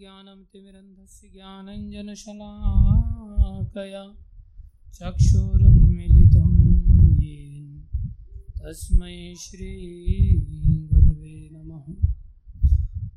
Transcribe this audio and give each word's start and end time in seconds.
ज्ञानमतिमिरन्धस्य 0.00 1.28
ज्ञानञ्जनशलाकया 1.28 4.14
चक्षुरुन्मिलितं 4.92 7.22
येन। 7.22 7.88
तस्मै 8.58 9.34
श्रीगुरुवे 9.38 11.48
नमः। 11.52 11.94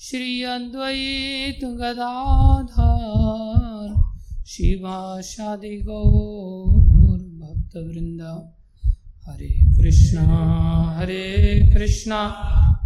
श्री 0.00 0.42
अद्वैत 0.42 1.64
गदाधर। 1.64 2.82
शिवाशादि 4.46 5.76
गौर 5.88 7.18
भक्त 7.42 7.74
हरे 9.28 9.52
कृष्णा 9.76 10.28
हरे 10.98 11.26
कृष्णा। 11.74 12.20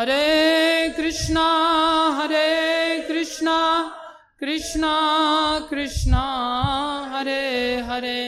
हरे 0.00 0.88
कृष्णा 0.88 1.46
हरे 2.16 3.00
कृष्णा 3.08 3.56
कृष्णा 4.40 4.92
कृष्णा, 5.70 6.22
हरे 7.12 7.80
हरे 7.80 8.22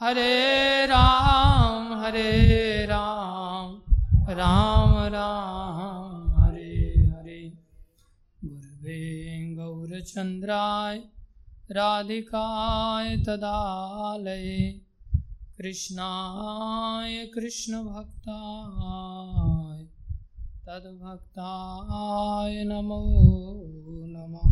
हरे 0.00 0.86
राम 0.86 2.02
हरे 2.02 2.86
राम 2.86 3.80
राम 4.30 4.96
राम, 5.14 6.28
हरे 6.40 7.08
हरे। 7.08 7.52
गुरुवे 8.44 9.54
गौरचन्द्राय 9.54 10.98
राधिकाय 11.70 13.16
तदालये, 13.16 14.80
कृष्णाय 15.58 17.24
कृष्णभक्ताय। 17.34 19.57
तद्भक्ताय 20.68 22.64
नमो 22.64 22.98
नमः। 24.06 24.50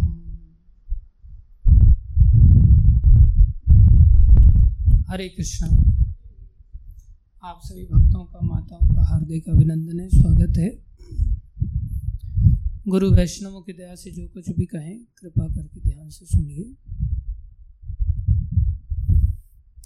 हरे 5.08 5.28
कृष्ण। 5.28 5.66
आप 7.44 7.60
सभी 7.64 7.84
भक्तों 7.84 8.24
का, 8.24 8.40
माताओं 8.40 8.94
का 8.94 9.04
हार्दिक 9.04 9.48
अभिनंदन 9.48 10.00
है, 10.00 10.08
स्वागत 10.08 10.58
है। 10.58 10.70
गुरु 12.88 13.10
वैष्णवों 13.10 13.62
की 13.62 13.72
दया 13.72 13.94
से 13.94 14.10
जो 14.10 14.28
कुछ 14.28 14.50
भी 14.50 14.66
कहें, 14.66 14.98
कृपा 14.98 15.48
करके 15.48 15.80
ध्यान 15.80 16.10
से 16.10 16.26
सुनिए। 16.26 16.74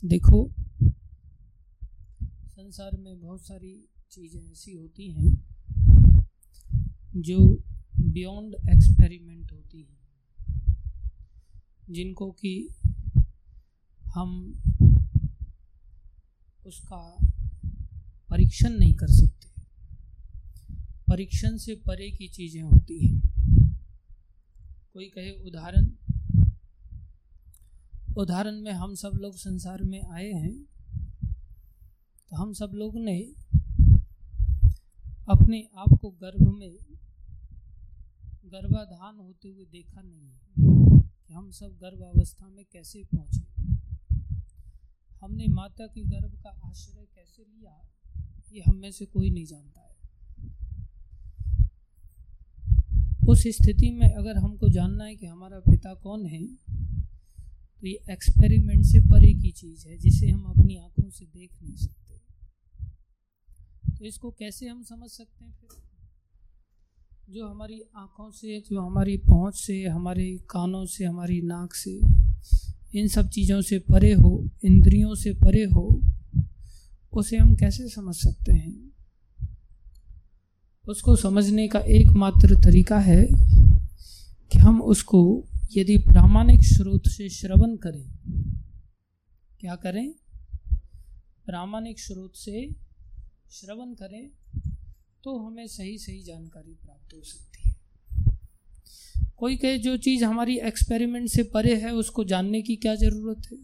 देखो, 0.04 0.50
संसार 2.47 2.97
में 2.97 3.20
बहुत 3.20 3.47
सारी 3.47 3.88
चीज़ें 4.10 4.52
ऐसी 4.52 4.72
होती 4.72 5.12
हैं 5.12 5.50
जो 7.16 7.38
बियॉन्ड 7.97 8.54
एक्सपेरिमेंट 8.54 9.53
होती 9.53 9.81
हैं, 9.82 9.98
जिनको 11.91 12.31
कि 12.31 12.69
हम 14.06 14.31
उसका 16.66 17.19
परीक्षण 18.31 18.71
नहीं 18.71 18.94
कर 18.94 19.06
सकते। 19.06 19.48
परीक्षण 21.09 21.56
से 21.56 21.75
परे 21.75 22.10
की 22.10 22.28
चीज़ें 22.28 22.62
होती 22.62 23.06
हैं। 23.06 23.21
कोई 24.92 25.09
कहे 25.09 25.31
उदाहरण 25.47 25.91
उदाहरण 28.16 28.60
में 28.60 28.72
हम 28.72 28.94
सब 28.94 29.19
लोग 29.21 29.37
संसार 29.37 29.82
में 29.82 30.00
आए 30.03 30.31
हैं 30.32 30.53
तो 32.30 32.36
हम 32.36 32.53
सब 32.53 32.72
लोग 32.74 32.98
ने 32.98 33.18
अपने 35.28 35.68
आप 35.77 35.98
को 36.03 36.10
गर्भ 36.10 36.47
में 36.59 36.90
गर्भाधान 38.52 39.18
होते 39.18 39.48
हुए 39.48 39.64
देखा 39.72 40.00
नहीं 40.02 40.28
है 40.28 40.38
कि 41.26 41.32
हम 41.34 41.50
सब 41.50 41.76
गर्भावस्था 41.82 42.48
में 42.48 42.64
कैसे 42.72 43.02
पहुँचे। 43.14 43.44
हमने 45.22 45.47
माता 45.50 45.86
के 45.86 46.02
गर्भ 46.02 46.32
का 46.44 46.50
आश्रय 46.68 47.06
कैसे 47.06 47.42
लिया, 47.44 47.80
ये 48.52 48.62
हम 48.62 48.76
में 48.76 48.91
से 48.92 49.04
कोई 49.06 49.30
नहीं 49.30 49.44
जानता 49.47 49.80
है। 49.80 49.88
उस 53.28 53.42
स्थिति 53.56 53.91
में 53.91 54.08
अगर 54.08 54.38
हमको 54.38 54.68
जानना 54.68 55.04
है 55.04 55.14
कि 55.16 55.26
हमारा 55.26 55.58
पिता 55.60 55.94
कौन 55.97 56.26
है 56.26 56.44
तो 57.82 57.86
ये 57.86 57.98
एक्सपेरिमेंट 58.10 58.84
से 58.84 59.00
परे 59.02 59.32
की 59.34 59.50
चीज़ 59.52 59.86
है, 59.88 59.97
जिसे 59.98 60.28
हम 60.28 60.44
अपनी 60.47 60.76
आँखों 60.76 61.08
से 61.10 61.24
देख 61.26 61.50
नहीं 61.62 61.76
सकते। 61.76 62.18
तो 63.91 64.04
इसको 64.04 64.30
कैसे 64.30 64.68
हम 64.68 64.82
समझ 64.84 65.10
सकते 65.10 65.44
हैं 65.44 65.52
फिर? 65.52 65.70
जो 67.30 67.48
हमारी 67.48 67.82
आँखों 67.97 68.30
से, 68.30 68.60
जो 68.60 68.80
हमारी 68.80 69.16
पहुँच 69.16 69.54
से, 69.54 69.84
हमारे 69.84 70.36
कानों 70.50 70.86
से, 70.86 71.04
हमारी 71.04 71.42
नाक 71.42 71.74
से, 71.74 72.00
इन 72.98 73.09
सब 73.09 73.28
चीज़ों 73.28 73.62
से 73.62 73.78
परे 73.78 74.12
हो, 74.12 74.48
इंद्रियों 74.65 75.15
से 75.15 75.32
परे 75.32 75.65
हो, 75.65 76.00
उसे 77.12 77.36
हम 77.36 77.56
कैसे 77.56 77.88
समझ 77.88 78.15
सकते 78.15 78.53
हैं? 78.53 78.92
उसको 80.88 81.16
समझने 81.16 81.68
का 81.68 81.78
एकमात्र 81.78 82.54
तरीका 82.54 82.98
है 82.98 83.27
कि 84.53 84.59
हम 84.59 84.83
उसको 84.83 85.44
यदि 85.76 85.98
प्रामाणिक 85.98 86.60
स्रोत 86.62 87.09
से 87.09 87.28
श्रवण 87.28 87.76
करें, 87.76 88.04
क्या 89.60 89.76
करें? 89.76 90.15
प्रामाणिक 91.47 92.00
स्रोत 92.00 92.33
से 92.36 92.71
श्रवण 93.50 93.94
करें 93.94 94.30
तो 95.25 95.39
हमें 95.39 95.67
सही 95.67 95.99
सही 95.99 96.22
जानकारी 96.22 96.72
प्राप्त 96.72 97.15
हो 97.15 97.22
सकती 97.22 97.69
है। 97.69 97.75
कोई 99.37 99.57
कहे, 99.57 99.78
जो 99.78 99.97
चीज़ 99.97 100.25
हमारी 100.25 100.59
एक्सपेरिमेंट 100.59 101.28
से 101.28 101.43
परे 101.43 101.75
है, 101.75 101.95
उसको 101.95 102.25
जानने 102.25 102.63
की 102.63 102.77
क्या 102.77 102.95
ज़रूरत 102.95 103.43
है? 103.53 103.59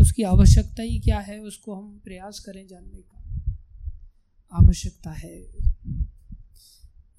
उसकी 0.00 0.22
आवश्यकता 0.22 0.82
ही 0.82 0.98
क्या 0.98 1.18
है? 1.18 1.38
उसको 1.38 1.74
हम 1.74 2.00
प्रयास 2.04 2.40
करें 2.40 2.66
जानने 2.66 2.98
का। 2.98 3.24
आवश्यकता 4.52 5.10
है। 5.10 5.46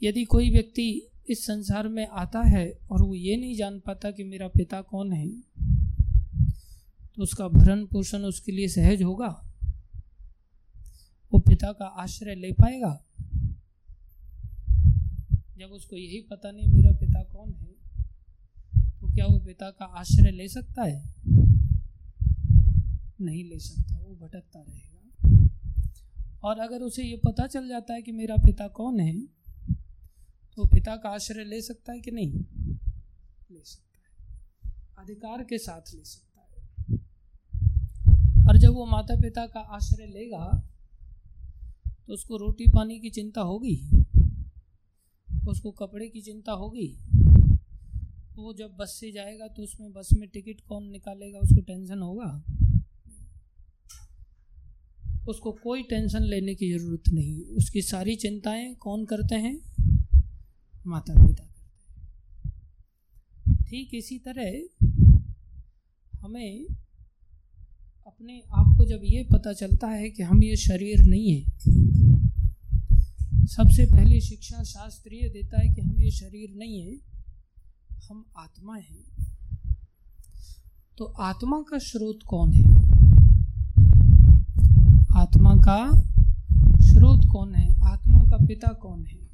यदि 0.04 0.26
कोई 0.26 0.50
व्यक्ति 0.50 1.08
इस 1.30 1.46
संसार 1.46 1.88
में 1.88 2.08
आता 2.08 2.40
है 2.40 2.80
और 2.92 3.02
वो 3.02 3.16
ये 3.16 3.38
नहीं 3.38 3.56
जान 3.56 3.80
पाता 3.80 4.12
कि 4.12 4.24
मेरा 4.24 4.48
पिता 4.48 4.82
कौन 4.82 5.14
है 5.14 5.30
तो 7.16 7.24
उसका 7.24 7.48
भरण 7.48 7.86
पोषण 7.86 8.20
उसके 8.20 8.52
लिए 8.52 8.68
सहज 8.68 9.04
होगा? 9.04 9.49
वो 11.34 11.40
पिता 11.40 11.72
का 11.72 11.86
आश्रय 11.86 12.36
ले 12.36 12.52
पाएगा? 12.52 13.04
जब 15.58 15.66
उसको 15.66 15.96
यही 15.96 16.22
पता 16.22 16.52
नहीं 16.52 16.68
मेरा 16.68 16.92
पिता 16.92 17.24
कौन 17.24 17.54
है 17.54 17.70
तो 19.02 19.08
क्या 19.16 19.26
वो 19.26 19.40
पिता 19.40 19.70
का 19.70 19.86
आश्रय 19.86 20.32
ले 20.32 20.48
सकता 20.48 20.84
है? 20.84 21.14
नहीं 23.22 23.44
ले 23.50 23.60
सकता, 23.60 23.98
वो 23.98 24.16
भटकता 24.16 24.60
रहेगा। 24.60 24.96
और 26.44 26.60
अगर 26.60 26.82
उसे 26.82 27.04
ये 27.04 27.18
पता 27.18 27.48
चल 27.48 27.68
जाता 27.68 27.94
है 27.94 28.02
कि 28.02 28.12
मेरा 28.12 28.36
पिता 28.36 28.68
कौन 28.68 29.00
है 29.00 29.22
तो 30.56 30.68
पिता 30.68 30.96
का 30.96 31.10
आश्रय 31.10 31.44
ले 31.44 31.62
सकता 31.62 31.94
है 31.94 32.00
कि 32.00 32.12
नहीं? 32.12 32.32
ले 33.52 33.64
सकता 33.66 34.00
है। 34.00 34.76
अधिकार 34.98 35.44
के 35.44 35.58
साथ 35.58 35.96
ले 35.96 36.04
सकता 36.04 36.42
है। 36.42 36.48
और 38.48 38.58
जब 38.58 38.74
वो 38.74 38.86
माता 38.86 39.16
पिता 39.16 39.48
का 39.48 39.60
आश्रय 39.60 40.06
लेगा 40.06 40.70
तो 42.10 42.14
उसको 42.14 42.38
रोटी 42.38 42.64
पानी 42.76 43.00
की 43.00 43.10
चिंता 43.10 43.42
होगी 43.42 43.90
उसको 45.50 45.72
कपड़े 45.72 46.10
की 46.10 46.22
चिंता 46.22 46.52
होगी 46.52 46.98
वो 48.36 48.54
जब 48.54 48.76
बस 48.80 48.98
से 49.00 49.12
जाएगा 49.12 49.48
तो 49.48 49.64
उसमें 49.64 49.94
बस 49.94 50.10
में 50.20 50.30
टिकट 50.30 50.62
कौन 50.70 50.90
निकालेगा, 50.90 51.40
उसको 51.40 51.62
टेंशन 51.62 52.00
होगा? 52.00 52.44
उसको 55.30 55.52
कोई 55.52 55.84
टेंशन 55.84 56.24
लेने 56.24 56.56
की 56.56 56.72
ज़रूरत 56.72 57.10
नहीं 57.10 57.42
उसकी 57.42 57.82
सारी 57.82 58.16
चिंताएँ 58.16 58.76
कौन 58.76 59.06
करते 59.06 59.36
हैं? 59.36 59.60
माता 60.88 61.14
पिता 61.14 61.46
करते 61.46 61.92
हैं। 63.52 63.64
ठीक 63.64 63.90
इसी 63.94 64.20
तरह 64.20 64.62
हमें 66.20 66.66
अपने 68.08 68.40
आप 68.40 68.78
को 68.78 68.86
जब 68.86 69.02
ये 69.04 69.24
पता 69.24 69.54
चलता 69.54 69.88
है 69.88 70.10
कि 70.10 70.24
हम 70.24 70.44
ये 70.44 70.56
शरीर 70.56 71.00
नहीं 71.00 71.32
है 71.32 71.60
सबसे 73.50 73.86
पहले 73.86 74.22
शिक्षा 74.22 74.64
शास्त्र 74.64 75.14
ये 75.14 75.30
देता 75.30 75.62
है 75.62 75.74
कि 75.74 75.82
हम 75.82 75.96
ये 76.00 76.12
शरीर 76.12 76.54
नहीं 76.58 76.82
है, 76.82 76.98
हम 78.10 78.26
आत्मा 78.38 78.76
हैं। 78.76 79.28
तो 80.98 81.06
आत्मा 81.06 81.62
का 81.62 81.78
स्रोत 81.78 82.20
कौन 82.28 82.54
है? 82.54 82.64
आत्मा 85.18 85.56
का 85.56 85.92
स्रोत 86.82 87.26
कौन 87.32 87.56
है? 87.56 87.80
आत्मा 87.84 88.20
का 88.20 88.46
पिता 88.46 88.74
कौन 88.74 89.06
है? 89.06 89.30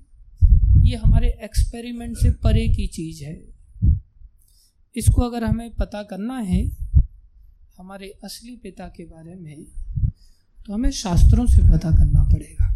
ये 0.86 0.96
हमारे 0.96 1.28
एक्सपेरिमेंट 1.44 2.18
से 2.18 2.32
परे 2.32 2.68
की 2.68 2.88
चीज़ 2.88 3.24
है। 3.24 3.44
इसको 4.96 5.22
अगर 5.22 5.44
हमें 5.44 5.74
पता 5.74 6.04
करना 6.04 6.38
है, 6.38 6.66
हमारे 7.78 8.08
असली 8.24 8.56
पिता 8.56 8.88
के 8.88 9.06
बारे 9.06 9.36
में 9.36 9.66
तो 10.66 10.74
हमें 10.74 10.92
शास्त्रों 10.92 11.46
से 11.46 11.58
पता 11.58 11.92
करना 11.92 12.24
पड़ेगा। 12.24 12.75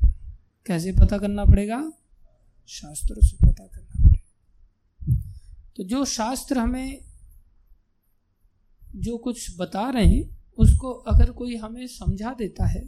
कैसे 0.70 0.92
पता 0.92 1.18
करना 1.18 1.46
पड़ेगा? 1.46 1.92
शास्त्रों 2.68 3.28
से 3.28 3.48
पता 3.48 3.68
करना 3.68 4.10
पड़ेगा। 4.10 5.22
तो 5.76 5.84
जो 5.84 6.06
शास्त्र 6.06 6.58
हमें 6.58 7.02
जो 8.96 9.18
कुछ 9.18 9.58
बता 9.58 9.90
रहे 9.90 10.06
हैं, 10.06 10.38
उसको 10.58 10.92
अगर 10.92 11.32
कोई 11.32 11.56
हमें 11.56 11.88
समझा 11.88 12.34
देता 12.34 12.66
है, 12.66 12.88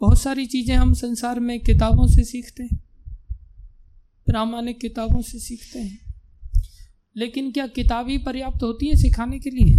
बहुत 0.00 0.20
सारी 0.20 0.46
चीज़ें 0.46 0.76
हम 0.76 0.94
संसार 0.94 1.40
में 1.40 1.60
किताबों 1.60 2.06
से 2.06 2.24
सीखते 2.24 2.62
हैं, 2.62 2.84
प्रामाणिक 4.26 4.80
किताबों 4.80 5.22
से 5.22 5.38
सीखते 5.38 5.78
हैं। 5.78 6.14
लेकिन 7.16 7.52
क्या 7.52 7.66
किताबी 7.66 8.18
पर्याप्त 8.18 8.62
होती 8.62 8.88
है 8.88 8.96
सिखाने 8.96 9.38
के 9.38 9.50
लिए? 9.50 9.74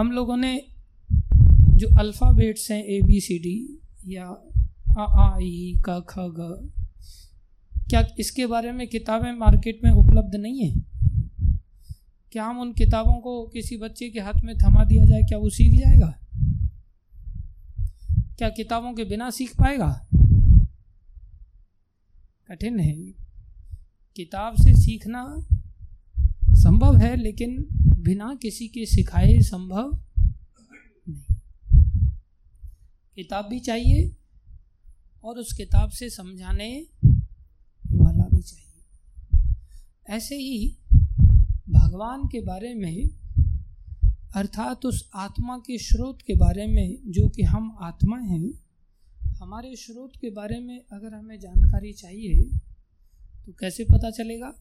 हम 0.00 0.12
लोगों 0.12 0.36
ने 0.36 0.69
जो 1.80 1.88
अल्फ़ाबेट्स 1.98 2.70
हैं 2.70 2.82
ए 2.84 3.00
बी 3.02 3.20
सी 3.20 3.38
डी 3.38 3.80
या 4.08 4.26
आ 4.98 5.04
आ 5.24 5.38
ई 5.42 5.74
का 5.84 6.00
ख 6.00 6.14
ग 6.18 6.70
क्या 7.90 8.08
इसके 8.20 8.46
बारे 8.46 8.72
में 8.72 8.86
किताबें 8.88 9.32
मार्केट 9.32 9.80
में 9.84 9.90
उपलब्ध 9.90 10.34
नहीं 10.36 10.60
है? 10.60 10.74
क्या 12.32 12.44
हम 12.44 12.60
उन 12.60 12.72
किताबों 12.72 13.14
को 13.14 13.46
किसी 13.46 13.76
बच्चे 13.76 14.08
के 14.10 14.20
हाथ 14.20 14.42
में 14.44 14.54
थमा 14.56 14.84
दिया 14.84 15.04
जाए, 15.04 15.22
क्या 15.22 15.38
वो 15.38 15.48
सीख 15.50 15.72
जाएगा? 15.72 16.14
क्या 18.38 18.48
किताबों 18.48 18.92
के 18.94 19.04
बिना 19.04 19.30
सीख 19.30 19.54
पाएगा? 19.56 19.88
कठिन 22.48 22.78
है। 22.80 22.94
किताब 24.16 24.54
से 24.54 24.74
सीखना 24.74 25.24
संभव 26.54 26.96
है, 26.96 27.16
लेकिन 27.16 27.66
बिना 27.98 28.34
किसी 28.42 28.68
के 28.68 28.86
सिखाए 28.86 29.38
संभव 29.40 29.92
किताब 33.20 33.46
भी 33.46 33.60
चाहिए 33.60 34.16
और 35.24 35.38
उस 35.38 35.52
किताब 35.52 35.90
से 35.90 36.10
समझाने 36.10 36.86
वाला 37.92 38.24
भी 38.24 38.42
चाहिए। 38.42 38.84
ऐसे 40.08 40.34
ही 40.34 40.78
भगवान 41.68 42.24
के 42.24 42.40
बारे 42.40 42.74
में, 42.74 43.08
अर्थात 44.34 44.86
उस 44.86 45.10
आत्मा 45.14 45.58
के 45.58 45.78
स्रोत 45.78 46.22
के 46.22 46.34
बारे 46.34 46.66
में, 46.66 46.98
जो 47.06 47.28
कि 47.28 47.42
हम 47.42 47.78
आत्मा 47.80 48.18
हैं, 48.18 48.52
हमारे 49.42 49.76
स्रोत 49.76 50.12
के 50.20 50.30
बारे 50.30 50.60
में 50.60 50.84
अगर 50.92 51.14
हमें 51.14 51.40
जानकारी 51.40 51.92
चाहिए 51.92 52.42
तो 53.46 53.52
कैसे 53.52 53.84
पता 53.84 54.10
चलेगा? 54.10 54.54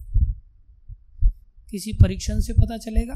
किसी 1.72 1.94
परीक्षण 1.94 2.40
से 2.40 2.54
पता 2.54 2.78
चलेगा? 2.78 3.14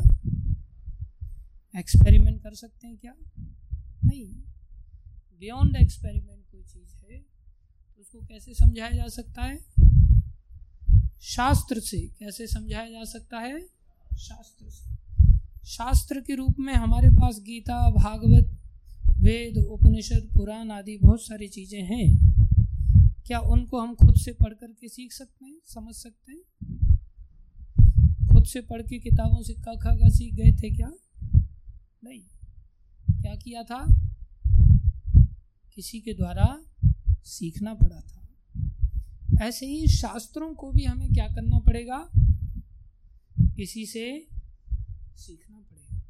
एक्सपेरिमेंट 1.79 2.43
कर 2.43 2.53
सकते 2.53 2.87
हैं 2.87 2.97
क्या? 2.97 3.13
नहीं। 4.05 4.52
बियॉन्ड 5.39 5.75
एक्सपेरिमेंट 5.75 6.43
कोई 6.51 6.61
चीज़ 6.61 7.11
है 7.11 7.19
तो 7.95 8.01
उसको 8.01 8.19
कैसे 8.19 8.53
समझाया 8.53 8.91
जा 8.91 9.07
सकता 9.07 9.41
है? 9.41 9.59
शास्त्र 11.21 11.79
से 11.79 11.99
कैसे 11.99 12.47
समझाया 12.47 12.89
जा 12.89 13.03
सकता 13.03 13.39
है? 13.39 13.61
शास्त्र 14.17 14.69
से। 14.69 14.93
शास्त्र 15.65 16.21
के 16.21 16.35
रूप 16.35 16.55
में 16.59 16.73
हमारे 16.73 17.09
पास 17.09 17.39
गीता, 17.39 17.89
भागवत, 17.89 18.57
वेद, 19.19 19.57
उपनिषद, 19.57 20.29
पुराण 20.33 20.71
आदि 20.71 20.97
बहुत 20.97 21.21
सारी 21.21 21.47
चीज़ें 21.47 21.83
हैं। 21.83 22.33
क्या 23.25 23.39
उनको 23.39 23.79
हम 23.79 23.95
खुद 23.95 24.15
से 24.15 24.31
पढ़ 24.31 24.53
करके 24.53 24.89
सीख 24.89 25.11
सकते 25.11 25.45
हैं, 25.45 25.57
समझ 25.65 25.95
सकते 25.95 26.31
हैं? 26.31 26.41
खुद 28.33 28.45
से 28.45 28.61
पढ़ 28.61 28.81
के 28.81 28.99
किताबों 28.99 29.43
से 29.43 29.53
क 29.53 29.65
ख 29.67 30.13
सीख 30.13 30.33
गए 30.33 30.51
थे 30.51 30.75
क्या? 30.75 30.91
नहीं। 32.03 32.21
क्या 33.21 33.35
किया 33.35 33.63
था? 33.63 34.12
किसी 35.75 35.99
के 35.99 36.13
द्वारा 36.13 36.63
सीखना 37.23 37.73
पड़ा 37.73 38.01
था। 38.01 38.19
ऐसे 39.45 39.65
ही 39.65 39.87
शास्त्रों 39.87 40.53
को 40.53 40.71
भी 40.71 40.83
हमें 40.83 41.09
क्या 41.09 41.27
करना 41.27 41.59
पड़ेगा? 41.59 42.09
किसी 43.39 43.85
से 43.85 44.27
सीखना 45.15 45.57
पड़ेगा। 45.57 46.01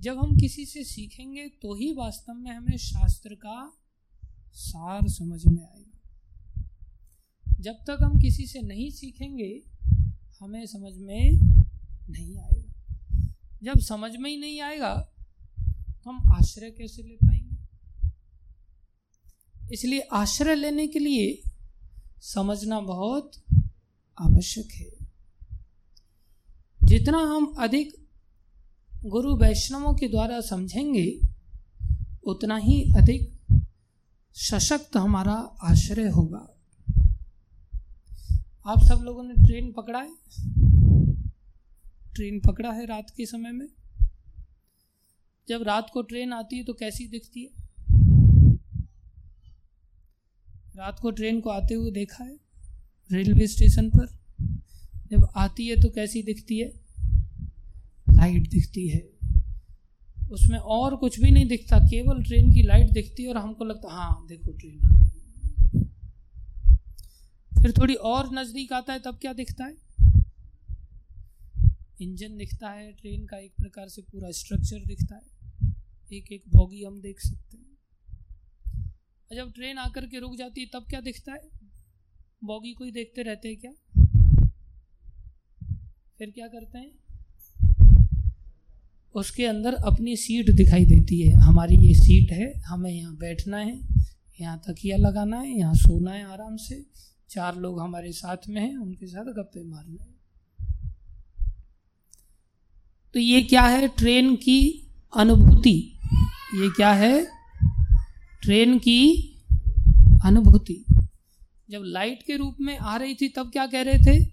जब 0.00 0.18
हम 0.18 0.36
किसी 0.36 0.66
से 0.66 0.84
सीखेंगे 0.84 1.48
तो 1.48 1.74
ही 1.74 1.92
वास्तव 1.92 2.32
में 2.32 2.50
हमें 2.50 2.76
शास्त्र 2.76 3.34
का 3.34 3.72
सार 4.52 5.08
समझ 5.08 5.46
में 5.46 5.62
आएगा। 5.62 6.00
जब 7.60 7.72
तक 7.72 7.98
हम 8.02 8.20
किसी 8.20 8.46
से 8.46 8.60
नहीं 8.60 8.90
सीखेंगे, 8.90 9.62
हमें 10.40 10.66
समझ 10.66 10.92
में 10.96 11.30
नहीं 12.10 12.38
आएगा। 12.38 12.94
जब 13.62 13.78
समझ 13.78 14.16
में 14.16 14.30
ही 14.30 14.36
नहीं 14.36 14.60
आएगा 14.60 14.94
तो 15.58 16.10
हम 16.10 16.32
आश्रय 16.32 16.70
कैसे 16.70 17.02
ले 17.02 17.14
पाएँगे? 17.14 17.39
इसलिए 19.72 20.00
आश्रय 20.00 20.54
लेने 20.54 20.86
के 20.86 20.98
लिए 20.98 21.42
समझना 22.22 22.80
बहुत 22.80 23.32
आवश्यक 24.18 24.68
है। 24.72 24.90
जितना 26.84 27.18
हम 27.18 27.46
अधिक 27.58 28.06
गुरु 29.04 29.36
वैष्णवों 29.36 29.94
के 29.94 30.08
द्वारा 30.08 30.40
समझेंगे, 30.40 31.20
उतना 32.24 32.56
ही 32.56 32.82
अधिक 32.82 33.38
सशक्त 34.34 34.96
हमारा 34.96 35.32
आश्रय 35.62 36.08
होगा। 36.08 36.48
आप 38.66 38.78
सब 38.78 39.00
लोगों 39.02 39.22
ने 39.22 39.34
ट्रेन 39.34 39.72
पकड़ा 39.72 39.98
है? 39.98 40.12
ट्रेन 42.14 42.40
पकड़ा 42.40 42.72
है 42.72 42.86
रात 42.86 43.12
के 43.16 43.26
समय 43.26 43.52
में? 43.52 43.68
जब 45.48 45.62
रात 45.62 45.90
को 45.92 46.02
ट्रेन 46.02 46.32
आती 46.32 46.56
है 46.56 46.64
तो 46.64 46.72
कैसी 46.72 47.08
दिखती 47.08 47.40
है? 47.40 47.59
रात 50.76 50.98
को 51.00 51.10
ट्रेन 51.10 51.40
को 51.40 51.50
आते 51.50 51.74
हुए 51.74 51.90
देखा 51.90 52.24
है, 52.24 52.36
रेलवे 53.12 53.46
स्टेशन 53.46 53.90
पर। 53.90 54.06
जब 55.10 55.28
आती 55.36 55.66
है 55.66 55.76
तो 55.76 55.88
कैसी 55.88 56.22
दिखती 56.22 56.58
है? 56.58 56.68
लाइट 58.10 58.48
दिखती 58.48 58.88
है। 58.88 59.08
उसमें 60.32 60.58
और 60.58 60.96
कुछ 60.96 61.20
भी 61.20 61.30
नहीं 61.30 61.46
दिखता, 61.46 61.78
केवल 61.78 62.22
ट्रेन 62.22 62.52
की 62.52 62.62
लाइट 62.62 62.90
दिखती 62.90 63.22
है 63.22 63.28
और 63.28 63.36
हमको 63.36 63.64
लगता 63.64 63.92
हाँ 63.92 64.26
देखो 64.28 64.52
ट्रेन 64.52 64.78
आ 64.84 65.00
फिर 67.62 67.72
थोड़ी 67.72 67.94
और 67.94 68.34
नज़दीक 68.34 68.72
आता 68.72 68.92
है, 68.92 68.98
तब 68.98 69.18
क्या 69.20 69.32
दिखता 69.32 69.64
है? 69.64 69.74
इंजन 72.00 72.36
दिखता 72.36 72.68
है, 72.68 72.92
ट्रेन 72.92 73.26
का 73.26 73.36
एक 73.36 73.52
प्रकार 73.60 73.88
से 73.88 74.02
पूरा 74.02 74.30
स्ट्रक्चर 74.30 74.84
दिखता 74.86 75.14
है। 75.14 75.40
एक 76.12 76.32
एक 76.32 76.44
बॉगी 76.56 76.84
हम 76.84 77.00
देख 77.00 77.20
सकते 77.20 77.56
हैं। 77.56 77.69
जब 79.34 79.52
ट्रेन 79.52 79.78
आकर 79.78 80.06
के 80.06 80.18
रुक 80.18 80.36
जाती 80.36 80.60
है, 80.60 80.66
तब 80.66 80.86
क्या 80.88 81.00
दिखता 81.00 81.32
है? 81.32 81.40
बॉगी 82.44 82.72
को 82.72 82.84
ही 82.84 82.90
देखते 82.90 83.22
रहते 83.22 83.48
हैं 83.48 83.56
क्या? 83.60 83.70
फिर 86.18 86.30
क्या 86.30 86.48
करते 86.48 86.78
हैं? 86.78 86.90
उसके 89.14 89.46
अंदर 89.46 89.74
अपनी 89.74 90.16
सीट 90.16 90.50
दिखाई 90.50 90.84
देती 90.84 91.20
है। 91.20 91.32
हमारी 91.34 91.76
ये 91.76 91.94
सीट 91.94 92.32
है, 92.32 92.60
हमें 92.60 92.90
यहाँ 92.90 93.16
बैठना 93.16 93.56
है, 93.56 93.80
यहाँ 94.40 94.62
तकिया 94.68 94.96
लगाना 94.96 95.40
है, 95.40 95.58
यहाँ 95.58 95.74
सोना 95.74 96.10
है 96.10 96.24
आराम 96.24 96.56
से। 96.56 96.86
चार 97.30 97.56
लोग 97.56 97.80
हमारे 97.80 98.12
साथ 98.12 98.36
में 98.48 98.62
हैं, 98.62 98.76
उनके 98.76 99.06
साथ 99.06 99.24
गप्पे 99.24 99.62
मारना 99.62 100.04
है। 100.04 100.14
तो 103.14 103.18
ये 103.18 103.42
क्या 103.42 103.62
है? 103.62 103.88
ट्रेन 103.88 104.36
की 104.36 104.88
अनुभूति। 105.16 105.98
ये 106.54 106.70
क्या 106.70 106.92
है? 106.92 107.39
ट्रेन 108.42 108.78
की 108.78 109.34
अनुभूति। 110.24 110.84
जब 111.70 111.82
लाइट 111.84 112.22
के 112.26 112.36
रूप 112.36 112.56
में 112.60 112.78
आ 112.78 112.96
रही 112.96 113.14
थी, 113.14 113.28
तब 113.28 113.50
क्या 113.52 113.66
कह 113.66 113.82
रहे 113.82 113.98
थे? 113.98 114.24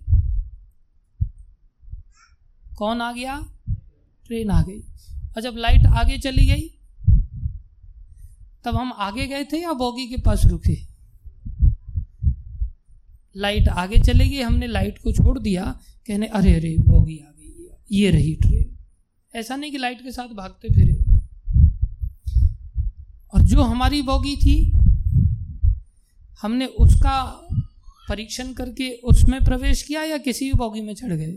कौन 2.78 3.02
आ 3.02 3.12
गया? 3.12 3.48
ट्रेन 4.26 4.50
आ 4.50 4.62
गई। 4.62 4.80
और 5.16 5.42
जब 5.42 5.56
लाइट 5.58 5.86
आगे 5.86 6.18
चली 6.18 6.46
गई, 6.46 6.74
तब 8.66 8.76
हम 8.76 8.94
आगे 8.94 9.28
गए 9.28 9.44
थे 9.44 9.58
या 9.58 9.74
बोगी 9.74 10.08
के 10.08 10.18
पास 10.18 10.46
रुके? 10.46 10.78
लाइट 13.38 13.68
आगे 13.68 13.98
चली 13.98 14.30
गई, 14.30 14.42
हमने 14.42 14.68
लाइट 14.68 14.98
को 14.98 15.12
छोड़ 15.12 15.40
दिया। 15.40 15.80
कहने, 16.08 16.28
अरे 16.28 16.56
अरे, 16.56 16.76
बोगी 16.78 17.18
आ 17.18 17.32
गई, 17.32 17.70
ये 17.92 18.12
रही 18.12 18.36
ट्रेन। 18.36 18.78
ऐसा 19.36 19.56
नहीं 19.56 19.72
कि 19.72 19.78
लाइट 19.78 20.04
के 20.04 20.12
साथ 20.12 20.28
भागते 20.28 20.68
फिरे। 20.68 20.87
और 23.34 23.42
जो 23.42 23.62
हमारी 23.62 24.02
बोगी 24.02 24.36
थी, 24.36 24.72
हमने 26.42 26.66
उसका 26.66 27.48
परीक्षण 28.10 28.54
करके 28.54 28.92
उसमें 28.92 29.44
प्रवेश 29.44 29.84
किया 29.84 30.04
या 30.04 30.18
किसी 30.18 30.46
भी 30.46 30.54
बोगी 30.54 30.82
में 30.82 30.96
चढ़ 30.96 31.14
गए? 31.14 31.34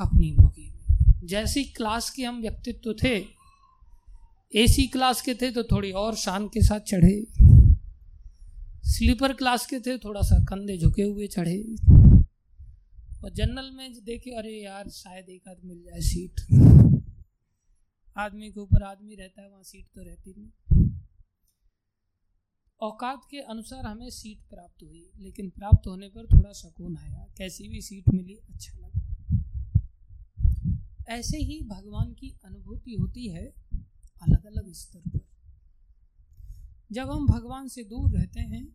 अपनी 0.00 0.32
बोगी 0.32 0.70
में। 0.70 0.96
जैसी 1.24 1.64
क्लास 1.64 2.10
के 2.10 2.22
हम 2.22 2.40
व्यक्तित्व 2.40 2.94
थे, 3.04 3.24
एसी 4.54 4.86
क्लास 4.86 5.22
के 5.22 5.34
थे 5.34 5.50
तो 5.50 5.62
थोड़ी 5.62 5.92
और 5.92 6.14
शान 6.14 6.48
के 6.48 6.62
साथ 6.62 6.80
चढ़े। 6.80 7.26
स्लीपर 8.84 9.32
क्लास 9.32 9.66
के 9.66 9.80
थे, 9.80 9.98
थोड़ा 9.98 10.20
सा 10.20 10.44
कंधे 10.44 10.78
झुके 10.78 11.02
हुए 11.02 11.26
चढ़े। 11.26 11.62
और 13.24 13.32
जनरल 13.34 13.70
में 13.74 13.92
देखे, 14.04 14.30
अरे 14.30 14.64
यार, 14.64 14.88
शायद 14.88 15.28
एक 15.28 15.42
आध 15.48 15.56
मिल 15.64 15.78
जाए 15.78 16.00
सीट। 16.00 16.40
आदमी 18.18 18.52
के 18.52 18.60
ऊपर 18.60 18.82
आदमी 18.82 19.14
रहता 19.14 19.42
है, 19.42 19.50
वहाँ 19.50 19.62
सीट 19.62 19.86
तो 19.94 20.02
रहती 20.02 20.34
नहीं। 20.38 20.50
औकात 22.80 23.20
के 23.30 23.40
अनुसार 23.40 23.86
हमें 23.86 24.10
सीट 24.10 24.48
प्राप्त 24.50 24.82
हुई, 24.82 25.10
लेकिन 25.16 25.50
प्राप्त 25.50 25.86
होने 25.86 26.08
पर 26.08 26.26
थोड़ा 26.26 26.52
सुकून 26.52 26.96
आया। 26.96 27.26
कैसी 27.38 27.68
भी 27.68 27.80
सीट 27.80 28.08
मिली 28.08 28.34
अच्छा 28.34 28.78
लगा। 28.78 29.02
ऐसे 31.08 31.38
ही 31.38 31.60
भगवान 31.60 32.12
की 32.12 32.38
अनुभूति 32.44 32.92
होती 32.92 33.28
है 33.28 33.46
अलग 34.22 34.44
अलग 34.44 34.72
स्तर 34.72 35.00
पर। 35.00 35.20
जब 36.92 37.10
हम 37.10 37.26
भगवान 37.26 37.68
से 37.68 37.84
दूर 37.84 38.10
रहते 38.18 38.40
हैं, 38.40 38.66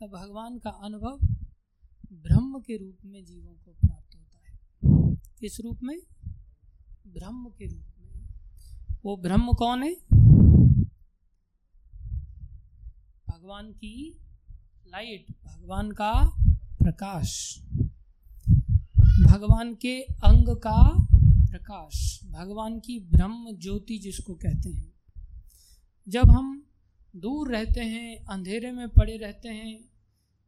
तब 0.00 0.06
भगवान 0.06 0.58
का 0.58 0.70
अनुभव 0.70 1.18
ब्रह्म 2.12 2.60
के 2.60 2.76
रूप 2.76 2.98
में 3.04 3.24
जीवों 3.24 3.54
को 3.54 3.70
प्राप्त 3.72 4.14
होता 4.14 4.38
है। 4.38 4.58
किस 5.40 5.60
रूप 5.60 5.78
में? 5.82 5.98
ब्रह्म 7.06 7.50
के 7.50 7.66
रूप 7.66 7.93
वो 9.04 9.16
ब्रह्म 9.16 9.52
कौन 9.52 9.82
है? 9.82 9.96
भगवान 13.28 13.72
की 13.72 14.18
लाइट 14.88 15.26
भगवान 15.44 15.90
का 15.90 16.12
प्रकाश। 16.82 17.60
भगवान 19.24 19.74
के 19.74 20.00
अंग 20.00 20.56
का 20.56 21.06
प्रकाश। 21.50 22.20
भगवान 22.24 22.80
की 22.80 23.00
ब्रह्म 23.00 23.56
ज्योति 23.56 23.98
जिसको 23.98 24.34
कहते 24.34 24.68
हैं। 24.68 24.92
जब 26.08 26.30
हम 26.30 26.66
दूर 27.16 27.56
रहते 27.56 27.80
हैं, 27.80 28.24
अंधेरे 28.24 28.72
में 28.72 28.88
पड़े 28.88 29.16
रहते 29.16 29.48
हैं, 29.48 29.84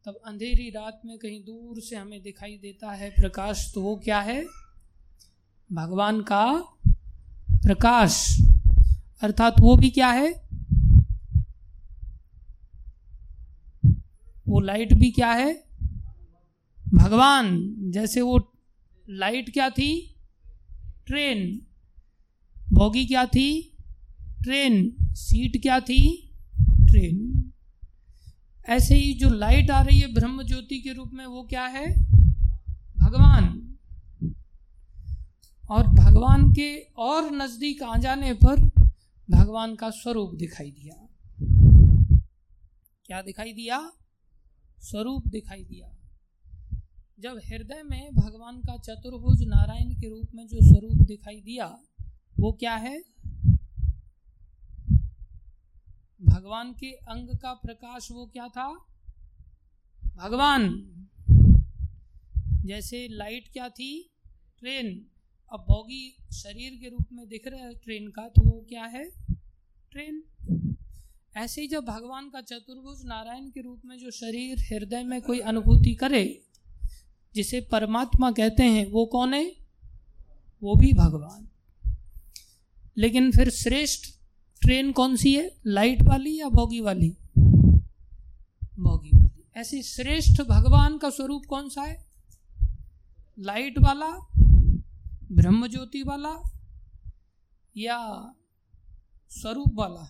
तब 0.04 0.20
अंधेरी 0.26 0.70
रात 0.70 1.00
में 1.04 1.18
कहीं 1.18 1.44
दूर 1.44 1.80
से 1.80 1.96
हमें 1.96 2.22
दिखाई 2.22 2.58
देता 2.58 2.92
है 2.92 3.10
प्रकाश 3.10 3.72
तो 3.74 3.82
वो 3.82 3.96
क्या 3.96 4.20
है? 4.20 4.44
भगवान 5.72 6.22
का 6.22 6.75
प्रकाश। 7.66 8.40
अर्थात 9.22 9.54
वो 9.60 9.76
भी 9.76 9.90
क्या 9.90 10.08
है? 10.08 10.48
वो 14.48 14.60
लाइट 14.60 14.94
भी 14.94 15.10
क्या 15.10 15.32
है? 15.32 15.64
भगवान। 16.94 17.74
जैसे 17.78 18.20
वो 18.20 18.52
लाइट 19.10 19.52
क्या 19.52 19.70
थी? 19.70 20.16
ट्रेन 21.06 21.66
बोगी 22.72 23.06
क्या 23.06 23.26
थी? 23.26 23.76
ट्रेन 24.42 24.96
सीट 25.02 25.62
क्या 25.62 25.80
थी? 25.80 26.32
ट्रेन 26.60 27.42
ऐसे 28.68 28.94
ही 28.94 29.14
जो 29.14 29.30
लाइट 29.30 29.70
आ 29.70 29.82
रही 29.82 30.00
है 30.00 30.14
ब्रह्म 30.14 30.42
ज्योति 30.42 30.80
के 30.80 30.92
रूप 30.92 31.10
में 31.14 31.26
वो 31.26 31.42
क्या 31.42 31.66
है? 31.66 32.02
भगवान। 32.98 33.55
और 35.70 35.86
भगवान 35.86 36.52
के 36.52 36.80
और 36.80 37.30
नज़दीक 37.30 37.82
आ 37.82 37.96
जाने 37.96 38.34
पर 38.34 38.60
भगवान 39.30 39.74
का 39.74 39.90
स्वरूप 39.90 40.34
दिखाई 40.34 40.70
दिया। 40.70 41.08
क्या 43.04 43.22
दिखाई 43.22 43.52
दिया? 43.52 43.92
स्वरूप 44.78 45.28
दिखाई 45.28 45.64
दिया। 45.64 45.96
जब 47.20 47.40
हृदय 47.44 47.82
में 47.82 48.14
भगवान 48.14 48.56
का 48.58 48.76
चतुर्भुज 48.76 49.42
नारायण 49.42 50.00
के 50.00 50.08
रूप 50.08 50.28
में 50.34 50.46
जो 50.46 50.58
स्वरूप 50.62 51.06
दिखाई 51.06 51.40
दिया, 51.40 51.78
वो 52.40 52.52
क्या 52.52 52.74
है? 52.74 53.04
भगवान 56.24 56.72
के 56.72 56.92
अंग 56.92 57.28
का 57.28 57.52
प्रकाश 57.54 58.10
वो 58.10 58.26
क्या 58.26 58.48
था? 58.48 58.86
भगवान। 60.16 60.92
जैसे 62.64 63.08
लाइट 63.10 63.48
क्या 63.52 63.68
थी? 63.68 64.10
ट्रेन। 64.58 65.06
अब 65.52 65.60
बोगी 65.60 66.16
शरीर 66.32 66.78
के 66.82 66.88
रूप 66.88 67.06
में 67.12 67.28
दिख 67.28 67.42
रहा 67.46 67.60
है 67.60 67.74
ट्रेन 67.74 68.08
का 68.08 68.22
तो 68.22 68.44
वो 68.44 68.66
क्या 68.68 68.84
है? 68.84 69.10
ट्रेन। 69.92 70.22
ऐसे 71.36 71.60
ही 71.60 71.66
जब 71.66 71.84
भगवान 71.84 72.30
का 72.30 72.40
चतुर्भुज 72.40 73.04
नारायण 73.04 73.50
के 73.50 73.60
रूप 73.60 73.82
में 73.84 73.98
जो 73.98 74.10
शरीर 74.10 74.58
हृदय 74.60 75.02
में 75.02 75.22
कोई 75.22 75.38
अनुभूति 75.38 75.94
करे, 75.94 76.42
जिसे 77.34 77.60
परमात्मा 77.60 78.30
कहते 78.30 78.62
हैं, 78.62 78.90
वो 78.90 79.06
कौन 79.06 79.34
है? 79.34 79.56
वो 80.62 80.74
भी 80.74 80.92
भगवान। 80.92 81.48
लेकिन 82.96 83.30
फिर 83.30 83.50
श्रेष्ठ 83.50 84.04
ट्रेन 84.60 84.92
कौन 84.92 85.16
सी 85.16 85.34
है? 85.34 85.56
लाइट 85.66 86.02
वाली 86.02 86.40
या 86.40 86.48
भोगी 86.48 86.80
वाली? 86.80 87.16
भोगी 88.78 89.10
वाली। 89.14 89.44
ऐसी 89.56 89.82
श्रेष्ठ 89.82 90.42
भगवान 90.42 90.98
का 90.98 91.10
स्वरूप 91.10 91.46
कौन 91.46 91.68
सा 91.68 91.82
है? 91.82 92.06
लाइट 93.38 93.78
वाला 93.78 94.28
ब्रह्म 95.32 95.66
ज्योति 95.66 96.02
वाला 96.02 96.50
या 97.76 98.32
स्वरूप 99.28 99.74
वाला? 99.74 100.08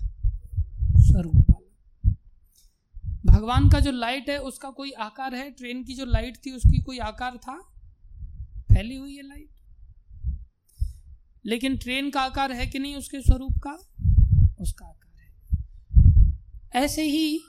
स्वरूप 0.96 1.36
वाला। 1.36 2.10
भगवान 3.26 3.70
का 3.70 3.80
जो 3.80 3.90
लाइट 3.90 4.30
है, 4.30 4.38
उसका 4.38 4.70
कोई 4.70 4.90
आकार 4.90 5.34
है? 5.34 5.50
ट्रेन 5.50 5.84
की 5.84 5.94
जो 5.94 6.04
लाइट 6.04 6.36
थी, 6.46 6.50
उसकी 6.50 6.78
कोई 6.78 6.98
आकार 6.98 7.36
था? 7.36 7.72
फैली 8.72 8.96
हुई 8.96 9.16
है 9.16 9.22
लाइट 9.22 9.50
लेकिन 11.46 11.76
ट्रेन 11.76 12.10
का 12.10 12.20
आकार 12.20 12.52
है 12.52 12.66
कि 12.66 12.78
नहीं? 12.78 12.96
उसके 12.96 13.20
स्वरूप 13.20 13.60
का? 13.66 13.70
उसका 14.60 14.86
आकार 14.86 15.20
है। 15.20 15.48
ऐसे 16.84 17.02
ही 17.02 17.40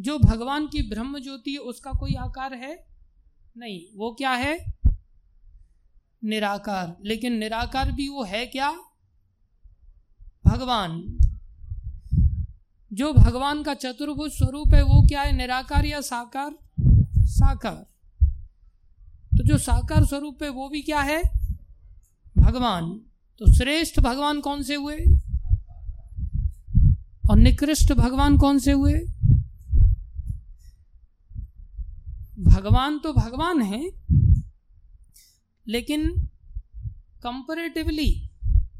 जो 0.00 0.18
भगवान 0.18 0.66
की 0.66 0.88
ब्रह्म 0.88 1.18
ज्योति 1.18 1.52
है, 1.52 1.58
उसका 1.58 1.92
कोई 1.92 2.14
आकार 2.14 2.54
है? 2.54 2.86
नहीं। 3.56 3.98
वो 3.98 4.14
क्या 4.14 4.30
है? 4.30 4.73
निराकार। 6.24 6.96
लेकिन 7.04 7.32
निराकार 7.32 7.92
भी 7.92 8.08
वो 8.08 8.24
है 8.24 8.46
क्या? 8.46 8.72
भगवान। 10.46 11.18
जो 12.92 13.12
भगवान 13.12 13.62
का 13.62 13.74
चतुर्भुज 13.74 14.30
स्वरूप 14.30 14.74
है, 14.74 14.82
वो 14.82 15.06
क्या 15.06 15.22
है? 15.22 15.32
निराकार 15.32 15.86
या 15.86 16.00
साकार? 16.00 16.54
साकार। 17.20 17.86
तो 19.36 19.44
जो 19.44 19.58
साकार 19.58 20.04
स्वरूप 20.04 20.42
है, 20.42 20.48
वो 20.48 20.68
भी 20.68 20.82
क्या 20.82 21.00
है? 21.00 21.22
भगवान। 22.38 23.00
तो 23.38 23.54
श्रेष्ठ 23.54 24.00
भगवान 24.00 24.40
कौन 24.40 24.62
से 24.62 24.74
हुए? 24.74 25.04
और 27.30 27.36
निकृष्ट 27.36 27.92
भगवान 27.92 28.38
कौन 28.38 28.58
से 28.58 28.72
हुए? 28.72 28.94
भगवान 32.38 32.98
तो 32.98 33.12
भगवान 33.12 33.62
है 33.62 34.04
लेकिन 35.68 36.10
कंपेरेटिवली 37.22 38.30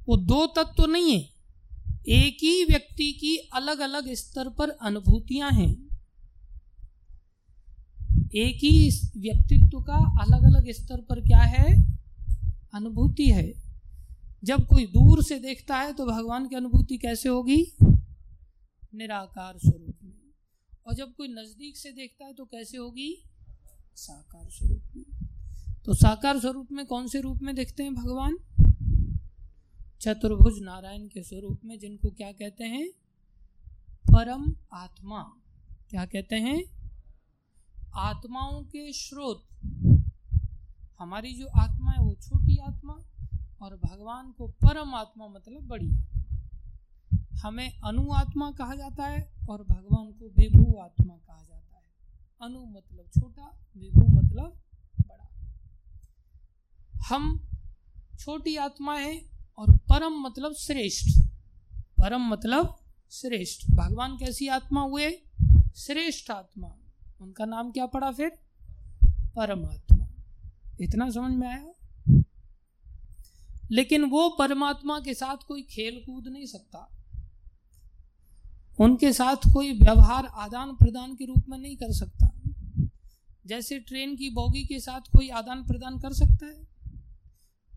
वो 0.08 0.16
दो 0.16 0.46
तत्व 0.46 0.74
तो 0.76 0.86
नहीं 0.86 1.12
है। 1.12 1.28
एक 2.08 2.36
ही 2.42 2.64
व्यक्ति 2.64 3.12
की 3.12 3.36
अलग 3.36 3.78
अलग 3.78 4.12
स्तर 4.12 4.48
पर 4.48 4.68
अनुभूतियाँ 4.68 5.50
हैं। 5.50 5.72
एक 8.34 8.56
ही 8.56 8.90
व्यक्तित्व 9.16 9.80
का 9.80 9.96
अलग 10.22 10.44
अलग 10.44 10.70
स्तर 10.70 11.00
पर 11.00 11.20
क्या 11.20 11.38
है? 11.38 11.94
अनुभूति 12.74 13.30
है। 13.30 13.52
जब 14.44 14.66
कोई 14.66 14.86
दूर 14.86 15.22
से 15.22 15.38
देखता 15.38 15.76
है 15.76 15.92
तो 15.92 16.06
भगवान 16.06 16.48
की 16.48 16.56
अनुभूति 16.56 16.98
कैसे 16.98 17.28
होगी? 17.28 17.72
निराकार 18.94 19.58
स्वरूप 19.58 19.96
में। 20.04 20.12
और 20.86 20.94
जब 20.94 21.14
कोई 21.14 21.28
नज़दीक 21.28 21.76
से 21.76 21.92
देखता 21.92 22.24
है 22.24 22.34
तो 22.34 22.44
कैसे 22.44 22.76
होगी? 22.76 23.24
साकार 23.96 24.50
स्वरूप 24.50 24.82
में। 24.96 25.33
तो 25.84 25.94
साकार 25.94 26.40
स्वरूप 26.40 26.72
में 26.72 26.86
कौन 26.86 27.08
से 27.08 27.20
रूप 27.20 27.38
में 27.42 27.54
देखते 27.54 27.82
हैं 27.82 27.94
भगवान? 27.94 28.36
चतुर्भुज 30.00 30.62
नारायण 30.62 31.08
के 31.08 31.22
स्वरूप 31.22 31.60
में, 31.64 31.78
जिनको 31.78 32.10
क्या 32.10 32.32
कहते 32.32 32.64
हैं? 32.64 32.90
परम 34.12 34.54
आत्मा। 34.72 35.22
क्या 35.90 36.06
कहते 36.06 36.36
हैं? 36.36 36.64
आत्माओं 37.94 38.62
के 38.62 38.92
स्रोत। 38.92 39.46
हमारी 40.98 41.32
जो 41.32 41.46
आत्मा 41.46 41.90
है, 41.90 41.98
वो 41.98 42.14
छोटी 42.14 42.56
आत्मा 42.56 42.98
और 43.62 43.76
भगवान 43.76 44.32
को 44.32 44.46
परम 44.46 44.94
आत्मा 44.94 45.28
मतलब 45.28 45.66
बड़ी 45.66 45.90
आत्मा। 45.90 47.38
हमें 47.38 47.78
अनु 47.78 48.12
आत्मा 48.12 48.50
कहा 48.50 48.74
जाता 48.74 49.06
है 49.06 49.32
और 49.48 49.62
भगवान 49.62 50.06
को 50.12 50.28
विभू 50.28 50.78
आत्मा 50.78 51.14
कहा 51.14 51.42
जाता 51.42 51.76
है। 51.76 51.84
अनु 52.42 52.64
मतलब 52.64 53.20
छोटा, 53.20 53.58
विभू 53.76 54.20
मतलब 54.20 54.60
हम 57.04 57.48
छोटी 58.20 58.56
आत्मा 58.56 58.98
है 58.98 59.30
और 59.58 59.76
परम 59.76 60.12
मतलब 60.12 60.54
श्रेष्ठ। 60.54 61.20
परम 61.74 62.20
मतलब 62.20 62.78
श्रेष्ठ। 63.10 63.70
भगवान 63.70 64.18
कैसी 64.18 64.48
आत्मा 64.48 64.80
हुए? 64.80 65.22
श्रेष्ठ 65.76 66.30
आत्मा। 66.30 66.74
उनका 67.20 67.44
नाम 67.44 67.70
क्या 67.70 67.86
पड़ा 67.86 68.12
फिर? 68.12 68.28
परमात्मा। 69.36 70.06
इतना 70.80 71.10
समझ 71.10 71.32
में 71.32 71.48
आया? 71.48 71.70
लेकिन 73.70 74.04
वो 74.04 74.28
परमात्मा 74.28 75.00
के 75.00 75.14
साथ 75.14 75.36
कोई 75.36 75.62
खेल 75.62 76.02
कूद 76.06 76.28
नहीं 76.28 76.46
सकता। 76.46 77.04
उनके 78.80 79.12
साथ 79.12 79.36
कोई 79.52 79.72
व्यवहार 79.72 80.26
आदान 80.26 80.72
प्रदान 80.72 81.14
के 81.14 81.24
रूप 81.24 81.44
में 81.48 81.58
नहीं 81.58 81.76
कर 81.76 81.92
सकता। 81.92 82.40
जैसे 83.46 83.78
ट्रेन 83.78 84.16
की 84.16 84.30
बोगी 84.30 84.64
के 84.64 84.80
साथ 84.80 85.00
कोई 85.00 85.28
आदान 85.28 85.66
प्रदान 85.66 86.00
कर 86.00 86.12
सकता 86.12 86.46
है? 86.46 86.73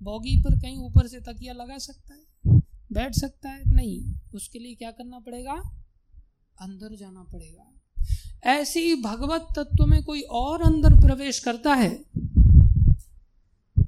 बोगी 0.03 0.37
पर 0.41 0.59
कहीं 0.59 0.77
ऊपर 0.77 1.07
से 1.07 1.19
तकिया 1.19 1.53
लगा 1.53 1.77
सकता 1.77 2.13
है, 2.13 2.61
बैठ 2.93 3.13
सकता 3.13 3.49
है। 3.49 3.61
नहीं, 3.67 4.13
उसके 4.35 4.59
लिए 4.59 4.75
क्या 4.75 4.91
करना 4.91 5.19
पड़ेगा? 5.19 5.53
अंदर 6.61 6.95
जाना 6.95 7.23
पड़ेगा। 7.23 7.73
ऐसे 8.43 8.79
ही 8.79 8.95
भगवत 9.01 9.47
तत्व 9.55 9.85
में 9.85 10.03
कोई 10.03 10.21
और 10.21 10.61
अंदर 10.61 10.93
प्रवेश 10.95 11.39
करता 11.39 11.73
है? 11.73 12.03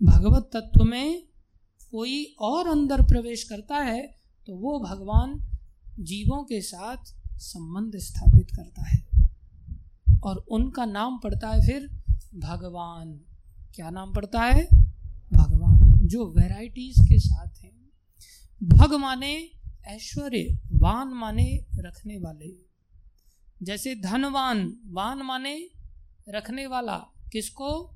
भगवत 0.03 0.49
तत्व 0.53 0.83
में 0.83 1.23
कोई 1.91 2.35
और 2.39 2.67
अंदर 2.67 3.01
प्रवेश 3.01 3.43
करता 3.43 3.77
है 3.77 4.01
तो 4.47 4.55
वो 4.55 4.79
भगवान 4.79 5.39
जीवों 5.99 6.43
के 6.43 6.61
साथ 6.61 6.97
संबंध 7.37 7.95
स्थापित 7.95 8.47
करता 8.55 8.81
है। 8.81 9.07
और 10.23 10.37
उनका 10.51 10.85
नाम 10.85 11.17
पड़ता 11.17 11.49
है 11.49 11.61
फिर 11.61 11.87
भगवान। 12.35 13.19
क्या 13.75 13.89
नाम 13.89 14.13
पड़ता 14.13 14.41
है? 14.41 14.67
भगवान। 15.33 15.68
जो 16.09 16.25
वैरायटीज 16.31 16.95
के 16.99 17.19
साथ 17.19 17.63
हैं, 17.63 17.89
भग 18.63 18.93
माने 18.93 19.51
ऐश्वर्य, 19.85 20.59
वान 20.71 21.07
माने 21.07 21.65
रखने 21.75 22.17
वाले। 22.17 22.65
जैसे 23.63 23.95
धनवान 23.95 24.77
वान 24.85 25.21
माने 25.21 25.69
रखने 26.29 26.67
वाला। 26.67 26.97
किसको? 27.31 27.95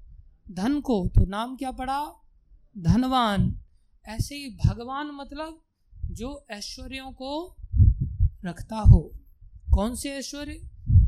धन 0.52 0.82
को। 0.82 1.08
तो 1.08 1.26
नाम 1.26 1.56
क्या 1.56 1.71
पड़ा? 1.71 2.13
धनवान 2.78 3.60
ऐसे 4.08 4.36
ही 4.36 4.49
भगवान 4.65 5.08
मतलब 5.08 5.62
जो 6.12 6.45
ऐश्वर्यों 6.52 7.12
को 7.12 7.58
रखता 8.45 8.76
हो। 8.76 9.02
कौन 9.73 9.95
से 9.95 10.10
ऐश्वर्य? 10.10 10.60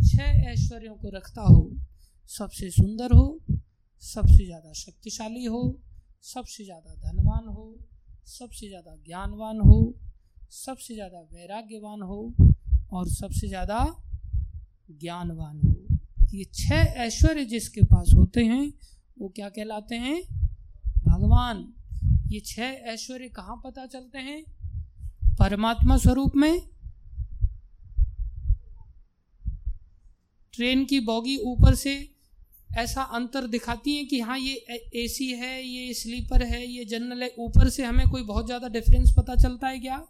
छह 0.08 0.50
ऐश्वर्यों 0.52 0.96
को 0.96 1.10
रखता 1.10 1.41
हो। 1.41 1.72
सबसे 2.28 2.70
सुंदर 2.70 3.12
हो, 3.12 3.39
सबसे 4.00 4.46
ज़्यादा 4.46 4.74
शक्तिशाली 4.74 5.46
हो 5.46 5.82
सबसे 6.25 6.63
ज़्यादा 6.63 6.93
धनवान 6.95 7.47
हो, 7.47 7.79
सबसे 8.27 8.67
ज़्यादा 8.67 8.95
ज्ञानवान 8.95 9.59
हो, 9.59 9.93
सबसे 10.51 10.93
ज़्यादा 10.93 11.19
वैराग्यवान 11.19 12.01
हो 12.01 12.33
और 12.91 13.07
सबसे 13.09 13.47
ज़्यादा 13.47 13.79
ज्ञानवान 14.91 15.61
हो। 15.61 15.97
ये 16.33 16.43
छह 16.53 16.75
ऐश्वर्य 16.75 17.45
जिसके 17.45 17.81
पास 17.81 18.11
होते 18.15 18.45
हैं, 18.45 18.73
वो 19.19 19.29
क्या 19.29 19.49
कहलाते 19.49 19.95
हैं? 19.95 20.21
भगवान। 21.05 21.73
ये 22.27 22.39
छह 22.39 22.63
ऐश्वर्य 22.63 23.29
कहाँ 23.29 23.61
पता 23.65 23.85
चलते 23.85 24.17
हैं? 24.17 24.43
परमात्मा 25.39 25.97
स्वरूप 25.97 26.35
में। 26.35 26.61
ट्रेन 30.53 30.85
की 30.85 30.99
बॉगी 30.99 31.38
ऊपर 31.38 31.75
से 31.75 32.14
ऐसा 32.77 33.01
अंतर 33.01 33.47
दिखाती 33.47 33.95
है 33.95 34.05
कि 34.05 34.19
हाँ 34.19 34.39
ये 34.39 34.53
एसी 34.95 35.31
है, 35.31 35.63
ये 35.63 35.93
स्लीपर 35.93 36.43
है, 36.43 36.67
ये 36.67 36.85
जनरल 36.85 37.23
है। 37.23 37.33
ऊपर 37.39 37.69
से 37.69 37.83
हमें 37.83 38.09
कोई 38.09 38.21
बहुत 38.21 38.45
ज़्यादा 38.45 38.67
डिफरेंस 38.67 39.13
पता 39.17 39.35
चलता 39.35 39.67
है 39.67 39.79
क्या? 39.79 40.07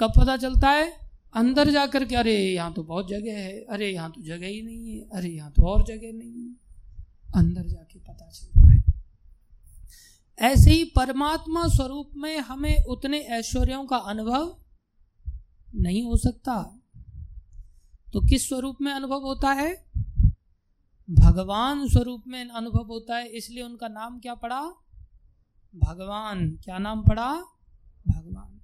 कब 0.00 0.12
पता 0.20 0.36
चलता 0.36 0.70
है? 0.70 1.10
अंदर 1.34 1.70
जाकर 1.70 2.04
के, 2.04 2.16
अरे, 2.16 2.50
यहाँ 2.52 2.72
तो 2.72 2.82
बहुत 2.82 3.08
जगह 3.08 3.32
है, 3.32 3.60
अरे, 3.60 3.90
यहाँ 3.90 4.10
तो 4.10 4.22
जगह 4.22 4.46
ही 4.46 4.62
नहीं 4.62 4.92
है, 4.92 5.00
अरे, 5.00 5.28
यहाँ 5.28 5.50
तो 5.50 5.62
और 5.62 5.84
जगह 5.84 6.12
नहीं 6.12 6.48
है। 6.48 6.54
अंदर 7.36 7.62
जाके 7.62 7.98
पता 7.98 8.30
चलता 8.30 8.72
है। 8.72 8.84
ऐसे 10.38 10.70
ही 10.70 10.84
परमात्मा 10.84 11.68
स्वरूप 11.68 12.10
में 12.16 12.38
हमें 12.38 12.84
उतने 12.84 13.18
ऐश्वर्यों 13.18 13.84
का 13.84 13.96
अनुभव 13.96 14.56
नहीं 15.74 16.02
हो 16.02 16.16
सकता। 16.16 16.80
तो 18.12 18.20
किस 18.20 18.48
स्वरूप 18.48 18.76
में 18.80 18.92
अनुभव 18.92 19.20
होता 19.20 19.52
है? 19.52 19.89
भगवान 21.10 21.88
स्वरूप 21.88 22.22
में 22.26 22.48
अनुभव 22.48 22.86
होता 22.86 23.16
है, 23.16 23.26
इसलिए 23.26 23.62
उनका 23.62 23.88
नाम 23.88 24.18
क्या 24.18 24.34
पड़ा? 24.34 24.62
भगवान। 25.76 26.56
क्या 26.64 26.78
नाम 26.78 27.02
पड़ा? 27.02 27.34
भगवान। 28.08 28.60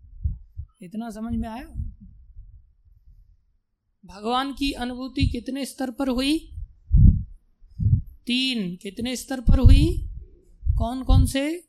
इतना 0.83 1.11
समझ 1.11 1.33
में 1.33 1.49
आया? 1.49 1.65
भगवान 4.07 4.53
की 4.53 4.73
अनुभूति 4.73 5.27
कितने 5.27 5.67
स्तर 5.67 5.91
पर 5.91 6.09
हुई? 6.09 6.53
तीन। 8.27 8.77
कितने 8.77 9.17
स्तर 9.17 9.41
पर 9.41 9.59
हुई? 9.59 10.09
कौन 10.79 11.03
कौन 11.03 11.27
से? 11.27 11.67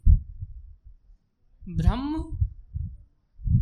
ब्रह्म, 1.70 2.38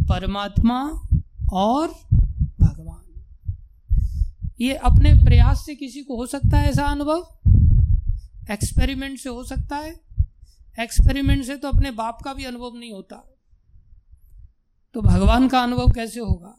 परमात्मा 0.10 1.08
और 1.54 1.94
ये 4.62 4.74
अपने 4.74 5.14
प्रयास 5.14 5.66
से 5.66 5.76
किसी 5.76 6.04
को 6.04 6.16
हो 6.16 6.28
सकता 6.28 6.58
है 6.58 6.70
ऐसा 6.70 6.86
अनुभव? 6.86 7.38
एक्सपेरिमेंट 8.52 9.20
से 9.20 9.30
हो 9.30 9.44
सकता 9.44 9.78
है। 9.78 10.02
एक्सपेरिमेंट 10.80 11.46
से 11.46 11.56
तो 11.56 11.68
अपने 11.68 11.92
बाप 11.92 12.22
का 12.22 12.34
भी 12.34 12.44
अनुभव 12.44 12.72
नहीं 12.76 12.92
होता। 12.92 13.34
तो 14.94 15.02
भगवान 15.02 15.48
का 15.48 15.64
अनुभव 15.64 15.92
कैसे 15.92 16.20
होगा? 16.20 16.56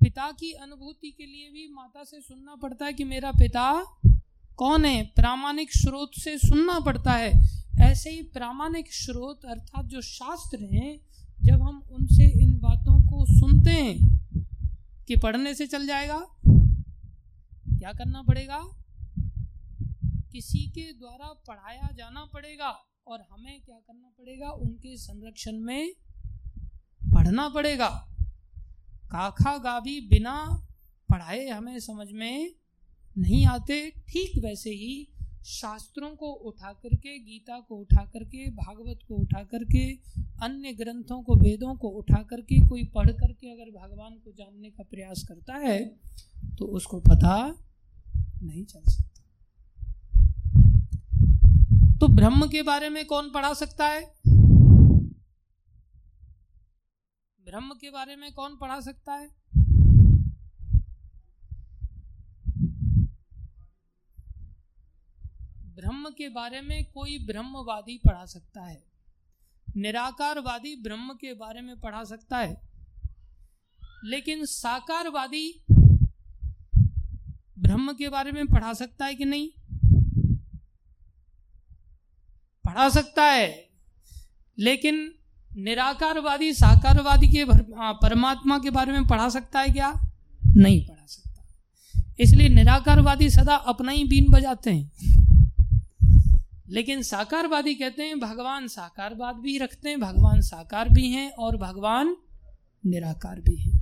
पिता 0.00 0.30
की 0.30 0.52
अनुभूति 0.52 1.10
के 1.10 1.26
लिए 1.26 1.50
भी 1.50 1.74
माता 1.74 2.04
से 2.04 2.20
सुनना 2.20 2.54
पड़ता 2.54 2.86
है 2.86 2.92
कि 2.92 3.04
मेरा 3.04 3.30
पिता 3.30 3.84
कौन 4.56 4.84
है? 4.84 5.06
प्रामाणिक 5.06 5.68
स्रोत 5.76 6.10
से 6.14 6.38
सुनना 6.38 6.80
पड़ता 6.80 7.12
है। 7.12 7.32
ऐसे 7.80 8.10
ही 8.10 8.22
प्रामाणिक 8.22 8.94
स्रोत 8.94 9.44
अर्थात 9.44 9.84
जो 9.84 10.00
शास्त्र 10.00 10.58
हैं, 10.72 11.00
जब 11.42 11.62
हम 11.62 11.82
उनसे 11.92 12.42
इन 12.42 12.58
बातों 12.58 13.08
को 13.08 13.24
सुनते 13.24 13.70
हैं 13.70 14.16
कि 15.08 15.16
पढ़ने 15.16 15.54
से 15.54 15.66
चल 15.66 15.86
जाएगा? 15.86 16.26
क्या 17.78 17.92
करना 17.92 18.22
पड़ेगा? 18.22 18.60
किसी 20.32 20.58
के 20.58 20.92
द्वारा 20.92 21.26
पढ़ाया 21.26 21.88
जाना 21.94 22.24
पड़ेगा 22.24 22.84
और 23.06 23.20
हमें 23.32 23.60
क्या 23.60 23.76
करना 23.76 24.08
पड़ेगा? 24.08 24.50
उनके 24.50 24.96
संरक्षण 24.96 25.52
में 25.52 25.92
पढ़ना 27.14 27.48
पड़ेगा। 27.48 27.88
काखा 29.10 29.58
गाभी 29.58 30.00
बिना 30.00 30.66
पढ़ाए 31.10 31.48
हमें 31.48 31.80
समझ 31.80 32.12
में 32.12 32.54
नहीं 33.18 33.46
आते। 33.46 33.90
ठीक 33.90 34.44
वैसे 34.44 34.70
ही 34.70 35.08
शास्त्रों 35.46 36.08
को 36.16 36.30
उठा 36.48 36.72
करके, 36.72 37.18
गीता 37.20 37.58
को 37.60 37.76
उठा 37.76 38.04
करके, 38.04 38.48
भागवत 38.52 38.98
को 39.08 39.14
उठा 39.14 39.42
करके, 39.44 39.84
अन्य 40.42 40.72
ग्रंथों 40.72 41.22
को, 41.22 41.34
वेदों 41.34 41.74
को 41.76 41.88
उठा 41.98 42.22
करके, 42.22 42.58
कोई 42.68 42.84
पढ़ 42.94 43.10
करके 43.12 43.52
अगर 43.52 43.70
भगवान 43.72 44.14
को 44.14 44.32
जानने 44.32 44.70
का 44.70 44.82
प्रयास 44.82 45.24
करता 45.28 45.56
है 45.58 45.78
तो 46.58 46.66
उसको 46.76 47.00
पता 47.00 47.36
नहीं 48.42 48.64
चल 48.64 48.82
सकता। 48.82 49.22
तो 51.98 52.08
ब्रह्म 52.08 52.48
के 52.48 52.62
बारे 52.62 52.88
में 52.88 53.04
कौन 53.06 53.30
पढ़ा 53.30 53.52
सकता 53.54 53.86
है? 53.86 54.00
ब्रह्म 57.40 57.74
के 57.74 57.90
बारे 57.90 58.16
में 58.16 58.32
कौन 58.32 58.56
पढ़ा 58.56 58.80
सकता 58.80 59.12
है? 59.12 59.28
ब्रह्म 65.76 66.10
के 66.10 66.28
बारे 66.28 66.60
में 66.60 66.84
कोई 66.84 67.18
ब्रह्मवादी 67.18 67.96
पढ़ा 68.06 68.24
सकता 68.26 68.62
है? 68.62 68.82
निराकारवादी 69.76 70.74
ब्रह्म 70.76 71.12
के 71.12 71.32
बारे 71.34 71.60
में 71.60 71.78
पढ़ा 71.80 72.04
सकता 72.04 72.38
है। 72.38 72.60
लेकिन 74.04 74.44
साकारवादी 74.44 75.64
ब्रह्म 77.58 77.92
के 77.92 78.08
बारे 78.08 78.32
में 78.32 78.46
पढ़ा 78.46 78.72
सकता 78.72 79.06
है 79.06 79.14
कि 79.14 79.24
नहीं? 79.24 79.48
पढ़ा 82.64 82.88
सकता 82.88 83.24
है, 83.24 83.68
लेकिन 84.58 85.14
निराकारवादी 85.50 86.52
साकारवादी 86.52 87.28
के 87.28 87.44
परमात्मा 88.00 88.58
के 88.58 88.70
बारे 88.70 88.92
में 88.92 89.06
पढ़ा 89.06 89.28
सकता 89.28 89.60
है 89.60 89.68
क्या? 89.68 89.92
नहीं 90.46 90.86
पढ़ा 90.86 91.06
सकता। 91.06 91.44
इसलिए 92.20 92.48
निराकारवादी 92.48 93.30
सदा 93.30 93.54
अपना 93.54 93.92
ही 93.92 94.04
बीन 94.04 94.32
बजाते 94.32 94.70
हैं। 94.70 95.25
लेकिन 96.68 97.02
साकारवादी 97.02 97.74
कहते 97.74 98.02
हैं, 98.02 98.18
भगवान 98.20 98.66
साकारवाद 98.68 99.36
भी 99.36 99.56
रखते 99.58 99.88
हैं, 99.88 100.00
भगवान 100.00 100.40
साकार 100.40 100.88
भी 100.88 101.08
हैं 101.08 101.30
और 101.30 101.56
भगवान 101.56 102.16
निराकार 102.84 103.40
भी 103.40 103.56
हैं। 103.56 103.74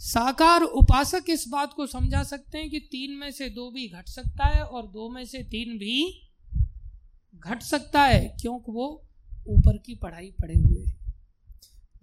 साकार 0.00 0.62
उपासक 0.62 1.24
इस 1.28 1.44
बात 1.48 1.72
को 1.72 1.86
समझा 1.86 2.22
सकते 2.22 2.58
हैं 2.58 2.70
कि 2.70 2.80
तीन 2.80 3.16
में 3.16 3.30
से 3.30 3.48
दो 3.50 3.70
भी 3.70 3.88
घट 3.88 4.08
सकता 4.08 4.46
है 4.46 4.62
और 4.62 4.86
दो 4.86 5.08
में 5.08 5.24
से 5.24 5.42
तीन 5.44 5.78
भी 5.78 6.28
घट 7.34 7.62
सकता 7.62 8.02
है, 8.02 8.36
क्योंकि 8.40 8.72
वो 8.72 8.86
ऊपर 9.48 9.76
की 9.76 9.94
पढ़ाई 9.94 10.30
पढ़े 10.40 10.54
हुए 10.54 10.84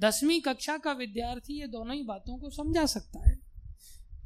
दसवीं 0.01 0.39
कक्षा 0.41 0.77
का 0.77 0.91
विद्यार्थी 0.91 1.59
ये 1.59 1.67
दोनों 1.67 1.95
ही 1.95 2.03
बातों 2.03 2.37
को 2.37 2.49
समझा 2.49 2.85
सकता 2.85 3.19
है। 3.29 3.34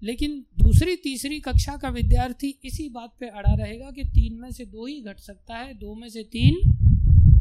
लेकिन 0.03 0.45
दूसरी, 0.57 0.95
तीसरी 0.95 1.39
कक्षा 1.39 1.77
का 1.77 1.89
विद्यार्थी 1.89 2.59
इसी 2.65 2.89
बात 2.89 3.13
पे 3.19 3.27
अड़ा 3.27 3.53
रहेगा 3.53 3.91
कि 3.91 4.03
तीन 4.03 4.39
में 4.39 4.51
से 4.51 4.65
दो 4.65 4.85
ही 4.85 5.01
घट 5.01 5.19
सकता 5.19 5.55
है, 5.55 5.73
दो 5.73 5.95
में 5.95 6.09
से 6.09 6.23
तीन 6.23 6.59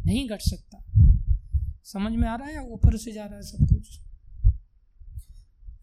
नहीं 0.07 0.29
घट 0.29 0.41
सकता। 0.41 0.85
समझ 1.85 2.13
में 2.13 2.29
आ 2.29 2.37
रहा 2.37 2.49
है 2.49 2.55
या 2.55 2.63
ऊपर 2.63 2.97
से 2.97 3.13
जा 3.13 3.25
रहा 3.25 3.37
है 3.37 3.43
सब 3.43 3.69
कुछ? 3.69 4.01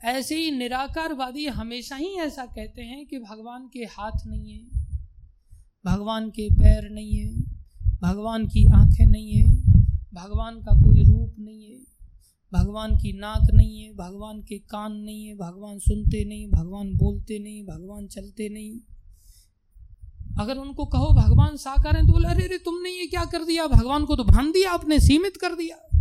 ऐसे 0.03 0.35
ही 0.35 0.51
निराकारवादी 0.51 1.45
हमेशा 1.45 1.95
ही 1.95 2.15
ऐसा 2.15 2.45
कहते 2.45 2.81
हैं 2.81 3.05
कि 3.05 3.19
भगवान 3.19 3.69
के 3.73 3.79
हाथ 3.79 4.25
नहीं 4.27 4.51
है, 4.51 4.65
भगवान 5.85 6.29
के 6.29 6.49
पैर 6.49 6.89
नहीं 6.89 7.17
है, 7.17 7.33
भगवान 8.01 8.47
की 8.47 8.65
आँखें 8.65 9.05
नहीं 9.05 9.31
है, 9.31 9.55
भगवान 10.13 10.55
का 10.55 10.71
कोई 10.71 11.03
रूप 11.03 11.35
नहीं 11.39 11.71
है। 11.71 11.94
भगवान 12.59 12.97
की 12.97 13.13
नाक 13.13 13.47
नहीं 13.53 13.83
है, 13.83 13.93
भगवान 13.93 14.41
के 14.41 14.57
कान 14.57 14.91
नहीं 14.91 15.25
है, 15.25 15.35
भगवान 15.35 15.79
सुनते 15.79 16.25
नहीं, 16.25 16.47
भगवान 16.47 16.93
बोलते 16.93 17.39
नहीं, 17.39 17.63
भगवान 17.63 18.07
चलते 18.07 18.49
नहीं। 18.49 18.79
अगर 20.39 20.57
उनको 20.57 20.85
कहो, 20.85 21.05
भगवान 21.05 21.57
साकार 21.57 21.95
है 21.95 22.07
तो 22.07 22.13
बोले, 22.13 22.27
अरे 22.27 22.43
अरे, 22.43 22.57
तुमने 22.57 22.89
ये 22.89 23.07
क्या 23.07 23.25
कर 23.25 23.45
दिया? 23.45 23.67
भगवान 23.67 24.05
को 24.05 24.15
तो 24.15 24.23
भान 24.23 24.51
दिया 24.51 24.71
आपने, 24.71 24.99
सीमित 24.99 25.37
कर 25.37 25.55
दिया। 25.55 25.97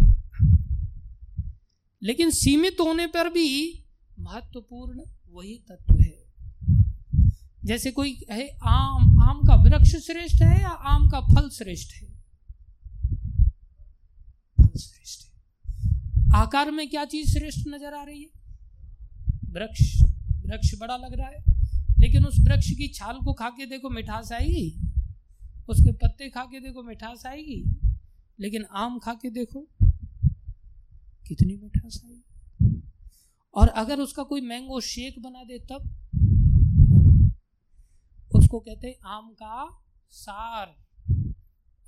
लेकिन 2.02 2.30
सीमित 2.30 2.76
होने 2.80 3.06
पर 3.06 3.28
भी 3.28 3.84
महत्वपूर्ण 4.20 5.00
वही 5.32 5.64
तत्व 5.68 5.98
है। 6.00 6.24
जैसे 7.64 7.90
कोई 7.90 8.24
है 8.30 8.48
आम 8.62 9.20
आम 9.22 9.40
का 9.48 9.54
वृक्ष 9.54 9.96
श्रेष्ठ 9.96 10.42
है 10.42 10.62
या 10.62 10.68
आम 10.68 11.08
का 11.08 11.20
फल 11.20 11.48
श्रेष्ठ 11.48 11.94
है? 11.94 12.08
फल 14.60 14.78
श्रेष्ठ। 14.78 15.23
आकार 16.34 16.70
में 16.70 16.90
क्या 16.90 17.04
चीज़ 17.04 17.38
श्रेष्ठ 17.38 17.68
नज़र 17.68 17.94
आ 17.94 18.04
रही 18.04 18.22
है? 18.22 18.30
वृक्ष 19.44 20.02
वृक्ष 20.46 20.78
बड़ा 20.80 20.96
लग 20.96 21.14
रहा 21.14 21.28
है। 21.28 21.44
लेकिन 21.98 22.24
उस 22.24 22.38
वृक्ष 22.38 22.70
की 22.70 22.88
छाल 22.88 23.18
को 23.24 23.32
खा 23.32 23.50
के 23.50 23.66
देखो 23.66 23.90
मिठास 23.90 24.32
आएगी। 24.32 24.80
उसके 25.68 25.92
पत्ते 25.92 26.30
खा 26.30 26.44
के 26.44 26.60
देखो 26.60 26.82
मिठास 26.82 27.26
आएगी। 27.26 27.64
लेकिन 28.40 28.64
आम 28.64 28.98
खा 28.98 29.14
के 29.14 29.30
देखो 29.30 29.68
कितनी 31.28 31.56
मिठास 31.56 32.02
आएगी। 32.04 32.82
और 33.54 33.68
अगर 33.68 34.00
उसका 34.00 34.22
कोई 34.22 34.40
मैंगो 34.40 34.80
शेक 34.80 35.22
बना 35.22 35.44
दे 35.44 35.58
तब? 35.58 35.90
उसको 38.34 38.60
कहते 38.60 38.86
हैं 38.86 38.96
आम 39.06 39.28
का 39.28 39.84
सार। 40.10 40.74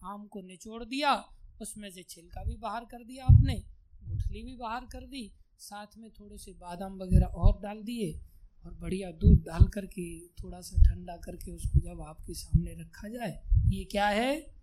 आम 0.04 0.26
को 0.26 0.40
निचोड़ 0.40 0.85
दिया, 0.85 1.24
उसमें 1.61 1.90
से 1.90 2.02
छिलका 2.02 2.44
भी 2.44 2.56
बाहर 2.56 2.85
कर 2.85 3.04
दिया 3.04 3.24
आपने। 3.24 3.75
गुठली 4.16 4.42
भी 4.42 4.57
बाहर 4.57 4.81
कर 4.81 5.00
दी, 5.00 5.33
साथ 5.59 5.87
में 5.98 6.11
थोड़े 6.11 6.38
से 6.38 6.52
बादाम 6.52 6.98
वगैरह 7.02 7.26
और 7.26 7.61
डाल 7.62 7.83
दिए 7.83 8.20
और 8.64 8.74
बढ़िया 8.74 9.11
दूध 9.11 9.38
डाल 9.38 9.68
करके 9.68 10.20
थोड़ा 10.20 10.61
सा 10.61 10.83
ठंडा 10.83 11.16
करके 11.16 11.50
उसको 11.50 11.79
जब 11.79 12.00
आपके 12.00 12.35
सामने 12.35 12.74
रखा 12.74 13.09
जाए, 13.09 13.42
ये 13.66 13.85
क्या 13.85 14.09
है? 14.09 14.55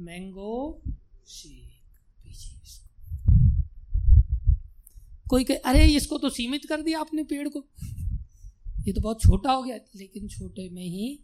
Mango 0.00 0.82
shake. 1.28 1.82
पीछे 2.24 2.62
इसको। 2.62 2.90
कोई 5.30 5.44
कहे, 5.44 5.56
अरे, 5.56 5.86
इसको 5.86 6.18
तो 6.18 6.30
सीमित 6.30 6.62
कर 6.68 6.82
दिया 6.82 7.00
आपने 7.00 7.24
पेड़ 7.24 7.48
को। 7.48 7.64
ये 8.86 8.92
तो 8.92 9.00
बहुत 9.00 9.22
छोटा 9.22 9.52
हो 9.52 9.62
गया, 9.62 9.76
लेकिन 9.76 10.28
छोटे 10.28 10.68
में 10.68 10.84
ही 10.84 11.20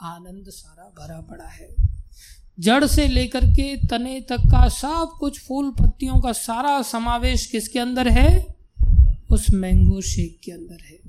आनंद 0.00 0.44
सारा 0.48 0.84
भरा 0.84 1.20
पड़ा 1.20 1.48
है। 1.48 1.85
जड़ 2.60 2.86
से 2.86 3.08
लेकर 3.08 3.46
के 3.46 3.86
तने 3.86 4.20
तक 4.20 4.36
का 4.36 4.68
सब 4.68 5.10
कुछ 5.20 5.40
फूल 5.40 5.70
पत्तियों 5.70 6.20
का 6.20 6.32
सारा 6.32 6.82
समावेश 6.82 7.46
किसके 7.46 7.78
अंदर 7.78 8.08
है? 8.08 8.56
उस 9.30 9.50
मैंगो 9.50 10.00
शेक 10.00 10.40
के 10.44 10.52
अंदर 10.52 10.78
है। 10.84 11.06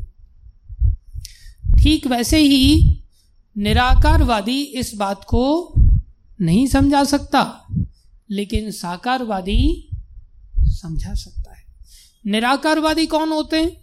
ठीक 1.83 2.07
वैसे 2.07 2.37
ही 2.37 2.99
निराकारवादी 3.57 4.63
इस 4.63 4.95
बात 4.95 5.23
को 5.23 5.73
नहीं 6.41 6.67
समझा 6.67 7.03
सकता, 7.03 7.67
लेकिन 8.31 8.71
साकारवादी 8.71 9.89
समझा 10.59 11.13
सकता 11.13 11.53
है। 11.53 11.63
निराकारवादी 12.25 13.05
कौन 13.05 13.29
होते 13.29 13.57
हैं? 13.57 13.81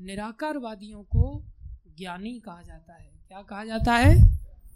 निराकारवादियों 0.00 1.02
को 1.02 1.44
ज्ञानी 1.98 2.30
कहा 2.30 2.62
जाता 2.66 2.92
है। 2.92 3.10
क्या 3.28 3.38
कहा 3.38 3.64
जाता 3.64 3.96
है? 3.96 4.34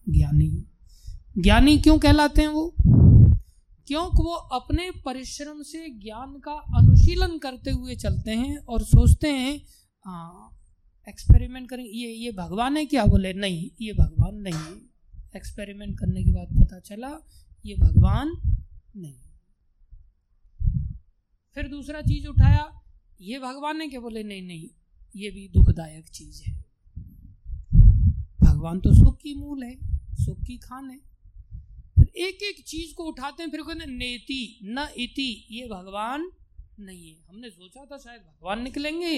ज्ञानी। 0.09 0.67
ज्ञानी 1.38 1.77
क्यों 1.79 1.98
कहलाते 1.98 2.40
हैं 2.40 2.48
वो? 2.48 2.74
क्योंकि 3.87 4.22
वो 4.22 4.33
अपने 4.57 4.90
परिश्रम 5.05 5.62
से 5.62 5.88
ज्ञान 5.88 6.33
का 6.38 6.53
अनुशीलन 6.77 7.38
करते 7.38 7.70
हुए 7.70 7.94
चलते 7.96 8.31
हैं 8.31 8.57
और 8.59 8.83
सोचते 8.83 9.29
हैं 9.29 9.55
एक्सपेरिमेंट 11.09 11.68
करें, 11.70 11.85
ये 11.85 12.09
ये 12.09 12.33
भगवान 12.33 12.77
है 12.77 12.85
क्या? 12.87 13.05
बोले, 13.05 13.33
नहीं, 13.33 13.70
ये 13.81 13.92
भगवान 13.92 14.35
नहीं 14.37 14.55
है। 14.55 14.77
एक्सपेरिमेंट 15.37 15.98
करने 15.98 16.24
के 16.24 16.31
बाद 16.31 16.48
पता 16.61 16.79
चला, 16.81 17.11
ये 17.66 17.74
भगवान 17.74 18.33
नहीं 18.96 19.14
फिर 21.55 21.68
दूसरा 21.68 22.01
चीज़ 22.03 22.27
उठाया, 22.29 22.81
ये 23.20 23.38
भगवान 23.38 23.81
है 23.81 23.88
क्या? 23.88 24.01
बोले, 24.01 24.22
नहीं 24.22 24.42
नहीं, 24.42 24.68
ये 25.16 25.31
भी 25.31 25.48
दुखदायक 25.48 26.09
चीज़ 26.09 26.42
है। 26.46 26.64
भगवान 28.42 28.81
तो 28.81 28.94
सुख 28.94 29.16
की 29.16 29.35
मूल 29.35 29.62
है, 29.62 29.77
सुख 30.16 30.38
की 30.38 30.57
खान 30.59 30.90
है। 30.90 31.08
एक 32.18 32.42
एक 32.42 32.64
चीज़ 32.66 32.94
को 32.94 33.05
उठाते 33.05 33.42
हैं, 33.42 33.51
फिर 33.51 33.62
कहते 33.62 33.81
हैं, 33.81 33.97
नेति, 33.99 34.59
न 34.64 34.87
इति, 34.99 35.47
ये 35.51 35.66
भगवान 35.66 36.31
नहीं 36.81 37.09
है। 37.09 37.16
हमने 37.29 37.51
सोचा 37.51 37.85
था 37.85 37.99
शायद 37.99 38.21
भगवान 38.21 38.62
निकलेंगे, 38.62 39.16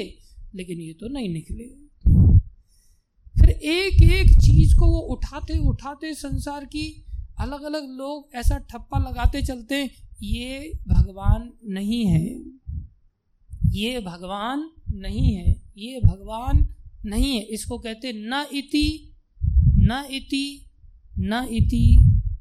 लेकिन 0.55 0.81
ये 0.81 0.93
तो 0.93 1.09
नहीं 1.09 1.29
निकले। 1.29 1.65
फिर 3.35 3.51
एक 3.51 4.03
एक 4.13 4.31
चीज़ 4.41 4.75
को 4.75 4.87
वो 4.87 4.99
उठाते 5.15 5.59
उठाते 5.69 6.15
संसार 6.15 6.65
की 6.65 6.87
अलग 7.41 7.63
अलग 7.63 7.89
लोग 7.99 8.35
ऐसा 8.35 8.59
ठप्पा 8.71 8.99
लगाते 8.99 9.43
चलते, 9.43 9.83
ये 10.23 10.73
भगवान 10.89 11.51
नहीं 11.69 12.05
है, 12.07 12.25
ये 13.73 14.01
भगवान 14.01 14.69
नहीं 14.95 15.33
है, 15.35 15.55
ये 15.79 16.01
भगवान 16.01 16.67
नहीं 17.07 17.35
है। 17.35 17.43
इसको 17.49 17.79
कहते 17.79 18.13
न 18.15 18.45
इति 18.53 19.15
न 19.79 20.05
इति 20.11 20.67
न 21.19 21.47
इति 21.53 21.87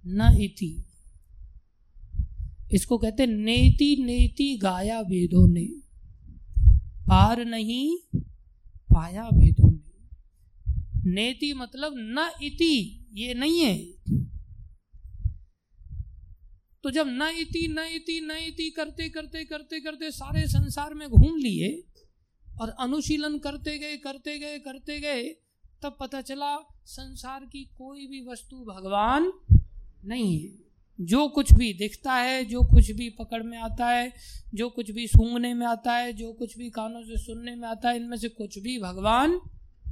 न 0.07 0.37
इति। 0.41 0.85
इसको 2.71 2.97
कहते 2.97 3.25
नेति 3.25 3.95
नेति 3.99 4.57
गाया 4.57 4.99
वेदों 5.01 5.47
ने। 5.47 5.65
पार 7.09 7.45
नहीं, 7.45 7.97
पाया 8.93 9.23
वेदों 9.23 9.71
ने। 9.71 11.11
नेति 11.11 11.53
मतलब 11.53 11.93
न 11.95 12.31
इति, 12.43 13.07
ये 13.13 13.33
नहीं 13.33 13.59
है। 13.59 13.77
तो 16.83 16.91
जब 16.91 17.07
न 17.07 17.21
इति 17.39 17.67
न 17.67 17.79
इति 17.79 18.19
न 18.23 18.31
इति 18.31 18.69
करते 18.69 19.09
करते 19.09 19.43
करते 19.45 19.79
करते 19.79 20.11
सारे 20.11 20.47
संसार 20.47 20.93
में 20.93 21.09
घूम 21.09 21.37
लिए 21.37 21.83
और 22.61 22.69
अनुशीलन 22.69 23.37
करते 23.37 23.77
गए 23.77 23.97
करते 23.97 24.39
गए 24.39 24.59
करते 24.59 24.99
गए, 24.99 25.23
तब 25.83 25.97
पता 25.99 26.21
चला 26.21 26.57
संसार 26.85 27.45
की 27.45 27.63
कोई 27.77 28.07
भी 28.07 28.21
वस्तु 28.21 28.57
भगवान 28.57 29.31
नहीं 30.05 30.43
है 30.43 30.69
जो 31.01 31.27
कुछ 31.27 31.53
भी 31.53 31.73
दिखता 31.73 32.13
है, 32.13 32.45
जो 32.45 32.61
कुछ 32.61 32.91
भी 32.91 33.09
पकड़ 33.09 33.43
में 33.43 33.57
आता 33.57 33.89
है, 33.89 34.13
जो 34.53 34.69
कुछ 34.69 34.91
भी 34.91 35.07
सूंघने 35.07 35.53
में 35.53 35.67
आता 35.67 35.93
है, 35.93 36.13
जो 36.13 36.33
कुछ 36.33 36.57
भी 36.57 36.69
कानों 36.69 37.03
से 37.03 37.17
सुनने 37.17 37.55
में 37.55 37.67
आता 37.67 37.89
है, 37.89 37.95
इनमें 37.95 38.17
से 38.17 38.29
कुछ 38.29 38.59
भी 38.59 38.79
भगवान 38.79 39.41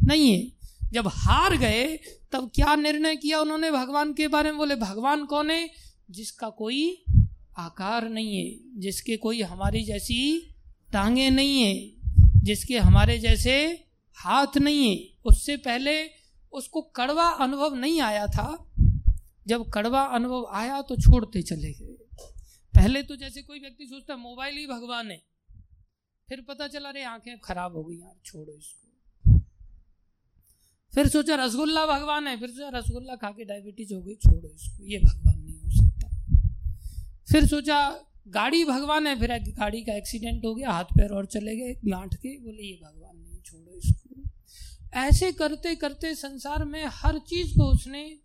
नहीं 0.04 0.32
है। 0.32 0.52
जब 0.94 1.08
हार 1.08 1.58
गए, 1.58 2.00
तब 2.32 2.52
क्या 2.56 2.76
निर्णय 2.76 3.16
किया 3.16 3.42
उन्होंने 3.42 3.72
भगवान 3.72 4.14
के 4.14 4.28
बारे 4.28 4.50
में? 4.50 4.58
बोले, 4.58 4.76
भगवान 4.76 5.26
कौन 5.26 5.52
है? 5.52 5.70
जिसका 6.12 6.50
कोई 6.50 7.04
आकार 7.58 8.10
नहीं 8.10 8.38
है, 8.38 8.80
जिसके 8.80 9.18
कोई 9.18 9.42
हमारी 9.42 9.84
जैसी 9.84 10.56
टांगे 10.94 11.30
नहीं 11.30 11.62
है, 11.62 11.92
जिसके 12.44 12.80
हमारे 12.80 13.18
जैसे 13.18 13.84
हाथ 14.16 14.58
नहीं 14.58 14.98
है। 14.98 15.10
उससे 15.26 15.58
पहले 15.58 16.10
उसको 16.52 16.82
कड़वा 16.82 17.30
अनुभव 17.30 17.76
नहीं 17.76 18.02
आया 18.02 18.28
था। 18.28 18.67
जब 19.48 19.70
कड़वा 19.70 20.02
अनुभव 20.02 20.48
आया 20.52 20.82
तो 20.82 20.96
छोड़ते 20.96 21.42
चले 21.42 21.74
गए। 21.74 21.98
पहले 22.76 23.04
तो 23.04 23.16
जैसे 23.16 23.42
कोई 23.42 23.60
व्यक्ति 23.60 23.86
सोचता 23.86 24.14
है 24.14 24.20
मोबाइल 24.20 24.58
ही 24.58 24.68
भगवान 24.68 25.12
है। 25.12 25.22
फिर 26.30 26.42
पता 26.42 26.68
चला 26.68 26.90
रे 26.90 27.04
आँखें 27.04 27.40
खराब 27.40 27.76
हो 27.76 27.84
गई 27.84 27.98
यार, 27.98 28.16
छोड़ो 28.26 28.58
इसको। 28.58 28.88
फिर 30.96 31.08
सोचा, 31.08 31.36
रसगुल्ला 31.36 31.86
भगवान 31.86 32.28
है। 32.28 32.40
फिर 32.40 32.50
सोचा, 32.50 32.70
रसगुल्ला 32.70 33.16
खा 33.16 33.32
के 33.32 33.46
डायबिटीज़ 33.46 33.94
हो 33.94 34.02
गई, 34.02 34.16
छोड़ो 34.16 34.50
इसको, 34.50 34.84
ये 34.84 35.00
भगवान 35.00 35.42
नहीं 35.42 35.60
हो 35.60 35.72
सकता। 35.72 36.08
फिर 37.32 37.48
सोचा, 37.48 38.00
गाड़ी 38.28 38.66
भगवान 38.66 39.08
है। 39.08 39.20
फिर 39.20 39.54
गाड़ी 39.54 39.82
का 39.82 39.94
एक्सीडेंट 39.94 40.46
हो 40.46 40.56
गया, 40.56 40.72
हाथ 40.72 40.84
पैर 40.84 41.10
और 41.10 41.26
चले 41.26 41.58
गए 41.58 41.74
गांठ 41.74 42.16
के, 42.16 42.40
बोले, 42.40 42.64
ये 42.64 42.80
भगवान 42.84 43.18
नहीं, 43.18 43.42
छोड़ो 43.42 43.78
इसको। 43.78 44.30
ऐसे 44.94 45.32
करते 45.32 45.76
करते 45.76 46.16
संसार 46.16 46.66
में 46.66 46.86
हर 46.88 47.20
चीज़ 47.20 47.54
को 47.54 47.74
उसने 47.74 48.20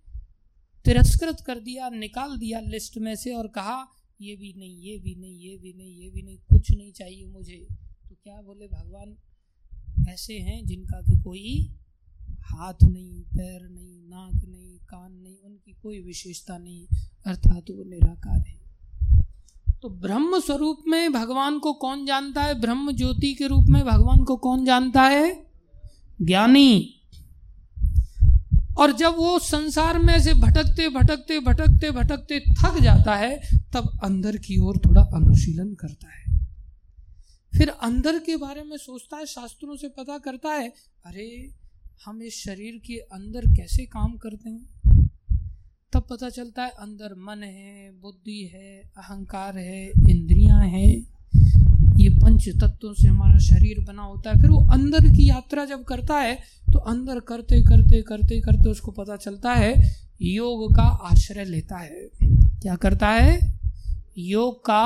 तिरस्कृत 0.84 1.40
कर 1.46 1.60
दिया, 1.60 1.88
निकाल 1.88 2.38
दिया 2.38 2.60
लिस्ट 2.60 2.98
में 2.98 3.16
से 3.16 3.34
और 3.34 3.48
कहा, 3.48 3.86
ये 4.20 4.36
भी 4.36 4.54
नहीं, 4.58 4.78
ये 4.78 4.98
भी 4.98 5.14
नहीं, 5.14 5.38
ये 5.38 5.56
भी 5.56 5.72
नहीं, 5.72 5.96
ये 5.96 6.10
भी 6.10 6.22
नहीं, 6.22 6.38
कुछ 6.38 6.70
नहीं 6.70 6.92
चाहिए 6.92 7.26
मुझे। 7.26 7.66
तो 8.08 8.16
क्या 8.24 8.42
बोले 8.42 8.66
भगवान? 8.66 9.16
ऐसे 10.08 10.38
हैं 10.38 10.66
जिनका 10.66 11.00
कि 11.00 11.22
कोई 11.22 11.74
हाथ 12.40 12.74
नहीं, 12.84 13.22
पैर 13.22 13.68
नहीं, 13.68 14.02
नाक 14.08 14.44
नहीं, 14.44 14.78
कान 14.78 15.12
नहीं, 15.12 15.36
उनकी 15.44 15.72
कोई 15.82 16.00
विशेषता 16.00 16.58
नहीं, 16.58 16.86
अर्थात 17.26 17.70
वो 17.70 17.84
निराकार 17.84 18.38
है। 18.38 18.62
तो 19.82 19.88
ब्रह्म 19.88 20.40
स्वरूप 20.40 20.82
में 20.88 21.12
भगवान 21.12 21.58
को 21.58 21.72
कौन 21.72 22.06
जानता 22.06 22.42
है? 22.42 22.60
ब्रह्म 22.60 22.92
ज्योति 22.92 23.34
के 23.34 23.46
रूप 23.46 23.64
में 23.68 23.84
भगवान 23.84 24.24
को 24.24 24.36
कौन 24.36 24.64
जानता 24.64 25.02
है? 25.02 25.46
ज्ञानी। 26.22 27.01
और 28.78 28.92
जब 28.92 29.14
वो 29.16 29.38
संसार 29.38 29.98
में 29.98 30.20
से 30.20 30.34
भटकते 30.34 30.88
भटकते 30.88 31.40
भटकते 31.40 31.90
भटकते 31.90 32.40
थक 32.40 32.80
जाता 32.82 33.16
है, 33.16 33.40
तब 33.72 34.00
अंदर 34.04 34.36
की 34.36 34.56
ओर 34.56 34.78
थोड़ा 34.78 35.02
अनुशीलन 35.02 35.74
करता 35.74 36.08
है। 36.08 36.46
फिर 37.58 37.68
अंदर 37.68 38.18
के 38.18 38.36
बारे 38.36 38.62
में 38.62 38.76
सोचता 38.76 39.16
है, 39.16 39.26
शास्त्रों 39.26 39.76
से 39.76 39.88
पता 39.88 40.18
करता 40.18 40.48
है, 40.48 40.72
अरे, 41.04 41.54
हम 42.04 42.22
इस 42.22 42.44
शरीर 42.44 42.80
के 42.86 42.94
अंदर 42.94 43.40
कैसे 43.40 43.84
काम 43.84 44.16
करते 44.16 44.50
हैं? 44.50 44.68
तब 45.92 46.06
पता 46.10 46.30
चलता 46.30 46.62
है, 46.62 46.70
अंदर 46.70 47.14
मन 47.14 47.42
है, 47.42 47.90
बुद्धि 47.90 48.50
है, 48.54 48.92
अहंकार 48.96 49.58
है, 49.58 49.88
इंद्रियाँ 49.88 50.66
हैं। 50.66 51.11
पंच 52.22 52.48
तत्वों 52.60 52.92
से 52.94 53.08
हमारा 53.08 53.38
शरीर 53.38 53.84
बना 53.84 54.02
होता 54.02 54.30
है। 54.30 54.40
फिर 54.40 54.50
वो 54.50 54.66
अंदर 54.72 55.08
की 55.08 55.28
यात्रा 55.28 55.64
जब 55.64 55.84
करता 55.84 56.18
है 56.18 56.34
तो 56.72 56.78
अंदर 56.78 57.20
करते 57.20 57.60
करते 57.60 58.02
करते 58.02 58.40
करते 58.40 58.70
उसको 58.70 58.90
पता 58.90 59.16
चलता 59.16 59.52
है, 59.52 59.72
योग 60.22 60.74
का 60.76 60.82
आश्रय 60.82 61.44
लेता 61.44 61.76
है। 61.76 62.08
क्या 62.62 62.74
करता 62.74 63.08
है? 63.08 63.60
योग 64.18 64.64
का 64.64 64.82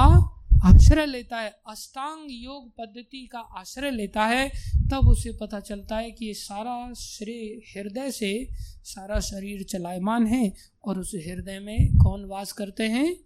आश्रय 0.65 1.07
लेता 1.07 1.37
है। 1.37 1.53
अष्टांग 1.69 2.27
योग 2.31 2.71
पद्धति 2.71 3.29
का 3.33 3.39
आश्रय 3.39 3.91
लेता 3.91 4.25
है। 4.25 4.49
तब 4.91 5.09
उसे 5.09 5.33
पता 5.41 5.61
चलता 5.61 5.97
है 5.97 6.11
कि 6.11 6.27
ये 6.27 6.35
सारा 6.35 6.93
श्रेय 6.95 7.61
हृदय 7.73 8.11
से 8.11 8.49
सारा 8.85 9.21
शरीर 9.21 9.63
चलायमान 9.63 10.27
है 10.27 10.53
और 10.85 10.99
उस 10.99 11.13
हृदय 11.27 11.59
में 11.59 11.89
कौन 12.03 12.25
वास 12.25 12.53
करते 12.53 12.85
हैं? 12.85 13.17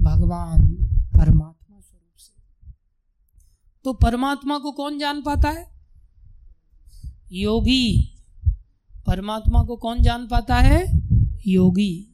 भगवान, 0.00 0.66
परमात्मा। 1.16 1.61
तो 3.84 3.92
परमात्मा 3.92 4.58
को 4.58 4.72
कौन 4.72 4.98
जान 4.98 5.22
पाता 5.22 5.48
है? 5.48 5.72
योगी। 7.32 8.16
परमात्मा 9.06 9.62
को 9.62 9.76
कौन 9.76 10.02
जान 10.02 10.28
पाता 10.28 10.56
है? 10.56 10.86
योगी। 11.46 12.08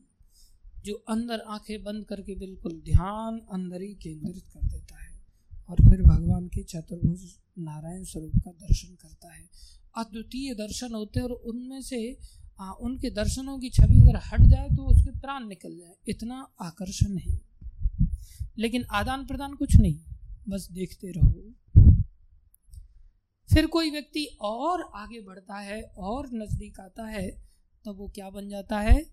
जो 0.84 0.94
अंदर 0.94 1.40
आँखें 1.40 1.84
बंद 1.84 2.04
करके 2.04 2.34
बिल्कुल 2.34 2.82
ध्यान 2.84 3.40
अंदर 3.52 3.82
ही 3.82 3.94
केंद्रित 3.94 4.44
कर 4.54 4.66
देता 4.66 5.04
है 5.04 5.20
और 5.68 5.76
फिर 5.76 6.02
भगवान 6.02 6.46
के 6.46 6.62
चतुर्भुज 6.62 7.20
नारायण 7.58 8.04
स्वरूप 8.04 8.32
का 8.36 8.50
दर्शन 8.50 8.94
करता 8.94 9.34
है। 9.34 9.48
अद्वितीय 9.96 10.54
दर्शन 10.54 10.94
होते 10.94 11.20
हैं 11.20 11.24
और 11.24 11.32
उनमें 11.32 11.82
से 11.82 12.18
आ, 12.60 12.70
उनके 12.70 13.10
दर्शनों 13.10 13.58
की 13.58 13.70
छवि 13.70 14.00
अगर 14.00 14.16
हट 14.16 14.40
जाए 14.40 14.68
तो 14.68 14.82
उसके 14.82 15.10
प्राण 15.10 15.48
निकल 15.48 15.76
जाए। 15.78 15.92
इतना 16.08 16.48
आकर्षण 16.60 17.18
है। 17.18 17.40
लेकिन 18.58 18.84
आदान 18.84 19.26
प्रदान 19.26 19.54
कुछ 19.54 19.76
नहीं। 19.76 20.00
बस 20.48 20.68
देखते 20.72 21.12
रहो। 21.16 21.54
फिर 23.54 23.66
कोई 23.66 23.90
व्यक्ति 23.90 24.38
और 24.40 24.90
आगे 24.94 25.20
बढ़ता 25.20 25.54
है, 25.54 25.82
और 25.82 26.30
नज़दीक 26.32 26.80
आता 26.80 27.06
है, 27.06 27.30
तब 27.86 27.96
वो 27.96 28.08
क्या 28.08 28.30
बन 28.30 28.48
जाता 28.48 28.80
है? 28.80 29.04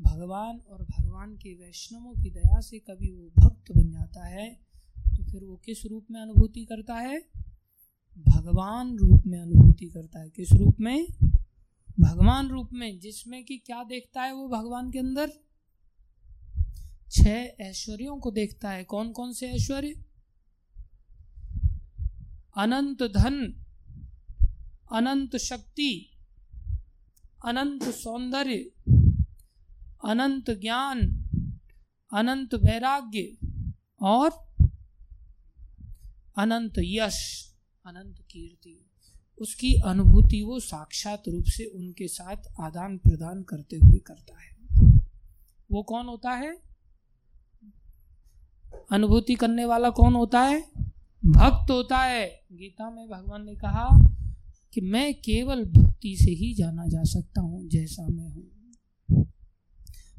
भगवान, 0.00 0.58
और 0.58 0.82
भगवान 0.82 1.36
के 1.36 1.54
वैष्णवों 1.54 2.22
की 2.22 2.30
दया 2.30 2.60
से 2.60 2.78
कभी 2.78 3.12
वो 3.12 3.30
भक्त 3.38 3.72
बन 3.72 3.92
जाता 3.92 4.26
है। 4.26 4.54
तो 4.98 5.32
फिर 5.32 5.44
वो 5.44 5.56
किस 5.56 5.86
रूप 5.86 6.06
में 6.10 6.20
अनुभूति 6.20 6.64
करता 6.64 6.94
है? 6.94 7.28
भगवान 8.28 8.96
रूप 8.96 9.22
में 9.26 9.40
अनुभूति 9.40 9.86
करता 9.86 10.20
है। 10.20 10.30
किस 10.30 10.52
रूप 10.52 10.76
में? 10.80 11.08
भगवान 12.00 12.48
रूप 12.48 12.68
में, 12.72 13.00
जिसमें 13.00 13.44
कि 13.44 13.58
क्या 13.58 13.84
देखता 13.84 14.22
है 14.22 14.32
वो 14.32 14.48
भगवान 14.48 14.90
के 14.90 14.98
अंदर? 14.98 15.32
छह 17.10 17.64
ऐश्वर्यों 17.64 18.16
को 18.16 18.30
देखता 18.30 18.70
है। 18.70 18.84
कौन 18.84 19.12
कौन 19.12 19.32
से 19.32 19.48
ऐश्वर्य? 19.48 20.13
अनंत 22.56 23.02
धन, 23.02 23.64
अनंत 24.92 25.36
शक्ति, 25.36 26.10
अनंत 27.44 27.82
सौंदर्य, 27.82 28.70
अनंत 30.04 30.50
ज्ञान, 30.50 31.00
अनंत 32.12 32.54
वैराग्य 32.54 33.36
और 34.02 34.30
अनंत 36.38 36.72
यश, 36.78 37.50
अनंत 37.86 38.18
कीर्ति। 38.30 38.90
उसकी 39.40 39.74
अनुभूति 39.74 40.42
वो 40.42 40.60
साक्षात 40.60 41.22
रूप 41.28 41.44
से 41.46 41.64
उनके 41.64 42.08
साथ 42.08 42.36
आदान 42.60 42.98
प्रदान 42.98 43.42
करते 43.42 43.76
हुए 43.76 43.98
करता 43.98 44.40
है। 44.40 44.54
वो 45.72 45.82
कौन 45.82 46.06
होता 46.06 46.30
है? 46.30 46.62
अनुभूति 48.90 49.34
करने 49.34 49.64
वाला 49.64 49.90
कौन 49.90 50.14
होता 50.14 50.40
है? 50.40 50.93
भक्त 51.26 51.70
होता 51.70 51.98
है। 51.98 52.26
गीता 52.52 52.90
में 52.90 53.08
भगवान 53.08 53.44
ने 53.44 53.54
कहा 53.54 53.88
कि 54.72 54.80
मैं 54.80 55.14
केवल 55.14 55.64
भक्ति 55.64 56.16
से 56.16 56.30
ही 56.30 56.54
जाना 56.54 56.86
जा 56.86 57.02
सकता 57.04 57.40
हूँ, 57.40 57.68
जैसा 57.68 58.06
मैं 58.06 58.28
हूँ। 58.28 58.50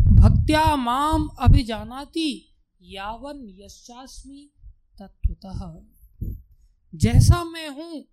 भक्त्या 0.01 0.75
माम 0.75 1.27
अभिजानाति 1.27 2.53
यावन 2.81 3.55
यशास्मी 3.59 4.51
तत्वतः 5.01 5.81
जैसा 6.95 7.43
मैं 7.43 7.69
हूँ, 7.69 8.03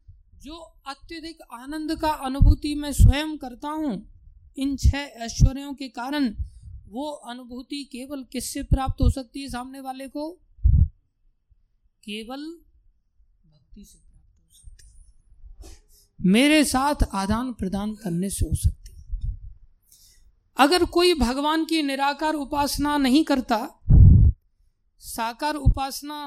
जो 0.43 0.57
अत्यधिक 0.87 1.39
आनंद 1.53 1.99
का 2.01 2.11
अनुभूति 2.11 2.75
मैं 2.75 2.93
स्वयं 2.93 3.37
करता 3.37 3.69
हूँ, 3.69 4.11
इन 4.59 4.77
छह 4.77 4.99
ऐश्वर्यों 4.99 5.75
के 5.75 5.89
कारण 5.89 6.35
वो 6.89 7.11
अनुभूति 7.11 7.85
केवल 7.85 8.25
किससे 8.33 8.63
प्राप्त 8.63 9.01
हो 9.01 9.11
सकती 9.11 9.43
है 9.43 9.49
सामने 9.49 9.81
वाले 9.81 10.09
को? 10.09 10.31
केवल 12.05 12.59
भक्ति 13.73 13.85
से 13.85 13.99
प्राप्त 13.99 14.39
हो 14.39 14.53
सकती 14.53 16.29
मेरे 16.29 16.65
साथ 16.65 17.03
आदान 17.15 17.53
प्रदान 17.53 17.95
करने 17.95 18.31
से 18.31 18.47
हो 18.47 18.55
सकती 18.55 18.81
अगर 20.57 20.85
कोई 20.85 21.15
भगवान 21.15 21.65
की 21.65 21.83
निराकार 21.83 22.35
उपासना 22.35 22.97
नहीं 22.99 23.23
करता, 23.25 23.59
साकार 25.03 25.55
उपासना 25.55 26.19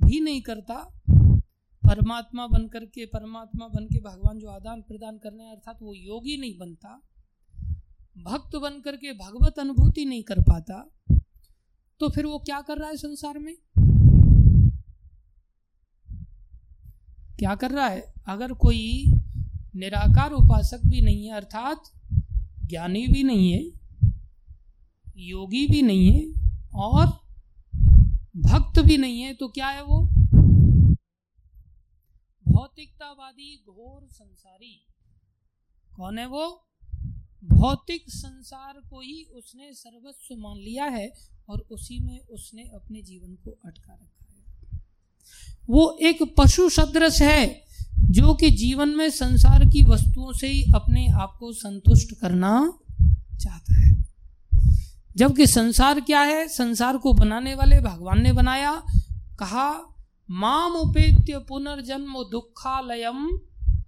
भी 0.00 0.20
नहीं 0.20 0.42
करता, 0.42 0.74
परमात्मा 1.82 2.46
बनकर 2.46 2.84
के, 2.84 3.06
परमात्मा 3.06 3.68
बन 3.68 3.84
के 3.84 4.00
भगवान 4.00 4.38
जो 4.38 4.48
आदान 4.48 4.82
प्रदान 4.82 5.18
करने 5.18 5.50
अर्थात 5.50 5.78
वो 5.82 5.94
योगी 5.94 6.36
नहीं 6.36 6.58
बनता, 6.58 7.00
भक्त 8.22 8.56
बन 8.56 8.80
करके 8.80 9.12
भगवत 9.14 9.58
अनुभूति 9.58 10.04
नहीं 10.04 10.22
कर 10.22 10.40
पाता 10.42 10.84
तो 12.00 12.08
फिर 12.08 12.26
वो 12.26 12.38
क्या 12.38 12.60
कर 12.60 12.78
रहा 12.78 12.88
है 12.88 12.96
संसार 12.96 13.38
में? 13.38 13.54
क्या 17.38 17.54
कर 17.54 17.70
रहा 17.70 17.88
है? 17.88 18.14
अगर 18.28 18.52
कोई 18.52 19.04
निराकार 19.76 20.32
उपासक 20.32 20.80
भी 20.86 21.00
नहीं 21.00 21.26
है, 21.26 21.32
अर्थात 21.32 21.82
ज्ञानी 22.64 23.06
भी 23.06 23.22
नहीं 23.22 23.52
है, 23.52 23.64
योगी 25.16 25.66
भी 25.66 25.82
नहीं 25.82 26.12
है, 26.12 26.32
और 26.74 27.06
भक्त 28.36 28.78
भी 28.78 28.96
नहीं 28.96 29.20
है 29.20 29.34
तो 29.34 29.48
क्या 29.48 29.68
है 29.68 29.82
वो? 29.82 30.00
भौतिकतावादी 32.48 33.64
घोर 33.66 34.08
संसारी। 34.12 34.86
कौन 35.96 36.18
है 36.18 36.26
वो? 36.26 36.64
भौतिक 37.44 38.04
संसार 38.08 38.74
को 38.90 39.00
ही 39.00 39.24
उसने 39.24 39.72
सर्वस्व 39.72 40.36
मान 40.36 40.56
लिया 40.56 40.84
है 40.84 41.12
और 41.48 41.58
उसी 41.58 41.98
में 41.98 42.20
उसने 42.20 42.62
अपने 42.62 43.02
जीवन 43.02 43.34
को 43.34 43.50
अटका 43.64 43.94
रखा 43.94 44.17
वो 45.70 45.98
एक 46.02 46.34
पशु 46.38 46.68
सदृश 46.68 47.22
है, 47.22 47.62
जो 47.98 48.34
कि 48.34 48.50
जीवन 48.50 48.88
में 48.88 49.10
संसार 49.10 49.64
की 49.64 49.82
वस्तुओं 49.82 50.32
से 50.32 50.48
ही 50.48 50.62
अपने 50.74 51.08
आप 51.08 51.36
को 51.40 51.52
संतुष्ट 51.52 52.20
करना 52.20 52.72
चाहता 53.40 53.74
है। 53.74 54.08
जबकि 55.16 55.46
संसार 55.46 56.00
क्या 56.00 56.20
है? 56.20 56.48
संसार 56.48 56.96
को 56.96 57.12
बनाने 57.12 57.54
वाले 57.54 57.80
भगवान 57.80 58.22
ने 58.22 58.32
बनाया, 58.32 58.82
कहा, 59.38 59.96
माम 60.30 60.72
उपेत्य 60.72 61.38
पुनर्जन्म 61.38 62.12
दुखालयम 62.30 63.40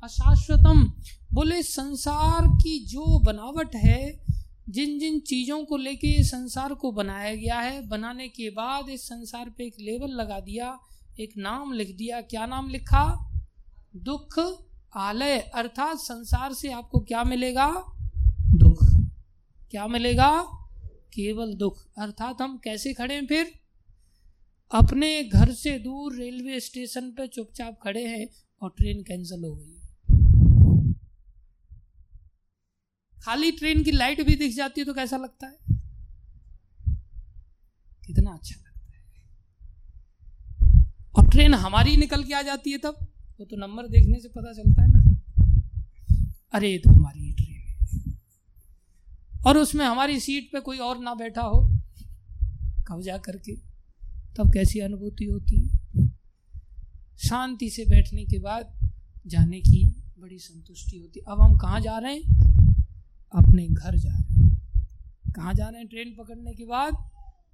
अशाश्वतम। 0.04 0.92
बोले, 1.32 1.62
संसार 1.62 2.48
की 2.48 2.86
जो 2.86 3.18
बनावट 3.18 3.74
है, 3.76 4.20
जिन 4.68 4.98
जिन 4.98 5.20
चीज़ों 5.20 5.64
को 5.64 5.76
लेके 5.76 6.24
संसार 6.24 6.74
को 6.74 6.92
बनाया 6.92 7.34
गया 7.34 7.60
है, 7.60 7.88
बनाने 7.88 8.28
के 8.28 8.50
बाद 8.50 8.88
इस 8.88 9.02
संसार 9.02 9.50
पे 9.58 9.64
एक 9.64 9.74
लेबल 9.80 10.08
लगा 10.08 10.40
दिया 10.40 10.78
एक 11.20 11.34
नाम 11.36 11.72
लिख 11.72 11.96
दिया। 11.96 12.20
क्या 12.20 12.46
नाम 12.46 12.68
लिखा? 12.68 13.30
दुख 13.96 14.60
आलय। 14.94 15.38
अर्थात 15.38 15.96
संसार 15.96 16.54
से 16.54 16.72
आपको 16.72 17.00
क्या 17.00 17.24
मिलेगा? 17.24 17.84
दुख। 18.54 18.78
क्या 19.70 19.86
मिलेगा? 19.86 20.42
केवल 21.14 21.54
दुख। 21.54 21.92
अर्थात 21.98 22.42
हम 22.42 22.58
कैसे 22.58 22.94
खड़े 22.94 23.14
हैं 23.14 23.26
फिर? 23.26 23.60
अपने 24.74 25.24
घर 25.24 25.52
से 25.52 25.78
दूर 25.78 26.16
रेलवे 26.16 26.60
स्टेशन 26.60 27.10
पर 27.10 27.26
चुपचाप 27.26 27.78
खड़े 27.82 28.06
हैं 28.06 28.28
और 28.62 28.74
ट्रेन 28.76 29.02
कैंसिल 29.02 29.44
हो 29.44 29.54
गई। 29.54 29.76
खाली 33.22 33.52
ट्रेन 33.52 33.84
की 33.84 33.90
लाइट 33.90 34.26
भी 34.26 34.34
दिख 34.34 34.54
जाती 34.54 34.80
है 34.80 34.84
तो 34.84 34.94
कैसा 34.94 35.16
लगता 35.16 35.46
है? 35.46 35.58
कितना 38.06 38.30
अच्छा 38.30 38.69
और 41.16 41.30
ट्रेन 41.30 41.54
हमारी 41.54 41.96
निकल 41.96 42.24
के 42.24 42.34
आ 42.34 42.42
जाती 42.42 42.70
है 42.70 42.78
तब? 42.78 42.96
वो 43.40 43.44
तो 43.44 43.56
नंबर 43.56 43.88
देखने 43.88 44.20
से 44.20 44.28
पता 44.28 44.52
चलता 44.52 44.82
है 44.82 44.88
ना। 44.88 45.20
अरे, 46.52 46.70
ये 46.70 46.78
तो 46.78 46.90
हमारी 46.90 47.32
ट्रेन 47.32 47.50
है। 47.50 48.18
और 49.46 49.58
उसमें 49.58 49.84
हमारी 49.84 50.20
सीट 50.20 50.50
पे 50.52 50.60
कोई 50.60 50.78
और 50.78 50.98
ना 50.98 51.14
बैठा 51.14 51.42
हो, 51.42 51.78
कब्जा 52.88 53.18
करके, 53.18 53.56
तब 54.36 54.52
कैसी 54.52 54.78
अनुभूति 54.78 55.24
होती? 55.24 55.70
है 55.96 56.08
शांति 57.18 57.70
से 57.70 57.84
बैठने 57.84 58.24
के 58.24 58.38
बाद 58.38 58.90
जाने 59.26 59.60
की 59.60 60.02
बड़ी 60.18 60.38
संतुष्टि 60.38 60.98
होती। 60.98 61.20
अब 61.20 61.40
हम 61.40 61.56
कहाँ 61.56 61.80
जा 61.80 61.98
रहे 61.98 62.14
हैं? 62.14 62.22
अपने 63.34 63.66
घर 63.66 63.96
जा 63.96 64.10
रहे 64.10 64.44
हैं। 64.44 64.72
कहाँ 65.36 65.54
जा 65.54 65.68
रहे 65.68 65.78
हैं 65.78 65.88
ट्रेन 65.88 66.14
पकड़ने 66.18 66.52
के 66.52 66.64
बाद? 66.64 66.92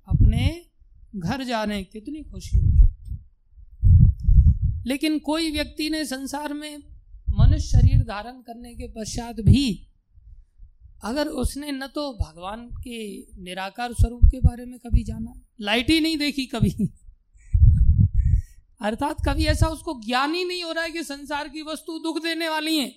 अपने 0.09 0.62
घर 1.16 1.45
जा 1.45 1.64
रहे 1.64 1.77
हैं। 1.77 1.87
कितनी 1.92 2.23
खुशी 2.23 2.59
होगी। 2.59 2.76
लेकिन 4.87 5.18
कोई 5.18 5.51
व्यक्ति 5.51 5.90
ने 5.90 6.05
संसार 6.05 6.53
में 6.53 6.79
मनुष्य 7.31 7.68
शरीर 7.68 8.03
धारण 8.03 8.33
करने 8.33 8.75
के 8.75 8.88
पश्चात 8.88 9.40
भी 9.40 9.88
अगर 11.05 11.27
उसने 11.27 11.72
न 11.72 11.87
तो 11.87 12.12
भगवान 12.12 12.61
के 12.61 13.18
निराकार 13.42 13.92
स्वरूप 13.92 14.25
के 14.25 14.40
बारे 14.40 14.64
में 14.64 14.79
कभी 14.79 15.05
जाना, 15.05 15.42
लाइट 15.61 15.90
ही 15.90 16.01
नहीं 16.01 16.18
देखी 16.18 16.46
कभी। 16.46 16.70
अर्थात 18.81 19.16
कभी 19.29 19.44
ऐसा 19.44 19.66
उसको 19.66 20.01
ज्ञान 20.07 20.35
ही 20.35 20.44
नहीं 20.44 20.64
हो 20.64 20.72
रहा 20.72 20.85
है 20.85 20.90
कि 20.90 21.03
संसार 21.03 21.49
की 21.49 21.62
वस्तु 21.62 21.99
दुख 21.99 22.22
देने 22.22 22.49
वाली 22.49 22.79
है। 22.79 22.94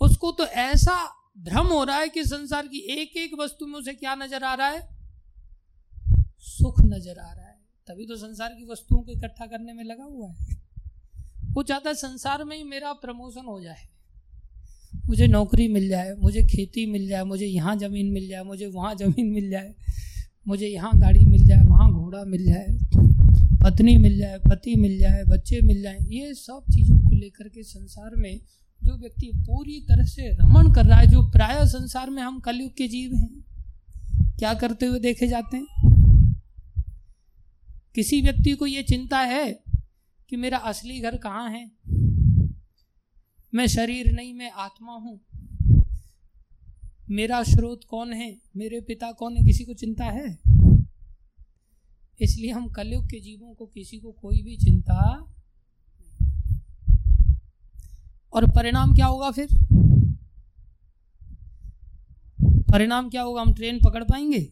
उसको 0.00 0.32
तो 0.32 0.46
ऐसा 0.46 1.06
भ्रम 1.38 1.66
हो 1.66 1.84
रहा 1.84 1.96
है 1.96 2.08
कि 2.08 2.24
संसार 2.24 2.66
की 2.66 2.78
एक 2.78 3.16
एक 3.16 3.30
वस्तु 3.38 3.66
में 3.66 3.74
उसे 3.74 3.94
क्या 3.94 4.14
नज़र 4.14 4.44
आ 4.44 4.54
रहा 4.54 4.68
है? 4.68 4.88
सुख 6.38 6.80
नज़र 6.80 7.18
आ 7.18 7.32
रहा 7.32 7.46
है। 7.46 7.60
तभी 7.88 8.06
तो 8.06 8.16
संसार 8.16 8.48
की 8.48 8.64
वस्तुओं 8.64 9.02
को 9.02 9.12
इकट्ठा 9.12 9.46
करने 9.46 9.72
में 9.72 9.84
लगा 9.84 10.04
हुआ 10.04 10.32
है। 10.32 10.71
वो 11.52 11.62
चाहता 11.62 11.92
संसार 11.92 12.44
में 12.44 12.56
ही 12.56 12.62
मेरा 12.64 12.92
प्रमोशन 12.92 13.44
हो 13.44 13.60
जाए। 13.60 13.88
मुझे 15.08 15.26
नौकरी 15.26 15.68
मिल 15.68 15.88
जाए, 15.88 16.14
मुझे 16.18 16.42
खेती 16.42 16.86
मिल 16.86 17.08
जाए, 17.08 17.22
मुझे 17.22 17.46
यहाँ 17.46 17.76
ज़मीन 17.76 18.12
मिल 18.12 18.28
जाए, 18.28 18.42
मुझे 18.42 18.66
वहाँ 18.66 18.94
ज़मीन 18.94 19.26
मिल 19.26 19.50
जाए, 19.50 19.74
मुझे 20.48 20.66
यहाँ 20.66 21.00
गाड़ी 21.00 21.24
मिल 21.24 21.46
जाए, 21.46 21.62
वहाँ 21.62 21.92
घोड़ा 21.92 22.24
मिल 22.24 22.44
जाए, 22.44 22.66
पत्नी 23.64 23.96
मिल 23.96 24.18
जाए, 24.18 24.38
पति 24.38 24.74
मिल 24.74 24.98
जाए, 24.98 25.24
बच्चे 25.24 25.60
मिल 25.60 25.82
जाए, 25.82 25.98
ये 26.08 26.34
सब 26.34 26.64
चीज़ों 26.72 26.96
को 26.96 27.16
लेकर 27.16 27.48
के 27.48 27.62
संसार 27.62 28.16
में 28.16 28.40
जो 28.84 28.96
व्यक्ति 28.96 29.30
पूरी 29.34 29.80
तरह 29.80 30.04
से 30.04 30.28
रमण 30.28 30.72
कर 30.74 30.84
रहा 30.84 30.98
है, 30.98 31.06
जो 31.06 31.22
प्राय 31.22 31.66
संसार 31.66 32.10
में 32.10 32.22
हम 32.22 32.40
कलयुग 32.40 32.70
के 32.70 32.88
जीव 32.88 33.14
हैं, 33.14 33.44
क्या 34.38 34.54
करते 34.54 34.86
हुए 34.86 34.98
देखे 34.98 35.28
जाते 35.28 35.56
हैं? 35.56 35.66
किसी 37.94 38.22
व्यक्ति 38.22 38.52
को 38.52 38.66
ये 38.66 38.82
चिंता 38.82 39.18
है 39.18 39.61
कि 40.32 40.36
मेरा 40.36 40.58
असली 40.58 41.00
घर 41.00 41.16
कहाँ 41.16 41.50
है? 41.50 41.70
मैं 43.54 43.66
शरीर 43.66 44.12
नहीं, 44.12 44.34
मैं 44.34 44.50
आत्मा 44.50 44.92
हूँ। 44.92 45.20
मेरा 47.10 47.42
स्रोत 47.42 47.80
कौन 47.84 48.12
है? 48.12 48.38
मेरे 48.56 48.80
पिता 48.80 49.12
कौन 49.12 49.36
है? 49.36 49.46
किसी 49.46 49.64
को 49.64 49.74
चिंता 49.74 50.04
है? 50.04 50.38
इसलिए 52.20 52.50
हम 52.50 52.68
कलयुग 52.68 53.04
के 53.04 53.20
जीवों 53.20 53.54
को 53.54 53.66
किसी 53.66 53.98
को 53.98 54.12
कोई 54.12 54.42
भी 54.42 54.56
चिंता 54.56 55.32
और 58.32 58.50
परिणाम 58.50 58.94
क्या 58.94 59.06
होगा 59.06 59.30
फिर? 59.30 59.48
परिणाम 62.72 63.10
क्या 63.10 63.22
होगा? 63.22 63.42
हम 63.42 63.54
ट्रेन 63.54 63.78
पकड़ 63.84 64.04
पाएँगे? 64.04 64.50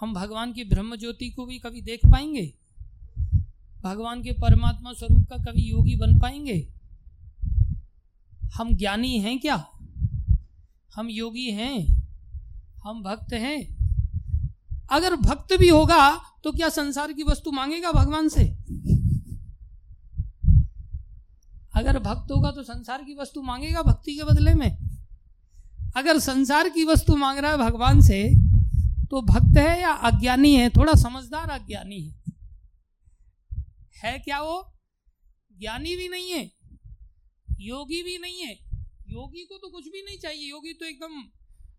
हम 0.00 0.14
भगवान 0.14 0.52
की 0.52 0.64
ब्रह्म 0.64 0.96
ज्योति 0.96 1.30
को 1.30 1.46
भी 1.46 1.58
कभी 1.58 1.82
देख 1.82 2.00
पाएँगे? 2.06 2.65
भगवान 3.84 4.22
के 4.22 4.32
परमात्मा 4.32 4.92
स्वरूप 4.92 5.28
का 5.30 5.36
कभी 5.36 5.62
योगी 5.62 5.96
बन 5.96 6.18
पाएँगे? 6.18 6.68
हम 8.54 8.76
ज्ञानी 8.76 9.18
हैं 9.18 9.40
क्या? 9.40 9.66
हम 10.94 11.08
योगी 11.10 11.50
हैं? 11.50 11.86
हम 12.84 13.02
भक्त 13.02 13.32
हैं? 13.32 13.76
अगर 14.90 15.16
भक्त 15.16 15.56
भी 15.58 15.68
होगा 15.68 16.20
तो 16.44 16.52
क्या 16.52 16.68
संसार 16.68 17.12
की 17.12 17.22
वस्तु 17.22 17.52
मांगेगा 17.52 17.92
भगवान 17.92 18.28
से? 18.28 18.44
अगर 21.74 21.98
भक्त 21.98 22.32
होगा 22.32 22.50
तो 22.50 22.62
संसार 22.62 23.02
की 23.02 23.14
वस्तु 23.14 23.42
मांगेगा 23.42 23.82
भक्ति 23.82 24.16
के 24.16 24.24
बदले 24.24 24.54
में? 24.54 24.78
अगर 25.96 26.18
संसार 26.18 26.68
की 26.68 26.84
वस्तु 26.84 27.16
मांग 27.16 27.38
रहा 27.38 27.50
है 27.50 27.58
भगवान 27.58 28.00
से 28.00 28.34
तो 29.10 29.22
भक्त 29.22 29.58
है 29.58 29.80
या 29.80 29.90
अज्ञानी 29.90 30.54
है? 30.54 30.70
थोड़ा 30.70 30.92
समझदार 30.92 31.50
अज्ञानी 31.50 32.00
है। 32.00 32.25
है 34.04 34.18
क्या 34.18 34.40
वो? 34.40 34.72
ज्ञानी 35.58 35.96
भी 35.96 36.08
नहीं 36.08 36.30
है। 36.30 36.50
योगी 37.60 38.02
भी 38.02 38.18
नहीं 38.18 38.40
है। 38.40 38.58
योगी 39.08 39.44
को 39.44 39.58
तो 39.58 39.68
कुछ 39.68 39.84
भी 39.84 40.02
नहीं 40.02 40.18
चाहिए। 40.18 40.50
योगी 40.50 40.72
तो 40.72 40.86
एकदम 40.86 41.24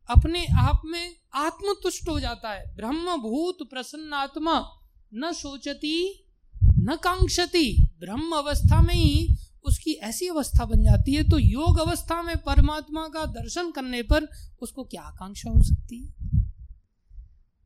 अपने 0.09 0.45
आप 0.45 0.81
में 0.85 1.15
आत्मतुष्ट 1.33 2.09
हो 2.09 2.19
जाता 2.19 2.53
है। 2.53 2.75
ब्रह्म 2.75 3.17
भूत 3.17 3.57
प्रसन्न 3.69 4.13
आत्मा 4.13 4.69
न 5.13 5.33
सोचती, 5.33 6.25
न 6.63 6.97
कांक्षती। 7.03 7.83
ब्रह्म 7.99 8.31
अवस्था 8.31 8.81
में 8.81 8.93
ही 8.93 9.29
उसकी 9.65 9.91
ऐसी 9.91 10.27
अवस्था 10.27 10.65
बन 10.65 10.83
जाती 10.83 11.13
है 11.13 11.23
तो 11.23 11.39
योग 11.39 11.79
अवस्था 11.79 12.21
में 12.21 12.37
परमात्मा 12.37 13.07
का 13.07 13.25
दर्शन 13.25 13.71
करने 13.71 14.03
पर 14.03 14.27
उसको 14.61 14.83
क्या 14.83 15.01
आकांक्षा 15.01 15.49
हो 15.49 15.63
सकती 15.63 16.05
है? 16.05 16.13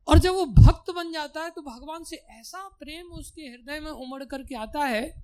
और 0.08 0.18
जब 0.18 0.32
वो 0.32 0.46
भक्त 0.46 0.90
बन 0.90 1.12
जाता 1.12 1.42
है 1.42 1.50
तो 1.50 1.62
भगवान 1.62 2.04
से 2.04 2.16
ऐसा 2.16 2.68
प्रेम 2.68 3.06
उसके 3.06 3.42
हृदय 3.42 3.80
में 3.80 3.90
उमड़ 3.90 4.24
करके 4.24 4.54
आता 4.54 4.84
है 4.84 5.22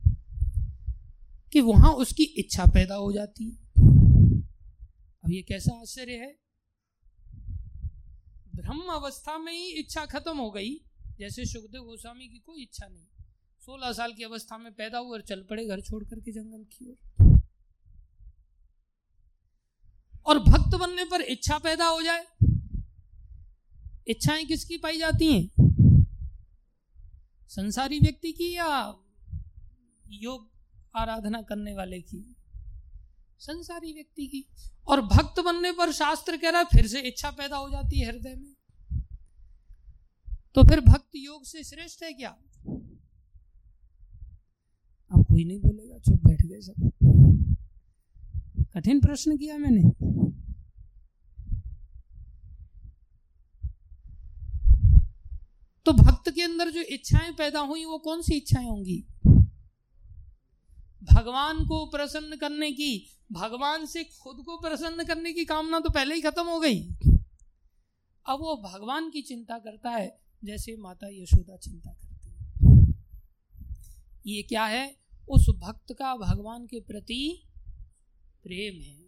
कि 1.53 1.61
वहाँ 1.61 1.93
उसकी 1.93 2.22
इच्छा 2.22 2.64
पैदा 2.64 2.95
हो 2.95 3.12
जाती 3.12 3.45
है। 3.45 3.57
अब 5.24 5.33
ये 5.33 5.43
कैसा 5.43 5.81
आश्चर्य 5.81 6.12
है? 6.12 6.37
ब्रह्म 8.55 8.93
अवस्था 8.93 9.39
में 9.39 9.53
ही 9.53 9.70
इच्छा 9.72 10.07
खत्म 10.07 10.37
हो 10.37 10.51
गई। 10.51 10.74
जैसे 11.18 11.45
सुखदेव 11.45 11.83
गोस्वामी 11.83 12.29
की 12.29 12.39
कोई 12.39 12.62
इच्छा 12.62 12.87
नहीं। 12.87 13.07
सोलह 13.62 13.93
साल 13.93 14.12
की 14.12 14.24
अवस्था 14.24 14.59
में 14.59 14.72
पैदा 14.72 14.99
हुए 14.99 15.11
और 15.11 15.22
चल 15.22 15.47
पड़े 15.51 15.66
घर 15.66 15.81
छोड़ 15.81 16.05
करके 16.05 16.33
जंगल 16.33 16.64
की 16.64 16.91
ओर। 16.91 17.41
और 20.26 20.39
भक्त 20.39 20.76
बनने 20.76 21.05
पर 21.05 21.20
इच्छा 21.20 21.59
पैदा 21.59 21.87
हो 21.87 22.03
जाए 22.03 22.26
इच्छाएँ 24.09 24.45
किसकी 24.45 24.77
पाई 24.77 24.99
जाती 24.99 25.33
हैं? 25.33 25.51
संसारी 27.49 27.99
व्यक्ति 27.99 28.33
की 28.33 28.57
या 28.57 28.95
योग 30.11 30.51
आराधना 30.97 31.43
करने 31.43 31.75
वाले 31.75 32.01
की? 32.01 32.37
संसारी 33.39 33.93
व्यक्ति 33.93 34.27
की। 34.27 34.49
और 34.89 35.01
भक्त 35.01 35.41
बनने 35.41 35.73
पर 35.73 35.93
शास्त्र 35.93 36.37
कह 36.37 36.51
रहा 36.51 36.59
है, 36.59 36.65
फिर 36.65 36.87
से 36.87 37.01
इच्छा 37.01 37.31
पैदा 37.31 37.57
हो 37.57 37.71
जाती 37.71 38.01
है 38.01 38.07
हृदय 38.07 38.35
में। 38.35 38.55
तो 40.55 40.63
फिर 40.65 40.81
भक्त 40.81 41.11
योग 41.17 41.45
से 41.45 41.65
श्रेष्ठ 41.65 42.03
है 42.03 42.13
क्या? 42.13 42.31
अब 45.11 45.25
कोई 45.25 45.45
नहीं 45.45 45.61
बोलेगा, 45.61 45.99
चुप 45.99 46.21
बैठ 46.27 46.43
गए 46.43 46.61
सब। 46.61 46.93
कठिन 48.75 49.01
प्रश्न 49.01 49.37
किया 49.37 49.59
मैंने। 49.59 50.18
तो 55.89 55.93
भक्त 55.93 56.30
के 56.30 56.43
अंदर 56.43 56.70
जो 56.70 56.80
इच्छाएँ 56.80 57.32
पैदा 57.32 57.61
हुई, 57.61 57.84
वो 57.84 57.99
कौन 57.99 58.22
सी 58.22 58.34
इच्छाएँ 58.34 58.66
होंगी? 58.66 59.05
भगवान 61.12 61.64
को 61.64 61.86
प्रसन्न 61.86 62.36
करने 62.36 62.72
की, 62.72 63.18
भगवान 63.32 63.86
से 63.86 64.05
खुद 64.05 64.43
को 64.47 64.57
प्रसन्न 64.57 65.05
करने 65.05 65.32
की 65.32 65.45
कामना 65.45 65.80
तो 65.80 65.91
पहले 65.91 66.14
ही 66.14 66.20
खत्म 66.20 66.47
हो 66.47 66.61
गई। 66.61 66.91
अब 68.26 68.39
वो 68.41 68.57
भगवान 68.57 69.11
की 69.11 69.22
चिंता 69.22 69.59
करता 69.59 69.91
है, 69.91 70.20
जैसे 70.45 70.76
माता 70.76 71.09
यशोदा 71.09 71.57
चिंता 71.57 71.91
करती 71.91 72.30
है। 72.30 73.05
ये 74.26 74.43
क्या 74.43 74.64
है? 74.64 74.97
उस 75.28 75.47
भक्त 75.59 75.93
का 75.93 76.16
भगवान 76.16 76.66
के 76.66 76.80
प्रति 76.80 77.49
प्रेम 78.43 78.82
है। 78.82 79.08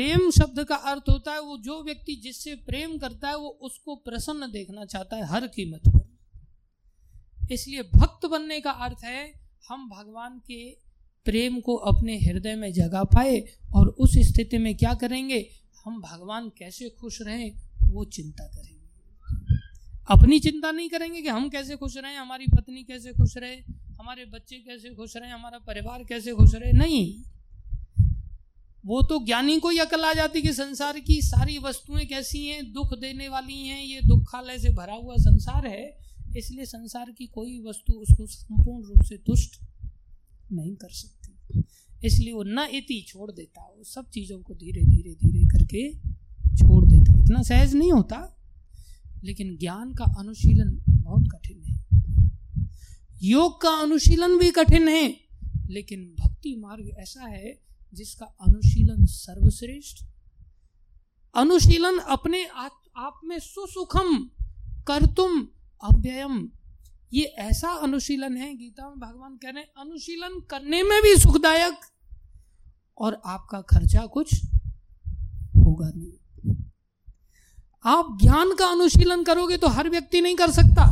प्रेम 0.00 0.30
शब्द 0.30 0.64
का 0.64 0.74
अर्थ 0.74 1.02
होता 1.08 1.32
है, 1.32 1.40
वो 1.40 1.58
जो 1.58 1.82
व्यक्ति 1.82 2.16
जिससे 2.16 2.54
प्रेम 2.54 2.98
करता 2.98 3.28
है, 3.28 3.36
वो 3.36 3.48
उसको 3.48 3.94
प्रसन्न 3.94 4.52
देखना 4.52 4.84
चाहता 4.84 5.16
है 5.16 5.26
हर 5.26 5.46
कीमत 5.46 5.80
पर। 5.88 6.18
इसलिए 7.52 7.82
भक्त 7.82 8.26
बनने 8.26 8.60
का 8.60 8.70
अर्थ 8.70 9.04
है, 9.04 9.40
हम 9.68 9.90
भगवान 9.90 10.38
के 10.38 10.70
प्रेम 11.24 11.60
को 11.60 11.74
अपने 11.74 12.18
हृदय 12.18 12.54
में 12.54 12.72
जगा 12.72 13.04
पाए 13.04 13.44
और 13.74 13.88
उस 13.88 14.18
स्थिति 14.18 14.58
में 14.58 14.76
क्या 14.76 14.94
करेंगे? 14.94 15.50
हम 15.84 16.00
भगवान 16.00 16.48
कैसे 16.48 16.88
खुश 16.88 17.22
रहें, 17.22 17.52
वो 17.90 18.04
चिंता 18.04 18.44
करेंगे। 18.44 18.86
अपनी 20.10 20.40
चिंता 20.40 20.70
नहीं 20.70 20.88
करेंगे 20.88 21.22
कि 21.22 21.28
हम 21.28 21.48
कैसे 21.48 21.76
खुश 21.76 21.96
रहें, 21.96 22.16
हमारी 22.16 22.46
पत्नी 22.46 22.84
कैसे 22.84 23.12
खुश 23.12 23.36
रहे, 23.36 23.56
हमारे 24.00 24.24
बच्चे 24.24 24.56
कैसे 24.56 24.90
खुश 24.90 25.16
रहे, 25.16 25.30
हमारा 25.30 25.58
परिवार 25.58 26.04
कैसे 26.04 26.32
खुश 26.32 26.54
रहे, 26.54 26.72
नहीं। 26.72 27.22
वो 28.86 29.02
तो 29.02 29.24
ज्ञानी 29.26 29.58
को 29.60 29.68
ही 29.68 29.78
अकल 29.78 30.04
आ 30.04 30.12
जाती 30.12 30.42
कि 30.42 30.52
संसार 30.52 31.00
की 31.00 31.20
सारी 31.22 31.58
वस्तुएँ 31.58 32.06
कैसी 32.06 32.46
हैं, 32.46 32.72
दुख 32.72 32.98
देने 32.98 33.28
वाली 33.28 33.66
हैं, 33.66 33.84
ये 33.84 34.00
दुखालय 34.00 34.58
से 34.58 34.70
भरा 34.70 34.94
हुआ 34.94 35.14
संसार 35.16 35.66
है, 35.66 35.98
इसलिए 36.36 36.64
संसार 36.64 37.10
की 37.10 37.26
कोई 37.26 37.60
वस्तु 37.60 37.92
उसको 37.92 38.26
संपूर्ण 38.26 38.86
रूप 38.86 39.02
से 39.04 39.16
तुष्ट 39.16 39.60
नहीं 40.52 40.76
कर 40.76 40.90
सकती। 40.90 41.64
इसलिए 42.04 42.32
वो 42.32 42.42
न 42.42 42.68
इति 42.72 43.04
छोड़ 43.08 43.30
देता, 43.30 43.62
वो 43.78 43.84
सब 43.84 44.10
चीज़ों 44.10 44.38
को 44.38 44.54
धीरे 44.54 44.82
धीरे 44.82 45.14
धीरे 45.14 45.44
करके 45.44 45.92
छोड़ 46.56 46.84
देता। 46.84 47.22
इतना 47.24 47.42
सहज 47.42 47.74
नहीं 47.74 47.92
होता, 47.92 48.36
लेकिन 49.24 49.56
ज्ञान 49.56 49.94
का 49.94 50.04
अनुशीलन 50.18 50.78
बहुत 50.90 51.28
कठिन 51.32 51.62
है। 51.64 51.80
योग 53.22 53.60
का 53.60 53.70
अनुशीलन 53.70 54.38
भी 54.38 54.50
कठिन 54.50 54.88
है, 54.88 55.16
लेकिन 55.70 56.14
भक्ति 56.20 56.56
मार्ग 56.56 56.90
ऐसा 56.98 57.26
है 57.26 57.69
जिसका 57.92 58.26
अनुशीलन 58.40 59.04
सर्वश्रेष्ठ, 59.06 60.04
अनुशीलन 61.34 61.98
अपने 61.98 62.44
आप 62.44 63.20
में 63.24 63.38
सुसुखम 63.38 64.16
कर 64.86 65.06
तुम 65.06 65.40
अव्ययम। 65.82 66.48
ये 67.12 67.22
ऐसा 67.22 67.68
अनुशीलन 67.78 68.36
है, 68.36 68.54
गीता 68.56 68.88
में 68.88 68.98
भगवान 68.98 69.36
कह 69.36 69.50
रहे 69.50 69.62
हैं, 69.62 69.70
अनुशीलन 69.78 70.40
करने 70.50 70.82
में 70.82 71.00
भी 71.02 71.16
सुखदायक 71.16 71.78
और 72.98 73.20
आपका 73.26 73.60
खर्चा 73.60 74.06
कुछ 74.06 74.34
होगा 75.56 75.90
नहीं। 75.96 76.54
आप 77.84 78.18
ज्ञान 78.22 78.54
का 78.54 78.66
अनुशीलन 78.66 79.22
करोगे 79.24 79.56
तो 79.56 79.68
हर 79.68 79.88
व्यक्ति 79.90 80.20
नहीं 80.20 80.36
कर 80.36 80.50
सकता। 80.50 80.86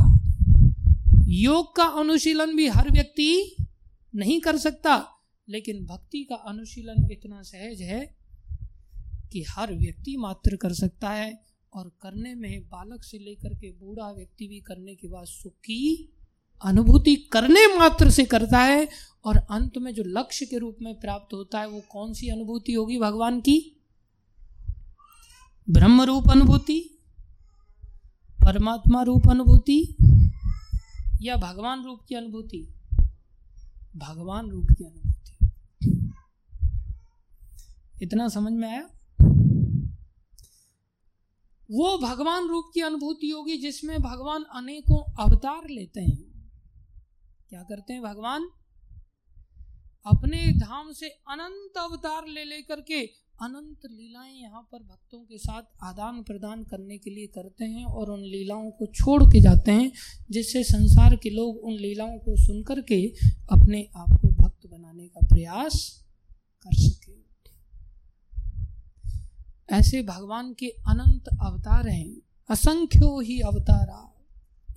योग 1.27 1.75
का 1.75 1.83
अनुशीलन 1.83 2.55
भी 2.55 2.67
हर 2.67 2.91
व्यक्ति 2.91 3.55
नहीं 4.15 4.39
कर 4.41 4.57
सकता। 4.57 4.97
लेकिन 5.49 5.85
भक्ति 5.85 6.23
का 6.23 6.35
अनुशीलन 6.35 7.11
इतना 7.11 7.41
सहज 7.41 7.81
है 7.81 8.15
कि 9.31 9.45
हर 9.49 9.73
व्यक्ति 9.73 10.17
मात्र 10.17 10.55
कर 10.55 10.73
सकता 10.73 11.09
है 11.09 11.43
और 11.73 11.91
करने 12.01 12.35
में 12.35 12.61
बालक 12.61 13.03
से 13.03 13.17
लेकर 13.17 13.53
के 13.53 13.71
बूढ़ा 13.71 14.11
व्यक्ति 14.11 14.47
भी 14.47 14.59
करने 14.59 14.95
के 14.95 15.07
बाद 15.07 15.25
सुख 15.25 15.53
की 15.53 16.13
अनुभूति 16.63 17.15
करने 17.15 17.77
मात्र 17.77 18.09
से 18.09 18.25
करता 18.25 18.57
है 18.57 18.89
और 19.25 19.37
अंत 19.37 19.77
में 19.77 19.93
जो 19.93 20.03
लक्ष्य 20.05 20.45
के 20.45 20.57
रूप 20.57 20.77
में 20.81 20.99
प्राप्त 20.99 21.33
होता 21.33 21.59
है, 21.59 21.67
वो 21.67 21.81
कौन 21.91 22.13
सी 22.13 22.27
अनुभूति 22.27 22.73
होगी 22.73 22.99
भगवान 22.99 23.41
की? 23.41 23.83
ब्रह्म 25.69 26.01
रूप 26.01 26.23
अनुभूति, 26.31 26.99
परमात्मा 28.45 29.01
रूप 29.01 29.29
अनुभूति 29.29 29.95
या 31.21 31.35
भगवान 31.35 31.83
रूप 31.83 31.99
की 32.09 32.15
अनुभूति? 32.15 32.73
भगवान 33.97 34.49
रूप 34.49 34.67
की 34.77 34.83
अनुभूति। 34.83 35.08
इतना 38.01 38.27
समझ 38.27 38.53
में 38.53 38.69
आया? 38.69 38.89
वो 41.71 41.97
भगवान 41.97 42.47
रूप 42.47 42.71
की 42.73 42.81
अनुभूति 42.81 43.29
होगी 43.29 43.57
जिसमें 43.57 43.99
भगवान 43.99 44.43
अनेकों 44.43 45.29
अवतार 45.29 45.69
लेते 45.69 46.01
हैं। 46.01 46.51
क्या 47.49 47.63
करते 47.63 47.93
हैं 47.93 48.01
भगवान? 48.01 48.49
अपने 50.05 50.51
धाम 50.51 50.91
से 50.91 51.09
अनंत 51.09 51.77
अवतार 51.77 52.27
ले 52.27 52.43
लेकर 52.43 52.81
के 52.81 53.29
अनंत 53.41 53.79
लीलाएँ 53.85 54.33
यहाँ 54.33 54.69
पर 54.71 54.79
भक्तों 54.79 55.19
के 55.19 55.37
साथ 55.37 55.63
आदान 55.83 56.23
प्रदान 56.23 56.63
करने 56.63 56.97
के 56.97 57.09
लिए 57.09 57.27
करते 57.27 57.65
हैं 57.65 57.85
और 57.85 58.09
उन 58.09 58.19
लीलाओं 58.19 58.71
को 58.71 58.85
छोड़ 58.85 59.23
के 59.23 59.41
जाते 59.41 59.71
हैं, 59.71 59.91
जिससे 60.31 60.63
संसार 60.63 61.15
के 61.15 61.29
लोग 61.29 61.57
उन 61.57 61.73
लीलाओं 61.73 62.17
को 62.19 62.45
सुन 62.45 62.63
करके 62.63 63.13
अपने 63.51 63.89
आप 63.95 64.09
को 64.21 64.27
भक्त 64.27 64.67
बनाने 64.67 65.07
का 65.07 65.27
प्रयास 65.27 66.05
कर 66.63 66.75
सके। 66.75 67.28
ऐसे 69.71 70.03
भगवान 70.03 70.53
के 70.53 70.65
अनंत 70.65 71.27
अवतार 71.41 71.87
हैं। 71.87 72.21
असंख्यो 72.49 73.21
ही 73.21 73.39
अवतारा। 73.39 74.15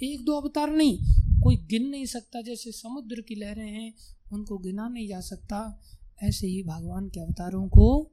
एक 0.03 0.25
दो 0.25 0.33
अवतार 0.33 0.71
नहीं, 0.71 0.99
कोई 1.43 1.57
गिन 1.57 1.89
नहीं 1.89 2.07
सकता। 2.07 2.43
जैसे 2.43 2.73
समुद्र 2.73 3.21
की 3.21 3.35
लहरें 3.35 3.71
हैं, 3.71 3.95
उनको 4.33 4.59
गिना 4.59 4.89
नहीं 4.89 5.09
जा 5.09 5.21
सकता। 5.21 5.81
ऐसे 6.23 6.47
ही 6.47 6.63
भगवान 6.63 7.09
के 7.09 7.21
अवतारों 7.21 7.69
को 7.69 8.11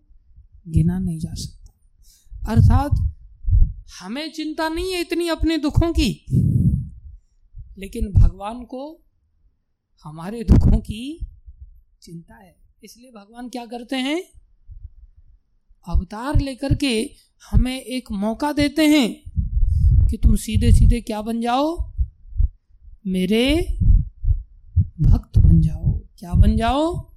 गिना 0.67 0.99
नहीं 0.99 1.19
जा 1.19 1.33
सकता। 1.33 1.73
अर्थात, 2.51 3.13
हमें 4.01 4.31
चिंता 4.31 4.69
नहीं 4.69 4.93
है 4.93 5.01
इतनी 5.01 5.27
अपने 5.27 5.57
दुखों 5.57 5.93
की। 5.93 6.25
लेकिन 7.77 8.11
भगवान 8.11 8.63
को 8.63 8.99
हमारे 10.03 10.43
दुखों 10.43 10.79
की 10.79 11.27
चिंता 12.01 12.35
है। 12.35 12.55
इसलिए 12.83 13.11
भगवान 13.11 13.49
क्या 13.49 13.65
करते 13.65 13.95
हैं? 13.95 14.38
अवतार 15.87 16.41
लेकर 16.41 16.75
के 16.75 17.11
हमें 17.51 17.81
एक 17.81 18.11
मौका 18.11 18.51
देते 18.51 18.87
हैं 18.87 19.23
कि 20.07 20.17
तुम 20.17 20.35
सीधे 20.35 20.71
सीधे 20.71 21.01
क्या 21.01 21.21
बन 21.21 21.41
जाओ? 21.41 21.93
मेरे 23.07 23.77
भक्त 25.01 25.39
बन 25.39 25.61
जाओ। 25.61 25.99
क्या 26.19 26.33
बन 26.33 26.57
जाओ? 26.57 27.11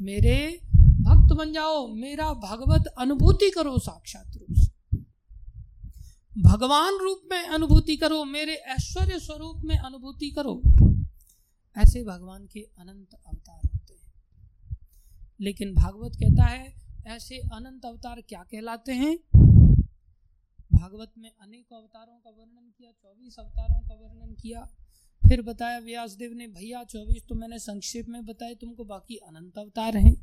मेरे 0.00 0.60
भक्त 0.76 1.34
बन 1.34 1.52
जाओ। 1.52 1.94
मेरा 1.94 2.32
भगवत 2.32 2.86
अनुभूति 2.86 3.50
करो, 3.50 3.78
साक्षात 3.78 4.36
रूप 4.36 4.58
से। 4.58 4.98
भगवान 6.42 6.98
रूप 7.02 7.22
में 7.32 7.42
अनुभूति 7.42 7.96
करो। 7.96 8.24
मेरे 8.24 8.54
ऐश्वर्य 8.54 9.18
स्वरूप 9.18 9.56
में 9.64 9.78
अनुभूति 9.78 10.30
करो। 10.30 10.62
ऐसे 11.78 12.04
भगवान 12.04 12.46
के 12.52 12.60
अनंत 12.60 13.14
अवतार 13.26 13.60
होते 13.64 13.94
हैं। 13.94 14.12
लेकिन 15.40 15.74
भागवत 15.74 16.12
कहता 16.16 16.44
है 16.44 16.79
ऐसे 17.06 17.38
अनंत 17.38 17.84
अवतार 17.84 18.20
क्या 18.20 18.42
कहलाते 18.42 18.92
हैं? 18.92 19.18
भागवत 20.74 21.12
में 21.18 21.30
अनेक 21.42 21.66
अवतारों 21.72 22.16
का 22.16 22.30
वर्णन 22.30 22.72
किया, 22.78 22.90
चौबीस 22.90 23.36
अवतारों 23.38 23.80
का 23.80 23.94
वर्णन 23.94 24.34
किया। 24.34 24.60
फिर 25.28 25.42
बताया, 25.42 25.78
व्यासदेव 25.78 26.32
ने, 26.32 26.46
भैया, 26.46 26.84
चौबीस 26.84 27.22
तो 27.28 27.34
मैंने 27.34 27.58
संक्षेप 27.58 28.08
में 28.08 28.26
बताया 28.26 28.54
तुमको 28.54 28.84
बाकी 28.84 29.16
अनंत 29.16 29.58
अवतार 29.58 29.96
हैं। 29.96 30.16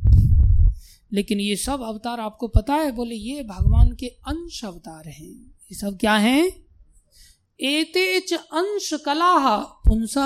लेकिन 1.12 1.40
ये 1.40 1.56
सब 1.56 1.82
अवतार 1.82 2.20
आपको 2.20 2.48
पता 2.48 2.74
है? 2.74 2.92
बोले, 2.92 3.16
ये 3.16 3.44
भगवान 3.44 3.96
के 3.96 4.08
अंश 4.08 4.66
अवतार 4.66 5.08
हैं। 5.08 5.48
ये 5.48 5.76
सब 5.76 5.98
क्या 5.98 6.16
हैं? 6.16 6.52
एतेच 7.60 8.34
अंश 8.34 8.94
कला। 8.94 9.58
पुंस 9.60 10.18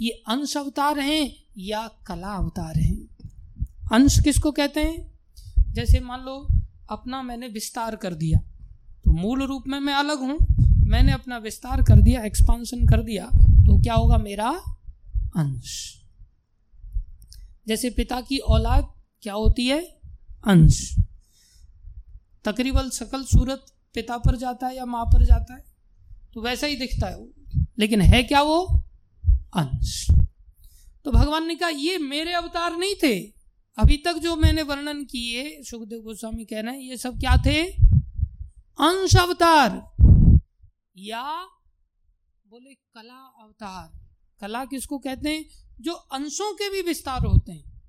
ये 0.00 0.10
अंश 0.10 0.56
अवतार 0.56 1.00
हैं 1.00 1.44
या 1.58 1.88
कला 1.88 2.34
अवतार 2.34 2.78
हैं। 2.78 3.08
अंश 3.92 4.18
किसको 4.24 4.52
कहते 4.52 4.80
हैं? 4.80 5.11
जैसे 5.72 6.00
मान 6.00 6.20
लो 6.20 6.36
अपना 6.90 7.22
मैंने 7.22 7.48
विस्तार 7.48 7.96
कर 7.96 8.14
दिया 8.14 8.38
तो 9.04 9.12
मूल 9.12 9.42
रूप 9.42 9.64
में 9.66 9.78
मैं 9.80 9.94
अलग 9.94 10.18
हूँ। 10.18 10.38
मैंने 10.86 11.12
अपना 11.12 11.38
विस्तार 11.38 11.82
कर 11.82 12.00
दिया 12.00 12.24
एक्सपांशन 12.24 12.86
कर 12.86 13.02
दिया 13.02 13.26
तो 13.66 13.82
क्या 13.82 13.94
होगा 13.94 14.18
मेरा 14.18 14.48
अंश? 15.36 15.98
जैसे 17.68 17.90
पिता 17.90 18.20
की 18.20 18.38
औलाद, 18.38 18.86
क्या 19.22 19.34
होती 19.34 19.66
है? 19.66 19.80
अंश। 20.44 20.96
तकरीबन 22.44 22.88
सकल 22.90 23.24
सूरत 23.24 23.66
पिता 23.94 24.16
पर 24.18 24.36
जाता 24.36 24.66
है 24.66 24.76
या 24.76 24.84
माँ 24.84 25.04
पर 25.04 25.24
जाता 25.24 25.54
है? 25.54 25.64
तो 26.34 26.42
वैसा 26.42 26.66
ही 26.66 26.76
दिखता 26.76 27.06
है 27.06 27.16
वो। 27.16 27.28
लेकिन 27.78 28.00
है 28.00 28.22
क्या 28.22 28.42
वो? 28.42 28.64
अंश। 29.56 30.06
तो 31.04 31.10
भगवान 31.10 31.46
ने 31.46 31.54
कहा, 31.54 31.68
ये 31.68 31.98
मेरे 31.98 32.32
अवतार 32.32 32.76
नहीं 32.76 32.94
थे। 32.94 33.41
अभी 33.78 33.96
तक 33.96 34.12
जो 34.12 34.36
मैंने 34.36 34.62
वर्णन 34.62 35.04
किए, 35.04 35.62
सुखदेव 35.62 36.00
गोस्वामी 36.00 36.44
कह 36.44 36.60
रहे 36.60 36.74
हैं, 36.74 36.80
ये 36.80 36.96
सब 36.96 37.20
क्या 37.20 37.36
थे? 37.36 37.62
अंश 38.80 39.16
अवतार 39.16 39.90
या 40.96 41.44
बोले 42.46 42.74
कला 42.74 43.44
अवतार। 43.44 44.00
कला 44.40 44.64
किसको 44.64 44.98
कहते 44.98 45.28
हैं? 45.28 45.44
जो 45.80 45.92
अंशों 45.92 46.54
के 46.54 46.70
भी 46.70 46.82
विस्तार 46.82 47.26
होते 47.26 47.52
हैं। 47.52 47.82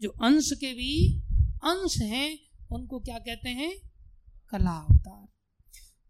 जो 0.00 0.10
अंश 0.10 0.50
के 0.52 0.72
भी 0.74 1.20
अंश 1.64 1.98
हैं, 1.98 2.38
उनको 2.72 3.00
क्या 3.00 3.18
कहते 3.18 3.48
हैं? 3.48 3.78
कला 4.50 4.86
अवतार। 4.90 5.37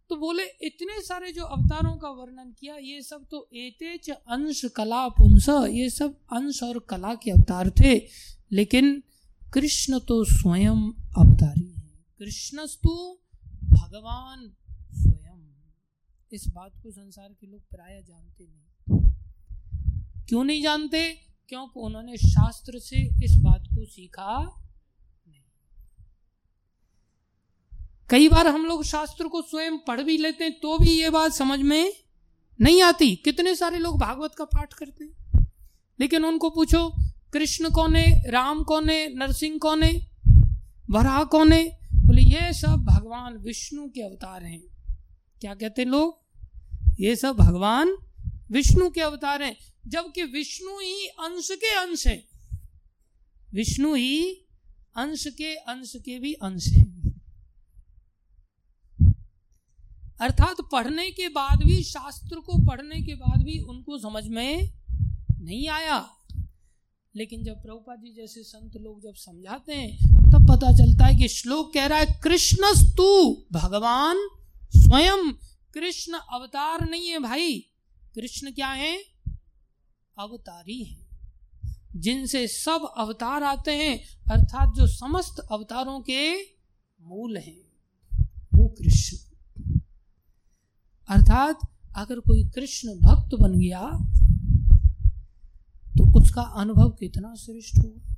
तो 0.08 0.16
बोले, 0.16 0.42
इतने 0.42 1.02
सारे 1.02 1.32
जो 1.32 1.44
अवतारों 1.44 1.96
का 1.96 2.08
वर्णन 2.10 2.52
किया, 2.60 2.76
ये 2.76 3.02
सब 3.02 3.26
तो 3.30 3.48
एतेच 3.54 4.10
अंश 4.10 4.64
कला 4.64 5.08
पुंस, 5.08 5.46
ये 5.48 5.90
सब 5.90 6.18
अंश 6.32 6.62
और 6.62 6.78
कला 6.78 7.14
के 7.14 7.30
अवतार 7.30 7.70
थे, 7.70 8.06
लेकिन 8.52 9.02
कृष्ण 9.54 9.98
तो 9.98 10.24
स्वयं 10.24 10.90
अवतारी 10.92 11.74
है। 11.76 12.04
कृष्णस्तु 12.18 13.18
भगवान 13.64 14.56
स्वयं। 14.92 15.44
इस 16.32 16.44
बात 16.48 16.72
को 16.82 16.90
संसार 16.90 17.28
के 17.40 17.46
लोग 17.46 17.60
प्राय 17.60 18.02
जानते 18.02 18.44
नहीं। 18.44 18.64
क्यों 20.28 20.44
नहीं 20.44 20.62
जानते? 20.62 21.12
क्योंकि 21.48 21.80
उन्होंने 21.80 22.16
शास्त्र 22.16 22.78
से 22.78 23.24
इस 23.24 23.36
बात 23.36 23.64
को 23.64 23.86
सीखा 23.86 24.42
नहीं 25.28 25.40
कई 28.10 28.28
बार 28.28 28.46
हम 28.46 28.66
लोग 28.66 28.84
शास्त्र 28.84 29.28
को 29.28 29.42
स्वयं 29.42 29.78
पढ़ 29.78 30.00
भी 30.00 30.18
लेते 30.18 30.44
हैं 30.44 30.60
तो 30.60 30.78
भी 30.78 30.90
ये 30.90 31.10
बात 31.10 31.32
समझ 31.32 31.60
में 31.60 31.92
नहीं 32.60 32.82
आती। 32.82 33.16
कितने 33.16 33.54
सारे 33.54 33.78
लोग 33.78 33.98
भागवत 33.98 34.34
का 34.34 34.44
पाठ 34.44 34.72
करते 34.72 35.04
हैं। 35.04 35.46
लेकिन 36.00 36.24
उनको 36.24 36.50
पूछो, 36.50 36.92
कृष्ण 37.32 37.70
कौन 37.70 37.96
है, 37.96 38.30
राम 38.30 38.62
कौन 38.62 38.90
है, 38.90 39.14
नरसिंह 39.14 39.58
कौन 39.58 39.82
है, 39.82 40.10
वराह 40.90 41.24
कौन 41.24 41.52
है? 41.52 41.78
बोले, 41.94 42.22
ये 42.22 42.52
सब 42.52 42.76
भगवान 42.84 43.36
विष्णु 43.36 43.88
के 43.88 44.00
अवतार 44.02 44.42
हैं। 44.42 44.62
क्या 45.40 45.54
कहते 45.54 45.82
हैं 45.82 45.88
लोग? 45.88 46.24
ये 47.00 47.16
सब 47.16 47.36
भगवान 47.36 47.96
विष्णु 48.50 48.90
के 48.90 49.00
अवतार 49.00 49.42
हैं। 49.42 49.56
जबकि 49.86 50.22
विष्णु 50.22 50.78
ही 50.78 51.06
अंश 51.06 51.48
के 51.50 51.74
अंश 51.74 52.06
है। 52.06 52.24
विष्णु 53.54 53.94
ही 53.94 54.44
अंश 54.96 55.26
के 55.26 55.54
अंश 55.54 55.92
के 55.96 56.18
भी 56.18 56.32
अंश 56.32 56.66
है। 56.66 56.87
अर्थात 60.20 60.56
पढ़ने 60.72 61.10
के 61.10 61.28
बाद 61.28 61.62
भी, 61.64 61.82
शास्त्र 61.82 62.36
को 62.36 62.66
पढ़ने 62.66 63.02
के 63.02 63.14
बाद 63.14 63.42
भी 63.42 63.58
उनको 63.58 63.98
समझ 63.98 64.26
में 64.26 64.70
नहीं 65.40 65.68
आया। 65.68 66.10
लेकिन 67.16 67.44
जब 67.44 67.62
प्रभुपा 67.62 67.96
जी 67.96 68.14
जैसे 68.14 68.42
संत 68.42 68.72
लोग 68.76 69.02
जब 69.02 69.14
समझाते 69.14 69.72
हैं, 69.72 69.96
तब 70.32 70.48
पता 70.48 70.72
चलता 70.72 71.04
है 71.04 71.18
कि 71.18 71.28
श्लोक 71.28 71.74
कह 71.74 71.86
रहा 71.86 71.98
है, 71.98 72.20
कृष्णस्तु, 72.24 73.36
भगवान 73.52 74.28
स्वयं। 74.76 75.32
कृष्ण 75.74 76.12
अवतार 76.12 76.90
नहीं 76.90 77.08
है 77.08 77.18
भाई। 77.18 77.64
कृष्ण 78.14 78.50
क्या 78.50 78.68
है? 78.68 79.04
अवतारी 80.18 80.84
है। 80.84 81.08
जिनसे 81.96 82.48
सब 82.48 82.94
अवतार 82.96 83.42
आते 83.42 83.70
हैं, 83.70 83.98
अर्थात 84.32 84.74
जो 84.74 84.86
समस्त 84.86 85.46
अवतारों 85.52 86.00
के 86.00 86.42
मूल 87.00 87.36
हैं, 87.36 87.60
वो 88.54 88.68
कृष्ण। 88.68 89.27
अर्थात 91.08 91.58
अगर 91.96 92.20
कोई 92.20 92.44
कृष्ण 92.44 92.88
भक्त 92.88 93.34
बन 93.34 93.58
गया 93.58 93.90
तो 95.96 96.20
उसका 96.20 96.42
अनुभव 96.42 96.90
कितना 96.90 97.34
श्रेष्ठ 97.34 97.78
होगा? 97.78 98.14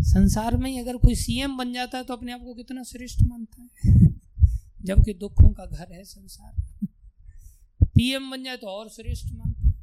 संसार 0.00 0.56
में 0.56 0.70
ही 0.70 0.78
अगर 0.78 0.96
कोई 0.96 1.14
सीएम 1.14 1.56
बन 1.56 1.72
जाता 1.72 1.98
है 1.98 2.04
तो 2.04 2.14
अपने 2.14 2.32
आप 2.32 2.40
को 2.40 2.54
कितना 2.54 2.82
श्रेष्ठ 2.82 3.22
मानता 3.22 3.62
है? 3.62 4.06
जबकि 4.82 5.14
दुखों 5.14 5.48
का 5.48 5.66
घर 5.66 5.92
है 5.92 6.04
संसार। 6.04 6.86
पीएम 7.84 8.30
बन 8.30 8.44
जाए 8.44 8.56
तो 8.56 8.66
और 8.66 8.88
श्रेष्ठ 8.88 9.26
मानता 9.32 9.68
है। 9.68 9.74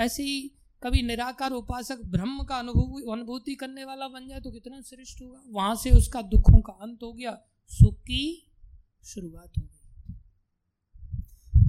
ऐसे 0.00 0.22
ही 0.22 0.50
कभी 0.82 1.02
निराकार 1.02 1.50
उपासक 1.50 1.98
ब्रह्म 2.06 2.44
का 2.44 2.56
अनुभव, 2.56 3.12
अनुभूति 3.12 3.54
करने 3.54 3.84
वाला 3.84 4.08
बन 4.08 4.28
जाए 4.28 4.40
तो 4.40 4.50
कितना 4.50 4.80
श्रेष्ठ 4.80 5.22
होगा? 5.22 5.42
वहाँ 5.52 5.74
से 5.74 5.90
उसका 5.90 6.22
दुखों 6.22 6.60
का 6.60 6.72
अंत 6.72 6.98
हो 7.02 7.12
गया। 7.12 7.38
सुख 7.68 7.94
की 7.94 8.49
शुरुआत 9.04 9.58
हो 9.58 9.62
गई। 9.62 9.68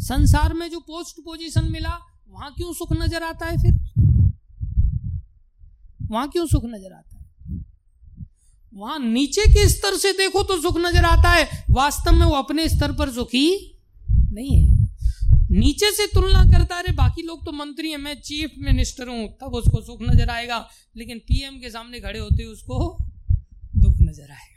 संसार 0.01 0.53
में 0.53 0.69
जो 0.69 0.79
पोस्ट 0.81 1.19
पोजीशन 1.21 1.71
मिला, 1.71 1.97
वहाँ 2.29 2.53
क्यों 2.53 2.73
सुख 2.73 2.91
नज़र 2.93 3.23
आता 3.23 3.45
है 3.45 3.57
फिर? 3.57 3.73
वहाँ 6.01 6.27
क्यों 6.29 6.45
सुख 6.47 6.65
नज़र 6.65 6.91
आता 6.93 7.17
है? 7.17 7.21
वहाँ 8.73 8.99
नीचे 8.99 9.41
के 9.53 9.67
स्तर 9.69 9.97
से 9.97 10.11
देखो 10.13 10.43
तो 10.43 10.61
सुख 10.61 10.77
नज़र 10.77 11.05
आता 11.05 11.29
है। 11.29 11.65
वास्तव 11.69 12.11
में 12.11 12.25
वो 12.25 12.35
अपने 12.35 12.67
स्तर 12.69 12.91
पर 12.91 13.11
सुखी 13.11 13.47
नहीं 14.09 14.55
है। 14.55 14.79
नीचे 15.51 15.91
से 15.91 16.05
तुलना 16.07 16.43
करता 16.51 16.75
है 16.77 16.93
बाकी 16.95 17.21
लोग 17.21 17.45
तो 17.45 17.51
मंत्री 17.51 17.89
हैं, 17.91 17.97
मैं 17.97 18.15
चीफ 18.21 18.51
मिनिस्टर 18.59 19.07
हूँ, 19.09 19.27
तब 19.41 19.55
उसको 19.55 19.81
सुख 19.81 20.01
नज़र 20.01 20.29
आएगा। 20.29 20.67
लेकिन 20.97 21.19
पीएम 21.19 21.59
के 21.59 21.69
सामने 21.69 21.99
खड़े 21.99 22.19
होते 22.19 22.45
उसको 22.45 22.97
दुख 23.75 23.93
नज़र 23.99 24.31
आएगा। 24.31 24.50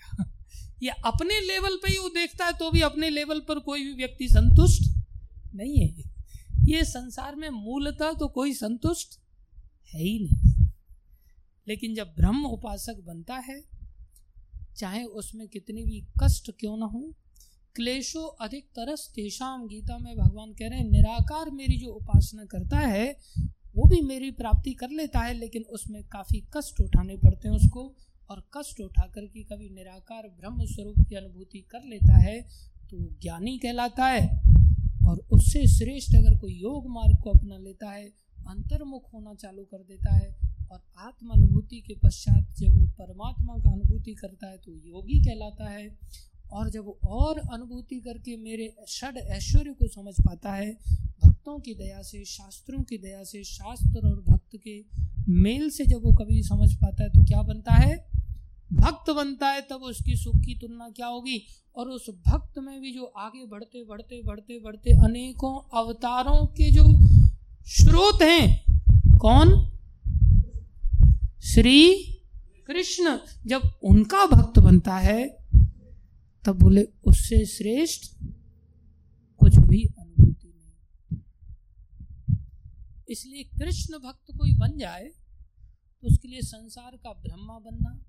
ये 0.83 0.91
अपने 0.91 1.41
लेवल 1.41 1.77
पे 1.77 1.93
ही 1.93 1.99
वो 1.99 2.09
देखता 2.09 2.47
है 2.47 2.53
तो 2.53 2.71
भी 2.71 2.81
अपने 2.81 3.11
लेवल 3.11 3.41
पर 3.41 3.59
कोई 3.59 3.85
भी 3.85 3.93
व्यक्ति 3.93 4.29
संतुष्ट 4.29 5.05
नहीं 5.55 5.89
है। 5.89 6.05
ये 6.65 6.85
संसार 6.85 7.35
में 7.35 7.49
मूलतः 7.49 8.13
तो 8.13 8.29
कोई 8.29 8.55
संतुष्ट 8.55 9.21
है 9.95 10.03
ही 10.03 10.19
नहीं। 10.19 10.67
लेकिन 11.69 11.95
जब 11.95 12.15
ब्रह्म 12.17 12.45
उपासक 12.45 13.03
बनता 13.07 13.35
है, 13.35 13.65
चाहे 14.77 15.05
उसमें 15.05 15.49
कितने 15.49 15.83
भी 15.83 16.05
कष्ट 16.23 16.51
क्यों 16.51 16.77
ना 16.77 16.87
हो, 16.87 17.15
क्लेशो 17.75 18.25
अधिक 18.25 18.65
तरस 18.65 19.13
तेषाम 19.15 19.67
गीता 19.67 19.99
में 19.99 20.17
भगवान 20.17 20.53
कह 20.53 20.69
रहे 20.69 20.79
हैं, 20.79 20.91
निराकार 20.91 21.51
मेरी 21.51 21.77
जो 21.77 21.89
उपासना 21.89 22.45
करता 22.45 22.79
है, 22.79 23.17
वो 23.77 23.89
भी 23.89 24.01
मेरी 24.01 24.31
प्राप्ति 24.31 24.73
कर 24.73 24.91
लेता 24.91 25.21
है, 25.21 25.35
लेकिन 25.35 25.63
उसमें 25.63 26.05
काफ़ी 26.05 26.45
कष्ट 26.57 26.81
उठाने 26.81 27.17
पड़ते 27.17 27.49
हैं 27.49 27.57
उसको। 27.57 27.95
और 28.31 28.43
कष्ट 28.57 28.81
उठा 28.81 29.07
करके 29.15 29.43
कभी 29.43 29.69
निराकार 29.71 30.29
ब्रह्म 30.41 30.65
स्वरूप 30.65 31.07
की 31.09 31.15
अनुभूति 31.15 31.59
कर 31.71 31.85
लेता 31.85 32.17
है 32.19 32.41
तो 32.91 32.97
वो 32.97 33.09
ज्ञानी 33.23 33.59
कहलाता 33.59 34.07
है। 34.07 34.27
और 35.09 35.19
उससे 35.33 35.67
श्रेष्ठ 35.69 36.15
अगर 36.17 36.39
कोई 36.39 36.53
योग 36.53 36.89
मार्ग 36.89 37.23
को 37.23 37.31
अपना 37.31 37.57
लेता 37.59 37.91
है, 37.91 38.05
अंतर्मुख 38.49 39.13
होना 39.15 39.35
चालू 39.35 39.63
कर 39.65 39.79
देता 39.79 40.15
है 40.15 40.35
और 40.73 40.83
आत्म 40.99 41.29
अनुभूति 41.29 41.81
के 41.81 41.95
पश्चात 41.95 42.55
जब 42.59 42.79
वो 42.79 42.87
परमात्मा 42.99 43.55
का 43.55 43.71
अनुभूति 43.71 44.15
करता 44.15 44.47
है 44.47 44.59
तो 44.59 44.73
योगी 44.73 45.21
कहलाता 45.25 45.69
है। 45.71 45.99
और 46.53 46.71
जब 46.71 46.85
वो 46.85 46.99
और 47.05 47.39
अनुभूति 47.39 48.01
करके 48.01 48.37
मेरे 48.37 48.73
षड 48.89 49.17
ऐश्वर्य 49.17 49.73
को 49.73 49.89
समझ 49.89 50.15
पाता 50.21 50.53
है, 50.53 50.71
भक्तों 51.25 51.59
की 51.59 51.75
दया 51.75 52.03
से, 52.03 52.25
शास्त्रों 52.25 52.83
की 52.83 52.99
दया 52.99 53.23
से, 53.25 53.43
शास्त्र 53.45 54.07
और 54.09 54.25
भक्त 54.29 54.57
के 54.57 54.85
मेल 55.29 55.71
से 55.71 55.87
जब 55.87 56.03
वो 56.03 56.13
कभी 56.13 56.43
समझ 56.43 56.73
पाता 56.75 57.03
है 57.05 57.11
तो 57.11 57.25
क्या 57.25 57.43
बनता 57.43 57.75
है? 57.75 58.14
भक्त 58.73 59.11
बनता 59.11 59.49
है, 59.49 59.61
तब 59.61 59.77
उसकी 59.77 60.17
सुख 60.17 60.37
की 60.37 60.59
तुलना 60.59 60.89
क्या 60.89 61.07
होगी? 61.07 61.47
और 61.77 61.89
उस 61.89 62.11
भक्त 62.11 62.59
में 62.59 62.81
भी 62.81 62.93
जो 62.93 63.05
आगे 63.05 63.47
बढ़ते 63.47 63.85
बढ़ते 63.85 64.23
बढ़ते 64.23 64.61
बढ़ते 64.61 64.91
अनेकों 64.91 65.85
अवतारों 65.85 66.47
के 66.47 66.71
जो 66.71 66.85
स्रोत 67.67 68.23
हैं, 68.23 68.65
कौन? 69.19 69.71
श्री 71.41 72.05
कृष्ण। 72.67 73.19
जब 73.47 73.63
उनका 73.83 74.27
भक्त 74.27 74.59
बनता 74.59 74.99
है, 74.99 75.29
तब 76.45 76.59
बोले, 76.59 76.89
उससे 77.05 77.47
श्रेष्ठ 77.47 78.03
कुछ 79.39 79.57
भी 79.57 79.83
अनुभूति 79.99 80.55
नहीं। 80.57 81.19
इसलिए 83.09 83.45
कृष्ण 83.45 83.99
भक्त 83.99 84.31
कोई 84.31 84.53
बन 84.53 84.79
जाए 84.79 85.05
तो 86.03 86.09
उसके 86.09 86.29
लिए 86.29 86.41
संसार 86.41 86.97
का 86.97 87.13
ब्रह्मा 87.13 87.59
बनना 87.59 88.04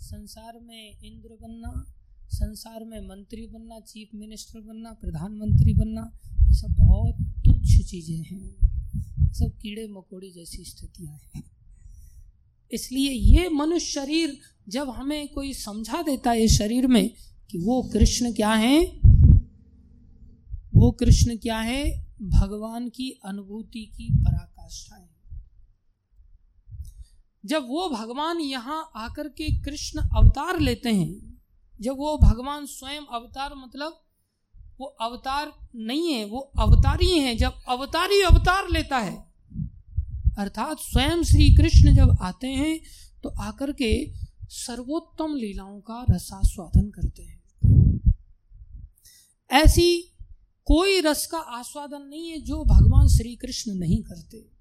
संसार 0.00 0.60
में 0.62 0.98
इंद्र 1.04 1.28
बनना, 1.42 1.94
संसार 2.28 2.84
में 2.84 3.08
मंत्री 3.08 3.46
बनना, 3.46 3.80
चीफ 3.80 4.08
मिनिस्टर 4.14 4.60
बनना, 4.60 4.92
प्रधानमंत्री 4.92 5.74
बनना, 5.74 6.18
ये 6.48 6.54
सब 6.54 6.68
बहुत 6.68 7.14
तुच्छ 7.20 7.90
चीज़ें 7.90 8.18
हैं। 8.18 8.68
सब 9.32 9.58
कीड़े 9.62 9.86
मकोड़े 9.86 10.30
जैसी 10.30 10.64
स्थितियाँ 10.64 11.20
हैं। 11.34 11.44
इसलिए 12.72 13.10
ये 13.10 13.48
मनुष्य 13.48 13.86
शरीर 13.86 14.38
जब 14.68 14.90
हमें 14.90 15.28
कोई 15.28 15.52
समझा 15.52 16.02
देता 16.02 16.30
है 16.30 16.48
शरीर 16.48 16.86
में 16.86 17.14
कि 17.50 17.58
वो 17.58 17.82
कृष्ण 17.82 18.32
क्या 18.32 18.52
है, 18.52 18.84
वो 20.74 20.90
कृष्ण 20.90 21.36
क्या 21.36 21.58
है, 21.58 22.06
भगवान 22.22 22.88
की 22.88 23.20
अनुभूति 23.24 23.92
की 23.96 24.08
पराकाष्ठा 24.12 24.96
है। 24.96 25.17
जब 27.44 27.66
वो 27.68 27.88
भगवान 27.88 28.40
यहाँ 28.40 28.90
आकर 28.96 29.28
के 29.28 29.48
कृष्ण 29.62 30.00
अवतार 30.16 30.58
लेते 30.60 30.88
हैं, 30.88 31.38
जब 31.80 31.96
वो 31.96 32.16
भगवान 32.18 32.66
स्वयं 32.66 33.02
अवतार 33.14 33.54
मतलब 33.54 34.00
वो 34.80 34.86
अवतार 34.86 35.52
नहीं 35.76 36.12
है, 36.12 36.24
वो 36.24 36.38
अवतारी 36.58 37.18
है, 37.18 37.34
जब 37.36 37.62
अवतारी 37.68 38.20
अवतार 38.22 38.68
लेता 38.68 38.98
है, 38.98 39.16
अर्थात 40.38 40.78
स्वयं 40.78 41.22
श्री 41.22 41.48
कृष्ण 41.56 41.94
जब 41.94 42.16
आते 42.20 42.46
हैं 42.46 42.80
तो 43.22 43.28
आकर 43.40 43.72
के 43.72 43.92
सर्वोत्तम 44.50 45.34
लीलाओं 45.34 45.80
का 45.80 46.04
रसास्वादन 46.10 46.90
करते 46.90 47.22
हैं। 47.22 47.38
ऐसी 49.50 50.14
कोई 50.66 51.00
रस 51.00 51.26
का 51.26 51.38
आस्वादन 51.38 52.02
नहीं 52.02 52.28
है 52.28 52.40
जो 52.40 52.62
भगवान 52.64 53.08
श्री 53.08 53.34
कृष्ण 53.36 53.74
नहीं 53.74 54.02
करते। 54.02 54.57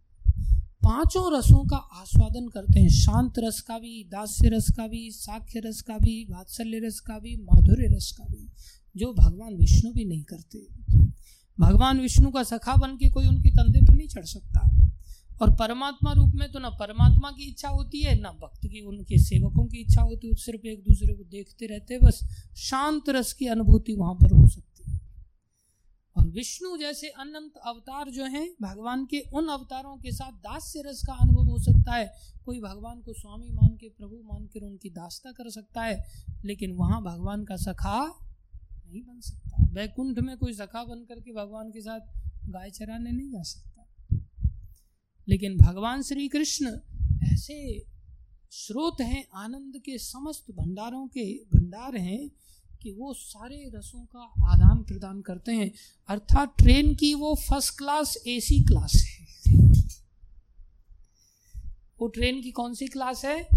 पाँचों 0.84 1.38
रसों 1.38 1.66
का 1.66 1.78
आस्वादन 1.78 2.48
करते 2.48 2.80
हैं। 2.80 2.90
शांत 2.90 3.34
रस 3.40 3.62
का 3.62 3.80
भी, 3.80 4.04
दास्य 4.04 4.50
रस 4.50 4.70
का 4.78 4.88
भी, 4.88 5.12
साख्य 5.12 5.60
रस 5.60 5.82
का 5.82 5.98
भी, 5.98 6.28
वात्सल्य 6.30 6.80
रस 6.80 7.00
का 7.00 7.20
भी, 7.20 7.36
माधुर्य 7.36 7.88
रस 7.88 8.16
का 8.18 8.24
भी, 8.24 8.50
जो 8.98 9.14
भगवान 9.14 9.56
विष्णु 9.56 9.94
भी 9.94 10.06
नहीं 10.06 10.24
करते। 10.24 10.68
भगवान 11.60 12.02
विष्णु 12.02 12.32
का 12.32 12.44
सखा 12.44 12.76
बन 12.76 12.98
के 12.98 13.10
कोई 13.10 13.28
उनके 13.28 13.50
कंधे 13.50 13.82
पर 13.82 13.94
नहीं 13.94 14.08
चढ़ 14.08 14.26
सकता। 14.26 14.74
और 15.42 15.56
परमात्मा 15.56 16.12
रूप 16.12 16.32
में 16.36 16.52
तो 16.52 16.60
ना 16.60 16.70
परमात्मा 16.70 17.32
की 17.32 17.44
इच्छा 17.44 17.70
होती 17.70 18.02
है, 18.02 18.20
ना 18.20 18.32
भक्त 18.32 18.66
की, 18.66 18.82
उनके 18.82 19.18
सेवकों 19.18 19.66
की 19.66 19.78
इच्छा 19.78 20.02
होती 20.02 20.28
है 20.28 20.34
सिर्फ़ 20.34 20.68
एक 20.68 20.80
दूसरे 20.80 21.14
को 21.14 21.24
देखते 21.24 21.66
रहते 21.66 22.00
बस 22.00 22.44
शांत 22.58 23.10
रस 23.10 23.34
की 23.34 23.48
अनुभूति 23.48 23.94
वहाँ 23.94 24.14
पर 24.14 24.32
हो 24.32 24.48
सकती 24.48 24.67
और 26.18 26.28
विष्णु 26.28 26.78
जैसे 26.78 27.08
अनंत 27.08 27.54
अवतार 27.58 28.10
जो 28.10 28.26
हैं, 28.26 28.56
भगवान 28.62 29.06
के 29.06 29.20
उन 29.34 29.48
अवतारों 29.48 29.98
के 29.98 30.12
साथ 30.12 30.32
दास्य 30.32 30.82
रस 30.82 31.02
का 31.08 31.14
अनुभव 31.14 31.44
हो 31.44 31.60
सकता 31.60 31.94
है। 31.94 32.14
कोई 32.46 32.60
भगवान 32.60 33.02
को 33.02 33.14
स्वामी 33.14 33.50
मान 33.50 33.78
के, 33.78 33.90
प्रभु 33.90 34.16
मान 34.16 34.46
कर 34.46 34.66
उनकी 34.66 34.90
दास्ता 34.90 35.32
कर 35.32 35.50
सकता 35.50 35.82
है, 35.82 36.06
लेकिन 36.46 36.72
वहाँ 36.72 37.04
भगवान 37.04 37.46
का 37.46 37.56
सखा 37.56 38.20
नहीं 38.88 39.02
बन 39.02 39.20
सकता। 39.20 39.64
वैकुंठ 39.72 40.20
में 40.20 40.38
कोई 40.38 40.54
सखा 40.54 40.84
बन 40.84 41.06
करके 41.06 41.34
भगवान 41.34 41.70
के 41.70 41.82
साथ 41.82 42.00
गाय 42.50 42.70
चराने 42.70 43.12
नहीं 43.12 43.32
जा 43.32 43.42
सकता। 43.42 43.84
लेकिन 45.30 45.58
भगवान 45.58 46.02
श्री 46.02 46.28
कृष्ण 46.28 46.80
ऐसे 47.34 47.86
स्रोत 48.52 49.02
हैं, 49.02 49.28
आनंद 49.36 49.78
के 49.78 49.98
समस्त 49.98 50.52
भंडारों 50.52 51.08
के 51.08 51.34
भंडार 51.34 51.98
हैं 51.98 52.30
कि 52.82 52.92
वो 52.92 53.14
सारे 53.14 53.72
रसों 53.76 54.06
का 54.16 54.52
आदान 54.54 54.84
प्रदान 54.84 55.22
करते 55.22 55.52
हैं। 55.52 55.72
अर्थात 56.08 56.54
ट्रेन 56.58 56.96
की 56.96 57.14
वो 57.14 57.36
फ़र्स्ट 57.36 57.78
क्लास 57.78 58.18
एसी 58.28 58.64
क्लास 58.64 58.94
है। 58.96 59.28
वो 62.00 62.08
ट्रेन 62.08 62.42
की 62.42 62.52
कौन 62.52 62.74
सी 62.74 62.88
क्लास 62.88 63.26
है? 63.26 63.48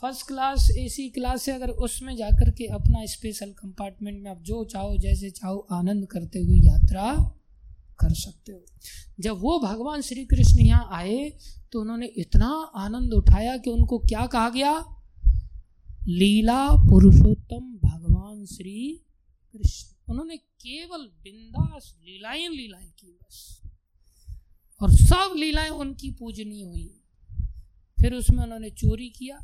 फ़र्स्ट 0.00 0.26
क्लास 0.26 0.70
एसी 0.78 1.08
क्लास 1.08 1.48
है। 1.48 1.54
अगर 1.54 1.70
उसमें 1.70 2.16
जाकर 2.16 2.50
के 2.50 2.64
अपना 2.64 3.04
स्पेशल 3.06 3.50
कंपार्टमेंट 3.52 4.22
में 4.22 4.30
आप 4.30 4.42
जो 4.42 4.64
चाहो, 4.64 4.96
जैसे 4.96 5.30
चाहो, 5.30 5.66
आनंद 5.72 6.06
करते 6.06 6.38
हुए 6.38 6.56
यात्रा 6.56 7.12
कर 8.00 8.14
सकते 8.14 8.52
हो। 8.52 8.64
जब 9.20 9.40
वो 9.40 9.58
भगवान 9.58 10.00
श्री 10.00 10.24
कृष्ण 10.24 10.60
यहाँ 10.60 10.88
आए 10.92 11.32
तो 11.72 11.80
उन्होंने 11.80 12.06
इतना 12.06 12.48
आनंद 12.76 13.12
उठाया 13.12 13.56
कि 13.56 13.70
उनको 13.70 13.98
क्या 13.98 14.26
कहा 14.26 14.48
गया? 14.50 14.72
लीला 16.08 16.66
पुरुषोत्तम 16.88 17.78
भगवान 17.84 18.35
श्री 18.46 19.00
कृष्ण। 19.52 19.94
उन्होंने 20.08 20.36
केवल 20.36 21.06
बिंदास 21.22 21.94
लीलाएँ 22.04 22.48
लीलाएँ 22.48 22.90
की 22.90 23.12
बस। 23.12 23.62
और 24.80 24.92
सब 24.92 25.34
लीलाएँ 25.36 25.70
उनकी 25.70 26.10
पूजनीय 26.10 26.64
हुई। 26.64 27.02
फिर 28.00 28.14
उसमें 28.14 28.42
उन्होंने 28.44 28.70
चोरी 28.70 29.08
किया, 29.08 29.38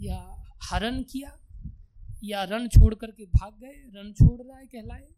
या 0.00 0.44
हरण 0.62 1.02
किया, 1.02 1.38
या 2.24 2.44
रण 2.44 2.68
छोड़ 2.68 2.94
करके 2.94 3.24
भाग 3.24 3.52
गए, 3.60 3.82
रण 3.94 4.12
छोड़ 4.12 4.46
रहा 4.46 4.58
है 4.58 4.66
कहलाए। 4.66 5.08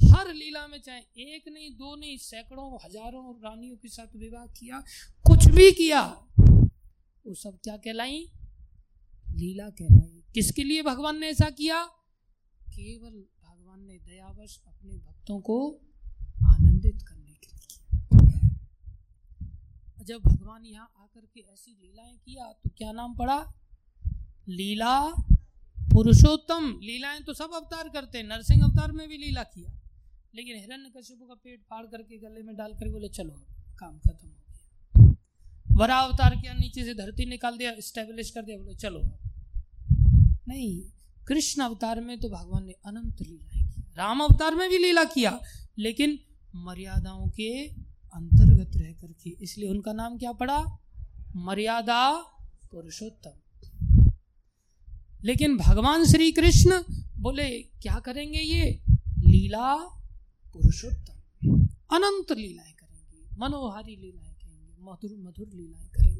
हर 0.00 0.34
लीला 0.34 0.66
में 0.66 0.80
चाहे 0.80 1.00
एक 1.00 1.48
नहीं, 1.48 1.70
दो 1.70 1.96
नहीं, 1.96 2.16
सैकड़ों, 2.16 2.78
हज़ारों 2.84 3.34
रानियों 3.40 3.76
के 3.76 3.88
साथ 3.88 4.16
विवाह 4.16 4.46
किया, 4.46 4.82
कुछ 5.26 5.46
भी 5.46 5.72
किया, 5.72 6.02
वो 7.26 7.34
सब 7.34 7.58
क्या 7.64 7.76
कहलाई? 7.76 8.30
लीला 9.30 9.68
कहलाई। 9.70 10.22
किसके 10.34 10.64
लिए 10.64 10.82
भगवान 10.82 11.18
ने 11.18 11.28
ऐसा 11.28 11.50
किया? 11.50 11.90
केवल 12.76 13.14
भगवान 13.44 13.84
ने 13.86 13.98
दयावश 13.98 14.60
अपने 14.66 14.96
भक्तों 14.96 15.40
को 15.40 15.56
आनंदित 16.46 17.02
करने 17.02 17.32
के 17.32 17.46
लिए 17.46 17.78
किया। 17.88 18.40
जब 20.04 20.18
भगवान 20.18 20.64
यहाँ 20.64 20.92
आकर 20.98 21.20
के 21.34 21.40
ऐसी 21.40 21.70
लीलाएँ 21.70 22.16
किया 22.16 22.52
तो 22.52 22.70
क्या 22.70 22.92
नाम 22.92 23.14
पड़ा? 23.14 23.38
लीला 24.48 25.00
पुरुषोत्तम। 25.92 26.80
लीलाएँ 26.82 27.20
तो 27.22 27.34
सब 27.34 27.54
अवतार 27.54 27.88
करते 27.88 28.18
हैं 28.18 28.24
नरसिंह 28.24 28.64
अवतार 28.64 28.92
में 28.92 29.08
भी 29.08 29.16
लीला 29.16 29.42
किया। 29.42 29.72
लेकिन 30.34 30.56
हिरण्य 30.56 30.90
कश्यप 30.96 31.18
का 31.28 31.34
पेट 31.34 31.62
फाड़ 31.62 31.86
करके 31.86 32.18
गले 32.18 32.42
में 32.42 32.56
डाल 32.56 32.72
कर 32.72 32.88
बोले, 32.88 33.08
चलो, 33.08 33.46
काम 33.78 33.98
खत्म 33.98 34.28
हो 34.28 34.34
गया। 34.34 35.14
वरा 35.76 35.98
अवतार 35.98 36.36
किया, 36.36 36.52
नीचे 36.52 36.84
से 36.84 36.94
धरती 36.94 37.26
निकाल 37.26 37.56
दिया 37.58 37.72
स्टेब्लिश 37.80 38.30
कर 38.30 38.42
दिया, 38.42 38.58
बोले, 38.58 38.74
चलो, 38.74 39.02
नहीं 40.48 40.95
कृष्ण 41.28 41.62
अवतार 41.62 42.00
में 42.00 42.18
तो 42.20 42.28
भगवान 42.28 42.64
ने 42.66 42.72
अनंत 42.72 43.22
लीलाएँ 43.22 43.68
की। 43.68 43.82
राम 43.96 44.20
अवतार 44.20 44.54
में 44.54 44.68
भी 44.70 44.78
लीला 44.78 45.04
किया, 45.04 45.40
लेकिन 45.78 46.18
मर्यादाओं 46.54 47.28
के 47.28 47.66
अंतर्गत 48.14 48.76
रह 48.76 48.92
करके, 48.92 49.30
इसलिए 49.30 49.68
उनका 49.68 49.92
नाम 49.92 50.18
क्या 50.18 50.32
पड़ा? 50.32 50.64
मर्यादा 51.36 52.12
पुरुषोत्तम। 52.70 54.10
लेकिन 55.24 55.56
भगवान 55.56 56.04
श्री 56.04 56.32
कृष्ण 56.32 56.82
बोले, 57.16 57.50
क्या 57.60 57.98
करेंगे 57.98 58.38
ये? 58.38 58.82
लीला 59.18 59.74
पुरुषोत्तम। 60.54 61.16
अनंत 61.92 62.32
लीलाएँ 62.32 62.72
करेंगे, 62.72 63.36
मनोहारी 63.38 63.96
लीलाएँ 63.96 64.34
करेंगे, 64.34 64.74
मधुर 64.80 65.16
मधुर 65.18 65.48
लीलाएँ 65.54 65.88
करेंगे। 65.88 66.15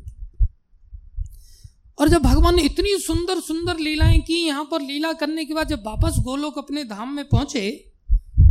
और 1.99 2.09
जब 2.09 2.23
भगवान 2.23 2.57
ने 2.57 2.63
इतनी 2.63 2.97
सुंदर 2.99 3.41
सुंदर 3.41 3.79
लीलाएँ 3.79 4.19
की, 4.21 4.35
यहाँ 4.47 4.65
पर 4.65 4.81
लीला 4.83 5.13
करने 5.13 5.45
के 5.45 5.55
बाद 5.55 5.69
जब 5.69 5.83
वापस 5.87 6.19
गोलोक 6.25 6.59
अपने 6.59 6.85
धाम 6.85 7.15
में 7.15 7.25
पहुँचे, 7.25 7.93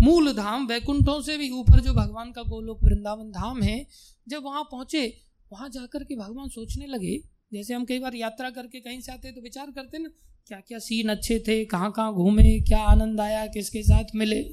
मूल 0.01 0.31
धाम 0.33 0.65
वैकुंठों 0.67 1.21
से 1.21 1.37
भी 1.37 1.49
ऊपर 1.51 1.79
जो 1.79 1.93
भगवान 1.93 2.31
का 2.31 2.41
गोलोक 2.43 2.83
वृंदावन 2.83 3.29
धाम 3.31 3.61
है, 3.63 3.85
जब 4.27 4.43
वहाँ 4.43 4.63
पहुँचे, 4.63 5.05
वहाँ 5.51 5.69
जाकर 5.69 6.03
के 6.03 6.15
भगवान 6.15 6.49
सोचने 6.49 6.85
लगे, 6.87 7.17
जैसे 7.53 7.73
हम 7.73 7.85
कई 7.85 7.99
बार 7.99 8.15
यात्रा 8.15 8.49
करके 8.49 8.79
कहीं 8.79 8.99
से 9.01 9.11
आते 9.11 9.31
तो 9.31 9.41
विचार 9.41 9.71
करते 9.71 9.97
ना 9.97 10.09
क्या 10.47 10.59
क्या 10.59 10.79
सीन 10.79 11.09
अच्छे 11.09 11.39
थे 11.39 11.63
कहाँ 11.65 11.91
कहाँ 11.91 12.13
घूमे, 12.13 12.59
क्या 12.61 12.79
आनंद 12.79 13.21
आया, 13.21 13.45
किसके 13.47 13.83
साथ 13.83 14.15
मिले? 14.15 14.43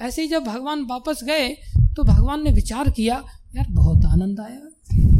ऐसे 0.00 0.22
ही 0.22 0.28
जब 0.28 0.44
भगवान 0.44 0.84
वापस 0.84 1.22
गए 1.24 1.48
तो 1.96 2.04
भगवान 2.04 2.44
ने 2.44 2.50
विचार 2.52 2.90
किया, 2.90 3.22
यार 3.56 3.66
बहुत 3.70 4.04
आनंद 4.04 4.40
आया। 4.40 5.19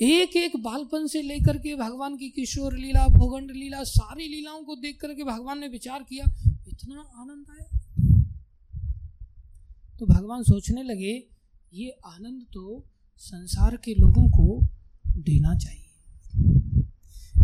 एक 0.00 0.36
एक 0.36 0.56
बालपन 0.56 1.06
से 1.06 1.22
लेकर 1.22 1.58
के 1.58 1.74
भगवान 1.76 2.16
की 2.16 2.28
किशोर 2.28 2.76
लीला, 2.76 3.06
भोगंड 3.06 3.50
लीला, 3.50 3.82
सारी 3.84 4.28
लीलाओं 4.28 4.62
को 4.64 4.76
देख 4.76 5.00
करके 5.00 5.24
भगवान 5.24 5.58
ने 5.58 5.68
विचार 5.68 6.02
किया, 6.02 6.24
इतना 6.68 7.00
आनंद 7.16 7.46
आया। 7.50 7.78
तो 9.98 10.06
भगवान 10.06 10.42
सोचने 10.42 10.82
लगे, 10.82 11.12
ये 11.74 11.90
आनंद 12.06 12.46
तो 12.52 12.84
संसार 13.18 13.76
के 13.76 13.94
लोगों 13.94 14.28
को 14.30 14.66
देना 15.20 15.54
चाहिए। 15.58 15.86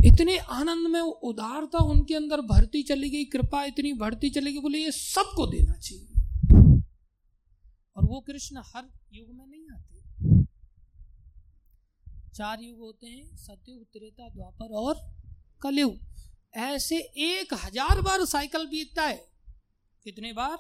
इतने 0.09 0.39
आनंद 0.39 0.89
में 0.89 1.01
उदारता 1.01 1.79
उनके 1.79 2.15
अंदर 2.15 2.41
भरती 2.41 2.83
चली 2.83 3.11
गई, 3.11 3.25
कृपा 3.25 3.65
इतनी 3.65 3.93
बढ़ती 3.93 4.31
चली 4.31 4.53
गई, 4.53 4.61
बोले, 4.61 4.79
ये 4.79 4.91
सबको 4.91 5.47
देना 5.47 5.73
चाहिए। 5.73 6.13
और 7.97 8.05
वो 8.05 8.21
कृष्ण 8.21 8.63
हर 8.67 8.89
युग 9.13 9.29
में 9.35 9.47
नहीं 9.47 9.56
चार 12.37 12.63
युग 12.63 12.79
होते 12.79 13.07
हैं, 13.07 13.37
सतयुग, 13.37 13.83
त्रेता, 13.83 14.29
द्वापर 14.29 14.75
और 14.75 14.95
कलयुग। 15.63 15.99
ऐसे 16.57 16.97
एक 16.99 17.55
हज़ार 17.55 18.01
बार 18.01 18.25
साइकिल 18.25 18.67
बीतता 18.67 19.03
है। 19.03 19.17
कितने 20.05 20.33
बार? 20.33 20.57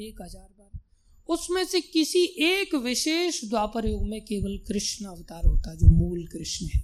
एक 0.00 0.22
हज़ार 0.22 0.48
बार। 0.58 0.80
उसमें 1.28 1.64
से 1.64 1.80
किसी 1.80 2.24
एक 2.24 2.74
विशेष 2.74 3.44
द्वापर 3.44 3.86
युग 3.86 4.08
में 4.08 4.20
केवल 4.24 4.58
कृष्ण 4.68 5.06
अवतार 5.06 5.44
होता 5.46 5.70
है, 5.70 5.76
जो 5.76 5.86
मूल 5.86 6.26
कृष्ण 6.26 6.66
है। 6.66 6.82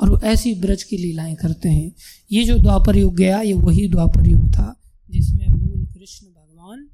और 0.00 0.10
वो 0.10 0.18
ऐसी 0.24 0.54
ब्रज 0.54 0.82
की 0.82 0.96
लीलाएँ 0.96 1.34
करते 1.34 1.68
हैं। 1.68 1.94
ये 2.32 2.44
जो 2.44 2.58
द्वापर 2.58 2.96
युग 2.96 3.16
गया, 3.16 3.40
ये 3.40 3.54
वही 3.54 3.88
द्वापर 3.88 4.26
युग 4.26 4.48
था, 4.48 4.80
जिसमें 5.10 5.48
मूल 5.48 5.86
कृष्ण 5.86 6.26
भगवान 6.26 6.88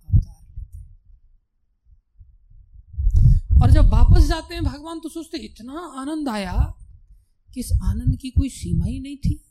अवतार 0.00 0.42
लेते 0.42 0.70
हैं 0.70 0.80
और 3.62 3.70
जब 3.70 3.84
वापस 3.84 4.26
जाते 4.26 4.54
हैं, 4.54 4.64
भगवान 4.64 5.00
तो 5.00 5.08
सोचते, 5.08 5.38
इतना 5.38 5.92
आनंद 5.96 6.28
आया 6.28 6.74
कि 7.54 7.60
इस 7.60 7.72
आनंद 7.82 8.16
की 8.16 8.30
कोई 8.30 8.48
सीमा 8.48 8.86
ही 8.86 9.00
नहीं 9.00 9.16
थी। 9.16 9.44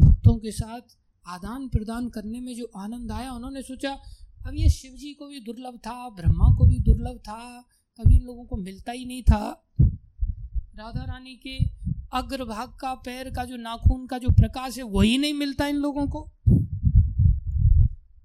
भक्तों 0.00 0.38
के 0.38 0.50
साथ 0.50 0.80
आदान 1.28 1.68
प्रदान 1.68 2.08
करने 2.08 2.40
में 2.40 2.56
जो 2.56 2.70
आनंद 2.76 3.12
आया, 3.12 3.32
उन्होंने 3.32 3.62
सोचा, 3.62 3.92
अब 4.46 4.54
ये 4.54 4.70
शिव 4.70 4.92
जी 4.92 5.12
को 5.14 5.26
भी 5.26 5.40
दुर्लभ 5.40 5.78
था, 5.78 6.08
ब्रह्मा 6.08 6.56
को 6.56 6.66
भी 6.66 6.78
दुर्लभ 6.78 7.18
था 7.18 7.64
कभी 7.98 8.18
लोगों 8.18 8.44
को 8.44 8.56
मिलता 8.56 8.92
ही 8.92 9.04
नहीं 9.04 9.22
था। 9.22 9.66
राधा 10.76 11.04
रानी 11.04 11.34
के 11.34 11.58
अग्रभाग 12.12 12.68
का, 12.68 12.94
पैर 12.94 13.30
का, 13.30 13.44
जो 13.44 13.56
नाखून 13.56 14.06
का 14.06 14.18
जो 14.18 14.28
प्रकाश 14.28 14.78
है, 14.78 14.84
वही 14.84 15.18
नहीं 15.18 15.34
मिलता 15.34 15.66
इन 15.66 15.76
लोगों 15.76 16.06
को। 16.06 16.30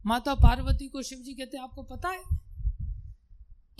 माता 0.06 0.36
पार्वती 0.36 0.88
को 0.88 1.02
शिव 1.02 1.20
जी 1.20 1.34
कहते 1.34 1.58
आपको 1.58 1.84
पता 1.84 2.10
है 2.10 2.41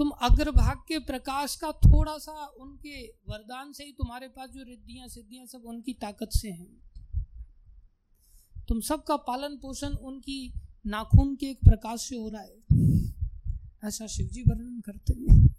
तुम 0.02 0.10
अग्रभाग 0.10 0.78
के 0.88 0.99
प्रकाश 0.99 1.56
का 1.56 1.72
थोड़ा 1.72 2.18
सा 2.18 2.45
उनके 2.45 3.08
वरदान 3.08 3.72
से 3.72 3.84
ही 3.84 3.91
तुम्हारे 3.91 4.28
पास 4.28 4.49
जो 4.49 4.64
रिद्धियाँ, 4.64 5.08
सिद्धियाँ 5.08 5.45
सब 5.45 5.62
उनकी 5.66 5.93
ताकत 5.93 6.30
से 6.32 6.49
हैं। 6.49 6.91
तुम 8.68 8.82
सबका 8.82 9.16
पालन 9.16 9.56
पोषण 9.56 9.88
उनकी 9.88 10.54
नाखून 10.88 11.36
के 11.36 11.45
एक 11.45 11.58
प्रकाश 11.58 12.10
से 12.10 12.16
हो 12.16 12.30
रहा 12.30 12.41
है। 12.41 12.56
ऐसा 13.84 14.08
शिवजी 14.08 14.41
वर्णन 14.41 14.82
करते 14.86 15.14
हैं। 15.14 15.56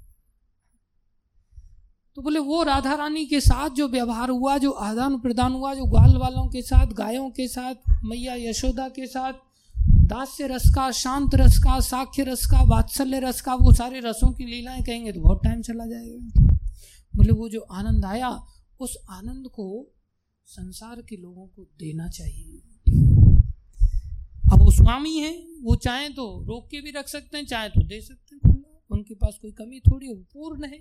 तो 2.15 2.23
बोले, 2.23 2.39
वो 2.39 2.63
राधा 2.63 2.95
रानी 2.95 3.27
के 3.27 3.41
साथ 3.41 3.71
जो 3.71 3.89
व्यवहार 3.89 4.31
हुआ, 4.31 4.59
जो 4.59 4.71
आदान 4.71 5.21
प्रदान 5.21 5.53
हुआ, 5.53 5.75
जो 5.75 5.85
ग्वाल 5.85 6.17
वालों 6.17 6.49
के 6.49 6.63
साथ, 6.63 6.87
गायों 6.87 7.31
के 7.31 7.49
साथ, 7.49 7.75
मैया 8.05 8.35
यशोदा 8.35 8.89
के 8.89 9.07
साथ 9.07 9.33
दास्य 10.03 10.47
रस 10.47 10.73
का, 10.75 10.91
शांत 10.91 11.31
रस 11.35 11.59
का, 11.59 11.81
साख्य 11.81 12.25
रस 12.25 12.47
का, 12.47 12.63
वात्सल्य 12.63 13.21
रस 13.21 13.41
का, 13.41 13.55
वो 13.55 13.73
सारे 13.73 14.01
रसों 14.01 14.33
की 14.33 14.45
लीलाएँ 14.45 14.83
कहेंगे 14.83 15.13
तो 15.13 15.21
बहुत 15.21 15.45
टाइम 15.45 15.63
चला 15.63 15.87
जाएगा। 15.87 16.55
बोले 17.17 17.33
वो 17.33 17.49
जो 17.49 17.61
आनंद 17.61 18.05
आया, 18.05 18.43
उस 18.81 18.97
आनंद 19.11 19.47
को 19.47 19.95
संसार 20.47 21.03
के 21.03 21.17
लोगों 21.17 21.47
को 21.47 21.63
देना 21.63 22.09
चाहिए। 22.09 22.63
अब 24.53 24.63
वो 24.63 24.71
स्वामी 24.71 25.17
है, 25.17 25.47
वो 25.63 25.77
चाहे 25.77 26.09
तो 26.09 26.45
रोक 26.45 26.69
के 26.71 26.81
भी 26.81 26.91
रख 26.91 27.09
सकते 27.09 27.39
हैं, 27.39 27.47
चाहे 27.47 27.69
तो 27.69 27.83
दे 27.83 28.01
सकते 28.01 28.35
हैं। 28.35 28.55
खुला 28.55 28.85
उनके 28.91 29.15
पास 29.15 29.39
कोई 29.43 29.51
कमी 29.51 29.81
थोड़ी 29.81 30.09
पूर्ण 30.09 30.65
है। 30.65 30.81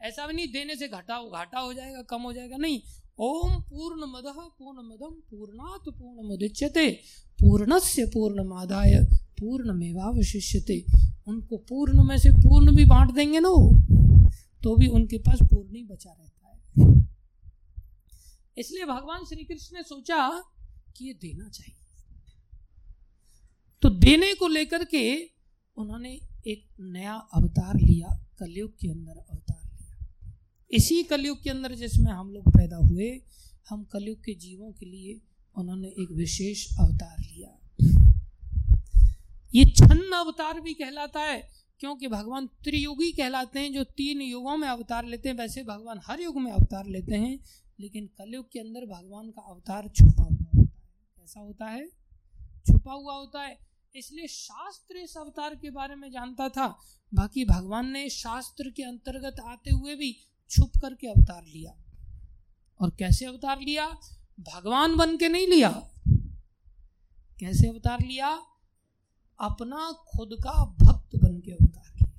ऐसा 0.00 0.26
भी 0.26 0.34
नहीं, 0.34 0.52
देने 0.52 0.76
से 0.76 0.88
घाटा 0.88 1.22
घाटा 1.22 1.60
हो 1.60 1.74
जाएगा, 1.74 2.02
कम 2.02 2.22
हो 2.22 2.32
जाएगा, 2.32 2.56
नहीं। 2.56 2.82
ओम 3.18 3.60
पूर्ण 3.60 4.06
मद 4.06 4.24
पूर्ण 4.58 4.82
मदम 4.82 5.14
पूर्णात 5.30 5.88
पूर्ण 5.88 6.26
मुदिच्यते 6.28 6.88
पूर्णस्य 7.40 8.04
पूर्ण 8.06 8.44
मादाय 8.44 8.94
पूर्ण 9.38 9.72
मेवावशिष्यते 9.72 10.78
उनको 11.28 11.56
पूर्ण 11.68 12.04
में 12.04 12.16
से 12.18 12.30
पूर्ण 12.30 12.74
भी 12.76 12.84
बांट 12.84 13.14
देंगे 13.14 13.40
ना 13.40 13.50
तो 14.62 14.74
भी 14.76 14.86
उनके 14.88 15.18
पास 15.18 15.38
पूर्ण 15.42 15.74
ही 15.74 15.82
बचा 15.82 16.10
रहता 16.10 16.48
है। 16.48 16.60
इसलिए 18.58 18.84
भगवान 18.84 19.24
श्री 19.24 19.44
कृष्ण 19.44 19.76
ने 19.76 19.82
सोचा 19.82 20.28
कि 20.96 21.06
ये 21.06 21.12
देना 21.12 21.48
चाहिए। 21.48 21.76
तो 23.82 23.90
देने 23.90 24.34
को 24.34 24.48
लेकर 24.48 24.84
के 24.84 25.04
उन्होंने 25.76 26.12
एक 26.46 26.66
नया 26.80 27.14
अवतार 27.34 27.74
लिया, 27.76 28.08
कलयुग 28.38 28.70
के 28.70 28.88
अंदर 28.88 29.12
अवतार। 29.12 29.51
इसी 30.72 31.02
कलयुग 31.02 31.42
के 31.42 31.50
अंदर 31.50 31.74
जिसमें 31.74 32.12
हम 32.12 32.30
लोग 32.30 32.48
पैदा 32.48 32.76
हुए, 32.76 33.20
हम 33.68 33.84
कलयुग 33.84 34.18
के 34.18 34.34
जीवों 34.34 34.72
के 34.72 34.86
लिए 34.86 35.20
उन्होंने 35.56 35.88
एक 35.88 36.08
विशेष 36.12 36.66
अवतार 36.80 37.16
लिया। 37.20 37.58
ये 39.54 39.64
छन्न 39.64 40.12
अवतार 40.12 40.60
भी 40.60 40.74
कहलाता 40.74 41.20
है, 41.20 41.50
क्योंकि 41.80 42.08
भगवान 42.08 42.46
त्रियुगी 42.46 43.12
कहलाते 43.12 43.60
हैं, 43.60 43.72
जो 43.72 43.84
तीन 43.84 44.22
युगों 44.22 44.56
में 44.56 44.68
अवतार 44.68 45.04
लेते 45.04 45.28
हैं। 45.28 45.36
वैसे 45.36 45.62
भगवान 45.62 46.00
हर 46.06 46.20
युग 46.20 46.40
में 46.40 46.52
अवतार 46.52 46.86
लेते 46.86 47.14
हैं, 47.14 47.44
लेकिन 47.80 48.06
कलयुग 48.06 48.52
के 48.52 48.58
अंदर 48.58 48.80
भगवान 48.80 49.30
का 49.30 49.42
अवतार 49.42 49.88
छुपा 49.88 50.22
हुआ 50.22 50.34
होता 50.34 50.58
है। 50.58 50.64
कैसा 51.18 51.40
होता 51.40 51.66
है? 51.66 51.88
छुपा 52.66 52.92
हुआ 52.92 53.14
होता 53.14 53.42
है। 53.42 53.58
इसलिए 53.96 54.26
शास्त्र 54.26 54.96
इस 54.96 55.16
अवतार 55.16 55.54
के 55.54 55.70
बारे 55.70 55.94
में 55.94 56.10
जानता 56.10 56.48
था। 56.48 56.78
बाकी 57.14 57.44
भगवान 57.44 57.90
ने 57.90 58.08
शास्त्र 58.08 58.70
के 58.70 58.82
अंतर्गत 58.82 59.40
आते 59.40 59.70
हुए 59.70 59.94
भी 59.94 60.16
छुप 60.52 60.72
करके 60.82 61.06
अवतार 61.06 61.44
लिया। 61.44 61.76
और 62.80 62.90
कैसे 62.90 63.24
अवतार 63.24 63.60
लिया? 63.60 63.86
भगवान 64.40 64.96
बन 64.96 65.16
के 65.16 65.28
नहीं 65.28 65.46
लिया। 65.46 65.70
कैसे 67.40 67.68
अवतार 67.68 68.00
लिया? 68.00 68.42
अपना 69.40 69.92
खुद 69.92 70.30
का 70.34 70.64
भक्त 70.64 71.16
बन 71.16 71.40
के 71.40 71.50
अवतार 71.50 71.94
लिया। 71.94 72.12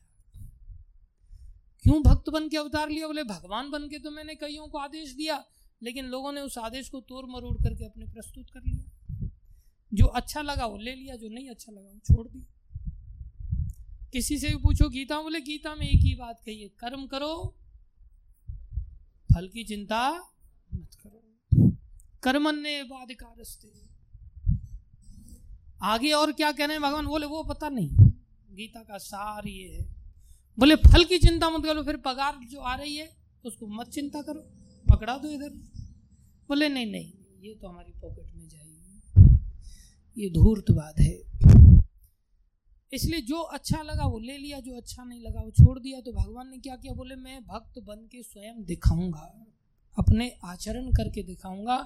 क्यों 1.83 2.03
भक्त 2.03 2.29
बन 2.29 2.49
के 2.49 2.57
अवतार 2.57 2.89
लिया? 2.89 3.07
बोले, 3.07 3.23
भगवान 3.23 3.71
बन 3.71 3.89
के 3.89 3.99
तो 3.99 4.11
मैंने 4.11 4.35
कईयों 4.35 4.67
को 4.67 4.77
आदेश 4.77 5.11
दिया, 5.11 5.45
लेकिन 5.83 6.05
लोगों 6.05 6.31
ने 6.31 6.41
उस 6.41 6.57
आदेश 6.57 6.89
को 6.89 7.01
तोड़ 7.01 7.25
मरोड़ 7.25 7.57
करके 7.63 7.85
अपने 7.85 8.05
प्रस्तुत 8.05 8.49
कर 8.49 8.59
लिया। 8.59 9.29
जो 9.93 10.05
अच्छा 10.05 10.41
लगा 10.41 10.65
वो 10.65 10.77
ले 10.77 10.95
लिया, 10.95 11.15
जो 11.15 11.29
नहीं 11.29 11.49
अच्छा 11.49 11.71
लगा 11.71 11.87
वो 11.87 11.99
छोड़ 11.99 12.27
दिया। 12.27 12.45
किसी 14.13 14.37
से 14.37 14.49
भी 14.49 14.55
पूछो, 14.55 14.89
गीता 14.89 15.21
बोले, 15.21 15.41
गीता 15.41 15.75
में 15.75 15.87
एक 15.87 15.99
ही 15.99 16.15
बात 16.15 16.41
कही 16.45 16.61
है, 16.61 16.67
कर्म 16.67 17.07
करो 17.07 17.55
फल 19.33 19.47
की 19.47 19.63
चिंता 19.63 20.11
मत 20.73 20.93
करो। 21.03 21.19
बाधिकारस्ते 22.83 23.67
आगे 25.83 26.11
और 26.11 26.31
क्या 26.31 26.51
कह 26.51 26.65
रहे 26.65 26.73
हैं 26.73 26.81
भगवान? 26.81 27.05
बोले, 27.05 27.25
वो 27.25 27.43
पता 27.43 27.69
नहीं। 27.69 27.89
गीता 28.51 28.79
का 28.79 28.97
सार 28.97 29.47
ये 29.47 29.69
है। 29.69 29.95
बोले, 30.59 30.75
फल 30.75 31.03
की 31.03 31.17
चिंता 31.17 31.49
मत 31.49 31.65
करो, 31.65 31.83
फिर 31.83 31.97
पगार 31.97 32.39
जो 32.51 32.59
आ 32.59 32.75
रही 32.75 32.95
है, 32.95 33.17
उसको 33.45 33.67
मत 33.67 33.87
चिंता 33.87 34.21
करो, 34.21 34.39
पकड़ा 34.89 35.17
दो 35.17 35.27
इधर। 35.27 35.49
बोले, 36.49 36.69
नहीं 36.69 36.91
नहीं, 36.91 37.13
ये 37.41 37.55
तो 37.55 37.67
हमारी 37.67 37.91
पॉकेट 37.91 38.35
में 38.35 38.49
जाएगी। 38.49 40.23
ये 40.23 40.29
धूर्तवाद 40.29 40.99
है। 40.99 41.21
इसलिए 42.93 43.21
जो 43.21 43.37
अच्छा 43.37 43.81
लगा 43.81 44.05
वो 44.05 44.19
ले 44.19 44.37
लिया, 44.37 44.59
जो 44.59 44.75
अच्छा 44.77 45.03
नहीं 45.03 45.21
लगा 45.21 45.41
वो 45.41 45.51
छोड़ 45.51 45.79
दिया। 45.79 45.99
तो 46.01 46.11
भगवान 46.11 46.49
ने 46.49 46.57
क्या 46.57 46.75
किया? 46.75 46.93
बोले, 46.93 47.15
मैं 47.15 47.43
भक्त 47.43 47.79
बन 47.79 48.07
के 48.11 48.23
स्वयं 48.23 48.63
दिखाऊँगा, 48.65 49.45
अपने 49.97 50.31
आचरण 50.43 50.91
करके 50.91 51.23
दिखाऊँगा, 51.23 51.77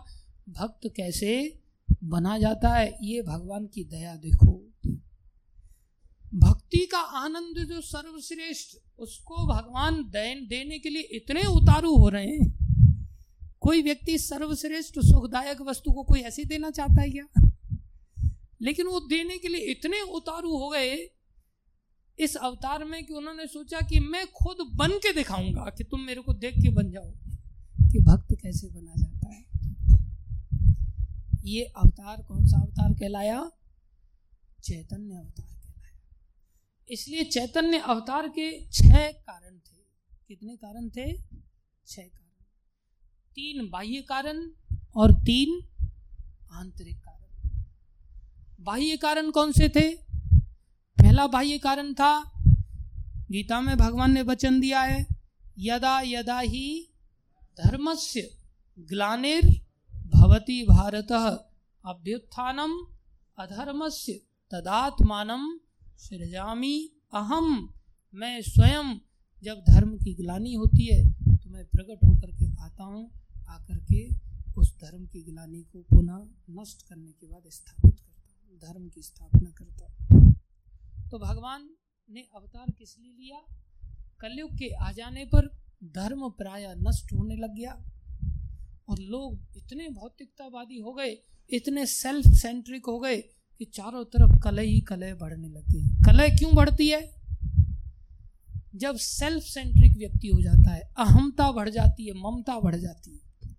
भक्त 0.50 0.88
कैसे 0.96 1.60
बना 2.04 2.38
जाता 2.38 2.70
है, 2.70 2.98
ये 3.02 3.22
भगवान 3.22 3.66
की 3.66 3.84
दया 3.84 4.16
देखो। 4.16 4.54
भक्ति 6.36 6.86
का 6.86 6.98
आनंद 6.98 7.66
जो 7.66 7.82
सर्वश्रेष्ठ, 7.82 8.78
उसको 9.00 9.36
भगवान 9.48 10.04
देन, 10.04 10.48
देने 10.48 10.80
के 10.80 10.90
लिए 10.90 11.02
इतने 11.02 11.42
उतारू 11.42 11.96
हो 11.96 12.10
रहे 12.10 12.28
हैं। 12.28 12.54
कोई 13.60 13.82
व्यक्ति 13.82 14.18
सर्वश्रेष्ठ 14.18 15.00
सुखदायक 15.00 15.62
वस्तु 15.62 15.92
को 15.92 16.04
कोई 16.04 16.20
ऐसे 16.20 16.44
देना 16.46 16.70
चाहता 16.70 17.02
है 17.02 17.10
क्या? 17.10 17.47
लेकिन 18.62 18.88
वो 18.88 19.00
देने 19.00 19.38
के 19.38 19.48
लिए 19.48 19.62
इतने 19.62 20.02
उतारू 20.02 20.58
हो 20.58 20.70
गए 20.70 21.10
इस 22.20 22.36
अवतार 22.36 22.86
में 22.86 23.06
कि 23.06 23.14
उन्होंने 23.14 23.48
सोचा 23.48 23.82
कि 23.82 24.00
मैं 24.00 24.28
खुद 24.28 24.58
बन 24.76 24.92
के 24.92 25.14
दिखाऊँगा 25.14 25.70
कि 25.78 25.84
तुम 25.84 26.02
मेरे 26.02 26.22
को 26.22 26.34
देख 26.34 26.54
के 26.54 26.70
बन 26.70 26.92
जाओ 26.92 27.12
कि 27.92 28.00
भक्त 28.00 28.36
कैसे 28.42 28.68
बना 28.68 28.94
जाता 28.98 29.34
है। 29.34 29.46
ये 31.46 31.64
अवतार 31.64 32.24
कौन 32.24 32.46
सा 32.46 32.62
अवतार 32.62 32.94
कहलाया? 32.94 33.52
चैतन्य 34.64 35.16
अवतार 35.16 35.48
कहलाया। 35.48 36.00
इसलिए 36.90 37.24
चैतन्य 37.24 37.78
अवतार 37.78 38.30
के 38.30 38.68
छह 38.72 39.12
कारण 39.12 39.58
थे। 39.58 39.78
कितने 40.28 40.56
कारण 40.56 40.90
थे? 40.90 41.18
छह 41.88 42.02
कारण। 42.02 42.46
तीन 43.36 43.70
बाह्य 43.70 44.02
कारण 44.02 44.52
और 44.96 45.12
तीन 45.12 45.68
आंतरिक 46.52 47.07
बाह्य 48.60 48.98
कारण 48.98 49.30
कौन 49.32 49.52
से 49.52 49.68
थे? 49.70 49.88
पहला 50.98 51.26
बाह्य 51.28 51.58
कारण 51.60 51.94
था, 51.94 52.14
गीता 53.32 53.60
में 53.62 53.78
भगवान 53.78 54.12
ने 54.12 54.22
वचन 54.24 54.60
दिया 54.60 54.82
है, 54.82 55.06
यदा 55.60 56.00
यदा 56.02 56.40
ही 56.40 56.68
धर्मस्य 57.58 58.22
ग्लानिर 58.90 59.46
भवती 60.14 60.64
भारत। 60.66 61.12
अभ्युत्थानम 61.12 62.74
अधर्मस्य 63.38 64.14
तदात्मान 64.52 65.30
सृजामी 66.00 66.76
अहम। 67.14 67.48
मैं 68.14 68.42
स्वयं 68.44 68.94
जब 69.44 69.64
धर्म 69.66 69.96
की 69.98 70.14
ग्लानी 70.16 70.54
होती 70.56 70.86
है 70.86 71.02
तो 71.38 71.50
मैं 71.50 71.66
प्रकट 71.66 72.04
होकर 72.04 72.32
के 72.32 72.52
आता 72.58 72.84
हूँ, 72.84 73.10
आकर 73.50 73.78
के 73.84 74.08
उस 74.58 74.76
धर्म 74.78 75.06
की 75.06 75.22
ग्लानी 75.24 75.62
को 75.64 75.80
पुनः 75.90 76.28
नष्ट 76.52 76.88
करने 76.90 77.12
के 77.12 77.28
बाद 77.28 77.50
स्थापित 77.50 77.96
धर्म 78.64 78.90
की 78.90 79.02
स्थापना 79.02 79.52
करता। 79.52 79.86
तो 81.10 81.20
भगवान 81.20 81.70
ने 82.10 82.22
अवतार 82.36 82.72
किस 82.72 82.96
लिए 83.00 83.12
लिया? 83.12 83.40
कलयुग 84.20 84.52
के 84.54 84.70
आ 84.74 84.92
जाने 84.92 85.26
पर 85.26 85.48
धर्म 85.84 86.30
प्राय 86.30 86.76
नष्ट 86.78 87.14
होने 87.14 87.36
लग 87.36 87.56
गया 87.56 87.72
और 88.90 89.00
लोग 89.00 89.40
इतने 89.58 89.90
भौतिकतावादी 89.90 90.78
हो 90.78 90.94
गए, 90.94 91.18
इतने 91.50 91.86
सेल्फ 91.86 92.28
सेंट्रिक 92.28 92.86
हो 92.88 93.00
गए 93.00 93.18
कि 93.60 93.66
चारों 93.66 94.04
तरफ़ 94.06 94.40
कलह 94.44 94.62
ही 94.62 94.80
कलह 94.82 95.16
बढ़ने 95.16 95.48
लग 95.48 95.64
गई। 95.72 95.88
कलह 96.06 96.38
क्यों 96.38 96.56
बढ़ती 96.56 96.90
है? 96.90 97.18
जब 98.76 98.96
सेल्फ 98.96 99.44
सेंट्रिक 99.44 99.98
व्यक्ति 99.98 100.28
हो 100.28 100.42
जाता 100.42 100.72
है 100.72 100.82
अहमता 100.98 101.52
बढ़ 101.52 101.70
जाती 101.70 102.08
है, 102.08 102.14
ममता 102.14 102.60
बढ़ 102.60 102.76
जाती 102.76 103.12
है, 103.12 103.56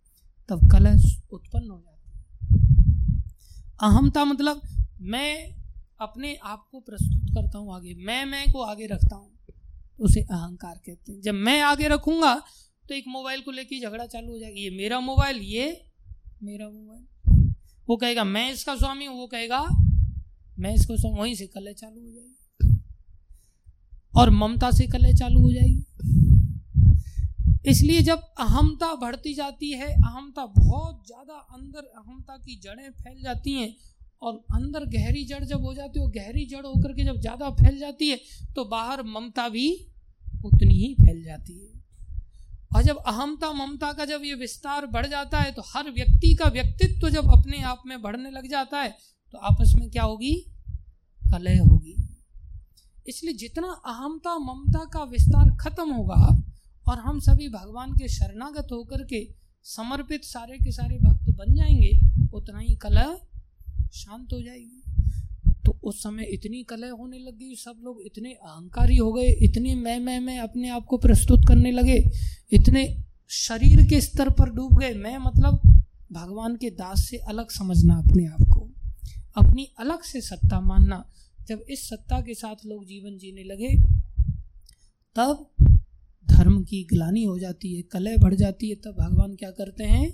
तब 0.48 0.70
कलह 0.72 1.00
उत्पन्न 1.32 1.70
हो 1.70 1.82
जाती 1.86 2.10
है। 2.10 2.24
अहमता 3.82 4.24
मतलब 4.24 4.60
मैं 5.00 5.54
अपने 6.00 6.34
आप 6.34 6.68
को 6.72 6.80
प्रस्तुत 6.80 7.34
करता 7.34 7.58
हूँ 7.58 7.74
आगे। 7.74 7.94
मैं 7.94 8.24
मैं 8.24 8.52
को 8.52 8.62
आगे 8.62 8.86
रखता 8.86 9.16
हूँ। 9.16 9.30
उसे 10.00 10.20
अहंकार 10.20 10.74
कहते 10.86 11.12
हैं। 11.12 11.20
जब 11.20 11.34
मैं 11.34 11.60
आगे 11.62 11.88
रखूँगा 11.88 12.34
तो 12.88 12.94
एक 12.94 13.04
मोबाइल 13.08 13.40
को 13.40 13.50
लेकर 13.50 13.88
झगड़ा 13.88 14.06
चालू 14.06 14.32
हो 14.32 14.38
जाएगा। 14.38 14.60
ये 14.60 14.70
मेरा 14.70 15.00
मोबाइल, 15.00 15.36
ये 15.36 15.86
मेरा 16.42 16.68
मोबाइल। 16.68 17.54
वो 17.88 17.96
कहेगा, 17.96 18.24
मैं 18.24 18.52
इसका 18.52 18.76
स्वामी 18.76 19.04
हूँ। 19.04 19.16
वो 19.16 19.26
कहेगा, 19.26 19.60
मैं 20.58 20.74
इसको 20.74 20.96
स्वामी, 20.96 21.18
वहीं 21.20 21.34
से 21.34 21.46
कलह 21.46 21.72
चालू 21.72 22.00
हो 22.00 22.12
जाएगी। 22.12 22.34
और 24.16 24.30
ममता 24.30 24.70
से 24.70 24.86
कलह 24.86 25.12
चालू 25.14 25.40
हो 25.40 25.52
जाएगी। 25.52 25.84
इसलिए 27.70 28.02
जब 28.02 28.18
अहमता 28.40 28.94
बढ़ती 28.94 29.34
जाती 29.34 29.70
है, 29.72 29.92
अहमता 29.92 30.46
बहुत 30.46 31.06
ज़्यादा 31.06 31.34
अंदर 31.34 31.80
अहमता 31.80 32.36
की 32.36 32.60
जड़ें 32.60 32.90
फैल 32.90 33.22
जाती 33.22 33.52
हैं 33.52 33.74
और 34.22 34.34
अंदर 34.54 34.84
गहरी 34.88 35.24
जड़ 35.24 35.44
जब 35.44 35.64
हो 35.64 35.74
जाती 35.74 36.00
है 36.00 36.10
गहरी 36.10 36.44
जड़ 36.46 36.64
होकर 36.66 36.92
के 36.92 37.04
जब 37.04 37.20
ज़्यादा 37.20 37.50
फैल 37.52 37.78
जाती 37.78 38.08
है 38.08 38.18
तो 38.54 38.64
बाहर 38.66 39.02
ममता 39.06 39.48
भी 39.48 39.68
उतनी 40.44 40.74
ही 40.74 40.94
फैल 40.94 41.22
जाती 41.24 41.52
है। 41.54 41.76
और 42.74 42.82
जब 42.82 42.96
अहमता 43.06 43.52
ममता 43.52 43.92
का 43.92 44.04
जब 44.04 44.24
ये 44.24 44.34
विस्तार 44.34 44.86
बढ़ 44.86 45.06
जाता 45.06 45.40
है 45.40 45.52
तो 45.52 45.62
हर 45.66 45.90
व्यक्ति 45.90 46.34
का 46.34 46.48
व्यक्तित्व 46.50 47.00
तो 47.00 47.10
जब 47.10 47.30
अपने 47.32 47.62
आप 47.64 47.82
में 47.86 48.00
बढ़ने 48.02 48.30
लग 48.30 48.48
जाता 48.50 48.80
है 48.80 48.90
तो 49.32 49.38
आपस 49.40 49.72
में 49.76 49.88
क्या 49.90 50.02
होगी? 50.02 50.34
कलह 51.22 51.62
होगी। 51.62 51.94
इसलिए 53.08 53.34
जितना 53.34 53.68
अहमता 53.86 54.36
ममता 54.38 54.84
का 54.84 55.02
विस्तार 55.04 55.56
खत्म 55.60 55.90
होगा 55.90 56.26
और 56.86 56.98
हम 56.98 57.18
सभी 57.20 57.48
भगवान 57.48 57.92
के 57.92 58.08
शरणागत 58.08 58.68
होकर 58.72 59.04
के 59.04 59.26
समर्पित 59.66 60.24
सारे 60.24 60.56
के 60.56 60.72
सारे 60.72 60.96
भक्त 60.98 61.30
बन 61.30 61.54
जाएँगे, 61.54 61.90
उतना 62.34 62.58
ही 62.58 62.74
कलह 62.76 63.18
शांत 63.92 64.32
हो 64.32 64.40
जाएगी। 64.42 64.82
तो 65.64 65.78
उस 65.82 66.02
समय 66.02 66.24
इतनी 66.24 66.62
कलह 66.62 66.90
होने 66.90 67.18
लगी 67.18 67.56
सब 67.56 67.74
लोग 67.82 68.02
इतने 68.06 68.32
अहंकारी 68.32 68.96
हो 68.96 69.12
गए, 69.12 69.26
इतने 69.26 69.74
मैं 69.74 69.98
मैं 69.98 70.20
मैं 70.20 70.38
अपने 70.38 70.68
आप 70.68 70.84
को 70.84 70.98
प्रस्तुत 70.98 71.40
करने 71.48 71.72
लगे, 71.72 72.04
इतने 72.52 73.04
शरीर 73.28 73.86
के 73.86 74.00
स्तर 74.00 74.30
पर 74.30 74.50
डूब 74.50 74.78
गए। 74.78 74.94
मैं 74.94 75.18
मतलब 75.18 75.84
भगवान 76.12 76.56
के 76.56 76.70
दास 76.70 77.08
से 77.08 77.16
अलग 77.16 77.50
समझना, 77.50 77.94
अपने 77.94 78.26
आप 78.26 78.42
को, 78.42 78.70
अपनी 79.36 79.68
अलग 79.78 80.02
से 80.02 80.20
सत्ता 80.20 80.60
मानना। 80.60 81.10
जब 81.48 81.64
इस 81.70 81.88
सत्ता 81.88 82.20
के 82.20 82.34
साथ 82.34 82.66
लोग 82.66 82.86
जीवन 82.86 83.18
जीने 83.18 83.44
लगे, 83.44 83.82
तब 85.16 85.50
धर्म 86.30 86.64
की 86.64 86.84
ग्लानी 86.84 87.24
हो 87.24 87.38
जाती 87.38 87.76
है, 87.76 87.82
कलह 87.82 88.16
बढ़ 88.16 88.34
जाती 88.34 88.68
है। 88.68 88.74
तब 88.74 88.96
भगवान 89.00 89.34
क्या 89.34 89.50
करते 89.50 89.84
हैं? 89.84 90.10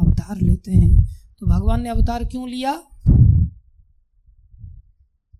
अवतार 0.00 0.40
लेते 0.40 0.72
हैं। 0.72 1.16
तो 1.40 1.46
भगवान 1.46 1.82
ने 1.82 1.88
अवतार 1.88 2.24
क्यों 2.24 2.48
लिया? 2.48 2.72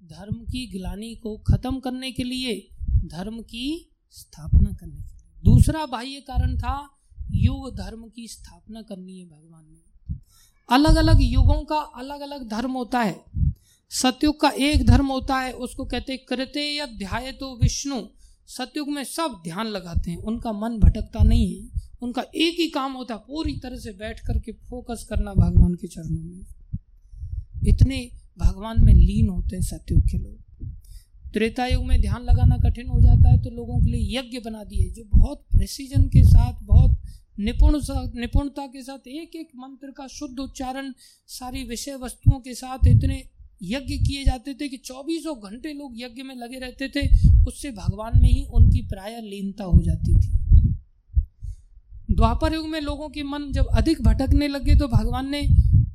धर्म 0.04 0.34
की 0.34 0.78
ग्लानी 0.78 1.14
को 1.14 1.36
खत्म 1.36 1.80
करने 1.80 2.12
के 2.12 2.24
लिए, 2.24 2.68
धर्म 3.04 3.42
की 3.42 3.96
स्थापना 4.10 4.72
करने 4.72 4.96
के 4.96 5.16
लिए। 5.16 5.42
दूसरा 5.44 5.86
बाह्य 5.86 6.20
कारण 6.20 6.58
था, 6.58 6.90
युग 7.30 7.76
धर्म 7.76 8.08
की 8.08 8.28
स्थापना 8.28 8.82
करनी 8.82 9.18
है 9.18 9.26
भगवान 9.26 9.64
ने। 9.70 10.16
अलग 10.68 10.96
अलग 10.96 11.18
युगों 11.20 11.64
का 11.64 11.78
अलग 11.78 12.20
अलग 12.20 12.48
धर्म 12.48 12.72
होता 12.72 13.00
है। 13.00 13.24
सत्युग 13.90 14.40
का 14.40 14.48
एक 14.48 14.86
धर्म 14.86 15.06
होता 15.06 15.36
है, 15.36 15.52
उसको 15.52 15.84
कहते 15.84 16.16
कृत्य 16.16 16.86
ध्याय 16.86 17.32
तो 17.32 17.58
विष्णु। 17.62 18.02
सत्युग 18.46 18.88
में 18.88 19.04
सब 19.04 19.40
ध्यान 19.44 19.66
लगाते 19.66 20.10
हैं, 20.10 20.18
उनका 20.18 20.52
मन 20.52 20.78
भटकता 20.78 21.24
नहीं 21.24 21.62
है। 21.62 21.75
उनका 22.02 22.22
एक 22.34 22.58
ही 22.60 22.68
काम 22.68 22.92
होता, 22.92 23.16
पूरी 23.16 23.56
तरह 23.56 23.76
से 23.76 23.92
बैठ 23.92 24.20
करके 24.20 24.52
फोकस 24.52 25.06
करना 25.10 25.34
भगवान 25.34 25.74
के 25.74 25.88
चरणों 25.88 26.22
में। 26.22 26.44
इतने 27.68 28.10
भगवान 28.38 28.84
में 28.84 28.92
लीन 28.92 29.28
होते 29.28 29.56
हैं 29.56 29.62
सत्युग 29.62 30.00
के 30.02 30.18
लोग। 30.18 30.36
त्रेता 31.32 31.66
युग 31.66 31.84
में 31.84 32.00
ध्यान 32.00 32.22
लगाना 32.22 32.56
कठिन 32.58 32.88
हो 32.88 33.00
जाता 33.00 33.30
है 33.30 33.42
तो 33.42 33.50
लोगों 33.50 33.78
के 33.80 33.90
लिए 33.90 34.18
यज्ञ 34.18 34.38
बना 34.40 34.64
दिए, 34.64 34.90
जो 34.90 35.04
बहुत 35.04 35.44
प्रेसिजन 35.52 36.02
के 36.02 36.22
साथ, 36.24 36.62
बहुत 36.62 37.02
निपुण 37.38 37.80
निपुणता 38.20 38.66
के 38.66 38.82
साथ 38.82 39.08
एक 39.08 39.36
एक 39.36 39.48
मंत्र 39.56 39.90
का 39.90 40.06
शुद्ध 40.06 40.38
उच्चारण, 40.38 40.92
सारी 41.28 41.64
विषय 41.64 41.96
वस्तुओं 41.96 42.40
के 42.40 42.54
साथ 42.54 42.86
इतने 42.86 43.22
यज्ञ 43.62 43.96
किए 43.98 44.24
जाते 44.24 44.54
थे 44.54 44.68
कि 44.68 44.76
चौबीसों 44.76 45.36
घंटे 45.40 45.72
लोग 45.72 45.92
यज्ञ 45.96 46.22
में 46.22 46.34
लगे 46.34 46.58
रहते 46.58 46.88
थे। 46.88 47.08
उससे 47.46 47.70
भगवान 47.70 48.20
में 48.22 48.28
ही 48.28 48.44
उनकी 48.44 48.82
प्राय 48.82 49.20
लीनता 49.20 49.64
हो 49.64 49.82
जाती 49.82 50.14
थी। 50.14 50.35
द्वापर 52.16 52.54
युग 52.54 52.68
में 52.68 52.80
लोगों 52.80 53.08
के 53.08 53.22
मन 53.22 53.52
जब 53.52 53.66
अधिक 53.66 54.02
भटकने 54.02 54.48
लगे 54.48 54.74
तो 54.74 54.88
भगवान 54.88 55.28
ने 55.28 55.42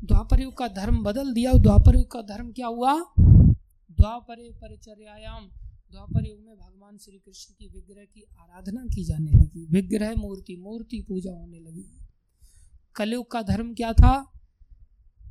द्वापर 0.04 0.42
युग 0.42 0.58
का 0.58 0.68
धर्म 0.68 1.04
बदल 1.04 1.34
दिया। 1.34 1.54
द्वापर 1.54 1.96
युग 1.96 2.12
का 2.12 2.22
धर्म 2.22 2.52
क्या 2.52 2.68
हुआ? 2.68 3.14
द्वापरे 3.20 4.50
परिचर्यायाम। 4.50 5.44
द्वापर 5.92 6.28
युग 6.28 6.40
में 6.46 6.56
भगवान 6.56 6.98
श्री 6.98 7.18
कृष्ण 7.18 7.54
की 7.60 7.68
विग्रह 7.68 8.04
की 8.04 8.22
आराधना 8.40 8.82
की 8.82 9.04
जाने 9.04 9.32
लगी। 9.32 9.68
विग्रह, 9.72 10.14
मूर्ति 10.18 10.56
मूर्ति 10.56 11.06
पूजा 11.08 11.32
होने 11.32 11.60
लगी। 11.60 11.98
कलयुग 12.96 13.32
का 13.32 13.42
धर्म 13.42 13.74
क्या 13.74 13.94
था? 13.94 14.32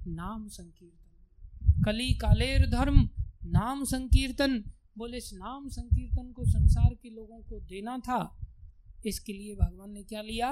नाम 0.07 0.49
संकीर्तन। 0.49 1.83
कली 1.83 2.15
कालेर 2.15 2.71
धर्म, 2.71 3.09
नाम 3.45 3.85
संकीर्तन। 3.85 4.65
बोले 4.99 5.17
इस 5.17 5.31
नाम 5.35 5.69
संकीर्तन 5.69 6.33
को 6.33 6.45
संसार 6.45 6.95
के 6.95 7.11
लोगों 7.11 7.39
को 7.39 7.61
देना 7.61 7.99
था। 7.99 8.41
इसके 9.07 9.33
लिए 9.33 9.55
भगवान 9.55 9.91
ने 9.91 10.03
क्या 10.03 10.23
लिया? 10.23 10.49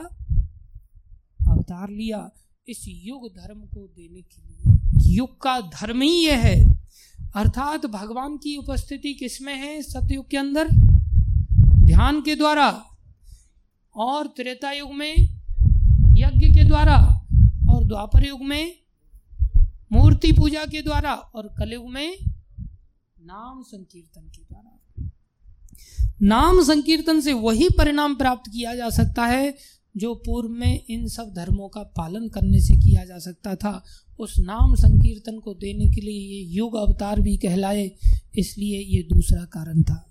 अवतार 1.50 1.88
लिया 1.88 2.30
इस 2.68 2.84
युग 2.88 3.28
धर्म 3.36 3.60
को 3.60 3.86
देने 3.86 4.22
के 4.22 4.42
लिए। 4.42 4.78
युग 5.16 5.42
का 5.42 5.60
धर्म 5.60 6.02
ही 6.02 6.26
यह 6.26 6.38
है। 6.38 6.78
अर्थात 7.36 7.86
भगवान 7.86 8.36
की 8.36 8.56
उपस्थिति 8.56 9.14
किसमें 9.14 9.54
है? 9.54 9.82
सतयुग 9.82 10.28
के 10.28 10.36
अंदर। 10.36 10.68
ध्यान 11.86 12.22
के 12.22 12.34
द्वारा। 12.34 12.84
और 13.96 14.26
त्रेता 14.26 14.72
युग 14.72 14.94
में, 14.94 15.14
यज्ञ 16.12 16.46
के 16.46 16.64
द्वारा। 16.64 17.26
और 17.70 17.84
द्वापर 17.84 18.26
युग 18.26 18.44
में, 18.44 18.78
मूर्ति 19.92 20.32
पूजा 20.32 20.64
के 20.64 20.82
द्वारा। 20.82 21.14
और 21.14 21.54
कलयुग 21.58 21.90
में, 21.90 22.18
नाम 23.24 23.62
संकीर्तन 23.62 24.22
के 24.22 24.47
नाम 26.22 26.62
संकीर्तन 26.62 27.20
से 27.20 27.32
वही 27.32 27.68
परिणाम 27.68 28.14
प्राप्त 28.14 28.50
किया 28.52 28.74
जा 28.74 28.88
सकता 28.90 29.26
है 29.26 29.54
जो 29.94 30.14
पूर्व 30.16 30.48
में 30.50 30.84
इन 30.86 31.06
सब 31.08 31.32
धर्मों 31.34 31.68
का 31.68 31.82
पालन 31.96 32.28
करने 32.28 32.60
से 32.60 32.74
किया 32.76 33.04
जा 33.04 33.18
सकता 33.18 33.54
था। 33.56 33.82
उस 34.18 34.38
नाम 34.38 34.74
संकीर्तन 34.74 35.38
को 35.38 35.54
देने 35.54 35.86
के 35.86 36.00
लिए 36.00 36.20
ये 36.28 36.42
युग 36.56 36.74
अवतार 36.76 37.20
भी 37.20 37.36
कहलाए, 37.36 37.90
इसलिए 38.34 38.80
ये 38.86 39.02
दूसरा 39.12 39.44
कारण 39.46 39.82
था। 39.82 40.04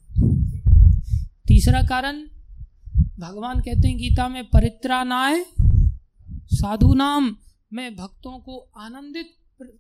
तीसरा 1.48 1.82
कारण, 1.84 2.24
भगवान 3.20 3.60
कहते 3.60 3.88
हैं, 3.88 3.98
गीता 3.98 4.28
में 4.28 4.44
परित्राणाय, 4.46 5.44
साधु 6.52 6.94
नाम 6.94 7.36
मैं 7.74 7.96
भक्तों 7.96 8.38
को 8.40 8.58
आनंदित 8.78 9.34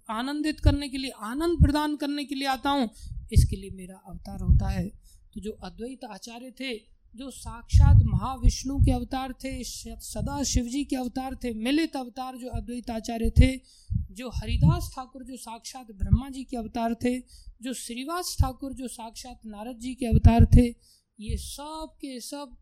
आनंदित 0.09 0.59
करने 0.59 0.88
के 0.89 0.97
लिए, 0.97 1.11
आनंद 1.11 1.59
प्रदान 1.59 1.95
करने 1.95 2.23
के 2.25 2.36
लिए 2.36 2.47
आता 2.47 2.69
हूँ, 2.69 2.89
इसके 3.34 3.55
लिए 3.55 3.69
मेरा 3.71 4.01
अवतार 4.07 4.39
होता 4.41 4.69
है। 4.69 4.89
तो 5.38 5.41
जो 5.41 5.51
अद्वैत 5.63 6.03
आचार्य 6.03 6.51
थे, 6.51 6.73
जो 7.15 7.29
साक्षात 7.31 7.97
महाविष्णु 8.03 8.77
के 8.77 8.91
अवतार 8.91 9.33
थे 9.33 9.51
सदा 9.63 10.43
शिवजी 10.43 10.83
के 10.83 10.95
अवतार 10.95 11.35
थे, 11.35 11.53
मिलित 11.53 11.95
अवतार 11.95 12.38
जो 12.38 12.49
अद्वैत 12.49 12.89
आचार्य 12.89 13.29
थे, 13.29 13.49
जो 14.11 14.29
हरिदास 14.29 14.89
ठाकुर 14.95 15.23
जो 15.23 15.38
साक्षात 15.38 15.91
ब्रह्मा 15.91 16.29
जी 16.29 16.43
के 16.43 16.57
अवतार 16.57 16.93
थे, 17.03 17.19
जो 17.61 17.73
श्रीवास 17.73 18.35
ठाकुर 18.39 18.73
जो 18.73 18.88
साक्षात 18.88 19.45
नारद 19.45 19.79
जी 19.79 19.93
के 19.95 20.05
अवतार 20.05 20.45
थे, 20.55 20.67
ये 21.19 21.38
सब 21.38 21.93
के 22.01 22.19
सब 22.19 22.55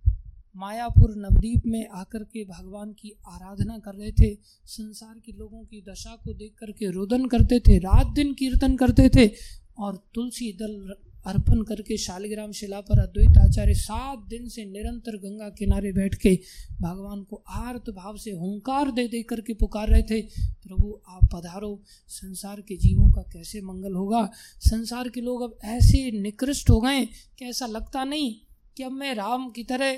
मायापुर 0.55 1.15
नवदीप 1.15 1.65
में 1.65 1.87
आकर 1.95 2.23
के 2.23 2.43
भगवान 2.45 2.91
की 2.91 3.11
आराधना 3.27 3.77
कर 3.79 3.95
रहे 3.95 4.11
थे, 4.11 4.33
संसार 4.65 5.15
के 5.25 5.31
लोगों 5.31 5.63
की 5.63 5.83
दशा 5.89 6.15
को 6.15 6.33
देख 6.33 6.53
करके 6.59 6.91
रोदन 6.91 7.25
करते 7.25 7.59
थे, 7.59 7.77
रात 7.79 8.13
दिन 8.15 8.33
कीर्तन 8.33 8.75
करते 8.75 9.09
थे 9.15 9.31
और 9.79 10.03
तुलसी 10.15 10.51
दल 10.53 10.95
अर्पण 11.25 11.63
करके 11.63 11.97
शालिग्राम 11.97 12.51
शिला 12.51 12.79
पर 12.81 12.99
अद्वैत 12.99 13.37
आचार्य 13.37 13.73
सात 13.73 14.19
दिन 14.29 14.49
से 14.49 14.65
निरंतर 14.65 15.17
गंगा 15.17 15.49
किनारे 15.49 15.91
बैठ 15.91 16.15
के 16.15 16.39
भगवान 16.81 17.23
को 17.23 17.43
आर्त 17.49 17.89
भाव 17.89 18.17
से 18.17 18.31
हुंकार 18.31 18.91
दे 18.91 19.07
दे 19.07 19.23
करके 19.23 19.53
पुकार 19.53 19.87
रहे 19.87 20.01
थे। 20.01 20.21
प्रभु, 20.63 21.01
आप 21.09 21.29
पधारो। 21.33 21.81
संसार 22.07 22.61
के 22.61 22.75
जीवों 22.75 23.11
का 23.11 23.21
कैसे 23.21 23.61
मंगल 23.61 23.93
होगा? 23.93 24.31
संसार 24.59 25.09
के 25.09 25.21
लोग 25.21 25.41
अब 25.41 25.57
ऐसे 25.63 26.11
निकृष्ट 26.11 26.69
हो 26.69 26.81
गए 26.81 27.05
कि 27.39 27.45
ऐसा 27.45 27.65
लगता 27.65 28.03
नहीं 28.03 28.35
कि 28.77 28.83
अब 28.83 28.91
मैं 28.91 29.15
राम 29.15 29.49
की 29.49 29.63
तरह 29.63 29.95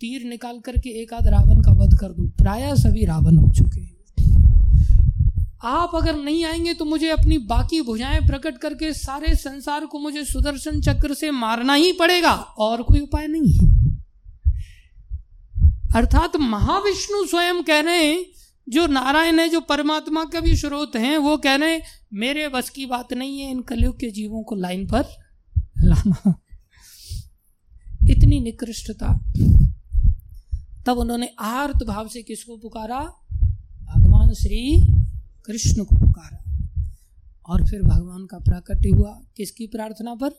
तीर 0.00 0.24
निकाल 0.24 0.60
करके 0.60 0.90
एक 0.90 1.14
आध 1.14 1.26
रावण 1.26 1.62
का 1.62 1.72
वध 1.72 1.98
कर 2.00 2.12
दूँ। 2.12 2.28
प्राय 2.28 2.76
सभी 2.76 3.04
रावण 3.04 3.36
हो 3.36 3.48
चुके 3.48 3.80
हैं। 3.80 3.99
आप 5.64 5.90
अगर 5.94 6.16
नहीं 6.16 6.44
आएँगे 6.44 6.74
तो 6.74 6.84
मुझे 6.84 7.08
अपनी 7.08 7.38
बाकी 7.38 7.82
भुजाएँ 7.82 8.20
प्रकट 8.20 8.58
करके 8.58 8.92
सारे 8.92 9.36
संसार 9.36 9.86
को 9.86 9.98
मुझे 9.98 10.24
सुदर्शन 10.24 10.80
चक्र 10.80 11.14
से 11.14 11.30
मारना 11.30 11.74
ही 11.74 11.92
पड़ेगा। 11.92 12.32
और 12.32 12.82
कोई 12.82 13.00
उपाय 13.00 13.26
नहीं 13.26 13.52
है। 13.52 13.80
अर्थात 15.96 16.36
महाविष्णु 16.36 17.26
स्वयं 17.26 17.62
कह 17.62 17.80
रहे 17.80 18.06
हैं, 18.06 18.24
जो 18.68 18.86
नारायण 18.86 19.38
है, 19.38 19.48
जो 19.48 19.60
परमात्मा 19.60 20.24
का 20.24 20.40
भी 20.40 20.56
स्रोत 20.56 20.92
हैं, 20.96 21.18
वो 21.18 21.36
कह 21.36 21.54
रहे 21.54 21.72
हैं, 21.74 21.82
मेरे 22.14 22.48
बस 22.48 22.70
की 22.70 22.86
बात 22.86 23.12
नहीं 23.12 23.40
है, 23.40 23.50
इन 23.50 23.60
कलयुग 23.60 23.98
के 23.98 24.10
जीवों 24.10 24.42
को 24.42 24.54
लाइन 24.54 24.86
पर 24.86 25.04
लाना। 25.78 26.40
इतनी 28.10 28.40
निकृष्टता। 28.40 29.32
तब 30.86 30.98
उन्होंने 30.98 31.30
आर्त 31.40 31.84
भाव 31.84 32.08
से 32.08 32.22
किसको 32.22 32.56
पुकारा? 32.56 33.00
भगवान 33.82 34.34
श्री 34.34 34.82
कृष्ण 35.46 35.84
को 35.84 35.96
पुकारा 35.96 36.44
और 37.46 37.68
फिर 37.68 37.82
भगवान 37.82 38.26
का 38.26 38.38
प्राकट्य 38.38 38.88
हुआ। 38.88 39.22
किसकी 39.36 39.66
प्रार्थना 39.66 40.14
पर? 40.14 40.30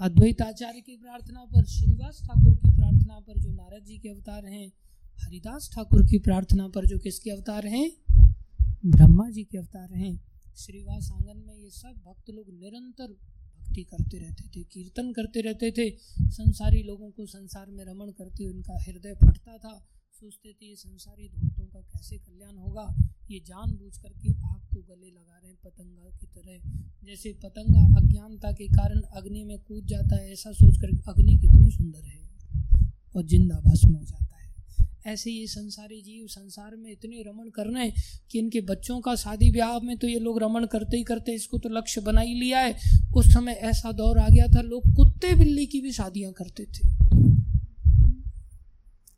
अद्वैत 0.00 0.42
आचार्य 0.42 0.80
की 0.80 0.96
प्रार्थना 0.96 1.44
पर, 1.44 1.64
श्रीवास 1.64 2.20
ठाकुर 2.24 2.54
की 2.54 2.70
प्रार्थना 2.70 3.20
पर 3.20 3.40
जो 3.40 3.52
नारद 3.52 3.84
जी 3.84 3.98
के 3.98 4.08
अवतार 4.08 4.46
हैं, 4.46 4.72
हरिदास 5.20 5.70
ठाकुर 5.74 6.06
की 6.06 6.18
प्रार्थना 6.18 6.68
पर 6.68 6.86
जो 6.86 6.98
किसके 6.98 7.30
अवतार 7.30 7.66
हैं? 7.66 7.92
ब्रह्मा 8.86 9.30
जी 9.30 9.44
के 9.44 9.58
अवतार 9.58 9.92
हैं। 9.94 10.20
श्रीवास 10.56 11.10
आँगन 11.12 11.44
में 11.46 11.54
ये 11.54 11.70
सब 11.70 11.94
भक्त 12.06 12.30
लोग 12.30 12.44
निरंतर 12.48 13.06
भक्ति 13.06 13.82
करते 13.82 14.18
रहते 14.18 14.48
थे, 14.48 14.64
कीर्तन 14.64 15.12
करते 15.12 15.40
रहते 15.40 15.70
थे। 15.70 15.96
संसारी 16.30 16.82
लोगों 16.82 17.10
को 17.10 17.26
संसार 17.26 17.70
में 17.70 17.84
रमण 17.84 18.10
करते 18.10 18.44
उनका 18.44 18.78
हृदय 18.88 19.14
फटता 19.14 19.58
था। 19.58 19.86
सोचते 20.14 20.48
थे, 20.50 20.66
ये 20.66 20.76
संसारी 20.76 21.28
धूर्तों 21.28 21.64
का 21.64 21.80
कैसे 21.82 22.16
कल्याण 22.18 22.56
होगा? 22.56 22.86
ये 23.30 23.38
जान 23.40 23.70
बूझ 23.70 23.96
करके 23.96 24.30
आग 24.30 24.60
को 24.72 24.80
गले 24.82 25.10
लगा 25.10 25.38
रहे 25.38 25.50
हैं 25.50 25.58
पतंगा 25.64 26.10
की 26.10 26.26
तरह। 26.28 27.06
जैसे 27.06 27.32
पतंगा 27.44 27.82
अज्ञानता 27.98 28.52
के 28.52 28.68
कारण 28.68 29.00
अग्नि 29.12 29.42
में 29.44 29.58
कूद 29.58 29.86
जाता 29.86 30.16
है, 30.16 30.32
ऐसा 30.32 30.52
सोच 30.52 30.76
कर 30.76 30.88
अग्नि 31.10 31.34
कितनी 31.34 31.70
सुंदर 31.70 32.04
है 32.04 32.22
और 33.14 33.26
ज़िंदा 33.26 33.60
भस्म 33.60 33.92
हो 33.94 34.04
जाता 34.04 34.36
है। 34.36 35.12
ऐसे 35.12 35.30
ये 35.30 35.46
संसारी 35.46 36.00
जीव 36.02 36.26
संसार 36.28 36.76
में 36.76 36.90
इतने 36.92 37.22
रमण 37.22 37.48
कर 37.50 37.66
रहे 37.66 37.84
हैं 37.84 37.92
कि 38.30 38.38
इनके 38.38 38.60
बच्चों 38.62 39.00
का 39.00 39.14
शादी 39.16 39.50
ब्याह 39.52 39.78
में 39.80 39.96
तो 39.98 40.08
ये 40.08 40.18
लोग 40.20 40.42
रमण 40.42 40.66
करते 40.66 40.96
ही 40.96 41.04
करते 41.04 41.32
इसको 41.34 41.58
तो 41.58 41.68
लक्ष्य 41.68 42.00
बना 42.02 42.20
ही 42.20 42.34
लिया 42.34 42.60
है। 42.60 42.74
उस 43.16 43.32
समय 43.34 43.52
ऐसा 43.64 43.92
दौर 43.92 44.18
आ 44.18 44.28
गया 44.28 44.46
था, 44.46 44.60
लोग 44.62 44.94
कुत्ते 44.96 45.34
बिल्ली 45.34 45.66
की 45.66 45.80
भी 45.80 45.92
शादियाँ 45.92 46.32
करते 46.32 46.64
थे। 46.64 46.92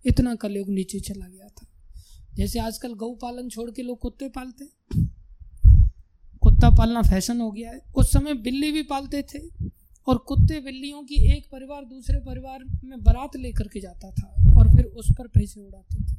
इतना 0.06 0.34
कलयुग 0.34 0.68
नीचे 0.68 1.00
चला 1.00 1.28
गया 1.28 1.48
था। 1.48 1.66
जैसे 2.34 2.58
आजकल 2.58 2.94
गौ 2.94 3.14
पालन 3.14 3.48
छोड़ 3.48 3.70
के 3.70 3.82
लोग 3.82 3.98
कुत्ते 3.98 4.28
पालते 4.28 4.64
कुत्ता 6.42 6.70
पालना 6.70 7.02
फ़ैशन 7.02 7.40
हो 7.40 7.52
गया 7.52 7.70
है। 7.70 7.80
उस 7.96 8.12
समय 8.12 8.34
बिल्ली 8.34 8.72
भी 8.72 8.82
पालते 8.82 9.22
थे 9.22 9.38
और 10.06 10.18
कुत्ते 10.18 10.60
बिल्लियों 10.60 11.02
की 11.02 11.14
एक 11.36 11.46
परिवार 11.52 11.84
दूसरे 11.84 12.18
परिवार 12.18 12.64
में 12.84 13.02
बारात 13.02 13.36
लेकर 13.36 13.68
के 13.68 13.80
जाता 13.80 14.10
था 14.10 14.58
और 14.58 14.76
फिर 14.76 14.84
उस 14.84 15.10
पर 15.18 15.28
पैसे 15.28 15.60
उड़ाते 15.60 16.04
थे। 16.04 16.16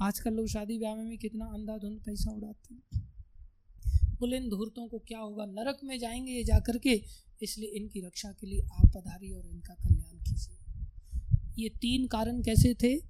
आजकल 0.00 0.34
लोग 0.34 0.46
शादी 0.46 0.78
ब्याह 0.78 0.94
में 0.94 1.18
कितना 1.18 1.44
अंधाधुंध 1.44 1.98
पैसा 2.06 2.30
उड़ाते 2.30 2.74
हैं। 2.74 3.08
बोले, 4.20 4.36
इन 4.36 4.48
धूर्तों 4.48 4.88
को 4.88 4.98
क्या 4.98 5.18
होगा? 5.18 5.44
नरक 5.44 5.80
में 5.84 5.98
जाएँगे 5.98 6.32
ये 6.32 6.44
जाकर 6.44 6.78
के, 6.78 7.02
इसलिए 7.42 7.68
इनकी 7.68 8.00
रक्षा 8.00 8.32
के 8.32 8.46
लिए 8.46 8.62
आप 8.62 8.92
पधारी 8.96 9.32
और 9.32 9.46
इनका 9.46 9.74
कल्याण 9.74 10.24
कीजिए। 10.24 10.57
ये 11.58 11.68
तीन 11.68 12.06
कारण 12.06 12.42
कैसे 12.42 12.74
थे? 12.74 13.00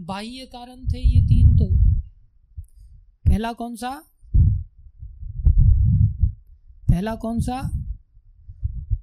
बाह्य 0.00 0.46
कारण 0.46 0.84
थे 0.86 1.08
ये 1.08 1.22
तीन 1.22 1.56
तो। 1.56 1.66
पहला 3.30 3.52
कौन 3.52 3.76
सा? 3.76 4.04
पहला 6.88 7.14
कौन 7.14 7.40
सा? 7.40 7.70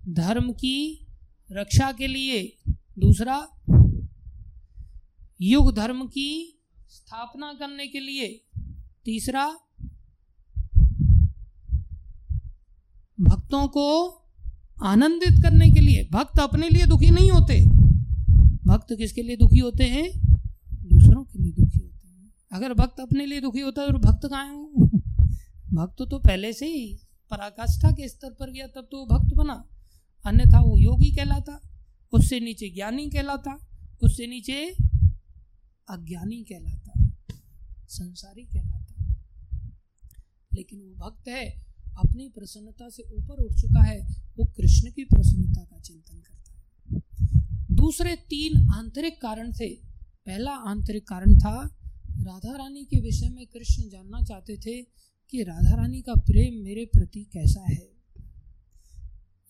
धर्म 0.10 0.54
की 0.54 1.08
रक्षा 1.52 1.92
के 1.92 2.08
लिए। 2.08 2.58
दूसरा, 3.00 3.48
युग 5.42 5.76
धर्म 5.76 6.08
की 6.08 6.62
स्थापना 6.90 7.54
करने 7.54 7.88
के 7.88 8.00
लिए। 8.00 8.46
तीसरा, 9.06 9.60
भक्तों 13.22 13.68
को 13.68 14.20
आनंदित 14.84 15.44
करने 15.44 15.70
के 15.70 15.80
लिए। 15.80 16.10
भक्त 16.12 16.40
अपने 16.40 16.70
लिए 16.70 16.86
दुखी 16.86 17.10
नहीं 17.10 17.32
होते। 17.32 17.66
भक्त 18.66 18.96
किसके 18.98 19.22
लिए 19.22 19.38
दुखी 19.38 19.60
होते 19.60 19.84
हैं? 19.84 20.12
दूसरों 20.74 21.24
के 21.24 21.40
लिए 21.40 21.52
दुखी 21.52 21.80
होते 21.80 22.08
हैं। 22.08 22.34
अगर 22.52 22.74
भक्त 22.74 23.00
अपने 23.00 23.26
लिए 23.26 23.42
दुखी 23.42 23.60
होता 23.60 23.82
है 23.82 23.88
तो 23.88 23.98
भक्त 23.98 24.26
कहाँ 24.26 24.66
भक्त 25.74 25.96
तो 26.12 26.20
पहले 26.20 26.54
से 26.54 26.66
ही 26.66 27.00
पराकाष्ठा 27.32 27.92
के 27.92 28.10
स्तर 28.10 28.30
पर 28.30 28.52
गया, 28.52 28.68
तब 28.68 28.88
तो 28.92 28.98
वो 28.98 29.06
भक्त 29.06 29.36
बना। 29.36 29.70
अन्यथा 30.26 30.60
वो 30.60 30.78
योगी 30.78 31.16
कहलाता, 31.16 31.62
उससे 32.12 32.40
नीचे 32.40 32.70
ज्ञानी 32.70 33.10
कहलाता, 33.10 33.68
उससे 34.04 34.28
नीचे 34.28 34.66
अज्ञानी 35.90 36.44
कहलाता, 36.44 37.16
संसारी 37.88 38.44
कहलाता। 38.44 39.16
लेकिन 40.54 40.80
वो 40.80 41.10
भक्त 41.10 41.28
है, 41.28 41.50
अपनी 41.98 42.30
प्रसन्नता 42.30 42.90
से 42.90 43.04
ऊपर 43.04 43.44
उठ 43.44 43.54
चुका 43.54 43.82
है 43.82 44.23
वो 44.38 44.46
कृष्ण 44.46 44.92
की 44.92 45.04
प्रसन्नता 45.04 45.64
का 45.64 45.80
चिंतन 45.80 46.22
करता 46.22 46.52
है। 46.52 47.02
दूसरे 47.76 48.16
तीन 48.16 48.70
आंतरिक 48.70 49.22
कारण 49.22 49.54
थे। 49.54 49.76
पहला 50.26 50.52
आंतरिक 50.52 51.08
कारण 51.08 51.36
था 51.38 51.80
राधा 52.22 52.58
रानी 52.58 52.86
के 52.86 53.00
विषय 53.00 53.30
में 53.30 53.48
कृष्ण 53.48 53.90
जानना 53.90 54.22
चाहते 54.22 54.58
थे 54.58 54.82
कि 55.30 55.44
राधा 55.44 55.76
रानी 55.76 56.02
का 56.02 56.14
प्रेम 56.14 56.64
मेरे 56.64 56.86
प्रति 56.86 57.24
कैसा 57.24 57.62
है। 57.62 57.94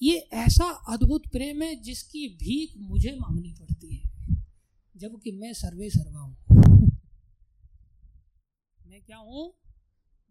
ये 0.01 0.17
ऐसा 0.33 0.65
अद्भुत 0.65 1.27
प्रेम 1.27 1.61
है 1.61 1.75
जिसकी 1.75 2.27
भीख 2.27 2.73
मुझे 2.77 3.17
मांगनी 3.21 3.53
पड़ती 3.53 3.95
है, 3.95 4.09
जबकि 4.97 5.31
मैं 5.31 5.53
सर्वे 5.53 5.89
सर्वा 5.89 6.19
हूँ। 6.19 6.37
मैं 8.87 9.01
क्या 9.01 9.17
हूँ? 9.17 9.53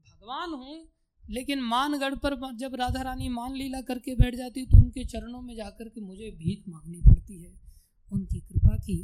भगवान 0.00 0.50
हूँ 0.50 0.88
लेकिन 1.32 1.60
मानगढ़ 1.60 2.14
पर 2.14 2.34
जब 2.56 2.74
राधा 2.74 3.02
रानी 3.02 3.28
मान 3.28 3.54
लीला 3.54 3.80
करके 3.80 4.14
बैठ 4.14 4.34
जाती 4.34 4.64
तो 4.66 4.76
उनके 4.76 5.04
चरणों 5.04 5.40
में 5.42 5.54
जाकर 5.56 5.88
के 5.88 6.00
मुझे 6.00 6.30
भीख 6.30 6.64
मांगनी 6.68 7.00
पड़ती 7.00 7.42
है। 7.42 7.52
उनकी 8.12 8.40
कृपा 8.40 8.76
की, 8.76 8.98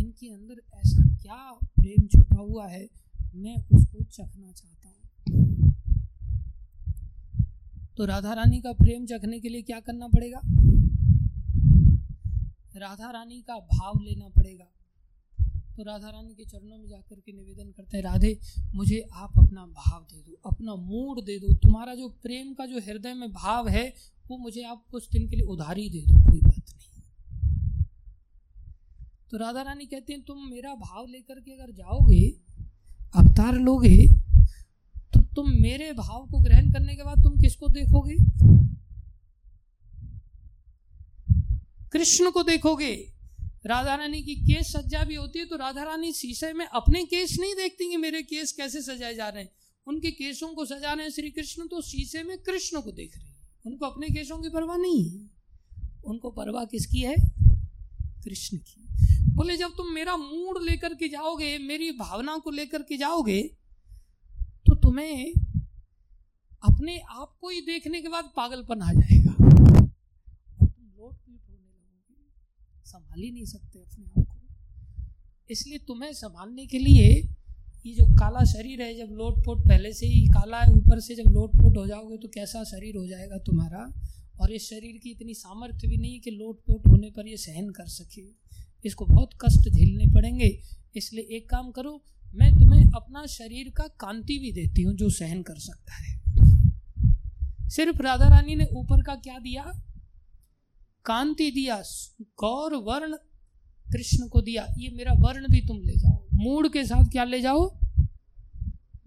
इनके 0.00 0.28
अंदर 0.28 0.62
ऐसा 0.74 1.02
क्या 1.22 1.52
प्रेम 1.76 2.06
छुपा 2.06 2.40
हुआ 2.40 2.66
है, 2.66 2.88
मैं 3.34 3.56
उसको 3.72 4.04
चखना 4.04 4.52
चाहता 4.52 4.88
हूँ। 4.88 5.72
तो 7.96 8.04
राधा 8.04 8.32
रानी 8.32 8.60
का 8.60 8.72
प्रेम 8.72 9.06
चखने 9.06 9.40
के 9.40 9.48
लिए 9.48 9.62
क्या 9.62 9.80
करना 9.80 10.08
पड़ेगा? 10.08 10.40
राधा 12.76 13.10
रानी 13.10 13.40
का 13.40 13.54
भाव 13.72 14.00
लेना 14.02 14.28
पड़ेगा। 14.28 14.66
तो 15.78 15.84
राधा 15.84 16.08
रानी 16.08 16.34
के 16.34 16.44
चरणों 16.44 16.76
में 16.78 16.88
जाकर 16.88 17.16
के 17.16 17.32
निवेदन 17.32 17.70
करते 17.70 17.96
हैं, 17.96 18.04
राधे, 18.04 18.38
मुझे 18.74 18.98
आप 19.14 19.32
अपना 19.38 19.66
भाव 19.66 20.00
दे 20.02 20.20
दो, 20.20 20.32
अपना 20.46 20.74
मूड 20.76 21.20
दे 21.24 21.38
दो। 21.38 21.52
तुम्हारा 21.54 21.94
जो 21.94 22.08
प्रेम 22.22 22.52
का 22.54 22.64
जो 22.66 22.78
हृदय 22.78 23.14
में 23.14 23.32
भाव 23.32 23.68
है, 23.68 23.92
वो 24.28 24.38
मुझे 24.38 24.62
आप 24.62 24.82
कुछ 24.90 25.08
दिन 25.10 25.28
के 25.28 25.36
लिए 25.36 25.46
उधारी 25.46 25.88
दे 25.90 26.00
दो, 26.00 26.18
कोई 26.20 26.40
बात 26.40 26.70
नहीं। 26.70 27.84
तो 29.30 29.36
राधा 29.36 29.62
रानी 29.62 29.86
कहती 29.86 30.12
हैं, 30.12 30.22
तुम 30.22 30.38
मेरा 30.50 30.74
भाव 30.74 31.06
लेकर 31.06 31.40
के 31.40 31.52
अगर 31.52 31.72
जाओगे, 31.72 32.26
अवतार 33.14 33.58
लोगे 33.58 34.08
तो 35.12 35.20
तुम 35.34 35.50
मेरे 35.52 35.92
भाव 35.92 36.26
को 36.26 36.40
ग्रहण 36.40 36.72
करने 36.72 36.96
के 36.96 37.02
बाद 37.02 37.22
तुम 37.22 37.38
किसको 37.40 37.68
देखोगे? 37.68 38.16
कृष्ण 41.92 42.30
को 42.30 42.42
देखोगे। 42.42 43.17
राधा 43.68 43.94
रानी 43.94 44.22
की 44.22 44.34
केस 44.34 44.72
सज्जा 44.72 45.02
भी 45.04 45.14
होती 45.14 45.38
है 45.38 45.44
तो 45.44 45.56
राधा 45.56 45.82
रानी 45.82 46.12
शीशे 46.12 46.52
में 46.52 46.64
अपने 46.66 47.04
केस 47.04 47.36
नहीं 47.40 47.54
देखती 47.54 47.88
कि 47.90 47.96
मेरे 47.96 48.22
केस 48.22 48.52
कैसे 48.52 48.82
सजाए 48.82 49.14
जा 49.14 49.28
रहे 49.28 49.42
हैं। 49.42 49.50
उनके 49.86 50.10
केसों 50.10 50.48
को 50.48 50.64
सजा 50.64 50.92
रहे 50.92 51.04
हैं 51.04 51.12
श्री 51.12 51.30
कृष्ण 51.30 51.66
तो 51.66 51.80
शीशे 51.82 52.22
में 52.22 52.36
कृष्ण 52.38 52.80
को 52.80 52.92
देख 52.92 53.16
रहे 53.16 53.26
हैं। 53.26 53.36
उनको 53.66 53.86
अपने 53.86 54.08
केसों 54.08 54.38
की 54.38 54.48
परवाह 54.48 54.76
नहीं 54.76 55.04
है। 55.10 55.30
उनको 56.04 56.30
परवाह 56.30 56.64
किसकी 56.64 57.00
है? 57.00 57.14
कृष्ण 58.24 58.56
की। 58.58 58.86
बोले, 59.34 59.56
जब 59.56 59.76
तुम 59.76 59.92
मेरा 59.92 60.16
मूड 60.16 60.62
लेकर 60.62 60.94
के 60.94 61.08
जाओगे, 61.08 61.58
मेरी 61.58 61.90
भावना 61.90 62.36
को 62.38 62.50
लेकर 62.50 62.82
के 62.82 62.96
जाओगे 62.96 63.42
तो 64.66 64.74
तुम्हें 64.74 65.32
अपने 66.62 66.98
आप 66.98 67.36
को 67.40 67.48
ही 67.48 67.60
देखने 67.60 68.02
के 68.02 68.08
बाद 68.08 68.32
पागलपन 68.36 68.82
आ 68.82 68.92
जाएगा 68.92 69.32
और 69.32 70.66
तुम 70.66 70.86
लोट 70.86 71.14
पीट 71.16 71.40
होने 71.48 71.68
लगोगे 71.68 72.24
संभाल 72.88 73.22
ही 73.22 73.30
नहीं 73.30 73.44
सकते 73.44 73.78
अपने 73.78 74.04
आप 74.04 74.26
को। 74.26 74.36
इसलिए 75.50 75.78
तुम्हें 75.78 76.12
संभालने 76.12 76.66
के 76.66 76.78
लिए 76.78 77.08
ये 77.86 77.94
जो 77.94 78.04
काला 78.14 78.44
शरीर 78.44 78.82
है, 78.82 78.94
जब 78.96 79.12
लोट 79.12 79.44
पोट 79.44 79.58
पहले 79.68 79.92
से 79.92 80.06
ही 80.06 80.26
काला 80.26 80.60
है, 80.60 80.72
ऊपर 80.72 81.00
से 81.00 81.14
जब 81.14 81.30
लोट 81.30 81.50
पोट 81.50 81.76
हो 81.76 81.86
जाओगे 81.86 82.16
तो 82.16 82.28
कैसा 82.28 82.64
शरीर 82.64 82.96
हो 82.96 83.06
जाएगा 83.06 83.38
तुम्हारा? 83.38 83.92
और 84.40 84.52
इस 84.52 84.68
शरीर 84.70 85.00
की 85.02 85.10
इतनी 85.10 85.34
सामर्थ्य 85.34 85.88
भी 85.88 85.96
नहीं 85.96 86.20
कि 86.20 86.30
लोट 86.30 86.58
पोट 86.58 86.86
होने 86.86 87.10
पर 87.10 87.26
ये 87.26 87.36
सहन 87.36 87.70
कर 87.70 87.86
सके। 87.86 88.22
इसको 88.84 89.06
बहुत 89.06 89.30
कष्ट 89.40 89.68
झेलने 89.68 90.04
पड़ेंगे। 90.14 90.60
इसलिए 90.96 91.36
एक 91.36 91.48
काम 91.50 91.70
करो, 91.70 92.02
मैं 92.34 92.52
तुम्हें 92.52 92.84
अपना 92.96 93.26
शरीर 93.26 93.72
का 93.76 93.84
कांति 93.84 94.38
भी 94.38 94.52
देती 94.52 94.82
हूँ 94.82 94.94
जो 94.94 95.10
सहन 95.10 95.42
कर 95.42 95.58
सकता 95.58 95.94
है। 95.94 96.18
सिर्फ़ 97.68 98.02
राधा 98.02 98.28
रानी 98.28 98.54
ने 98.54 98.66
ऊपर 98.72 99.02
का 99.02 99.14
क्या 99.14 99.38
दिया? 99.38 99.64
कांति 101.08 101.50
दिया, 101.50 101.82
गौर 102.20 102.74
वर्ण 102.74 103.16
कृष्ण 103.92 104.28
को 104.28 104.40
दिया, 104.40 104.66
ये 104.78 104.88
मेरा 104.90 105.12
वर्ण 105.12 105.46
भी 105.48 105.60
तुम 105.60 105.76
ले 105.76 105.92
जाओ। 105.92 106.24
मूड 106.34 106.72
के 106.72 106.84
साथ 106.84 107.04
क्या 107.04 107.24
ले 107.24 107.40
जाओ? 107.40 107.78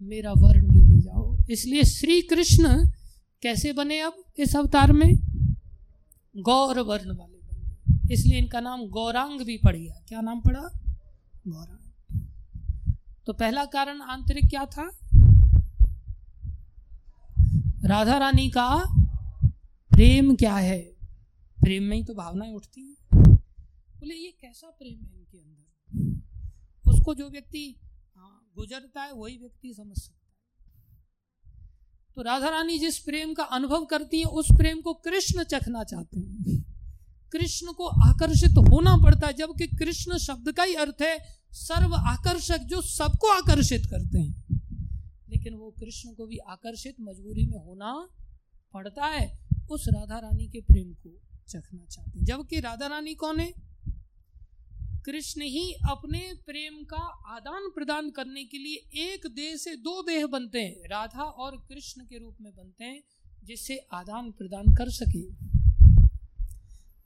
मेरा 0.02 0.32
वर्ण 0.32 0.68
भी 0.68 0.94
ले 0.94 1.00
जाओ। 1.00 1.36
इसलिए 1.50 1.84
श्री 1.84 2.20
कृष्ण 2.22 2.86
कैसे 3.42 3.72
बने 3.72 4.00
अब 4.00 4.14
इस 4.38 4.56
अवतार 4.56 4.92
में? 4.92 5.12
गौर 6.36 6.80
वर्ण 6.80 7.16
वाले 7.16 7.38
बन 7.38 8.10
इसलिए 8.12 8.38
इनका 8.38 8.60
नाम 8.60 8.86
गौरांग 8.86 9.40
भी 9.40 9.56
पड़ 9.56 9.76
गया। 9.76 9.94
क्या 10.08 10.20
नाम 10.20 10.40
पड़ा? 10.40 10.68
गौरांग। 11.48 12.20
तो 13.26 13.32
पहला 13.32 13.64
कारण 13.64 14.00
आंतरिक 14.00 14.50
क्या 14.50 14.64
था? 14.66 14.98
राधा 17.84 18.18
रानी 18.18 18.48
का 18.48 18.84
प्रेम 19.90 20.34
क्या 20.34 20.56
है? 20.56 20.92
प्रेम 21.62 21.82
में 21.82 21.96
ही 21.96 22.04
तो 22.04 22.14
भावनाएँ 22.14 22.52
उठती 22.52 22.80
हैं। 22.80 22.96
बोले 23.98 24.14
ये 24.14 24.30
कैसा 24.40 24.66
प्रेम 24.70 25.04
है 25.06 25.14
इनके 25.14 25.38
अंदर? 25.38 25.68
उसको 26.90 27.14
जो 27.14 27.30
व्यक्ति 27.30 27.80
हाँ, 28.16 28.52
गुजरता 28.56 29.02
है 29.02 29.12
वही 29.12 29.36
व्यक्ति 29.36 29.74
समझ 29.74 29.98
सकता 29.98 30.16
है। 30.16 30.22
तो 32.14 32.22
राधा 32.22 32.48
रानी 32.48 32.78
जिस 32.78 32.98
प्रेम 32.98 33.34
का 33.34 33.42
अनुभव 33.42 33.84
करती 33.84 34.18
है 34.18 34.24
उस 34.24 34.48
प्रेम 34.56 34.80
को 34.80 34.94
कृष्ण 34.94 35.44
चखना 35.44 35.84
चाहते 35.84 36.20
हैं। 36.20 36.62
कृष्ण 37.32 37.72
को 37.72 37.86
आकर्षित 37.86 38.50
होना 38.50 38.96
पड़ता 38.96 39.26
है 39.26 39.32
जबकि 39.32 39.66
कृष्ण 39.66 40.18
शब्द 40.18 40.52
का 40.52 40.62
ही 40.62 40.74
अर्थ 40.74 41.02
है 41.02 41.18
सर्व 41.52 41.94
आकर्षक 41.94 42.58
जो 42.58 42.80
सबको 42.80 43.32
आकर्षित 43.32 43.82
करते 43.86 44.18
हैं। 44.18 44.34
लेकिन 45.28 45.54
वो 45.54 45.70
कृष्ण 45.70 46.14
को 46.14 46.26
भी 46.26 46.36
आकर्षित 46.36 46.96
मजबूरी 47.00 47.46
में 47.46 47.58
होना 47.58 48.08
पड़ता 48.74 49.06
है 49.06 49.38
उस 49.70 49.88
राधा 49.88 50.18
रानी 50.18 50.48
के 50.48 50.60
प्रेम 50.60 50.94
को। 50.94 51.20
चखना 51.52 51.84
चाहते 51.84 52.18
हैं। 52.18 52.24
जबकि 52.24 52.60
राधा 52.60 52.86
रानी 52.86 53.14
कौन 53.14 53.40
है? 53.40 53.52
कृष्ण 55.06 55.42
ही 55.42 55.72
अपने 55.72 56.32
प्रेम 56.46 56.84
का 56.84 57.02
आदान 57.36 57.62
प्रदान 57.74 58.10
करने 58.10 58.44
के 58.44 58.58
लिए 58.58 58.76
एक 59.12 59.26
देह 59.26 59.56
से 59.56 59.76
दो 59.76 60.02
देह 60.02 60.26
बनते 60.26 60.60
हैं। 60.60 60.76
राधा 60.90 61.22
और 61.22 61.56
कृष्ण 61.68 62.00
के 62.00 62.18
रूप 62.18 62.36
में 62.40 62.52
बनते 62.56 62.84
हैं, 62.84 63.02
जिससे 63.44 63.76
आदान 63.92 64.30
प्रदान 64.30 64.74
कर 64.74 64.90
सके। 64.90 65.52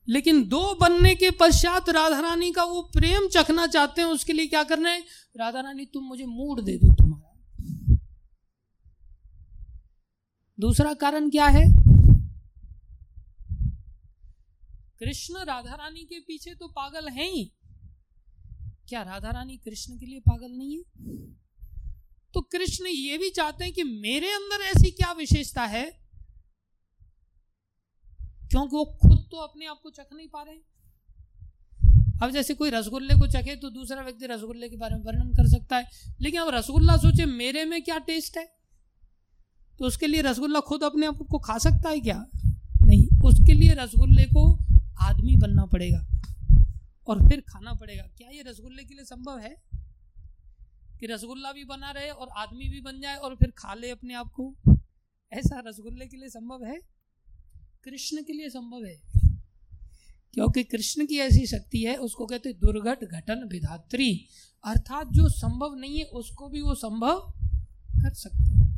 लेकिन 0.09 0.49
दो 0.49 0.75
बनने 0.75 1.15
के 1.15 1.31
पश्चात 1.31 1.89
राधा 1.89 2.21
रानी 2.21 2.53
का 2.53 2.65
वो 2.65 2.83
प्रेम 2.83 3.29
चखना 3.29 3.67
चाहते 3.67 4.01
हैं, 4.01 4.09
उसके 4.09 4.33
लिए 4.33 4.47
क्या 4.47 4.65
करना 4.65 4.91
है? 4.91 5.01
राधा 5.37 5.61
रानी 5.61 5.87
तुम 5.87 6.05
मुझे 6.05 6.25
मूड 6.25 6.65
दे 6.65 6.77
दो 6.77 6.95
तुम्हारा। 6.95 7.33
दूसरा 10.61 10.95
कारण 10.95 11.31
क्या 11.31 11.47
है? 11.47 11.86
कृष्ण 15.01 15.45
राधा 15.45 15.75
रानी 15.75 16.01
के 16.01 16.21
पीछे 16.21 16.55
तो 16.55 16.69
पागल 16.69 17.09
है 17.09 17.31
ही। 17.31 17.53
क्या 18.89 19.03
राधा 19.03 19.31
रानी 19.31 19.57
कृष्ण 19.57 19.99
के 19.99 20.07
लिए 20.07 20.21
पागल 20.21 20.51
नहीं 20.51 20.77
है? 20.77 20.83
तो 22.35 22.41
कृष्ण 22.41 22.87
ये 22.87 23.19
भी 23.19 23.31
चाहते 23.31 23.65
हैं 23.65 23.73
कि 23.73 23.83
मेरे 23.83 24.31
अंदर 24.31 24.63
ऐसी 24.63 24.91
क्या 24.91 25.13
विशेषता 25.13 25.65
है? 25.65 25.85
क्योंकि 28.51 28.77
वो 28.77 28.85
खुद 28.85 29.29
तो 29.31 29.37
अपने 29.37 29.67
आप 29.67 29.81
को 29.83 29.91
चख 29.91 30.09
नहीं 30.13 30.29
पा 30.29 30.43
रहे 30.43 30.57
अब 32.23 32.31
जैसे 32.31 32.55
कोई 32.55 32.71
रसगुल्ले 32.71 33.15
को 33.15 33.27
चखे 33.27 33.57
तो 33.57 33.71
दूसरा 33.71 34.03
व्यक्ति 34.03 34.27
रसगुल्ले 34.27 34.69
के 34.69 34.77
बारे 34.77 34.97
में 34.97 35.03
वर्णन 35.03 35.31
कर 35.31 35.49
सकता 35.49 35.77
है। 35.77 35.91
लेकिन 36.21 36.41
अब 36.41 36.49
रसगुल्ला 36.49 36.97
सोचे, 36.97 37.27
मेरे 37.27 37.65
में 37.65 37.83
क्या 37.83 37.99
टेस्ट 37.99 38.39
है? 38.39 38.57
तो 39.79 39.85
उसके 39.85 40.07
लिए 40.07 40.23
रसगुल्ला 40.23 40.61
खुद 40.61 40.83
अपने 40.83 41.07
आप 41.07 41.19
को 41.31 41.39
खा 41.39 41.59
सकता 41.59 41.89
है 41.89 42.01
क्या? 42.01 42.27
नहीं, 42.83 43.07
उसके 43.25 43.53
लिए 43.53 43.75
रसगुल्ले 43.75 44.25
को 44.25 44.66
आदमी 45.07 45.37
बनना 45.37 45.65
पड़ेगा 45.65 46.07
और 47.07 47.29
फिर 47.29 47.41
खाना 47.41 47.73
पड़ेगा। 47.75 48.03
क्या 48.03 48.29
ये 48.31 48.43
रसगुल्ले 48.43 48.85
के 48.85 48.95
लिए 48.95 49.05
संभव 49.05 49.39
है? 49.39 49.63
कि 51.01 51.07
रसगुल्ला 51.07 51.53
भी 51.53 51.65
बना 51.65 51.91
रहे 51.91 52.11
और 52.11 52.29
आदमी 52.29 52.69
भी 52.69 52.81
बन 52.81 53.01
जाए 53.01 53.17
और 53.17 53.35
फिर 53.35 53.51
खा 53.51 53.75
ले 53.75 53.91
अपने 53.91 54.15
आप 54.15 54.33
को? 54.41 54.57
ऐसा 55.33 55.63
रसगुल्ले 55.67 56.07
के 56.07 56.17
लिए 56.17 56.29
संभव 56.29 56.65
है? 56.65 56.81
कृष्ण 57.85 58.23
के 58.23 58.33
लिए 58.33 58.49
संभव 58.49 58.85
है। 58.85 59.03
क्योंकि 60.35 60.65
कृष्ण 60.65 61.07
की 61.07 61.19
ऐसी 61.19 61.47
शक्ति 61.47 61.83
है, 61.83 61.97
उसको 61.97 62.27
कहते 62.27 62.53
दुर्घट 62.53 63.05
घटन 63.05 63.49
विधात्री। 63.53 64.29
अर्थात 64.65 65.07
जो 65.07 65.29
संभव 65.29 65.75
नहीं 65.75 65.99
है, 65.99 66.05
उसको 66.05 66.49
भी 66.49 66.61
वो 66.61 66.75
संभव 66.75 67.33
कर 68.03 68.15
सकते 68.15 68.37
हैं। 68.37 68.77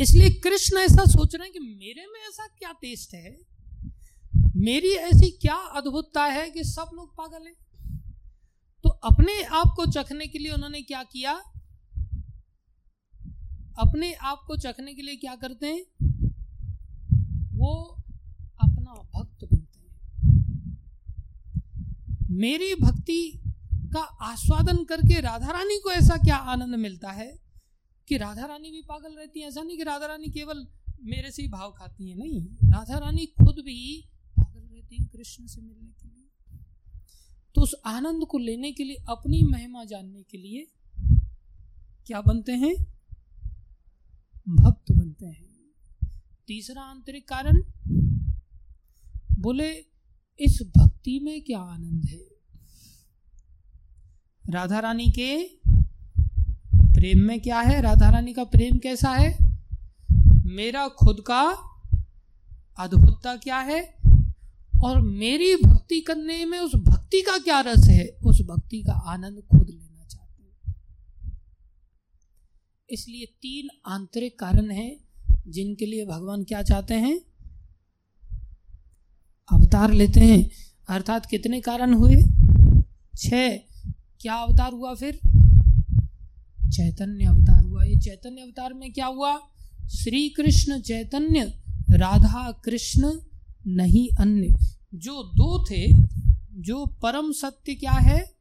इसलिए 0.00 0.30
कृष्ण 0.30 0.78
ऐसा 0.78 1.04
सोच 1.04 1.34
रहे 1.34 1.44
हैं 1.44 1.52
कि 1.52 1.58
मेरे 1.58 2.06
में 2.06 2.20
ऐसा 2.28 2.46
क्या 2.46 2.72
टेस्ट 2.72 3.14
है? 3.14 3.53
मेरी 4.56 4.88
ऐसी 4.88 5.30
क्या 5.30 5.54
अद्भुतता 5.54 6.24
है 6.24 6.50
कि 6.50 6.64
सब 6.64 6.90
लोग 6.94 7.16
पागल 7.16 7.46
हैं? 7.46 7.54
तो 8.82 8.88
अपने 8.88 9.42
आप 9.42 9.72
को 9.76 9.86
चखने 9.86 10.26
के 10.26 10.38
लिए 10.38 10.52
उन्होंने 10.52 10.82
क्या 10.82 11.02
किया? 11.02 11.32
अपने 13.78 14.12
आप 14.12 14.44
को 14.46 14.56
चखने 14.56 14.94
के 14.94 15.02
लिए 15.02 15.16
क्या 15.16 15.36
करते 15.36 15.66
हैं? 15.66 15.86
वो 17.56 18.02
अपना 18.60 18.92
भक्त 18.92 19.44
बनते 19.44 19.80
हैं। 19.80 20.18
मेरी 22.30 22.74
भक्ति 22.74 23.42
का 23.74 24.00
आस्वादन 24.00 24.84
करके 24.84 25.20
राधा 25.20 25.50
रानी 25.50 25.80
को 25.84 25.90
ऐसा 25.90 26.16
क्या 26.16 26.36
आनंद 26.36 26.74
मिलता 26.74 27.10
है 27.10 27.42
कि 28.08 28.16
राधा 28.16 28.46
रानी 28.46 28.70
भी 28.70 28.82
पागल 28.82 29.12
रहती 29.18 29.40
है? 29.40 29.48
ऐसा 29.48 29.62
नहीं 29.62 29.76
कि 29.76 29.82
राधा 29.82 30.06
रानी 30.06 30.30
केवल 30.30 30.66
मेरे 31.02 31.30
से 31.30 31.42
ही 31.42 31.48
भाव 31.48 31.74
खाती 31.78 32.10
है, 32.10 32.18
नहीं। 32.18 32.46
राधा 32.46 32.98
रानी 32.98 33.26
खुद 33.26 33.54
भी 33.54 34.10
रहती 34.94 35.18
है 35.18 35.18
कृष्ण 35.18 35.46
से 35.46 35.60
मिलने 35.60 35.90
के 35.90 36.08
लिए। 36.08 36.28
तो 37.54 37.60
उस 37.60 37.74
आनंद 37.86 38.24
को 38.30 38.38
लेने 38.38 38.72
के 38.72 38.84
लिए, 38.84 38.96
अपनी 39.08 39.42
महिमा 39.42 39.84
जानने 39.84 40.22
के 40.22 40.38
लिए 40.38 40.68
क्या 42.06 42.20
बनते 42.20 42.52
हैं? 42.52 42.74
भक्त 44.48 44.92
बनते 44.92 45.26
हैं। 45.26 45.70
तीसरा 46.46 46.82
आंतरिक 46.82 47.28
कारण? 47.28 47.62
बोले, 49.38 49.70
इस 50.40 50.70
भक्ति 50.76 51.20
में 51.20 51.42
क्या 51.42 51.60
आनंद 51.60 52.04
है? 52.04 52.26
राधा 54.50 54.78
रानी 54.78 55.06
के 55.06 55.44
प्रेम 56.94 57.18
में 57.18 57.40
क्या 57.40 57.60
है? 57.60 57.80
राधा 57.80 58.10
रानी 58.10 58.34
का 58.34 58.44
प्रेम 58.44 58.78
कैसा 58.78 59.10
है? 59.10 59.38
मेरा 60.44 60.88
खुद 60.88 61.24
का 61.30 61.70
अद्भुतता 62.78 63.36
क्या 63.36 63.58
है? 63.58 63.93
और 64.82 65.00
मेरी 65.00 65.56
भक्ति 65.56 66.00
करने 66.00 66.44
में 66.44 66.58
उस 66.58 66.74
भक्ति 66.74 67.20
का 67.20 67.38
क्या 67.38 67.60
रस 67.60 67.86
है? 67.88 68.08
उस 68.24 68.40
भक्ति 68.40 68.82
का 68.82 68.92
आनंद 68.92 69.42
खुद 69.50 69.70
लेना 69.70 70.06
चाहते 70.06 70.42
हैं। 70.42 70.74
इसलिए 72.90 73.26
तीन 73.26 73.68
आंतरिक 73.86 74.38
कारण 74.38 74.70
हैं, 74.70 74.96
जिनके 75.48 75.86
लिए 75.86 76.06
भगवान 76.06 76.44
क्या 76.44 76.62
चाहते 76.62 76.94
हैं? 76.94 77.20
अवतार 79.52 79.92
लेते 79.92 80.20
हैं। 80.20 80.50
अर्थात 80.88 81.26
कितने 81.26 81.60
कारण 81.60 81.94
हुए? 81.94 82.22
छ 83.16 83.30
क्या 84.20 84.34
अवतार 84.34 84.72
हुआ 84.72 84.94
फिर? 84.94 85.20
चैतन्य 86.70 87.24
अवतार 87.24 87.64
हुआ। 87.64 87.82
ये 87.82 87.96
चैतन्य 87.96 88.42
अवतार 88.42 88.74
में 88.74 88.92
क्या 88.92 89.06
हुआ? 89.06 89.38
श्री 89.88 90.28
कृष्ण 90.28 90.80
चैतन्य, 90.80 91.44
राधा 91.90 92.52
कृष्ण 92.64 93.20
नहीं 93.66 94.08
अन्य। 94.20 94.56
जो 94.94 95.22
दो 95.22 95.64
थे, 95.64 95.92
जो 96.52 96.86
परम 96.86 97.32
सत्य 97.32 97.74
क्या 97.74 97.92
है? 97.92 98.34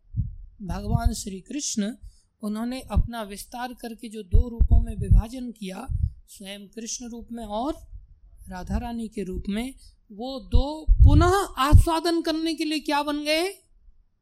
भगवान 0.62 1.14
श्री 1.14 1.42
कृष्ण 1.42 1.96
उन्होंने 2.42 2.82
अपना 2.82 3.24
विस्तार 3.24 3.74
करके 3.74 4.10
जो 4.10 4.24
दो 4.24 4.50
रूपों 4.50 4.84
में 4.84 4.96
विभाजन 4.96 5.52
किया, 5.52 5.88
स्वयं 6.28 6.68
कृष्ण 6.68 7.10
रूप 7.10 7.28
में 7.32 7.46
और 7.46 7.78
राधा 8.50 8.78
रानी 8.78 9.08
के 9.08 9.24
रूप 9.24 9.44
में, 9.50 9.74
वो 10.12 10.40
दो 10.40 10.86
पुनः 10.92 11.34
आस्वादन 11.58 12.22
करने 12.22 12.54
के 12.54 12.66
लिए 12.66 12.80
क्या 12.80 13.04
बन 13.04 13.18
गए? 13.18 13.48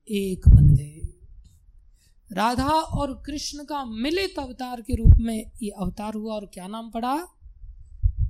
एक 0.09 0.49
बन 0.49 0.75
गए। 0.75 1.01
राधा 2.31 2.69
और 2.69 3.23
कृष्ण 3.25 3.63
का 3.63 3.85
मिलित 3.85 4.39
अवतार 4.39 4.81
के 4.81 4.95
रूप 4.95 5.13
में 5.19 5.51
ये 5.63 5.69
अवतार 5.69 6.13
हुआ 6.13 6.33
और 6.33 6.51
क्या 6.53 6.67
नाम 6.67 6.91
पड़ा? 6.91 7.27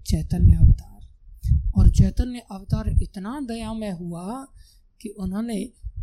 चैतन्य 0.05 0.60
चैतन्य 2.01 2.41
अवतार 2.51 2.89
इतना 3.01 3.39
दयामय 3.45 3.91
हुआ 3.93 4.45
कि 5.01 5.09
उन्होंने 5.19 5.57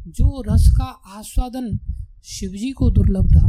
जो 0.08 0.42
रस 0.46 0.68
का 0.70 0.84
आस्वादन 1.16 1.78
शिवजी 2.26 2.70
को 2.72 2.90
दुर्लभ 2.90 3.26
था, 3.28 3.48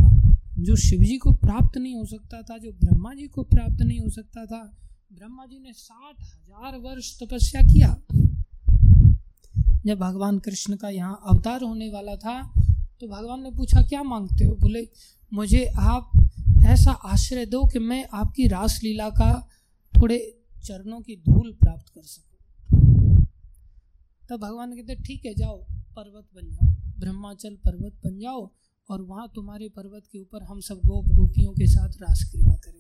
जो 0.60 0.76
शिवजी 0.78 1.18
को 1.18 1.32
प्राप्त 1.34 1.78
नहीं 1.78 1.96
हो 1.96 2.06
सकता 2.06 2.42
था, 2.42 2.58
जो 2.58 2.72
ब्रह्मा 2.74 3.14
जी 3.14 3.28
को 3.28 3.44
प्राप्त 3.46 3.82
नहीं 3.82 4.00
हो 4.00 4.10
सकता 4.10 4.46
था, 4.46 4.62
ब्रह्मा 5.12 5.46
जी 5.46 5.60
ने 5.60 5.74
साठ 5.74 6.16
हज़ार 6.16 6.78
वर्ष 6.80 7.12
तपस्या 7.20 7.62
किया। 7.64 7.96
जब 9.86 10.00
भगवान 10.00 10.40
कृष्ण 10.40 10.76
का 10.76 10.90
यहाँ 10.90 11.20
अवतार 11.26 11.64
होने 11.64 11.90
वाला 11.92 12.16
था 12.18 12.42
तो 13.02 13.08
भगवान 13.08 13.44
ने 13.44 13.52
पूछा, 13.52 13.82
क्या 13.84 14.02
मांगते 14.04 14.46
हो? 14.46 14.56
बोले, 14.56 14.88
मुझे 15.32 15.66
आप 15.80 16.12
ऐसा 16.68 16.92
आश्रय 16.92 17.46
दो 17.46 17.66
कि 17.66 17.80
मैं 17.82 18.06
आपकी 18.14 18.48
रासलीला 18.48 19.10
का 19.12 19.32
थोड़े 19.94 20.18
चरणों 20.64 21.00
की 21.02 21.16
धूल 21.20 21.52
प्राप्त 21.62 21.94
कर 21.96 22.02
सकूँ। 22.04 22.29
तब 24.30 24.40
भगवान 24.40 24.74
कहते 24.74 24.96
ठीक 25.04 25.26
है, 25.26 25.34
जाओ, 25.36 25.58
पर्वत 25.96 26.28
बन 26.36 26.50
जाओ, 26.50 26.68
ब्रह्माचल 27.00 27.56
पर्वत 27.66 27.94
बन 28.06 28.20
जाओ 28.20 28.50
और 28.90 29.02
वहाँ 29.04 29.28
तुम्हारे 29.36 29.70
पर्वत 29.70 30.04
के 30.12 30.20
ऊपर 30.20 30.44
हम 30.44 30.60
सब 30.62 30.82
गोप 30.86 31.06
गोपियों 31.10 31.52
के 31.54 31.68
साथ 31.68 32.02
रास 32.02 32.24
क्रीड़ा 32.32 32.56
करेंगे। 32.56 32.78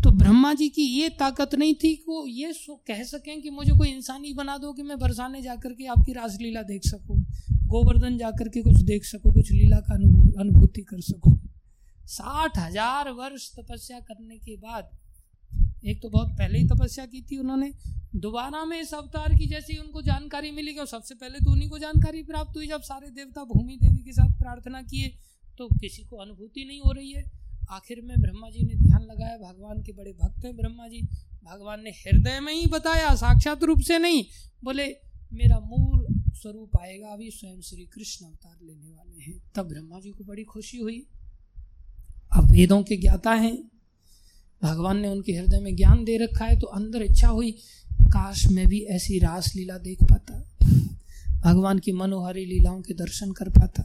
तो 0.00 0.10
ब्रह्मा 0.12 0.52
जी 0.54 0.68
की 0.68 0.82
ये 0.82 1.08
ताकत 1.18 1.54
नहीं 1.54 1.74
थी 1.74 1.94
कि 1.96 2.04
वो 2.08 2.26
ये 2.28 2.52
कह 2.88 3.02
सकें 3.04 3.40
कि 3.42 3.50
मुझे 3.50 3.72
कोई 3.72 3.88
इंसानी 3.88 4.32
बना 4.34 4.56
दो 4.58 4.72
कि 4.72 4.82
मैं 4.82 4.98
बरसाने 4.98 5.42
जाकर 5.42 5.72
के 5.72 5.86
आपकी 5.88 6.12
रासलीला 6.12 6.62
देख 6.64 6.82
सकूँ, 6.84 7.18
गोवर्धन 7.66 8.18
जाकर 8.18 8.48
के 8.48 8.62
कुछ 8.62 8.80
देख 8.84 9.04
सकूँ, 9.04 9.32
कुछ 9.32 9.50
लीला 9.52 9.80
का 9.80 9.94
अनुभूति 9.94 10.82
कर 10.82 11.00
सकूँ। 11.02 11.38
साठ 12.08 12.58
हज़ार 12.58 13.10
वर्ष 13.12 13.50
तपस्या 13.54 13.98
करने 14.00 14.36
के 14.38 14.56
बाद, 14.56 14.90
एक 15.84 16.02
तो 16.02 16.08
बहुत 16.10 16.28
पहले 16.38 16.58
ही 16.58 16.68
तपस्या 16.68 17.06
की 17.06 17.22
थी 17.22 17.36
उन्होंने 17.38 17.72
दोबारा 18.16 18.64
में 18.64 18.80
इस 18.80 18.92
अवतार 18.94 19.34
की 19.34 19.46
जैसी 19.46 19.76
उनको 19.76 20.02
जानकारी 20.02 20.50
मिली 20.50 20.72
कि 20.74 20.86
सबसे 20.86 21.14
पहले 21.14 21.38
तो 21.38 21.50
उन्हीं 21.52 21.68
को 21.68 21.78
जानकारी 21.78 22.22
प्राप्त 22.22 22.56
हुई, 22.56 22.66
जब 22.66 22.82
सारे 22.82 23.10
देवता 23.10 23.44
भूमि 23.44 23.76
देवी 23.76 24.02
के 24.04 24.12
साथ 24.12 24.38
प्रार्थना 24.38 24.82
किए 24.82 25.08
तो 25.58 25.68
किसी 25.80 26.02
को 26.02 26.16
अनुभूति 26.16 26.64
नहीं 26.64 26.80
हो 26.80 26.92
रही 26.92 27.12
है। 27.12 27.24
आखिर 27.70 28.00
में 28.02 28.14
ब्रह्मा 28.20 28.48
जी 28.50 28.64
ने 28.64 28.74
ध्यान 28.76 29.02
लगाया, 29.02 29.36
भगवान 29.38 29.82
के 29.82 29.92
बड़े 29.92 30.12
भक्त 30.12 30.44
हैं 30.44 30.56
ब्रह्मा 30.56 30.88
जी। 30.88 31.00
भगवान 31.44 31.82
ने 31.82 31.90
हृदय 31.90 32.40
में 32.40 32.52
ही 32.52 32.66
बताया, 32.66 33.14
साक्षात 33.14 33.62
रूप 33.62 33.80
से 33.80 33.98
नहीं, 33.98 34.24
बोले, 34.64 34.86
मेरा 35.32 35.58
मूल 35.60 36.06
स्वरूप 36.34 36.76
आएगा, 36.80 37.08
अभी 37.08 37.30
स्वयं 37.30 37.60
श्री 37.60 37.84
कृष्ण 37.84 38.26
अवतार 38.26 38.58
लेने 38.62 38.90
वाले 38.90 39.22
हैं। 39.22 39.40
तब 39.54 39.68
ब्रह्मा 39.68 40.00
जी 40.00 40.10
को 40.10 40.24
बड़ी 40.24 40.44
खुशी 40.44 40.78
हुई। 40.78 41.06
अब 42.32 42.50
वेदों 42.50 42.82
के 42.82 42.96
ज्ञाता 42.96 43.32
हैं। 43.32 43.56
भगवान 44.62 44.98
ने 44.98 45.08
उनके 45.08 45.32
हृदय 45.32 45.60
में 45.60 45.74
ज्ञान 45.76 46.04
दे 46.04 46.16
रखा 46.16 46.44
है 46.44 46.58
तो 46.60 46.66
अंदर 46.66 47.02
इच्छा 47.02 47.28
हुई 47.28 47.56
काश 48.02 48.46
मैं 48.46 48.66
भी 48.68 48.80
ऐसी 48.90 49.18
रास 49.18 49.52
लीला 49.56 49.78
देख 49.78 50.02
पाता, 50.02 50.34
भगवान 51.44 51.78
की 51.78 51.92
मनोहरी 51.92 52.44
लीलाओं 52.44 52.80
के 52.82 52.94
दर्शन 52.94 53.32
कर 53.32 53.48
पाता। 53.50 53.82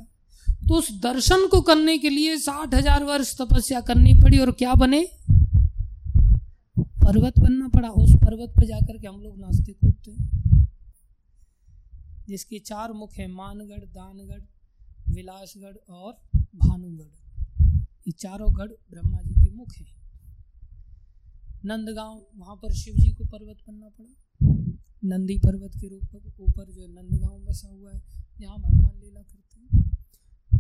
तो 0.68 0.76
उस 0.76 0.92
दर्शन 1.02 1.48
को 1.48 1.62
करने 1.62 1.98
के 1.98 2.10
लिए 2.10 2.38
साठ 2.38 2.74
हज़ार 2.74 3.04
वर्ष 3.04 3.36
तपस्या 3.38 3.82
करनी 3.82 4.14
पड़ी 4.14 4.40
और 4.40 4.52
क्या 4.52 4.74
बने? 4.76 5.06
पर्वत 6.78 7.40
बनना 7.40 7.68
पड़ा। 7.68 7.90
उस 7.90 8.14
पर्वत 8.16 8.50
पर 8.50 8.66
जाकर 8.66 8.98
के 8.98 9.08
हम 9.08 9.20
लोग 9.22 9.40
नाचते 9.40 9.74
कूदते। 9.74 10.12
जिसके 12.28 12.60
चार 12.60 12.94
मुख 12.94 13.14
है, 13.14 13.28
मानगढ़, 13.28 13.84
दानगढ़, 13.86 14.42
विलासगढ़ 15.10 15.76
और 15.90 16.14
भानुगढ़। 16.56 17.62
ये 18.08 18.12
चारों 18.12 18.54
गढ़ 18.56 18.72
ब्रह्मा 18.92 19.22
जी 19.22 19.34
के 19.36 19.52
मुख 19.52 19.74
हैं। 19.78 19.92
नंदगांव, 21.66 22.26
वहाँ 22.36 22.56
पर 22.56 22.74
शिव 22.74 22.94
जी 22.94 23.10
को 23.10 23.26
पर्वत 23.26 23.58
बनना 23.68 23.90
पड़ा। 23.90 24.16
नंदी 25.06 25.38
पर्वत 25.38 25.72
के 25.82 25.88
रूप 25.88 26.10
में 26.14 26.32
ऊपर 26.40 26.72
जो 26.72 26.88
नंदगांव 26.88 27.40
बसा 27.40 27.68
हुआ 27.68 27.92
है, 27.94 28.02
जहाँ 28.40 28.58
भगवान 28.58 29.00
लीला 29.00 29.22
करते 29.22 29.60
हैं। 29.60 29.98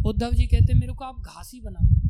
उद्धव 0.05 0.31
जी 0.31 0.47
कहते 0.47 0.73
हैं, 0.73 0.79
मेरे 0.79 0.93
को 0.93 1.03
आप 1.03 1.19
घास 1.19 1.51
ही 1.53 1.61
बना 1.61 1.79
दो। 1.83 2.09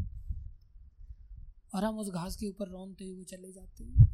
और 1.76 1.84
हम 1.84 2.00
उस 2.00 2.10
घास 2.10 2.36
के 2.36 2.48
ऊपर 2.48 2.68
रौनते 2.68 3.06
हुए 3.06 3.24
चले 3.24 3.52
जाते 3.52 3.84
हैं। 3.84 4.14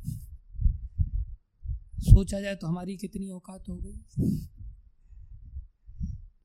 सोचा 2.00 2.42
जाए 2.42 2.56
तो 2.56 2.68
हमारी 2.68 2.98
कितनी 2.98 3.30
औकात 3.30 3.64
हो 3.70 3.76
गई। 3.76 4.02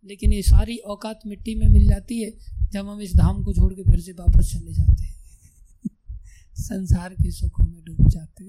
लेकिन 0.04 0.32
ये 0.32 0.42
सारी 0.42 0.76
औकात 0.76 1.20
मिट्टी 1.26 1.54
में 1.54 1.68
मिल 1.68 1.86
जाती 1.88 2.22
है, 2.22 2.32
जब 2.70 2.86
हम 2.86 3.00
इस 3.00 3.16
धाम 3.16 3.44
को 3.44 3.52
छोड़ 3.52 3.74
के 3.74 3.82
फिर 3.82 4.00
से 4.00 4.12
वापस 4.12 4.52
चले 4.52 4.72
जाते 4.72 5.02
हैं। 5.02 5.13
संसार 6.56 7.14
के 7.14 7.30
सुखों 7.30 7.64
में 7.64 7.84
डूब 7.84 8.08
जाते। 8.08 8.44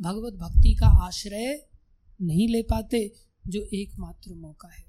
भगवत 0.00 0.32
भक्ति 0.32 0.74
का 0.74 0.86
आश्रय 0.86 1.68
नहीं 2.22 2.48
ले 2.48 2.62
पाते, 2.62 3.12
जो 3.48 3.68
एकमात्र 3.74 4.34
मौका 4.34 4.68
है। 4.68 4.84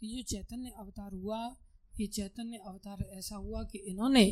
तो 0.00 0.06
ये 0.06 0.22
चैतन्य 0.22 0.72
अवतार 0.78 1.12
हुआ, 1.12 1.56
ये 2.00 2.06
चैतन्य 2.06 2.60
अवतार 2.66 3.08
ऐसा 3.12 3.36
हुआ 3.36 3.62
कि 3.62 3.78
इन्होंने 3.78 4.30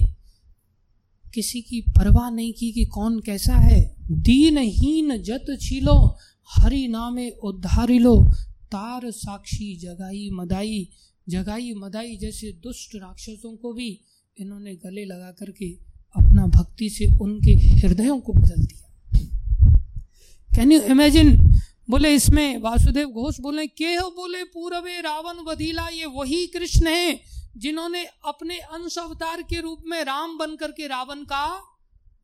किसी 1.35 1.63
की 1.63 1.81
परवाह 1.81 2.31
नहीं 2.31 2.53
की 2.53 2.73
कि 2.73 2.85
कौन 2.85 3.21
कैसा 3.21 3.55
है। 3.55 3.97
दीनहीन 4.11 5.23
जत 5.23 5.47
छीलो, 5.61 6.17
हरि 6.49 6.89
नामे 6.89 7.31
उद्धारी 7.31 7.99
लो 7.99 8.25
तार 8.73 9.11
साक्षी 9.11 9.77
जगाई 9.77 10.31
मदाई 10.33 10.89
जगाई 11.29 11.75
मदाई 11.75 12.17
जैसे 12.17 12.53
दुष्ट 12.53 12.95
राक्षसों 12.95 13.57
को 13.57 13.73
भी 13.73 14.01
इन्होंने 14.39 14.75
गले 14.75 15.05
लगा 15.05 15.33
करके 15.33 15.92
अपना 16.15 16.47
भक्ति 16.49 16.89
से 16.91 17.07
उनके 17.21 17.53
हृदयों 17.53 18.19
को 18.21 18.33
बदल 18.33 18.63
दिया। 18.63 18.81
कैन 20.51 20.73
यू 20.73 20.81
इमेजिन 20.83 21.37
बोले, 21.91 22.15
इसमें 22.15 22.59
वासुदेव 22.59 23.09
घोष 23.09 23.39
बोले 23.41 23.67
के 23.69 23.95
हो 23.95 24.09
बोले 24.11 24.43
पूर्वे 24.45 25.01
रावण 25.01 25.45
वधीला, 25.47 25.89
ये 25.89 26.07
वही 26.07 26.47
कृष्ण 26.47 26.87
है 26.89 27.21
जिन्होंने 27.57 28.05
अपने 28.29 28.57
अंश 28.57 28.99
अवतार 28.99 29.43
के 29.43 29.61
रूप 29.61 29.83
में 29.87 30.03
राम 30.05 30.37
बनकर 30.39 30.71
के 30.71 30.87
रावण 30.87 31.25
का 31.25 31.47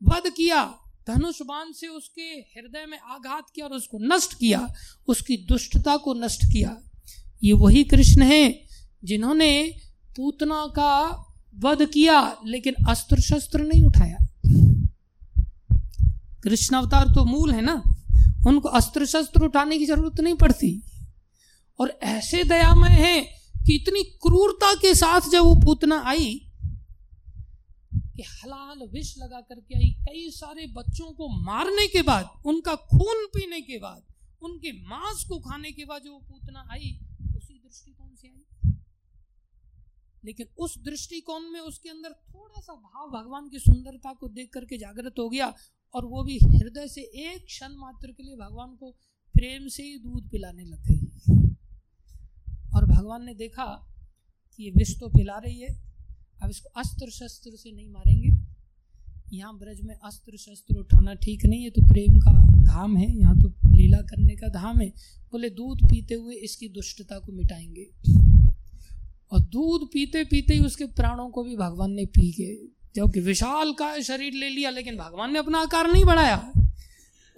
वध 0.02 0.30
किया, 0.36 0.62
धनुष 1.08 1.40
बाण 1.42 1.72
से 1.72 1.86
उसके 1.88 2.22
हृदय 2.22 2.86
में 2.86 2.98
आघात 2.98 3.50
किया 3.54 3.66
और 3.66 3.72
उसको 3.72 3.98
नष्ट 4.04 4.34
किया, 4.34 4.66
उसकी 5.08 5.36
दुष्टता 5.48 5.96
को 5.96 6.14
नष्ट 6.14 6.44
किया। 6.44 6.76
ये 7.42 7.52
वही 7.54 7.84
कृष्ण 7.84 8.22
हैं 8.22 8.54
जिन्होंने 9.04 9.50
पूतना 10.16 10.66
का 10.68 10.94
वध 11.58 11.84
किया, 11.84 12.20
लेकिन 12.46 12.74
अस्त्र 12.88 13.20
शस्त्र 13.20 13.60
नहीं 13.62 13.84
उठाया। 13.84 14.18
कृष्ण 16.44 16.76
अवतार 16.76 17.08
तो 17.14 17.24
मूल 17.24 17.52
है 17.52 17.60
ना, 17.60 17.82
उनको 18.46 18.68
अस्त्र 18.70 19.06
शस्त्र 19.06 19.44
उठाने 19.44 19.78
की 19.78 19.86
ज़रूरत 19.86 20.20
नहीं 20.20 20.34
पड़ती। 20.34 20.70
और 21.78 21.98
ऐसे 22.04 22.42
दयामय 22.44 22.90
हैं 22.90 23.22
कि 23.66 23.74
इतनी 23.74 24.02
क्रूरता 24.22 24.72
के 24.74 24.94
साथ 24.94 25.28
जब 25.30 25.42
वो 25.42 25.54
पूतना 25.56 26.02
आई, 26.06 26.34
कि 27.92 28.22
हलाल 28.22 28.88
विष 28.92 29.14
लगा 29.18 29.40
करके 29.40 29.74
आई, 29.76 29.90
कई 30.00 30.30
सारे 30.30 30.66
बच्चों 30.76 31.10
को 31.12 31.28
मारने 31.44 31.86
के 31.86 32.02
बाद, 32.02 32.28
उनका 32.46 32.74
खून 32.74 33.26
पीने 33.34 33.60
के 33.60 33.78
बाद, 33.78 34.02
उनके 34.42 34.72
मांस 34.84 35.24
को 35.28 35.38
खाने 35.40 35.70
के 35.72 35.84
बाद 35.84 36.02
जो 36.02 36.18
पूतना 36.20 36.66
आई, 36.72 36.98
उसी 37.36 37.54
दृष्टिकोण 37.54 38.07
लेकिन 40.24 40.46
उस 40.58 40.78
दृष्टिकोण 40.84 41.48
में 41.50 41.60
उसके 41.60 41.88
अंदर 41.88 42.12
थोड़ा 42.28 42.60
सा 42.60 42.74
भाव 42.74 43.10
भगवान 43.10 43.48
की 43.48 43.58
सुंदरता 43.58 44.12
को 44.12 44.28
देख 44.30 44.50
करके 44.52 44.78
जागृत 44.78 45.18
हो 45.18 45.28
गया 45.28 45.52
और 45.94 46.04
वो 46.04 46.22
भी 46.24 46.38
हृदय 46.44 46.88
से 46.88 47.00
एक 47.00 47.44
क्षण 47.44 47.76
मात्र 47.76 48.12
के 48.12 48.22
लिए 48.22 48.36
भगवान 48.36 48.74
को 48.76 48.90
प्रेम 49.34 49.68
से 49.68 49.82
ही 49.82 49.98
दूध 49.98 50.28
पिलाने 50.30 50.64
लग 50.64 50.86
गई। 50.86 51.44
और 52.76 52.84
भगवान 52.86 53.24
ने 53.24 53.34
देखा 53.34 53.64
कि 54.52 54.64
ये 54.64 54.70
विष 54.70 54.98
तो 55.00 55.08
पिला 55.08 55.38
रही 55.38 55.60
है, 55.60 55.68
अब 56.42 56.50
इसको 56.50 56.68
अस्त्र 56.80 57.10
शस्त्र 57.10 57.50
से 57.52 57.72
नहीं 57.72 57.88
मारेंगे। 57.88 58.36
यहाँ 59.32 59.56
ब्रज 59.58 59.80
में 59.80 59.94
अस्त्र 59.94 60.36
शस्त्र 60.36 60.78
उठाना 60.78 61.14
ठीक 61.16 61.44
नहीं 61.44 61.62
है 61.64 61.70
तो 61.70 61.82
प्रेम 61.82 62.18
का 62.20 62.32
धाम 62.64 62.96
है, 62.96 63.06
यहाँ 63.10 63.36
तो 63.36 63.48
लीला 63.68 63.98
करने 64.02 64.36
का 64.36 64.48
धाम 64.50 64.80
है। 64.80 64.88
बोले, 65.32 65.50
दूध 65.50 65.82
पीते 65.90 66.14
हुए 66.14 66.34
इसकी 66.36 66.68
दुष्टता 66.68 67.18
को 67.18 67.32
मिटाएँगे। 67.32 67.90
और 69.32 69.40
दूध 69.40 69.86
पीते 69.92 70.24
पीते 70.24 70.54
ही 70.54 70.60
उसके 70.60 70.84
प्राणों 70.96 71.28
को 71.30 71.42
भी 71.44 71.56
भगवान 71.56 71.92
ने 71.92 72.04
पी 72.06 72.30
के 72.32 72.54
क्योंकि 72.94 73.20
विशाल 73.20 73.72
का 73.72 74.00
शरीर 74.02 74.32
ले 74.34 74.48
लिया, 74.48 74.70
लेकिन 74.70 74.96
भगवान 74.96 75.32
ने 75.32 75.38
अपना 75.38 75.58
आकार 75.60 75.90
नहीं 75.92 76.04
बढ़ाया। 76.04 76.36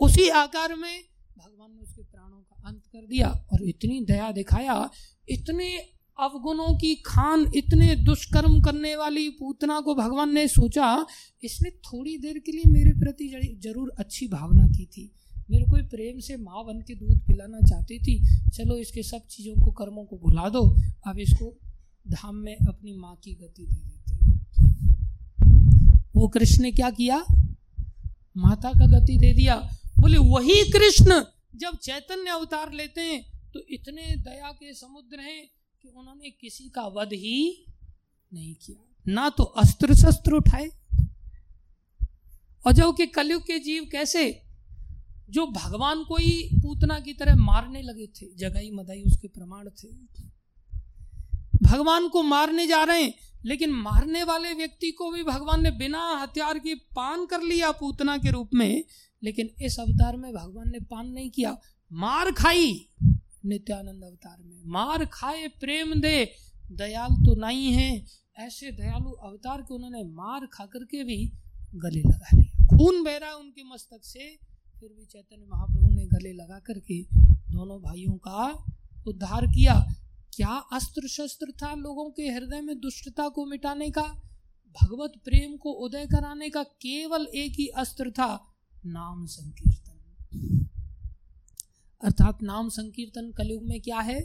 उसी 0.01 0.29
आकार 0.29 0.75
में 0.75 1.03
भगवान 1.39 1.71
ने 1.71 1.83
उसके 1.83 2.03
प्राणों 2.03 2.39
का 2.39 2.69
अंत 2.69 2.83
कर 2.85 3.07
दिया 3.07 3.29
और 3.53 3.63
इतनी 3.65 4.01
दया 4.05 4.31
दिखाया, 4.33 4.91
इतने 5.29 5.77
अवगुणों 6.19 6.75
की 6.79 6.95
खान, 7.07 7.47
इतने 7.57 7.95
दुष्कर्म 7.97 8.61
करने 8.63 8.95
वाली 8.97 9.29
पूतना 9.31 9.81
को 9.81 9.95
भगवान 9.95 10.35
ने 10.35 10.47
सोचा, 10.49 11.07
इसने 11.43 11.71
थोड़ी 11.71 12.17
देर 12.19 12.39
के 12.39 12.53
लिए 12.53 12.73
मेरे 12.73 12.93
प्रति 13.01 13.29
ज़रूर 13.65 13.93
अच्छी 13.99 14.29
भावना 14.29 14.67
की 14.67 14.85
थी। 14.87 15.11
मेरे 15.51 15.65
को 15.65 15.77
प्रेम 15.89 16.19
से 16.19 16.37
माँ 16.37 16.65
बन 16.65 16.81
के 16.81 16.95
दूध 16.95 17.19
पिलाना 17.27 17.61
चाहती 17.61 17.99
थी, 17.99 18.19
चलो 18.51 18.77
इसके 18.79 19.03
सब 19.03 19.27
चीज़ों 19.27 19.55
को, 19.55 19.71
कर्मों 19.73 20.05
को 20.05 20.17
भुला 20.19 20.49
दो, 20.49 20.63
अब 21.07 21.19
इसको 21.19 21.57
धाम 22.09 22.37
में 22.37 22.57
अपनी 22.69 22.93
माँ 22.93 23.15
की 23.25 23.33
गति 23.33 23.67
दे 23.67 23.81
देते 23.81 24.17
वो 26.17 26.29
कृष्ण 26.29 26.63
ने 26.63 26.73
क्या 26.73 26.91
किया? 26.91 27.25
माता 28.37 28.71
का 28.71 28.87
गति 28.87 29.17
दे 29.17 29.33
दिया। 29.33 29.57
बोले, 30.01 30.19
वही 30.19 30.71
कृष्ण, 30.71 31.23
जब 31.57 31.77
चैतन्य 31.77 32.31
अवतार 32.31 32.73
लेते 32.73 33.01
हैं 33.01 33.51
तो 33.53 33.61
इतने 33.71 34.17
दया 34.17 34.53
के 34.53 34.75
समुद्र 34.75 35.21
हैं 35.21 35.47
कि 35.83 35.89
उन्होंने 35.89 36.31
किसी 36.31 36.69
का 36.69 36.83
वध 36.87 37.13
ही 37.13 37.67
नहीं 38.33 38.55
किया। 38.55 39.13
ना 39.13 39.29
तो 39.29 39.43
अस्त्र 39.43 39.95
शस्त्र 39.95 40.33
उठाए। 40.33 40.69
और 42.67 42.73
जो 42.73 42.93
कि 42.93 43.07
कलयुग 43.07 43.43
के 43.43 43.59
जीव 43.59 43.89
कैसे? 43.93 44.43
जो 45.31 45.47
भगवान 45.47 46.05
को 46.05 46.17
ही 46.17 46.51
पूतना 46.55 47.01
की 47.01 47.13
तरह 47.13 47.35
मारने 47.37 47.83
लगे 47.83 48.07
थे 48.07 48.27
जगाई 48.37 48.71
मदाई 48.71 49.03
उसके 49.03 49.29
प्रमाण 49.29 49.69
थे। 49.69 49.89
भगवान 51.71 52.09
को 52.09 52.23
मारने 52.23 52.67
जा 52.67 52.83
रहे 52.85 53.03
हैं, 53.03 53.15
लेकिन 53.45 53.71
मारने 53.73 54.23
वाले 54.23 54.53
व्यक्ति 54.55 54.91
को 54.91 55.11
भी 55.11 55.23
भगवान 55.23 55.63
ने 55.63 55.71
बिना 55.71 56.01
हथियार 56.23 56.59
के 56.59 56.75
पान 56.75 57.27
कर 57.27 57.43
लिया 57.43 57.71
पूतना 57.71 58.17
के 58.19 58.31
रूप 58.31 58.51
में, 58.55 58.85
लेकिन 59.23 59.51
इस 59.63 59.79
अवतार 59.81 60.17
में 60.17 60.33
भगवान 60.33 60.71
ने 60.71 60.81
पान 60.81 61.07
नहीं 61.09 61.31
किया। 61.31 61.57
मार 61.93 62.31
खाई, 62.33 62.89
नित्यानंद 63.47 64.05
अवतार 64.05 64.37
में। 64.43 64.63
मार 64.67 65.05
खाए, 65.05 65.49
प्रेम 65.61 65.95
दे, 65.95 66.33
दयाल 66.73 67.15
तो 67.25 67.35
नहीं 67.41 67.73
है। 67.73 68.07
ऐसे 68.39 68.71
दयालु 68.71 69.11
अवतार 69.11 69.61
के 69.61 69.75
उन्होंने 69.75 70.03
मार 70.05 70.47
खा 70.47 70.65
करके 70.65 71.05
भी 71.05 71.33
गले 71.75 72.01
लगा 72.01 72.37
लिया। 72.37 72.67
खून 72.67 73.03
बह 73.05 73.17
रहा 73.17 73.31
है 73.31 73.37
उनके 73.37 73.63
मस्तक 73.65 74.01
से, 74.05 74.39
फिर 74.81 74.89
भी 74.99 75.05
चैतन्य 75.05 75.47
महाप्रभु 75.55 75.91
ने 75.91 76.05
गले 76.07 76.33
लगा 76.33 76.59
करके 76.59 77.03
दोनों 77.53 77.79
भाइयों 77.83 78.13
का 78.13 78.65
उद्धार 79.07 79.47
किया। 79.47 79.75
क्या 80.33 80.63
अस्त्र 80.73 81.09
शस्त्र 81.09 81.53
था 81.63 81.75
लोगों 81.75 82.11
के 82.11 82.23
हृदय 82.23 82.61
में 82.61 82.81
दुष्टता 82.81 83.29
को 83.29 83.47
मिटाने 83.47 83.91
का? 83.91 84.03
भगवत 84.83 85.13
प्रेम 85.25 85.57
को 85.57 85.71
उदय 85.71 86.07
कराने 86.07 86.51
का 86.51 86.63
केवल 86.63 87.27
एक 87.35 87.53
ही 87.53 87.67
अस्त्र 87.67 88.11
था, 88.11 88.55
नाम 88.87 89.27
संकीर्तन। 89.27 90.67
अर्थात 92.05 92.43
नाम 92.43 92.69
संकीर्तन 92.69 93.33
कलयुग 93.33 93.63
में 93.63 93.81
क्या 93.81 93.99
है? 93.99 94.21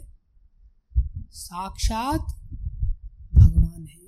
साक्षात 1.31 2.21
भगवान 3.33 3.85
है। 3.85 4.05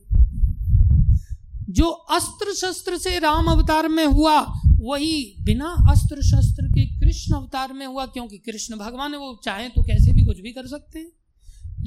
जो 1.69 1.89
अस्त्र 1.89 2.53
शस्त्र 2.53 2.97
से 2.97 3.19
राम 3.19 3.47
अवतार 3.47 3.87
में 3.87 4.05
हुआ, 4.05 4.61
वही 4.67 5.35
बिना 5.41 5.75
अस्त्र 5.91 6.21
शस्त्र 6.21 6.67
के 6.67 6.99
कृष्ण 6.99 7.35
अवतार 7.35 7.73
में 7.73 7.85
हुआ, 7.85 8.05
क्योंकि 8.05 8.37
कृष्ण 8.37 8.75
भगवान 8.75 9.13
है, 9.13 9.19
वो 9.19 9.41
चाहे 9.43 9.69
तो 9.69 9.83
कैसे 9.83 10.11
भी 10.11 10.25
कुछ 10.25 10.39
भी 10.39 10.53
कर 10.53 10.67
सकते 10.67 10.99
हैं। 10.99 11.11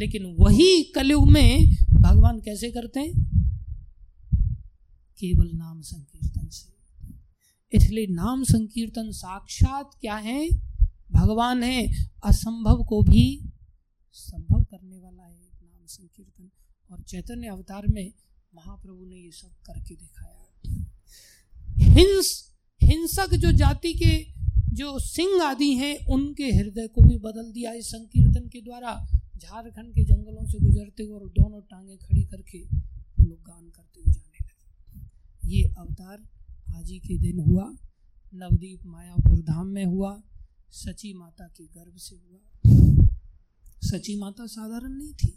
लेकिन 0.00 0.36
वही 0.38 0.82
कलयुग 0.82 1.30
में 1.30 1.76
भगवान 1.90 2.40
कैसे 2.40 2.70
करते 2.70 3.00
हैं? 3.00 3.12
केवल 5.18 5.50
नाम 5.54 5.80
संकीर्तन 5.80 6.48
से। 6.48 6.72
इसलिए 7.72 8.06
नाम 8.06 8.42
संकीर्तन 8.42 9.10
साक्षात 9.10 9.90
क्या 10.00 10.14
है? 10.14 10.48
भगवान 11.12 11.62
है। 11.62 12.06
असंभव 12.26 12.84
को 12.84 13.02
भी 13.02 13.52
संभव 14.12 14.64
करने 14.64 14.98
वाला 14.98 15.22
है 15.22 15.50
नाम 15.62 15.86
संकीर्तन। 15.86 16.50
और 16.90 17.02
चैतन्य 17.02 17.48
अवतार 17.48 17.82
में 17.90 18.12
महाप्रभु 18.54 19.04
ने 19.04 19.16
ये 19.16 19.30
सब 19.30 19.50
करके 19.66 19.94
दिखाया 19.94 20.40
हिंस, 21.78 22.54
हिंसक 22.82 23.34
जो 23.34 23.52
जाति 23.52 23.92
के 23.92 24.40
जो 24.74 24.98
सिंह 24.98 25.42
आदि 25.42 25.74
हैं, 25.74 26.06
उनके 26.06 26.44
हृदय 26.44 26.86
को 26.86 27.02
भी 27.02 27.16
बदल 27.16 27.52
दिया 27.52 27.72
इस 27.72 27.86
संकीर्तन 27.86 28.48
के 28.48 28.60
द्वारा। 28.60 29.19
झारखंड 29.42 29.94
के 29.94 30.04
जंगलों 30.04 30.46
से 30.46 30.58
गुजरते 30.58 31.02
हुए 31.02 31.14
और 31.14 31.28
दोनों 31.28 31.60
टांगे 31.60 31.96
खड़ी 31.96 32.22
करके 32.22 32.58
वो 32.62 33.24
लोग 33.24 33.38
गान 33.38 33.70
करते 33.70 34.00
हुए 34.00 34.14
जाने 34.14 34.46
लगे। 34.46 35.06
ये 35.48 35.74
अवतार 35.78 36.22
आज 36.76 36.90
ही 36.90 36.98
के 36.98 37.18
दिन 37.18 37.38
हुआ। 37.38 37.76
नवदीप 38.34 38.80
मायापुर 38.86 39.40
धाम 39.40 39.66
में 39.66 39.84
हुआ। 39.84 40.22
सची 40.70 41.14
माता 41.14 41.46
के 41.46 41.64
गर्भ 41.64 41.96
से 41.96 42.16
हुआ। 42.16 42.38
सची 43.82 44.16
माता 44.16 44.46
साधारण 44.46 44.92
नहीं 44.92 45.12
थी। 45.12 45.36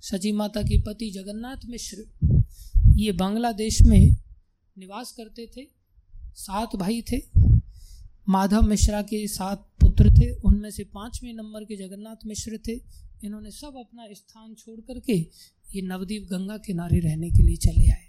सची 0.00 0.32
माता 0.32 0.62
के 0.62 0.82
पति 0.82 1.10
जगन्नाथ 1.10 1.66
मिश्र 1.66 2.06
ये 2.96 3.12
बांग्लादेश 3.12 3.82
में 3.82 4.16
निवास 4.78 5.12
करते 5.12 5.50
थे। 5.56 5.68
सात 6.34 6.76
भाई 6.76 7.02
थे। 7.02 7.43
माधव 8.28 8.62
मिश्रा 8.62 9.00
के 9.02 9.26
सात 9.28 9.66
पुत्र 9.80 10.10
थे, 10.10 10.30
उनमें 10.30 10.70
से 10.70 10.84
पाँचवें 10.84 11.32
नंबर 11.32 11.64
के 11.64 11.76
जगन्नाथ 11.76 12.26
मिश्र 12.26 12.58
थे। 12.68 12.80
इन्होंने 13.24 13.50
सब 13.50 13.74
अपना 13.78 14.06
स्थान 14.12 14.54
छोड़ 14.54 14.80
करके 14.80 15.12
ये 15.74 15.82
नवदीप 15.82 16.28
गंगा 16.30 16.56
किनारे 16.56 16.98
रहने 17.00 17.30
के 17.30 17.42
लिए 17.42 17.56
चले 17.56 17.90
आए। 17.90 18.02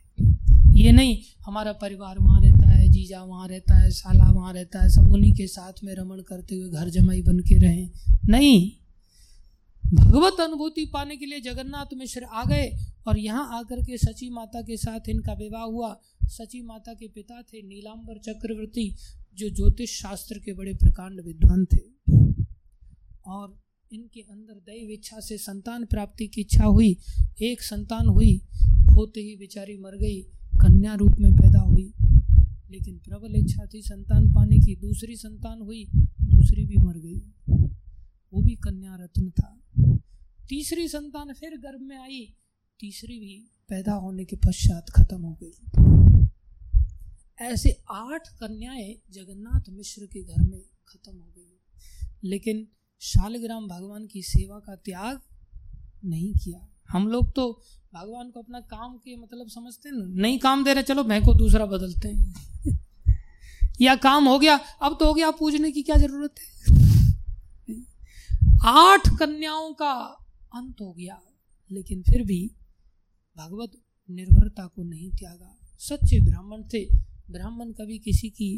ये 0.76 0.92
नहीं, 0.92 1.18
हमारा 1.46 1.74
परिवार 1.74 2.20
वहाँ 2.20 2.42
रहता 2.42 2.70
है, 2.70 2.88
जीजा 2.88 3.22
वहाँ 3.24 3.48
रहता 3.48 3.76
है, 3.76 3.92
साला 3.92 4.32
वहाँ 4.32 4.54
रहता 4.54 4.82
है, 4.82 4.90
सब 4.90 5.12
उन्हीं 5.12 5.32
के 5.34 5.48
साथ 5.48 5.84
में 5.84 5.94
रमण 5.96 6.22
करते 6.22 6.56
हुए 6.56 6.70
घर 6.70 6.90
जमाई 6.90 7.22
बन 7.22 7.40
के 7.40 7.58
रहें। 7.58 7.90
नहीं, 8.30 8.72
भगवत 9.84 10.40
अनुभूति 10.40 10.86
पाने 10.86 11.16
के 11.16 11.26
लिए 11.26 11.40
जगन्नाथ 11.42 11.94
मिश्र 11.98 12.24
आ 12.24 12.44
गए 12.44 12.70
और 13.08 13.20
यहाँ 13.20 13.48
आकर 13.60 13.82
के 13.82 13.98
सची 13.98 14.30
माता 14.30 14.62
के 14.62 14.78
साथ 14.78 15.10
इनका 15.10 15.34
विवाह 15.34 15.64
हुआ। 15.64 15.96
सची 16.28 16.62
माता 16.62 16.94
के 16.94 17.08
पिता 17.08 17.42
थे 17.42 17.62
नीलांबर 17.62 18.18
चक्रवर्ती। 18.18 18.96
जो 19.38 19.50
ज्योतिष 19.50 20.02
शास्त्र 20.02 20.40
के 20.40 20.54
बड़े 20.54 20.74
प्रकांड 20.74 21.22
विद्वान 21.22 21.66
थे। 21.66 21.96
और 23.28 23.64
इनके 23.94 24.22
अंदर 24.22 24.54
दैव 24.54 24.90
इच्छा 24.90 25.20
से 25.20 25.38
संतान 25.38 25.86
प्राप्ति 25.86 26.28
की 26.28 26.42
इच्छा 26.42 26.64
हुई, 26.64 26.98
एक 27.42 27.62
संतान 27.62 28.08
हुई, 28.08 28.42
होते 28.96 29.20
ही 29.20 29.36
बेचारी 29.36 29.78
मर 29.78 29.98
गई, 29.98 30.22
कन्या 30.56 30.94
रूप 30.94 31.12
में 31.20 31.34
पैदा 31.34 31.60
हुई। 31.60 31.94
लेकिन 32.72 32.98
प्रबल 32.98 33.36
इच्छा 33.36 33.66
थी 33.74 33.82
संतान 33.82 34.34
पाने 34.34 34.58
की, 34.58 34.76
दूसरी 34.76 35.16
संतान 35.16 35.62
हुई, 35.62 35.86
दूसरी 36.22 36.66
भी 36.66 36.76
मर 36.78 36.98
गई। 36.98 37.20
वो 38.34 38.42
भी 38.42 38.56
कन्या 38.56 38.96
रत्न 38.96 39.30
था। 39.30 39.62
तीसरी 40.50 40.88
संतान 40.88 41.34
फिर 41.34 41.50
गर्भ 41.50 41.82
में 41.82 41.98
आई, 41.98 42.36
तीसरी 42.80 43.20
भी 43.20 43.52
पैदा 43.70 43.94
होने 43.94 44.26
के 44.26 44.36
पश्चात 44.36 44.90
खत्म 44.90 45.22
हो 45.22 45.40
गई। 45.44 45.54
ऐसे 47.42 47.84
आठ 47.92 48.28
कन्याएँ 48.28 48.96
जगन्नाथ 49.12 49.70
मिश्र 49.70 50.06
के 50.06 50.24
घर 50.24 50.44
में 50.44 50.62
खत्म 50.88 51.18
हो 51.18 51.34
गई। 51.38 51.52
लेकिन 52.24 52.68
शालिग्राम 53.02 53.68
भगवान 53.68 54.08
की 54.08 54.22
सेवा 54.22 54.60
का 54.60 54.76
त्याग 54.76 55.22
नहीं 56.06 56.34
किया। 56.34 56.68
हम 56.90 57.08
लोग 57.08 57.32
तो 57.32 57.62
भगवान 57.94 58.32
को 58.32 58.42
अपना 58.42 58.60
काम 58.60 58.98
के 58.98 59.16
मतलब 59.16 59.48
समझते 59.48 59.90
हैं 59.90 59.96
नहीं 59.96 60.40
काम 60.40 60.64
दे 60.64 60.74
रहे, 60.74 60.84
चलो 60.84 61.04
मैं 61.04 61.22
को 61.22 61.34
दूसरा 61.34 61.66
बदलते 61.66 62.08
हैं। 62.08 62.36
या 63.82 63.96
काम 63.96 64.28
हो 64.28 64.40
गया, 64.40 64.56
अब 64.58 64.98
तो 65.00 65.06
हो 65.06 65.14
गया 65.14 65.32
पूजने 65.32 65.72
की 65.72 65.84
क्या 65.84 65.96
ज़रूरत 65.96 66.36
है? 66.40 66.76
आठ 68.66 69.02
कन्याओं 69.20 69.74
का 69.74 69.92
अंत 70.56 70.82
हो 70.82 70.94
गया, 70.94 71.22
लेकिन 71.72 72.02
फिर 72.02 72.24
भी 72.24 72.52
भगवत 73.38 73.72
निर्भरता 74.10 74.68
को 74.68 74.84
नहीं 74.84 75.12
त्यागा। 75.12 75.58
सच्चे 75.80 76.22
ब्राह्मण 76.22 76.64
थे 76.64 77.15
ब्राह्मण 77.32 77.72
कभी 77.72 77.98
किसी 78.00 78.30
की 78.32 78.50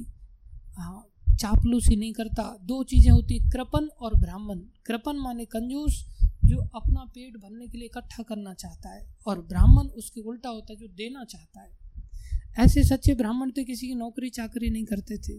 चापलूसी 1.31 1.95
नहीं 1.95 2.14
करता। 2.14 2.44
दो 2.64 2.84
चीज़ें 2.84 3.11
होती 3.11 3.39
कृपन 3.52 3.88
और 3.99 4.15
ब्राह्मण। 4.15 4.60
कृपन 4.85 5.18
माने 5.18 5.45
कंजूस, 5.45 6.03
जो 6.45 6.57
अपना 6.76 7.03
पेट 7.06 7.38
भरने 7.38 7.68
के 7.68 7.77
लिए 7.77 7.88
इकट्ठा 7.88 8.23
करना 8.23 8.53
चाहता 8.53 8.89
है, 8.89 9.06
और 9.27 9.41
ब्राह्मण 9.41 9.88
उसके 9.94 10.22
उल्टा 10.22 10.49
होता 10.49 10.73
है, 10.73 10.80
जो 10.80 10.88
देना 10.88 11.23
चाहता 11.26 11.61
है। 11.61 11.76
ऐसे 12.60 12.84
सच्चे 12.84 13.14
ब्राह्मण 13.14 13.52
थे 13.52 13.64
किसी 13.64 13.88
की 13.88 13.95
नौकरी 13.95 14.30
चाकरी 14.30 14.69
नहीं 14.69 14.85
करते 14.85 15.18
थे, 15.18 15.38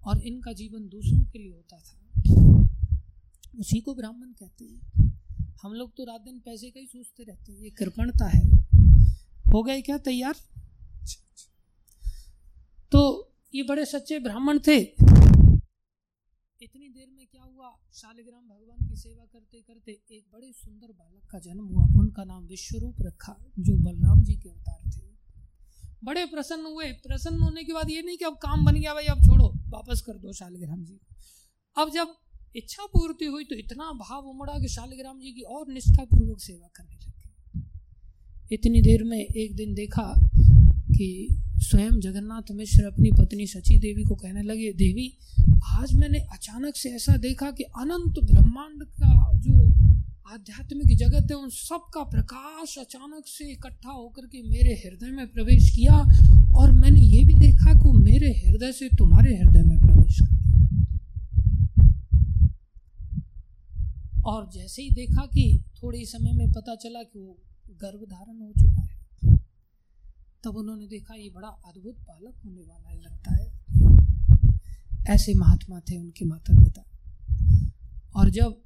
और 0.00 0.20
इनका 0.22 0.52
जीवन 0.52 0.88
दूसरों 0.88 1.24
के 1.24 1.38
लिए 1.38 1.52
होता 1.52 1.78
था। 1.78 1.96
उसी 3.58 3.80
को 3.80 3.94
ब्राह्मण 3.94 4.32
कहते 4.32 4.64
हैं। 4.64 5.08
हम 5.62 5.72
लोग 5.72 5.90
तो 5.96 6.04
रात 6.04 6.20
दिन 6.20 6.38
पैसे 6.38 6.70
का 6.70 6.80
ही 6.80 6.86
सोचते 6.86 7.22
रहते 7.22 7.52
हैं, 7.52 7.60
ये 7.60 7.70
कृपणता 7.70 8.28
है। 8.28 8.44
हो 9.44 9.62
गए 9.62 9.80
क्या, 9.80 9.98
तैयार? 9.98 10.34
तो 12.92 13.00
ये 13.54 13.62
बड़े 13.62 13.84
सच्चे 13.84 14.18
ब्राह्मण 14.18 14.58
थे। 14.58 14.76
इतनी 16.62 16.88
देर 16.88 17.08
में 17.16 17.26
क्या 17.26 17.42
हुआ? 17.42 17.68
शालिग्राम 17.94 18.42
भगवान 18.42 18.88
की 18.88 18.96
सेवा 18.96 19.24
करते 19.24 19.60
करते 19.60 19.92
एक 19.92 20.24
बड़े 20.32 20.52
सुंदर 20.52 20.92
बालक 20.92 21.30
का 21.30 21.38
जन्म 21.38 21.64
हुआ। 21.64 21.84
उनका 22.00 22.24
नाम 22.24 22.44
विश्वरूप 22.44 22.96
रखा, 23.02 23.36
जो 23.58 23.76
बलराम 23.76 24.22
जी 24.24 24.34
के 24.34 24.48
अवतार 24.48 24.90
थे। 24.90 25.08
बड़े 26.04 26.24
प्रसन्न 26.26 26.66
हुए। 26.66 26.92
प्रसन्न 26.92 27.38
होने 27.38 27.64
के 27.64 27.72
बाद 27.72 27.90
ये 27.90 28.02
नहीं 28.02 28.16
कि 28.16 28.24
अब 28.24 28.34
काम 28.34 28.64
बन 28.64 28.74
गया, 28.74 28.94
भाई, 28.94 29.04
अब 29.04 29.22
छोड़ो, 29.22 29.48
वापस 29.68 30.00
कर 30.00 30.18
दो 30.18 30.32
शालिग्राम 30.32 30.84
जी। 30.84 30.98
अब 31.76 31.90
जब 31.90 32.14
इच्छा 32.56 32.86
पूर्ति 32.86 33.24
हुई 33.24 33.44
तो 33.44 33.54
इतना 33.54 33.92
भाव 33.92 34.28
उमड़ा 34.28 34.58
कि 34.58 34.68
शालिग्राम 34.68 35.20
जी 35.20 35.32
की 35.32 35.42
और 35.48 35.68
निष्ठापूर्वक 35.68 36.40
सेवा 36.40 36.68
करने 36.76 36.96
लगे 36.96 38.54
इतनी 38.54 38.80
देर 38.82 39.04
में 39.04 39.18
एक 39.18 39.54
दिन 39.56 39.74
देखा 39.74 40.14
कि 40.88 41.10
स्वयं 41.60 41.98
जगन्नाथ 42.00 42.52
मिश्र 42.54 42.84
अपनी 42.86 43.10
पत्नी 43.12 43.46
सची 43.46 43.76
देवी 43.78 44.02
को 44.04 44.14
कहने 44.14 44.42
लगे, 44.42 44.72
देवी, 44.72 45.06
आज 45.78 45.92
मैंने 45.94 46.18
अचानक 46.32 46.76
से 46.76 46.88
ऐसा 46.90 47.16
देखा 47.16 47.50
कि 47.50 47.64
अनंत 47.82 48.18
ब्रह्मांड 48.30 48.84
का 49.00 49.12
जो 49.36 49.56
आध्यात्मिक 50.34 50.96
जगत 50.96 51.30
है, 51.30 51.36
उन 51.36 51.48
सब 51.50 51.86
का 51.94 52.02
प्रकाश 52.10 52.76
अचानक 52.78 53.24
से 53.26 53.50
इकट्ठा 53.52 53.90
होकर 53.90 54.26
के 54.26 54.42
मेरे 54.48 54.74
हृदय 54.84 55.10
में 55.10 55.26
प्रवेश 55.32 55.70
किया 55.76 55.96
और 56.54 56.72
मैंने 56.72 57.00
ये 57.00 57.24
भी 57.24 57.34
देखा 57.34 57.72
कि 57.74 57.92
मेरे 57.98 58.30
हृदय 58.38 58.72
से 58.72 58.88
तुम्हारे 58.98 59.36
हृदय 59.36 59.62
में 59.62 59.78
प्रवेश 59.80 60.18
कर 60.20 60.38
और 64.26 64.50
जैसे 64.54 64.82
ही 64.82 64.90
देखा 64.90 65.26
कि 65.26 65.44
थोड़े 65.82 66.04
समय 66.04 66.32
में 66.32 66.52
पता 66.52 66.74
चला 66.74 67.02
कि 67.02 67.18
वो 67.18 67.36
गर्भ 67.82 68.06
धारण 68.10 68.38
हो 68.40 68.52
चुका 68.60 68.82
है 68.82 68.99
तब 70.44 70.56
उन्होंने 70.56 70.86
देखा 70.88 71.14
ये 71.14 71.28
बड़ा 71.30 71.48
अद्भुत 71.48 71.96
बालक 72.00 72.34
होने 72.44 72.60
वाला 72.62 72.88
है, 72.90 73.00
लगता 73.00 73.34
है। 73.34 73.48
ऐसे 75.08 75.34
महात्मा 75.34 75.80
थे 75.80 75.96
उनके 75.98 76.24
माता 76.24 76.54
पिता 76.54 76.84
और 78.14 78.30
जब 78.30 78.62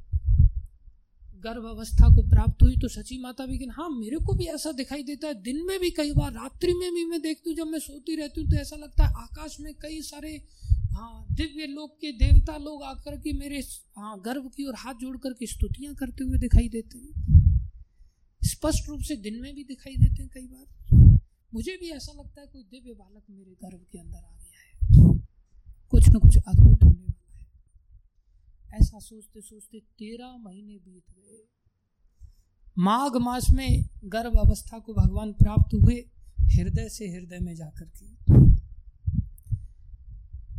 गर्भ 1.44 1.64
अवस्था 1.66 2.08
को 2.14 2.22
प्राप्त 2.28 2.62
हुई 2.62 2.76
तो 2.76 2.88
सची 2.88 3.18
माता 3.22 3.46
भी 3.46 3.56
हाँ 3.72 3.88
मेरे 3.90 4.18
को 4.26 4.34
भी 4.34 4.44
ऐसा 4.48 4.70
दिखाई 4.72 5.02
देता 5.02 5.28
है। 5.28 5.34
दिन 5.42 5.64
में 5.66 5.78
भी 5.80 5.90
कई 5.90 6.12
बार, 6.12 6.32
रात्रि 6.32 6.72
में 6.74 6.92
भी 6.94 7.04
मैं 7.04 7.20
देखती 7.22 7.50
हूँ, 7.50 7.56
जब 7.56 7.66
मैं 7.66 7.78
सोती 7.78 8.16
रहती 8.16 8.40
हूँ 8.40 8.50
तो 8.50 8.56
ऐसा 8.56 8.76
लगता 8.76 9.04
है 9.04 9.12
आकाश 9.22 9.56
में 9.60 9.72
कई 9.74 10.00
सारे 10.02 10.30
हाँ 10.92 11.26
दिव्य 11.32 11.66
लोग 11.66 11.90
के 12.00 12.12
देवता 12.14 12.56
लोग 12.58 12.82
आकर 12.84 13.16
के 13.20 13.32
मेरे 13.32 13.60
हाँ 13.98 14.20
गर्भ 14.20 14.50
की 14.56 14.66
ओर 14.68 14.74
हाथ 14.78 14.94
जोड़ 14.94 15.16
करके 15.16 15.46
स्तुतियाँ 15.46 15.94
करते 15.94 16.24
हुए 16.24 16.38
दिखाई 16.38 16.68
देते 16.68 16.98
हैं। 16.98 17.12
स्पष्ट 18.42 18.88
रूप 18.88 19.00
से 19.02 19.16
दिन 19.18 19.40
में 19.40 19.54
भी 19.54 19.64
दिखाई 19.64 19.96
देते 19.96 20.22
हैं 20.22 20.30
कई 20.34 20.46
बार। 20.46 20.66
मुझे 21.54 21.78
भी 21.80 21.90
ऐसा 21.90 22.12
लगता 22.12 22.40
है 22.40 22.46
कोई 22.46 22.62
दिव्य 22.62 22.92
बालक 22.92 23.22
मेरे 23.30 23.50
गर्भ 23.50 23.86
के 23.92 23.98
अंदर 23.98 24.16
आ 24.16 24.36
गया 24.36 24.60
है। 24.60 24.78
कुछ 25.90 26.08
न 26.08 26.12
कुछ 26.12 26.36
अद्भुत 26.36 26.84
होने 26.84 27.02
वाला 27.02 27.38
है। 27.38 27.46
ऐसा 28.80 28.98
सोचते 28.98 29.40
सोचते 29.40 29.80
तेरह 29.80 30.36
महीने 30.36 30.76
बीत 30.76 31.10
गए। 31.10 31.44
माघ 32.78 33.16
मास 33.16 33.46
में 33.50 33.88
गर्भ 34.04 34.32
अवस्था 34.36 34.78
को 34.78 34.94
भगवान 34.94 35.32
प्राप्त 35.32 35.74
हुए, 35.74 36.10
हृदय 36.40 36.88
से 36.88 37.08
हृदय 37.08 37.38
में 37.38 37.54
जाकर 37.54 37.84
के। 37.84 38.08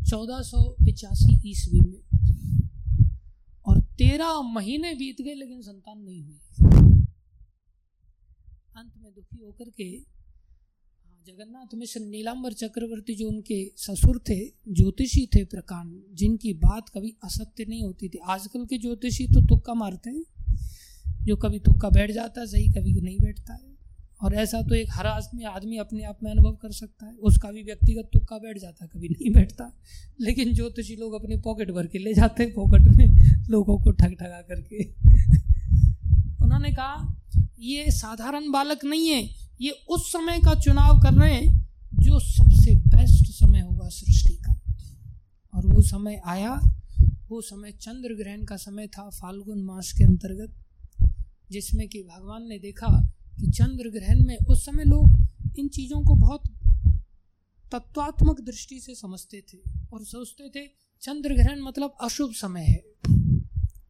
चौदह 0.09 0.41
सौ 0.41 0.76
पिचासी 0.85 1.49
ईस्वी 1.49 1.80
में। 1.80 2.01
और 3.65 3.80
तेरह 3.80 4.41
महीने 4.41 4.93
बीत 4.93 5.22
गए, 5.22 5.34
लेकिन 5.34 5.61
संतान 5.61 5.99
नहीं 5.99 6.23
हुई। 6.23 6.39
अंत 8.76 8.93
में 8.97 9.13
दुखी 9.13 9.43
होकर 9.43 9.69
के 9.69 10.15
जगन्नाथ 11.26 11.76
मिश्र 11.76 11.99
नीलांबर 11.99 12.53
चक्रवर्ती 12.53 13.15
जो 13.15 13.27
उनके 13.30 13.72
ससुर 13.77 14.22
थे, 14.30 14.45
ज्योतिषी 14.47 15.26
थे 15.26 15.45
प्रकांड, 15.45 16.02
जिनकी 16.14 16.53
बात 16.53 16.89
कभी 16.89 17.15
असत्य 17.23 17.65
नहीं 17.69 17.81
होती 17.81 18.10
थी। 18.10 18.18
आजकल 18.18 18.65
के 18.65 18.77
ज्योतिषी 18.77 19.27
तो 19.27 19.41
तुक्का 19.41 19.73
मारते 19.73 20.10
हैं। 20.10 20.23
जो 21.23 21.35
कभी 21.35 21.60
तुक्का 21.60 21.89
बैठ 21.89 22.11
जाता 22.11 22.41
है, 22.41 22.47
सही 22.47 22.68
कभी 22.68 23.02
नहीं 23.02 23.18
बैठता 23.22 23.53
है। 23.53 23.76
और 24.23 24.35
ऐसा 24.35 24.61
तो 24.61 24.76
एक 24.76 24.88
हर 24.91 25.07
आदमी 25.07 25.43
आदमी 25.43 25.77
अपने 25.77 26.03
आप 26.03 26.19
में 26.23 26.31
अनुभव 26.31 26.52
कर 26.52 26.72
सकता 26.72 27.06
है। 27.06 27.15
उसका 27.15 27.52
भी 27.52 27.64
व्यक्तिगत 27.64 28.10
तुक्का 28.14 28.38
बैठ 28.38 28.57
जाता 28.57 28.85
कभी 28.85 29.10
नहीं 29.10 29.31
बैठता। 29.31 29.80
लेकिन 30.22 30.53
ज्योतिषी 30.53 30.95
लोग 30.95 31.14
अपने 31.14 31.38
पॉकेट 31.38 31.72
भर 31.72 31.88
के 31.88 31.99
ले 31.99 32.14
जाते 32.14 32.43
हैं, 32.43 32.53
पॉकेट 32.53 32.81
में 32.81 33.07
लोगों 33.49 33.77
को 33.77 33.91
ठग 33.91 34.14
ठगा 34.14 34.41
करके। 34.41 34.84
उन्होंने 36.45 36.72
कहा, 36.72 37.22
ये 37.60 37.91
साधारण 37.91 38.52
बालक 38.52 38.85
नहीं 38.85 39.07
है। 39.10 39.44
ये 39.61 39.72
उस 39.90 40.11
समय 40.11 40.40
का 40.40 40.60
चुनाव 40.60 40.98
कर 40.98 41.14
रहे 41.14 41.34
हैं 41.34 41.69
जो 41.94 42.19
सबसे 42.19 42.76
बेस्ट 42.76 43.32
समय 43.32 43.60
होगा 43.60 43.90
सृष्टि 43.90 44.34
का। 44.34 44.61
और 45.53 45.65
वो 45.68 45.82
समय 45.82 46.22
आया, 46.26 46.61
वो 47.30 47.41
समय 47.41 47.72
चंद्र 47.72 48.15
ग्रहण 48.15 48.44
का 48.44 48.56
समय 48.56 48.88
था 48.88 49.10
फाल्गुन 49.10 49.64
मास 49.64 49.91
के 49.91 50.03
अंतर्गत, 50.03 50.53
जिसमें 51.52 51.90
कि 51.90 52.03
भगवान 52.03 52.48
ने 52.48 52.60
देखा 52.60 53.07
कि 53.40 53.52
चंद्र 53.52 53.90
ग्रहण 53.90 54.26
में 54.26 54.38
उस 54.49 54.65
समय 54.65 54.84
लोग 54.84 55.27
इन 55.60 55.68
चीज़ों 55.68 56.02
को 56.02 56.15
बहुत 56.15 56.41
तत्वात्मक 57.72 58.41
दृष्टि 58.41 58.80
से 58.80 58.95
समझते 58.95 59.44
थे 59.53 59.57
और 59.94 60.06
सोचते 60.06 60.49
थे, 60.49 60.68
चंद्र 61.02 61.34
ग्रहण 61.34 61.61
मतलब 61.61 61.95
अशुभ 62.02 62.32
समय 62.34 62.61
है। 62.61 62.84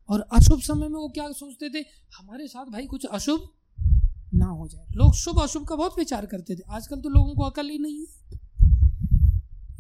और 0.09 0.21
अशुभ 0.21 0.61
समय 0.61 0.87
में 0.87 0.95
वो 0.95 1.09
क्या 1.09 1.31
सोचते 1.31 1.69
थे? 1.69 1.85
हमारे 2.17 2.47
साथ 2.47 2.65
भाई 2.65 2.85
कुछ 2.85 3.05
अशुभ 3.05 3.49
ना 4.45 4.51
हो 4.51 4.67
जाए। 4.67 4.85
लोग 4.95 5.13
शुभ 5.13 5.39
अशुभ 5.39 5.67
का 5.67 5.75
बहुत 5.75 5.99
विचार 5.99 6.25
करते 6.25 6.55
थे। 6.55 6.61
आजकल 6.69 7.01
तो 7.01 7.09
लोगों 7.09 7.35
को 7.35 7.43
अकल 7.43 7.69
ही 7.69 7.77
नहीं 7.77 8.05
है। 8.05 8.39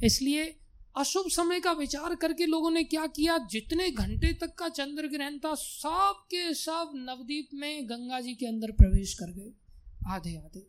इसलिए 0.03 0.59
अशुभ 0.97 1.23
समय 1.27 1.59
का 1.59 1.71
विचार 1.71 2.15
करके 2.15 2.45
लोगों 2.45 2.71
ने 2.71 2.83
क्या 2.83 3.07
किया? 3.07 3.37
जितने 3.37 3.91
घंटे 3.91 4.33
तक 4.33 4.55
का 4.55 4.69
चंद्र 4.69 5.07
ग्रहण 5.07 5.37
था, 5.37 5.55
सब 5.55 6.13
के 6.17 6.53
सब 6.53 6.91
नवदीप 6.95 7.49
में 7.53 7.89
गंगा 7.89 8.21
जी 8.21 8.33
के 8.33 8.45
अंदर 8.45 8.71
प्रवेश 8.71 9.13
कर 9.13 9.31
गए। 9.31 9.51
आधे 10.07 10.35
आधे। 10.35 10.67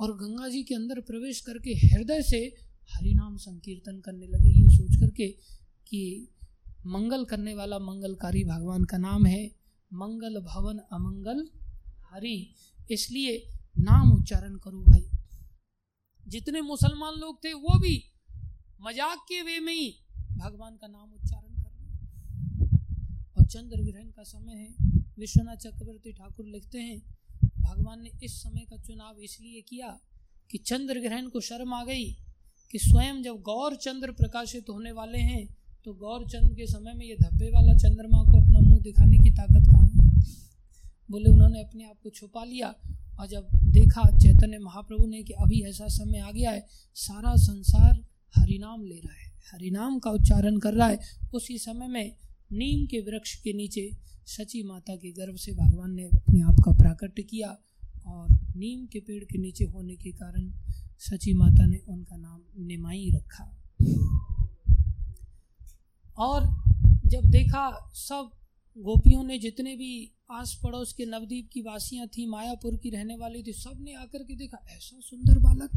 और 0.00 0.12
गंगा 0.16 0.48
जी 0.48 0.62
के 0.62 0.74
अंदर 0.74 1.00
प्रवेश 1.00 1.40
करके 1.40 1.70
हृदय 1.70 2.22
से 2.22 2.54
हरिनाम 2.92 3.36
संकीर्तन 3.36 4.00
करने 4.00 4.26
लगे। 4.26 4.48
ये 4.48 4.76
सोच 4.76 5.00
करके 5.00 5.28
कि 5.88 6.28
मंगल 6.86 7.24
करने 7.24 7.54
वाला 7.54 7.78
मंगलकारी 7.78 8.44
भगवान 8.44 8.84
का 8.84 8.96
नाम 8.96 9.26
है, 9.26 9.50
मंगल 9.92 10.40
भवन 10.40 10.78
अमंगल। 10.78 11.59
हरि 12.10 12.36
इसलिए 12.90 13.36
नाम 13.80 14.12
उच्चारण 14.12 14.56
करो 14.58 14.82
भाई। 14.82 15.04
जितने 16.26 16.60
मुसलमान 16.62 17.14
लोग 17.20 17.44
थे, 17.44 17.52
वो 17.54 17.78
भी 17.78 18.02
मज़ाक 18.80 19.24
के 19.28 19.42
वे 19.42 19.58
में 19.60 19.72
ही 19.72 19.90
भगवान 20.32 20.76
का 20.76 20.86
नाम 20.86 21.12
उच्चारण 21.12 21.54
कर 21.54 21.70
रहे 21.70 22.66
और 23.36 23.46
चंद्र 23.46 23.82
ग्रहण 23.82 24.08
का 24.08 24.22
समय 24.24 24.54
है, 24.54 24.74
विश्वनाथ 25.18 25.56
चक्रवर्ती 25.58 26.12
ठाकुर 26.12 26.46
लिखते 26.46 26.78
हैं, 26.78 27.00
भगवान 27.60 28.02
ने 28.02 28.10
इस 28.22 28.42
समय 28.42 28.66
का 28.70 28.76
चुनाव 28.78 29.20
इसलिए 29.20 29.60
किया 29.60 29.98
कि 30.50 30.58
चंद्र 30.60 31.00
ग्रहण 31.00 31.28
को 31.28 31.40
शर्म 31.40 31.74
आ 31.74 31.84
गई 31.84 32.10
कि 32.70 32.78
स्वयं 32.78 33.22
जब 33.22 33.40
गौर 33.42 33.76
चंद्र 33.76 34.12
प्रकाशित 34.12 34.68
होने 34.68 34.92
वाले 34.92 35.18
हैं 35.20 35.46
तो 35.84 35.92
गौर 35.94 36.26
चंद्र 36.28 36.54
के 36.54 36.66
समय 36.66 36.94
में 36.94 37.04
ये 37.06 37.16
धब्बे 37.22 37.50
वाला 37.50 37.74
चंद्रमा 37.78 38.22
को 38.22 38.38
अपना 38.38 38.60
मुँह 38.60 38.80
दिखाने 38.80 39.18
की 39.18 39.30
ताकत 39.30 39.66
कहाँ 39.66 39.89
बोले 41.10 41.30
उन्होंने 41.30 41.60
अपने 41.60 41.84
आप 41.84 41.96
को 42.02 42.10
छुपा 42.10 42.44
लिया 42.44 42.68
और 43.20 43.26
जब 43.26 43.48
देखा 43.66 44.02
चैतन्य 44.18 44.58
महाप्रभु 44.58 45.06
ने 45.06 45.22
कि 45.22 45.32
अभी 45.32 45.60
ऐसा 45.60 45.86
समय 45.88 46.18
आ 46.18 46.30
गया 46.30 46.50
है, 46.50 46.66
सारा 46.94 47.34
संसार 47.36 48.00
हरिनाम 48.34 48.84
ले 48.84 48.94
रहा 48.94 49.14
है, 49.14 49.32
हरिनाम 49.52 49.98
का 49.98 50.10
उच्चारण 50.10 50.58
कर 50.58 50.74
रहा 50.74 50.88
है। 50.88 50.98
उसी 51.34 51.58
समय 51.58 51.88
में 51.88 52.16
नीम 52.52 52.86
के 52.86 53.00
वृक्ष 53.00 53.34
के 53.34 53.52
नीचे 53.52 53.90
सची 54.26 54.62
माता 54.62 54.96
के 54.96 55.10
गर्भ 55.10 55.36
से 55.36 55.52
भगवान 55.52 55.92
ने 55.92 56.04
अपने 56.04 56.40
आप 56.42 56.62
का 56.64 56.72
प्राकट्य 56.72 57.22
किया 57.22 57.56
और 58.06 58.28
नीम 58.56 58.86
के 58.86 59.00
पेड़ 59.00 59.24
के 59.24 59.38
नीचे 59.38 59.64
होने 59.64 59.96
के 59.96 60.10
कारण 60.12 60.50
सची 60.98 61.34
माता 61.34 61.66
ने 61.66 61.80
उनका 61.88 62.16
नाम 62.16 62.40
निमाई 62.66 63.10
रखा। 63.14 63.44
और 66.18 66.46
जब 67.06 67.24
देखा 67.24 67.68
सब 67.94 68.30
गोपियों 68.78 69.24
ने 69.24 69.38
जितने 69.38 69.76
भी 69.76 70.12
आस 70.32 70.60
पड़ोस 70.62 70.92
के 70.92 71.06
नवदीप 71.06 71.48
की 71.52 71.60
वासियाँ 71.60 72.06
थी, 72.06 72.26
मायापुर 72.26 72.76
की 72.76 72.90
रहने 72.90 73.16
वाली 73.16 73.42
थी 73.42 73.52
सबने 73.52 73.94
आकर 73.94 74.18
के 74.18 74.34
देखा, 74.36 74.58
ऐसा 74.70 75.00
सुंदर 75.00 75.38
बालक। 75.38 75.70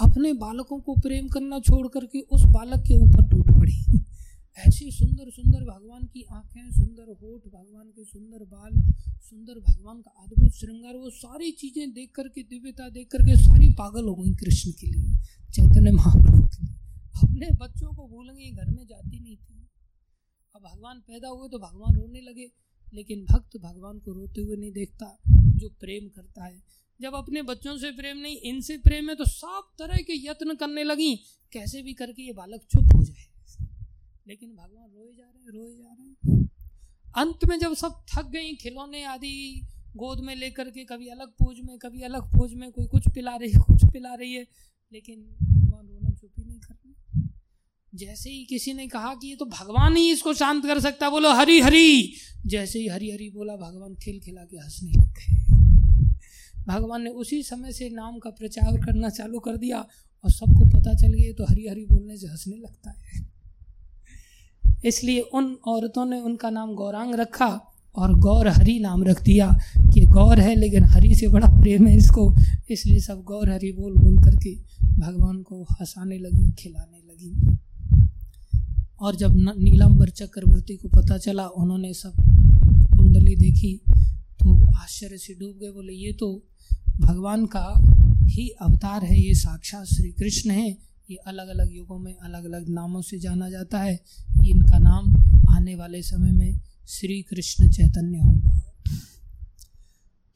अपने 0.00 0.32
बालकों 0.32 0.80
को 0.80 0.94
प्रेम 0.94 1.28
करना 1.28 1.60
छोड़ 1.60 1.88
करके 1.88 2.20
उस 2.20 2.42
बालक 2.42 2.80
के 2.80 2.94
ऊपर 2.94 3.28
टूट 3.28 3.50
पड़ी। 3.50 4.00
ऐसी 4.58 4.90
सुंदर 4.90 5.30
सुंदर 5.30 5.60
भगवान 5.60 6.02
की 6.02 6.22
आँखें, 6.22 6.70
सुंदर 6.70 7.16
होठ, 7.22 7.40
भगवान 7.40 7.86
के 7.86 8.04
सुंदर 8.04 8.44
बाल, 8.44 8.72
सुंदर 9.20 9.60
भगवान 9.60 10.00
का 10.00 10.10
अद्भुत 10.10 10.52
श्रृंगार, 10.52 10.96
वो 10.96 11.10
सारी 11.10 11.50
चीज़ें 11.50 11.92
देख 11.92 12.12
करके, 12.14 12.42
दिव्यता 12.42 12.88
देख 12.88 13.08
करके 13.08 13.36
सारी 13.36 13.68
पागल 13.72 14.04
हो 14.04 14.14
गई 14.14 14.34
कृष्ण 14.34 14.70
के 14.70 14.86
लिए, 14.86 15.14
चैतन्य 15.52 15.90
महाप्रभु 15.90 16.42
के 16.42 16.66
लिए। 16.66 16.74
अपने 17.22 17.48
बच्चों 17.56 17.92
को 17.92 18.08
भूल 18.08 18.30
गई, 18.30 18.50
घर 18.50 18.70
में 18.70 18.86
जाती 18.86 19.20
नहीं 19.20 19.36
थी। 19.36 19.68
अब 20.56 20.62
भगवान 20.62 20.98
पैदा 20.98 21.28
हुए 21.28 21.48
तो 21.48 21.58
भगवान 21.58 21.96
रोने 21.96 22.20
लगे। 22.20 22.71
लेकिन 22.94 23.24
भक्त 23.24 23.56
भगवान 23.56 23.98
को 23.98 24.12
रोते 24.12 24.40
हुए 24.40 24.56
नहीं 24.56 24.72
देखता, 24.72 25.18
जो 25.28 25.68
प्रेम 25.68 26.08
करता 26.08 26.44
है। 26.44 26.62
जब 27.00 27.14
अपने 27.14 27.42
बच्चों 27.42 27.78
से 27.78 27.90
प्रेम 27.90 28.18
नहीं, 28.18 28.36
इनसे 28.36 28.78
प्रेम 28.78 29.08
है 29.08 29.14
तो 29.14 29.24
सब 29.24 29.62
तरह 29.78 29.96
के 29.96 30.26
यत्न 30.26 30.54
करने 30.54 30.84
लगी। 30.84 31.16
कैसे 31.52 31.82
भी 31.82 31.92
करके 31.92 32.22
ये 32.22 32.32
बालक 32.32 32.60
चुप 32.60 32.96
हो 32.96 33.04
जाए। 33.04 33.26
लेकिन 34.28 34.50
भगवान 34.50 34.90
रोए 34.90 35.14
जा 35.14 35.24
रहे 35.24 35.42
हैं, 35.42 35.50
रोए 35.50 35.76
जा 35.76 35.96
रहे 36.00 36.08
हैं। 36.08 36.48
अंत 37.16 37.44
में 37.48 37.58
जब 37.58 37.74
सब 37.74 38.04
थक 38.14 38.26
गई, 38.26 38.54
खिलौने 38.54 39.04
आदि 39.04 39.66
गोद 39.96 40.20
में 40.20 40.36
लेकर 40.36 40.70
के 40.70 40.84
कभी 40.84 41.08
अलग 41.08 41.28
पोज 41.28 41.60
में, 41.64 41.78
कभी 41.78 42.00
अलग 42.00 42.22
पोज 42.22 42.54
में, 42.54 42.72
कोई 42.72 42.86
कुछ 42.86 43.02
पिला 43.14 43.36
रही 43.36 43.50
है, 43.50 43.60
कुछ 43.60 43.92
पिला 43.92 44.14
रही 44.14 44.34
है, 44.34 44.46
लेकिन 44.92 45.22
भगवान 45.42 45.86
रोना 45.86 46.10
चुप 46.10 46.30
ही 46.38 46.44
नहीं 46.44 46.60
कर 46.60 46.74
रहे 46.74 46.92
जैसे 47.92 48.30
ही 48.30 48.44
किसी 48.44 48.72
ने 48.72 48.86
कहा 48.86 49.14
कि 49.14 49.28
ये 49.28 49.36
तो 49.36 49.44
भगवान 49.46 49.96
ही 49.96 50.10
इसको 50.10 50.32
शांत 50.34 50.64
कर 50.66 50.80
सकता 50.80 51.08
बोलो, 51.10 51.32
हरी 51.32 51.60
हरी। 51.60 52.12
जैसे 52.46 52.78
ही 52.78 52.86
हरी 52.88 53.10
हरी 53.10 53.28
बोला, 53.30 53.56
भगवान 53.56 53.94
खिल 53.94 54.20
खिला 54.20 54.42
के 54.42 54.56
हंसने 54.56 54.90
लग। 54.90 55.08
गए 55.08 55.40
भगवान 56.68 57.02
ने 57.02 57.10
उसी 57.10 57.42
समय 57.42 57.72
से 57.72 57.88
नाम 57.90 58.18
का 58.18 58.30
प्रचार 58.30 58.76
करना 58.76 59.08
चालू 59.08 59.38
कर 59.38 59.56
दिया 59.56 59.78
और 59.78 60.30
सबको 60.30 60.68
पता 60.68 60.94
चल 60.94 61.12
गया 61.12 61.32
तो 61.32 61.44
हरी 61.44 61.66
हरी 61.68 61.84
बोलने 61.84 62.16
से 62.16 62.26
हंसने 62.26 62.56
लगता 62.56 62.90
है। 62.90 63.30
इसलिए 64.84 65.20
उन 65.20 65.56
औरतों 65.66 66.04
ने 66.06 66.20
उनका 66.20 66.50
नाम 66.50 66.74
गौरांग 66.74 67.14
रखा 67.14 67.48
और 67.94 68.14
गौर 68.20 68.48
हरी 68.48 68.78
नाम 68.78 69.02
रख 69.04 69.22
दिया 69.22 69.48
कि 69.94 70.00
गौर 70.06 70.40
है, 70.40 70.54
लेकिन 70.54 70.84
हरी 70.84 71.14
से 71.14 71.28
बड़ा 71.28 71.48
प्रेम 71.60 71.86
है 71.86 71.96
इसको। 71.96 72.32
इसलिए 72.70 73.00
सब 73.00 73.22
गौर, 73.22 73.50
हरी 73.50 73.72
बोल 73.72 73.92
बोल 73.94 74.16
करके 74.18 74.54
भगवान 75.00 75.42
को 75.42 75.62
हंसाने 75.62 76.18
लगी, 76.18 76.50
खिलाने 76.52 76.98
लगी। 76.98 77.58
और 79.02 79.16
जब 79.16 79.36
नीलाम्बर 79.58 80.08
चक्रवर्ती 80.10 80.76
को 80.76 80.88
पता 80.88 81.18
चला, 81.18 81.46
उन्होंने 81.46 81.92
सब 81.94 82.12
कुंडली 82.96 83.34
देखी 83.36 83.74
तो 84.40 84.54
आश्चर्य 84.76 85.18
से 85.18 85.34
डूब 85.34 85.58
गए। 85.58 85.70
बोले, 85.70 85.92
ये 85.92 86.12
तो 86.12 86.28
भगवान 87.00 87.46
का 87.46 87.66
ही 88.26 88.48
अवतार 88.62 89.04
है, 89.04 89.20
ये 89.20 89.34
साक्षात 89.34 89.86
श्री 89.86 90.10
कृष्ण 90.12 90.50
है। 90.50 90.70
ये 91.10 91.16
अलग 91.26 91.48
अलग 91.48 91.74
युगों 91.74 91.98
में 91.98 92.14
अलग 92.14 92.44
अलग 92.44 92.68
नामों 92.68 93.02
से 93.02 93.18
जाना 93.18 93.50
जाता 93.50 93.78
है। 93.78 93.98
इनका 94.46 94.78
नाम 94.78 95.10
आने 95.50 95.74
वाले 95.74 96.02
समय 96.02 96.32
में 96.32 96.60
श्री 96.88 97.20
कृष्ण 97.22 97.68
चैतन्य 97.68 98.18
होगा। 98.18 98.60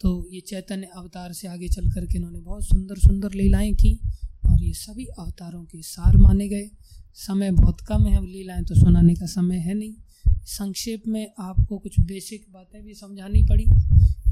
तो 0.01 0.29
ये 0.33 0.41
चैतन्य 0.41 0.89
अवतार 0.97 1.33
से 1.33 1.49
आगे 1.49 1.69
चल 1.69 1.91
करके 1.91 2.17
इन्होंने 2.17 2.41
बहुत 2.41 2.65
सुंदर 2.65 2.97
सुंदर 2.97 3.35
लीलाएँ 3.35 3.73
की 3.73 3.99
और 4.47 4.63
ये 4.63 4.73
सभी 4.75 5.05
अवतारों 5.05 5.65
के 5.65 5.83
सार 5.83 6.17
माने 6.17 6.49
गए। 6.49 6.71
समय 7.17 7.51
बहुत 7.51 7.81
कम 7.81 8.07
है 8.07 8.17
अब 8.17 8.25
लीलाएँ 8.25 8.63
तो 8.63 8.75
सुनाने 8.75 9.15
का 9.15 9.27
समय 9.27 9.57
है 9.57 9.75
नहीं। 9.75 9.95
संक्षेप 10.45 11.03
में 11.09 11.33
आपको 11.39 11.79
कुछ 11.79 12.01
बेसिक 12.01 12.47
बातें 12.53 12.85
भी 12.85 12.95
समझानी 12.95 13.43
पड़ी, 13.43 13.65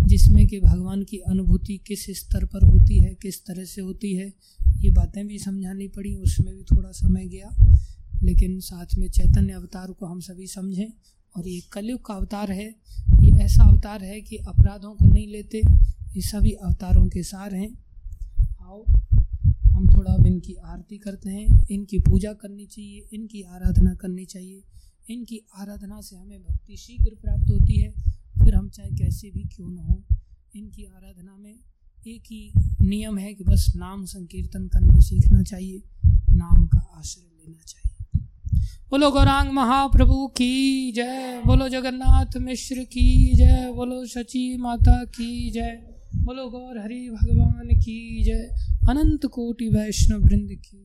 जिसमें 0.07 0.47
कि 0.47 0.61
भगवान 0.61 1.03
की 1.03 1.17
अनुभूति 1.17 1.81
किस 1.87 2.07
स्तर 2.07 2.45
पर 2.45 2.65
होती 2.65 2.99
है, 2.99 3.15
किस 3.23 3.45
तरह 3.45 3.65
से 3.65 3.81
होती 3.81 4.15
है, 4.15 4.33
ये 4.77 4.91
बातें 4.91 5.27
भी 5.27 5.39
समझानी 5.39 5.89
पड़ी, 5.89 6.15
उसमें 6.15 6.57
भी 6.57 6.63
थोड़ा 6.63 6.91
समय 6.91 7.25
गया। 7.25 7.51
लेकिन 8.23 8.61
साथ 8.61 8.87
में 8.99 9.09
चैतन्य 9.09 9.53
अवतार 9.53 9.93
को 9.93 10.07
हम 10.07 10.21
सभी 10.21 10.47
समझें, 10.47 10.87
और 11.37 11.49
ये 11.49 11.63
कलयुग 11.73 12.07
का 12.07 12.15
अवतार 12.15 12.53
है, 12.53 12.75
ये 13.23 13.31
ऐसा 13.31 13.65
अवतार 13.65 14.05
है 14.05 14.21
कि 14.21 14.37
अपराधों 14.37 14.95
को 14.95 15.05
नहीं 15.05 15.29
लेते, 15.29 15.63
ये 16.17 16.21
सभी 16.21 16.51
अवतारों 16.51 17.09
के 17.09 17.23
सार 17.23 17.55
हैं। 17.55 17.79
आओ। 18.63 18.85
हम 20.09 20.17
थोड़ा 20.17 20.29
इनकी 20.29 20.55
आरती 20.55 20.99
करते 20.99 21.31
हैं, 21.31 21.67
इनकी 21.71 21.99
पूजा 21.99 22.33
करनी 22.33 22.67
चाहिए, 22.67 23.09
इनकी 23.13 23.43
आराधना 23.43 23.95
करनी 23.95 24.25
चाहिए। 24.25 24.63
इनकी 25.11 25.41
आराधना 25.59 26.01
से 26.01 26.17
हमें 26.17 26.43
भक्ति 26.43 26.77
शीघ्र 26.77 27.15
प्राप्त 27.23 27.51
होती 27.51 27.81
है, 27.81 27.91
फिर 28.45 28.55
हम 28.55 28.69
चाहे 28.69 28.91
कैसे 28.91 29.31
भी 29.31 29.43
क्यों 29.43 29.71
ना 29.71 29.83
हो। 29.83 30.05
इनकी 30.57 30.85
आराधना 30.85 31.37
में 31.37 31.55
एक 32.07 32.23
ही 32.27 32.53
नियम 32.83 33.19
है 33.19 33.35
कि 33.35 33.45
बस 33.45 33.73
नाम 33.77 34.05
संकीर्तन 34.05 34.69
करना 34.69 35.01
सीखना 35.01 35.43
चाहिए, 35.43 35.83
नाम 36.33 36.67
का 36.67 36.93
आश्रय 36.97 37.47
लेना 37.47 37.63
चाहिए। 37.67 38.27
बोलो 38.91 39.11
गौरांग 39.11 39.53
महाप्रभु 39.53 40.27
की 40.27 40.93
जय, 40.93 41.43
बोलो 41.47 41.69
जगन्नाथ 41.69 42.37
मिश्र 42.37 42.75
की 42.75 43.35
जय, 43.35 43.73
बोलो 43.77 44.07
शची 44.07 44.57
माता 44.57 45.05
की 45.05 45.51
जय। 45.51 45.94
बोलो 46.17 46.49
गौर 46.51 46.79
हरि 46.79 47.11
भगवान 47.11 47.69
की 47.69 48.25
जय। 48.25 48.49
अनंत 48.91 49.27
कोटि 49.27 49.69
वैष्णव 49.69 50.25
वृंद 50.25 50.49
की 50.51 50.84